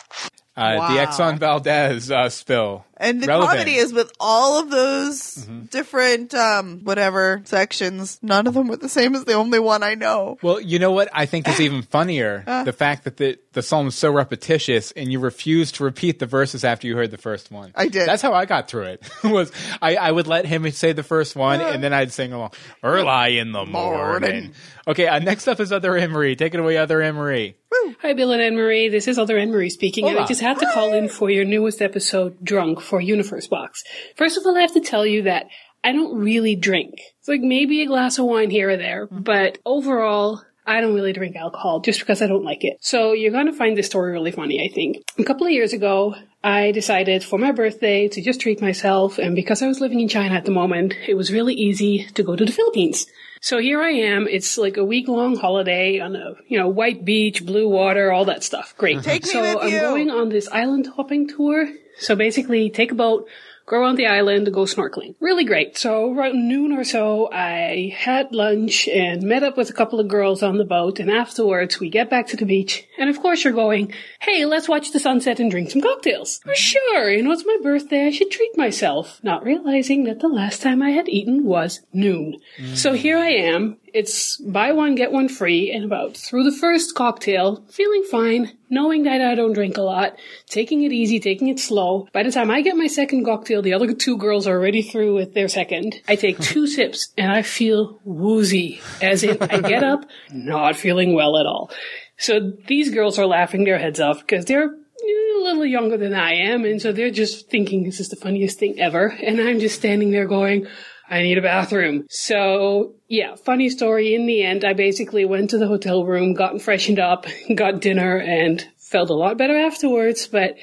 Uh, 0.56 0.76
Wow. 0.78 0.88
The 0.94 1.00
Exxon 1.00 1.38
Valdez 1.38 2.10
uh, 2.10 2.30
spill. 2.30 2.86
And 2.98 3.22
the 3.22 3.26
Relevant. 3.26 3.50
comedy 3.58 3.74
is 3.74 3.92
with 3.92 4.10
all 4.18 4.60
of 4.60 4.70
those 4.70 5.36
Mm-hmm. 5.36 5.64
different, 5.66 6.34
um, 6.34 6.80
whatever 6.84 7.42
sections. 7.44 8.18
None 8.22 8.46
of 8.46 8.54
them 8.54 8.68
were 8.68 8.76
the 8.76 8.88
same 8.88 9.14
as 9.14 9.24
the 9.24 9.34
only 9.34 9.58
one 9.58 9.82
I 9.82 9.94
know. 9.94 10.38
Well, 10.42 10.60
you 10.60 10.78
know 10.78 10.92
what 10.92 11.08
I 11.12 11.26
think 11.26 11.46
is 11.48 11.60
even 11.60 11.82
funnier? 11.90 12.42
the 12.64 12.72
fact 12.72 13.04
that 13.04 13.18
the, 13.18 13.38
the 13.52 13.62
song 13.62 13.86
is 13.88 13.94
so 13.94 14.10
repetitious 14.10 14.92
and 14.92 15.12
you 15.12 15.18
refuse 15.20 15.72
to 15.72 15.84
repeat 15.84 16.18
the 16.18 16.26
verses 16.26 16.64
after 16.64 16.86
you 16.86 16.96
heard 16.96 17.10
the 17.10 17.18
first 17.18 17.50
one. 17.50 17.70
I 17.74 17.88
did. 17.88 18.08
That's 18.08 18.22
how 18.22 18.32
I 18.32 18.46
got 18.46 18.68
through 18.68 18.84
it. 18.84 19.02
was 19.24 19.52
I, 19.82 19.96
I 19.96 20.10
would 20.10 20.26
let 20.26 20.46
him 20.46 20.68
say 20.70 20.92
the 20.92 21.02
first 21.02 21.36
one 21.36 21.60
and 21.60 21.82
then 21.84 21.92
I'd 21.92 22.12
sing 22.12 22.32
along. 22.32 22.52
Early 22.82 23.38
in 23.38 23.52
the 23.52 23.64
morning. 23.66 24.00
Morning. 24.00 24.54
Okay, 24.88 25.06
uh, 25.08 25.18
next 25.18 25.48
up 25.48 25.60
is 25.60 25.72
Other 25.72 25.96
Anne 25.96 26.10
Marie. 26.12 26.36
Take 26.36 26.54
it 26.54 26.60
away, 26.60 26.76
Other 26.76 27.02
Anne 27.02 27.16
Marie. 27.16 27.56
Hi, 28.02 28.12
Bill 28.14 28.32
and 28.32 28.40
Anne 28.40 28.54
Marie. 28.56 28.88
This 28.88 29.06
is 29.08 29.18
Other 29.18 29.36
Anne 29.36 29.50
Marie 29.50 29.70
speaking, 29.70 30.08
and 30.08 30.18
I 30.18 30.26
just 30.26 30.40
had 30.40 30.58
to 30.60 30.66
call 30.72 30.92
in 30.92 31.08
for 31.08 31.28
your 31.30 31.44
newest 31.44 31.82
episode, 31.82 32.42
Drunk, 32.42 32.80
for 32.86 33.00
Universe 33.00 33.48
Box. 33.48 33.84
First 34.14 34.38
of 34.38 34.46
all, 34.46 34.56
I 34.56 34.60
have 34.60 34.74
to 34.74 34.80
tell 34.80 35.04
you 35.04 35.22
that 35.22 35.46
I 35.84 35.92
don't 35.92 36.18
really 36.18 36.56
drink. 36.56 36.94
It's 37.18 37.28
like 37.28 37.42
maybe 37.42 37.82
a 37.82 37.86
glass 37.86 38.18
of 38.18 38.26
wine 38.26 38.50
here 38.50 38.70
or 38.70 38.76
there, 38.76 39.06
mm-hmm. 39.06 39.22
but 39.22 39.58
overall, 39.64 40.42
I 40.66 40.80
don't 40.80 40.94
really 40.94 41.12
drink 41.12 41.36
alcohol 41.36 41.80
just 41.80 42.00
because 42.00 42.22
I 42.22 42.26
don't 42.26 42.44
like 42.44 42.64
it. 42.64 42.78
So 42.80 43.12
you're 43.12 43.30
going 43.30 43.46
to 43.46 43.52
find 43.52 43.76
this 43.76 43.86
story 43.86 44.10
really 44.12 44.32
funny, 44.32 44.68
I 44.68 44.72
think. 44.74 45.04
A 45.16 45.22
couple 45.22 45.46
of 45.46 45.52
years 45.52 45.72
ago, 45.72 46.16
I 46.42 46.72
decided 46.72 47.22
for 47.22 47.38
my 47.38 47.52
birthday 47.52 48.08
to 48.08 48.20
just 48.20 48.40
treat 48.40 48.60
myself, 48.60 49.18
and 49.18 49.36
because 49.36 49.62
I 49.62 49.68
was 49.68 49.80
living 49.80 50.00
in 50.00 50.08
China 50.08 50.34
at 50.34 50.44
the 50.44 50.50
moment, 50.50 50.94
it 51.06 51.14
was 51.14 51.32
really 51.32 51.54
easy 51.54 52.06
to 52.14 52.22
go 52.22 52.34
to 52.34 52.44
the 52.44 52.52
Philippines. 52.52 53.06
So 53.40 53.58
here 53.58 53.80
I 53.80 53.90
am. 53.90 54.26
It's 54.26 54.58
like 54.58 54.76
a 54.76 54.84
week 54.84 55.06
long 55.06 55.36
holiday 55.36 56.00
on 56.00 56.16
a, 56.16 56.34
you 56.48 56.58
know, 56.58 56.68
white 56.68 57.04
beach, 57.04 57.46
blue 57.46 57.68
water, 57.68 58.10
all 58.10 58.24
that 58.24 58.42
stuff. 58.42 58.74
Great. 58.76 59.04
Take 59.04 59.22
me 59.24 59.30
so 59.30 59.40
with 59.40 59.58
I'm 59.62 59.70
you. 59.70 59.80
going 59.80 60.10
on 60.10 60.30
this 60.30 60.48
island 60.48 60.88
hopping 60.96 61.28
tour. 61.28 61.68
So 61.98 62.14
basically 62.14 62.70
take 62.70 62.92
a 62.92 62.94
boat, 62.94 63.28
go 63.66 63.80
around 63.80 63.96
the 63.96 64.06
island, 64.06 64.52
go 64.52 64.62
snorkeling. 64.62 65.14
Really 65.18 65.44
great. 65.44 65.76
So 65.76 66.12
around 66.12 66.48
noon 66.48 66.72
or 66.72 66.84
so, 66.84 67.30
I 67.32 67.94
had 67.96 68.32
lunch 68.32 68.86
and 68.86 69.22
met 69.22 69.42
up 69.42 69.56
with 69.56 69.70
a 69.70 69.72
couple 69.72 69.98
of 69.98 70.08
girls 70.08 70.42
on 70.42 70.58
the 70.58 70.64
boat. 70.64 71.00
And 71.00 71.10
afterwards, 71.10 71.80
we 71.80 71.90
get 71.90 72.08
back 72.08 72.28
to 72.28 72.36
the 72.36 72.44
beach. 72.44 72.86
And 72.98 73.10
of 73.10 73.20
course, 73.20 73.44
you're 73.44 73.52
going, 73.52 73.92
hey, 74.20 74.44
let's 74.44 74.68
watch 74.68 74.92
the 74.92 75.00
sunset 75.00 75.40
and 75.40 75.50
drink 75.50 75.70
some 75.70 75.82
cocktails. 75.82 76.38
For 76.44 76.54
sure. 76.54 77.10
You 77.10 77.22
know, 77.22 77.32
it's 77.32 77.44
my 77.44 77.58
birthday. 77.62 78.06
I 78.06 78.10
should 78.10 78.30
treat 78.30 78.56
myself. 78.56 79.20
Not 79.24 79.44
realizing 79.44 80.04
that 80.04 80.20
the 80.20 80.28
last 80.28 80.62
time 80.62 80.82
I 80.82 80.90
had 80.90 81.08
eaten 81.08 81.44
was 81.44 81.80
noon. 81.92 82.38
So 82.74 82.92
here 82.92 83.18
I 83.18 83.30
am. 83.30 83.78
It's 83.96 84.36
buy 84.36 84.72
one, 84.72 84.94
get 84.94 85.10
one 85.10 85.30
free, 85.30 85.72
and 85.72 85.82
about 85.82 86.18
through 86.18 86.44
the 86.44 86.54
first 86.54 86.94
cocktail, 86.94 87.64
feeling 87.70 88.04
fine, 88.10 88.52
knowing 88.68 89.04
that 89.04 89.22
I 89.22 89.34
don't 89.34 89.54
drink 89.54 89.78
a 89.78 89.82
lot, 89.82 90.18
taking 90.50 90.82
it 90.82 90.92
easy, 90.92 91.18
taking 91.18 91.48
it 91.48 91.58
slow. 91.58 92.06
By 92.12 92.22
the 92.22 92.30
time 92.30 92.50
I 92.50 92.60
get 92.60 92.76
my 92.76 92.88
second 92.88 93.24
cocktail, 93.24 93.62
the 93.62 93.72
other 93.72 93.94
two 93.94 94.18
girls 94.18 94.46
are 94.46 94.58
already 94.58 94.82
through 94.82 95.14
with 95.14 95.32
their 95.32 95.48
second. 95.48 95.98
I 96.06 96.16
take 96.16 96.38
two 96.38 96.66
sips 96.76 97.14
and 97.16 97.32
I 97.32 97.40
feel 97.40 97.98
woozy, 98.04 98.82
as 99.00 99.22
in 99.22 99.38
I 99.40 99.60
get 99.60 99.82
up 99.82 100.04
not 100.30 100.76
feeling 100.76 101.14
well 101.14 101.38
at 101.38 101.46
all. 101.46 101.70
So 102.18 102.52
these 102.66 102.90
girls 102.90 103.18
are 103.18 103.26
laughing 103.26 103.64
their 103.64 103.78
heads 103.78 103.98
off 103.98 104.20
because 104.20 104.44
they're 104.44 104.68
a 104.68 105.42
little 105.42 105.64
younger 105.64 105.96
than 105.96 106.12
I 106.12 106.34
am, 106.34 106.64
and 106.64 106.82
so 106.82 106.92
they're 106.92 107.10
just 107.10 107.48
thinking 107.48 107.84
this 107.84 108.00
is 108.00 108.08
the 108.08 108.16
funniest 108.16 108.58
thing 108.58 108.78
ever, 108.78 109.06
and 109.06 109.40
I'm 109.40 109.60
just 109.60 109.76
standing 109.76 110.10
there 110.10 110.26
going, 110.26 110.66
I 111.08 111.22
need 111.22 111.38
a 111.38 111.42
bathroom. 111.42 112.06
So, 112.10 112.94
yeah, 113.08 113.36
funny 113.36 113.70
story. 113.70 114.14
In 114.14 114.26
the 114.26 114.42
end, 114.42 114.64
I 114.64 114.72
basically 114.72 115.24
went 115.24 115.50
to 115.50 115.58
the 115.58 115.68
hotel 115.68 116.04
room, 116.04 116.34
got 116.34 116.60
freshened 116.60 116.98
up, 116.98 117.26
got 117.54 117.80
dinner, 117.80 118.16
and 118.16 118.66
felt 118.78 119.10
a 119.10 119.14
lot 119.14 119.38
better 119.38 119.56
afterwards, 119.56 120.26
but 120.26 120.56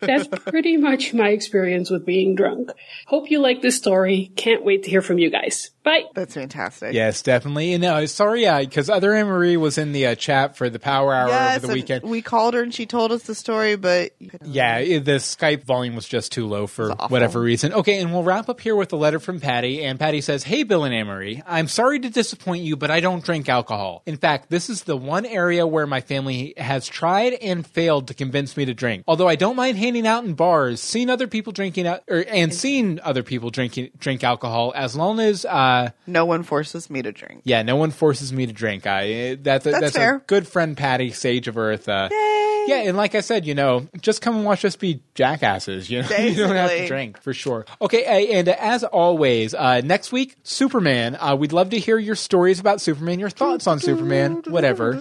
that's 0.00 0.26
pretty 0.46 0.76
much 0.76 1.12
my 1.12 1.28
experience 1.28 1.90
with 1.90 2.06
being 2.06 2.34
drunk. 2.34 2.70
Hope 3.06 3.30
you 3.30 3.40
like 3.40 3.62
this 3.62 3.76
story. 3.76 4.32
Can't 4.36 4.64
wait 4.64 4.84
to 4.84 4.90
hear 4.90 5.02
from 5.02 5.18
you 5.18 5.30
guys. 5.30 5.70
Bye. 5.82 6.04
That's 6.14 6.34
fantastic. 6.34 6.92
Yes, 6.92 7.22
definitely. 7.22 7.72
And 7.72 7.82
uh, 7.84 8.06
sorry, 8.06 8.42
yeah, 8.42 8.60
because 8.60 8.90
Other 8.90 9.14
Anne 9.14 9.26
Marie 9.26 9.56
was 9.56 9.78
in 9.78 9.92
the 9.92 10.08
uh, 10.08 10.14
chat 10.14 10.56
for 10.56 10.68
the 10.68 10.78
Power 10.78 11.14
Hour 11.14 11.28
Yes, 11.28 11.56
over 11.56 11.68
the 11.68 11.72
weekend. 11.72 12.04
we 12.04 12.20
called 12.20 12.52
her 12.52 12.62
and 12.62 12.74
she 12.74 12.84
told 12.84 13.12
us 13.12 13.22
the 13.22 13.34
story, 13.34 13.76
but 13.76 14.12
Yeah, 14.44 14.76
it- 14.78 15.06
the 15.06 15.12
Skype 15.12 15.64
volume 15.64 15.94
was 15.94 16.06
just 16.06 16.32
too 16.32 16.46
low 16.46 16.66
for 16.66 16.90
whatever 17.08 17.40
reason. 17.40 17.72
Okay, 17.72 17.98
and 18.00 18.12
we'll 18.12 18.22
wrap 18.24 18.50
up 18.50 18.60
here 18.60 18.76
with 18.76 18.92
a 18.92 18.96
letter 18.96 19.18
from 19.18 19.40
Patty. 19.40 19.82
And 19.82 19.98
Patty 19.98 20.20
says, 20.20 20.42
Hey, 20.44 20.64
Bill 20.64 20.84
and 20.84 20.94
Anne 20.94 21.06
Marie, 21.06 21.42
I'm 21.46 21.66
sorry 21.68 21.98
to 22.00 22.10
disappoint 22.10 22.62
you, 22.62 22.76
but 22.76 22.90
I 22.90 23.00
don't 23.00 23.24
drink 23.24 23.48
alcohol. 23.48 24.02
In 24.04 24.18
fact, 24.18 24.50
this 24.50 24.68
is 24.68 24.82
the 24.82 24.98
one 24.98 25.24
area 25.24 25.66
where 25.66 25.86
my 25.86 26.02
family 26.02 26.52
has 26.58 26.86
tried 26.86 27.32
and 27.34 27.66
failed 27.66 28.08
to 28.08 28.14
convince 28.14 28.54
me 28.56 28.66
to 28.66 28.74
drink. 28.74 29.04
Although 29.08 29.28
I 29.28 29.36
don't 29.36 29.56
mind 29.56 29.78
hanging 29.78 30.06
out 30.06 30.24
in 30.24 30.34
bars, 30.34 30.80
seeing 30.82 31.08
other 31.08 31.26
people 31.26 31.54
drinking, 31.54 31.86
out, 31.86 32.02
or, 32.06 32.22
and 32.28 32.52
seeing 32.54 33.00
other 33.00 33.22
people 33.22 33.48
drinking 33.48 33.92
drink 33.98 34.22
alcohol, 34.22 34.74
as 34.76 34.94
long 34.94 35.20
as, 35.20 35.46
uh, 35.46 35.68
no 36.06 36.24
one 36.24 36.42
forces 36.42 36.88
me 36.90 37.02
to 37.02 37.12
drink. 37.12 37.42
yeah, 37.44 37.62
no 37.62 37.76
one 37.76 37.90
forces 37.90 38.32
me 38.32 38.46
to 38.46 38.52
drink. 38.52 38.86
I 38.86 39.34
that's 39.40 39.66
a, 39.66 39.70
That's 39.70 39.80
that's, 39.80 39.96
fair. 39.96 40.16
a 40.16 40.20
good 40.20 40.46
friend, 40.46 40.76
Patty, 40.76 41.10
Sage 41.12 41.48
of 41.48 41.56
Earth. 41.58 41.88
Uh, 41.88 42.08
yeah, 42.66 42.82
and 42.84 42.96
like 42.96 43.14
I 43.14 43.20
said, 43.20 43.46
you 43.46 43.54
know, 43.54 43.88
just 44.00 44.20
come 44.20 44.36
and 44.36 44.44
watch 44.44 44.64
us 44.64 44.76
be 44.76 45.02
jackasses. 45.14 45.88
You 45.90 46.02
know, 46.02 46.08
you 46.18 46.34
don't 46.34 46.54
have 46.54 46.70
to 46.70 46.86
drink 46.86 47.20
for 47.22 47.32
sure. 47.32 47.64
Okay, 47.80 48.04
uh, 48.04 48.36
and 48.38 48.48
as 48.48 48.84
always, 48.84 49.54
uh, 49.54 49.80
next 49.82 50.12
week, 50.12 50.36
Superman. 50.42 51.16
Uh, 51.18 51.36
we'd 51.36 51.52
love 51.52 51.70
to 51.70 51.78
hear 51.78 51.98
your 51.98 52.14
stories 52.16 52.60
about 52.60 52.80
Superman, 52.80 53.18
your 53.18 53.30
thoughts 53.30 53.66
on 53.66 53.80
Superman, 53.80 54.42
whatever. 54.46 55.00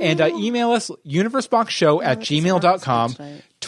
And 0.00 0.20
uh, 0.20 0.28
email 0.34 0.70
us 0.70 0.90
universeboxshow 1.04 2.02
at 2.04 2.20
gmail.com. 2.20 3.16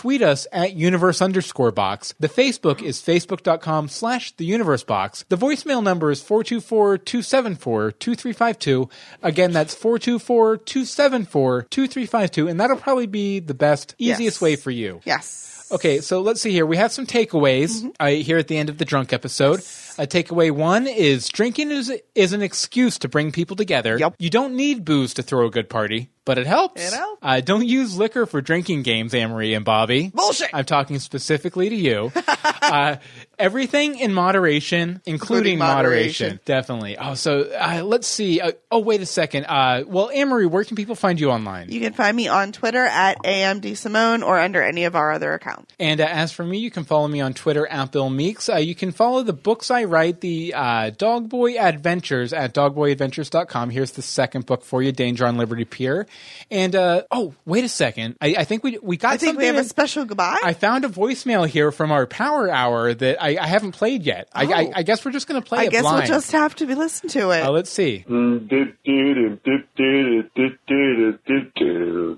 Tweet 0.01 0.23
us 0.23 0.47
at 0.51 0.73
universe 0.73 1.21
underscore 1.21 1.73
box. 1.73 2.15
The 2.19 2.29
Facebook 2.31 2.81
is 2.81 3.03
facebook.com 3.03 3.91
slash 3.91 4.33
the 4.33 4.47
universe 4.47 4.83
box. 4.83 5.27
The 5.29 5.37
voicemail 5.37 5.83
number 5.83 6.11
is 6.11 6.23
424-274-2352. 6.23 8.91
Again, 9.23 9.53
that's 9.53 9.75
424-274-2352. 9.75 12.51
And 12.51 12.59
that'll 12.59 12.79
probably 12.79 13.07
be 13.07 13.41
the 13.41 13.53
best, 13.53 13.95
easiest 13.99 14.37
Yes. 14.37 14.41
way 14.41 14.57
for 14.57 14.71
you. 14.71 15.03
Yes. 15.05 15.49
Okay, 15.73 16.01
so 16.01 16.21
let's 16.23 16.41
see 16.41 16.51
here. 16.51 16.67
We 16.67 16.79
have 16.79 16.91
some 16.93 17.07
takeaways 17.07 17.89
uh, 18.01 18.07
here 18.09 18.39
at 18.39 18.49
the 18.49 18.57
end 18.57 18.71
of 18.71 18.79
the 18.79 18.85
drunk 18.85 19.13
episode. 19.13 19.63
Uh, 19.99 20.03
takeaway 20.07 20.51
one 20.51 20.87
is 20.87 21.29
drinking 21.29 21.71
is 21.71 21.93
is 22.15 22.33
an 22.33 22.43
excuse 22.43 22.99
to 22.99 23.09
bring 23.09 23.33
people 23.33 23.57
together. 23.57 23.99
Yep. 23.99 24.17
You 24.19 24.31
don't 24.31 24.55
need 24.55 24.85
booze 24.85 25.15
to 25.15 25.23
throw 25.23 25.47
a 25.47 25.51
good 25.51 25.69
party, 25.69 26.11
but 26.25 26.39
it 26.39 26.47
helps. 26.47 26.81
It 26.81 26.95
helps. 26.97 27.19
Uh, 27.23 27.41
don't 27.41 27.67
use 27.67 27.97
liquor 27.97 28.27
for 28.27 28.41
drinking 28.41 28.83
games, 28.83 29.15
Anne 29.15 29.31
Marie 29.31 29.55
and 29.55 29.65
Bobby. 29.65 30.11
Bullshit. 30.15 30.51
I'm 30.53 30.65
talking 30.65 30.99
specifically 30.99 31.69
to 31.69 31.77
you. 31.77 32.13
uh, 32.63 32.97
everything 33.39 33.99
in 33.99 34.13
moderation, 34.13 35.01
including, 35.07 35.55
Including 35.55 35.59
moderation. 35.59 36.27
moderation. 36.27 36.41
Definitely. 36.45 36.99
Oh, 36.99 37.15
so 37.15 37.43
uh, 37.43 37.83
let's 37.85 38.07
see. 38.07 38.41
Uh, 38.41 38.53
oh, 38.71 38.79
wait 38.81 39.01
a 39.01 39.07
second. 39.07 39.45
Uh, 39.47 39.85
well, 39.87 40.11
Anne 40.11 40.29
Marie, 40.29 40.47
where 40.47 40.65
can 40.65 40.77
people 40.77 40.95
find 40.95 41.19
you 41.21 41.31
online? 41.31 41.71
You 41.71 41.81
can 41.81 41.93
find 41.93 42.17
me 42.17 42.29
on 42.29 42.53
Twitter 42.53 42.85
at 42.85 43.19
AMD 43.23 43.77
Simone 43.77 44.23
or 44.23 44.39
under 44.39 44.63
any 44.63 44.85
of 44.85 44.95
our 44.95 45.13
other 45.13 45.33
accounts. 45.35 45.75
And 45.79 46.01
uh, 46.01 46.07
as 46.07 46.33
for 46.33 46.45
me, 46.45 46.59
you 46.59 46.71
can 46.71 46.85
follow 46.85 47.09
me 47.09 47.21
on 47.21 47.35
Twitter 47.35 47.67
at 47.67 47.93
Bill 47.93 48.11
Meeks. 48.11 48.49
Uh, 48.49 48.57
you 48.57 48.75
can 48.75 48.93
follow 48.93 49.23
the 49.23 49.33
books 49.33 49.71
I 49.81 49.85
write, 49.85 50.21
the 50.21 50.53
uh, 50.55 50.91
Dog 50.91 51.29
Boy 51.29 51.59
Adventures 51.59 52.33
at 52.33 52.53
dogboyadventures.com. 52.55 53.71
Here's 53.71 53.93
the 53.93 54.03
second 54.03 54.45
book 54.47 54.63
for 54.63 54.83
you, 54.83 54.93
Danger 54.93 55.25
on 55.27 55.37
Liberty 55.39 55.65
Pier. 55.65 56.07
And 56.51 56.77
uh, 56.77 57.03
oh, 57.11 57.35
wait 57.47 57.65
a 57.65 57.69
second. 57.69 58.17
I, 58.21 58.35
I 58.39 58.45
think 58.45 58.63
we 58.63 58.79
we 58.83 58.97
got 58.99 59.13
I 59.13 59.17
think 59.17 59.39
we 59.39 59.45
something 59.45 59.57
have 59.57 59.65
a 59.65 59.69
special 59.69 60.05
goodbye. 60.05 60.39
I 60.45 60.53
found 60.53 60.85
a 60.85 60.89
voicemail 60.89 61.47
here 61.49 61.73
from 61.73 61.91
our 61.93 62.07
Power 62.07 62.51
Hour 62.51 62.93
that 62.95 63.23
I, 63.23 63.37
I 63.41 63.47
haven't 63.47 63.73
played 63.73 64.03
yet. 64.03 64.29
I, 64.35 64.45
I, 64.45 64.61
Oh. 64.67 64.73
I 64.77 64.83
guess 64.83 65.05
we're 65.05 65.13
just 65.13 65.27
going 65.27 65.41
to 65.41 65.47
play 65.49 65.61
I 65.61 65.65
it 65.65 65.71
guess 65.71 65.83
blind. 65.83 65.99
we'll 66.01 66.07
just 66.09 66.33
have 66.33 66.55
to 66.57 66.67
be 66.67 66.75
listen 66.75 67.09
to 67.11 67.31
it. 67.31 67.43
Uh, 67.43 67.51
let's 67.51 67.71
see. 67.71 68.05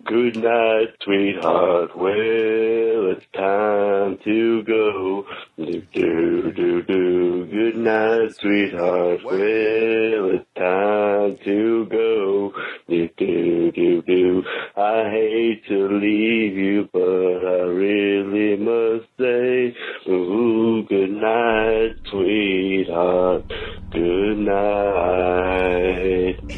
Good 0.04 0.36
night, 0.36 0.94
sweetheart. 1.02 1.96
Well, 1.96 3.10
it's 3.12 3.26
time 3.34 4.18
to 4.24 4.62
go. 4.64 5.26
Do, 5.56 5.82
do, 5.92 6.52
do, 6.52 6.82
do. 6.82 7.46
Good 7.52 7.76
night, 7.76 8.34
sweetheart. 8.40 9.20
Well, 9.24 9.36
it's 9.36 10.46
time 10.56 11.36
to 11.44 11.86
go. 11.90 12.52
Do, 12.88 13.08
do, 13.18 13.70
do, 13.72 14.00
do. 14.02 14.42
I 14.74 15.10
hate 15.10 15.62
to 15.68 15.86
leave 15.88 16.56
you, 16.56 16.88
but 16.94 17.00
I 17.00 17.64
really 17.68 18.56
must 18.56 19.04
say, 19.20 19.76
ooh, 20.10 20.82
good 20.88 21.10
night, 21.10 21.96
sweetheart. 22.10 23.44
Good 23.90 24.38
night. 24.38 26.38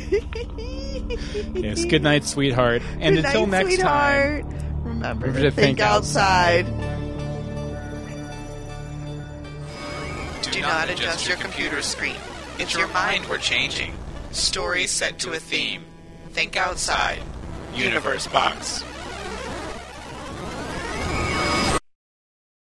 Yes, 1.55 1.85
good 1.85 2.03
night, 2.03 2.25
sweetheart. 2.25 2.83
And 3.01 3.17
Good 3.17 3.25
until 3.25 3.47
night, 3.47 3.67
next 3.67 3.81
time. 3.81 4.43
sweetheart. 4.43 4.63
Remember, 4.85 5.27
Remember 5.27 5.33
to 5.33 5.43
to 5.43 5.51
think, 5.51 5.79
think 5.79 5.81
outside. 5.81 6.67
Do 10.55 10.61
not 10.61 10.89
adjust 10.89 11.27
your 11.27 11.37
computer 11.39 11.83
screen. 11.83 12.15
It's 12.61 12.77
your 12.77 12.87
mind 12.87 13.27
we're 13.29 13.39
changing. 13.39 13.93
Stories 14.31 14.93
set 14.93 15.19
to 15.19 15.33
a 15.33 15.41
theme. 15.41 15.85
Think 16.31 16.57
outside. 16.57 17.19
Universe 17.75 18.29
Box. 18.29 18.85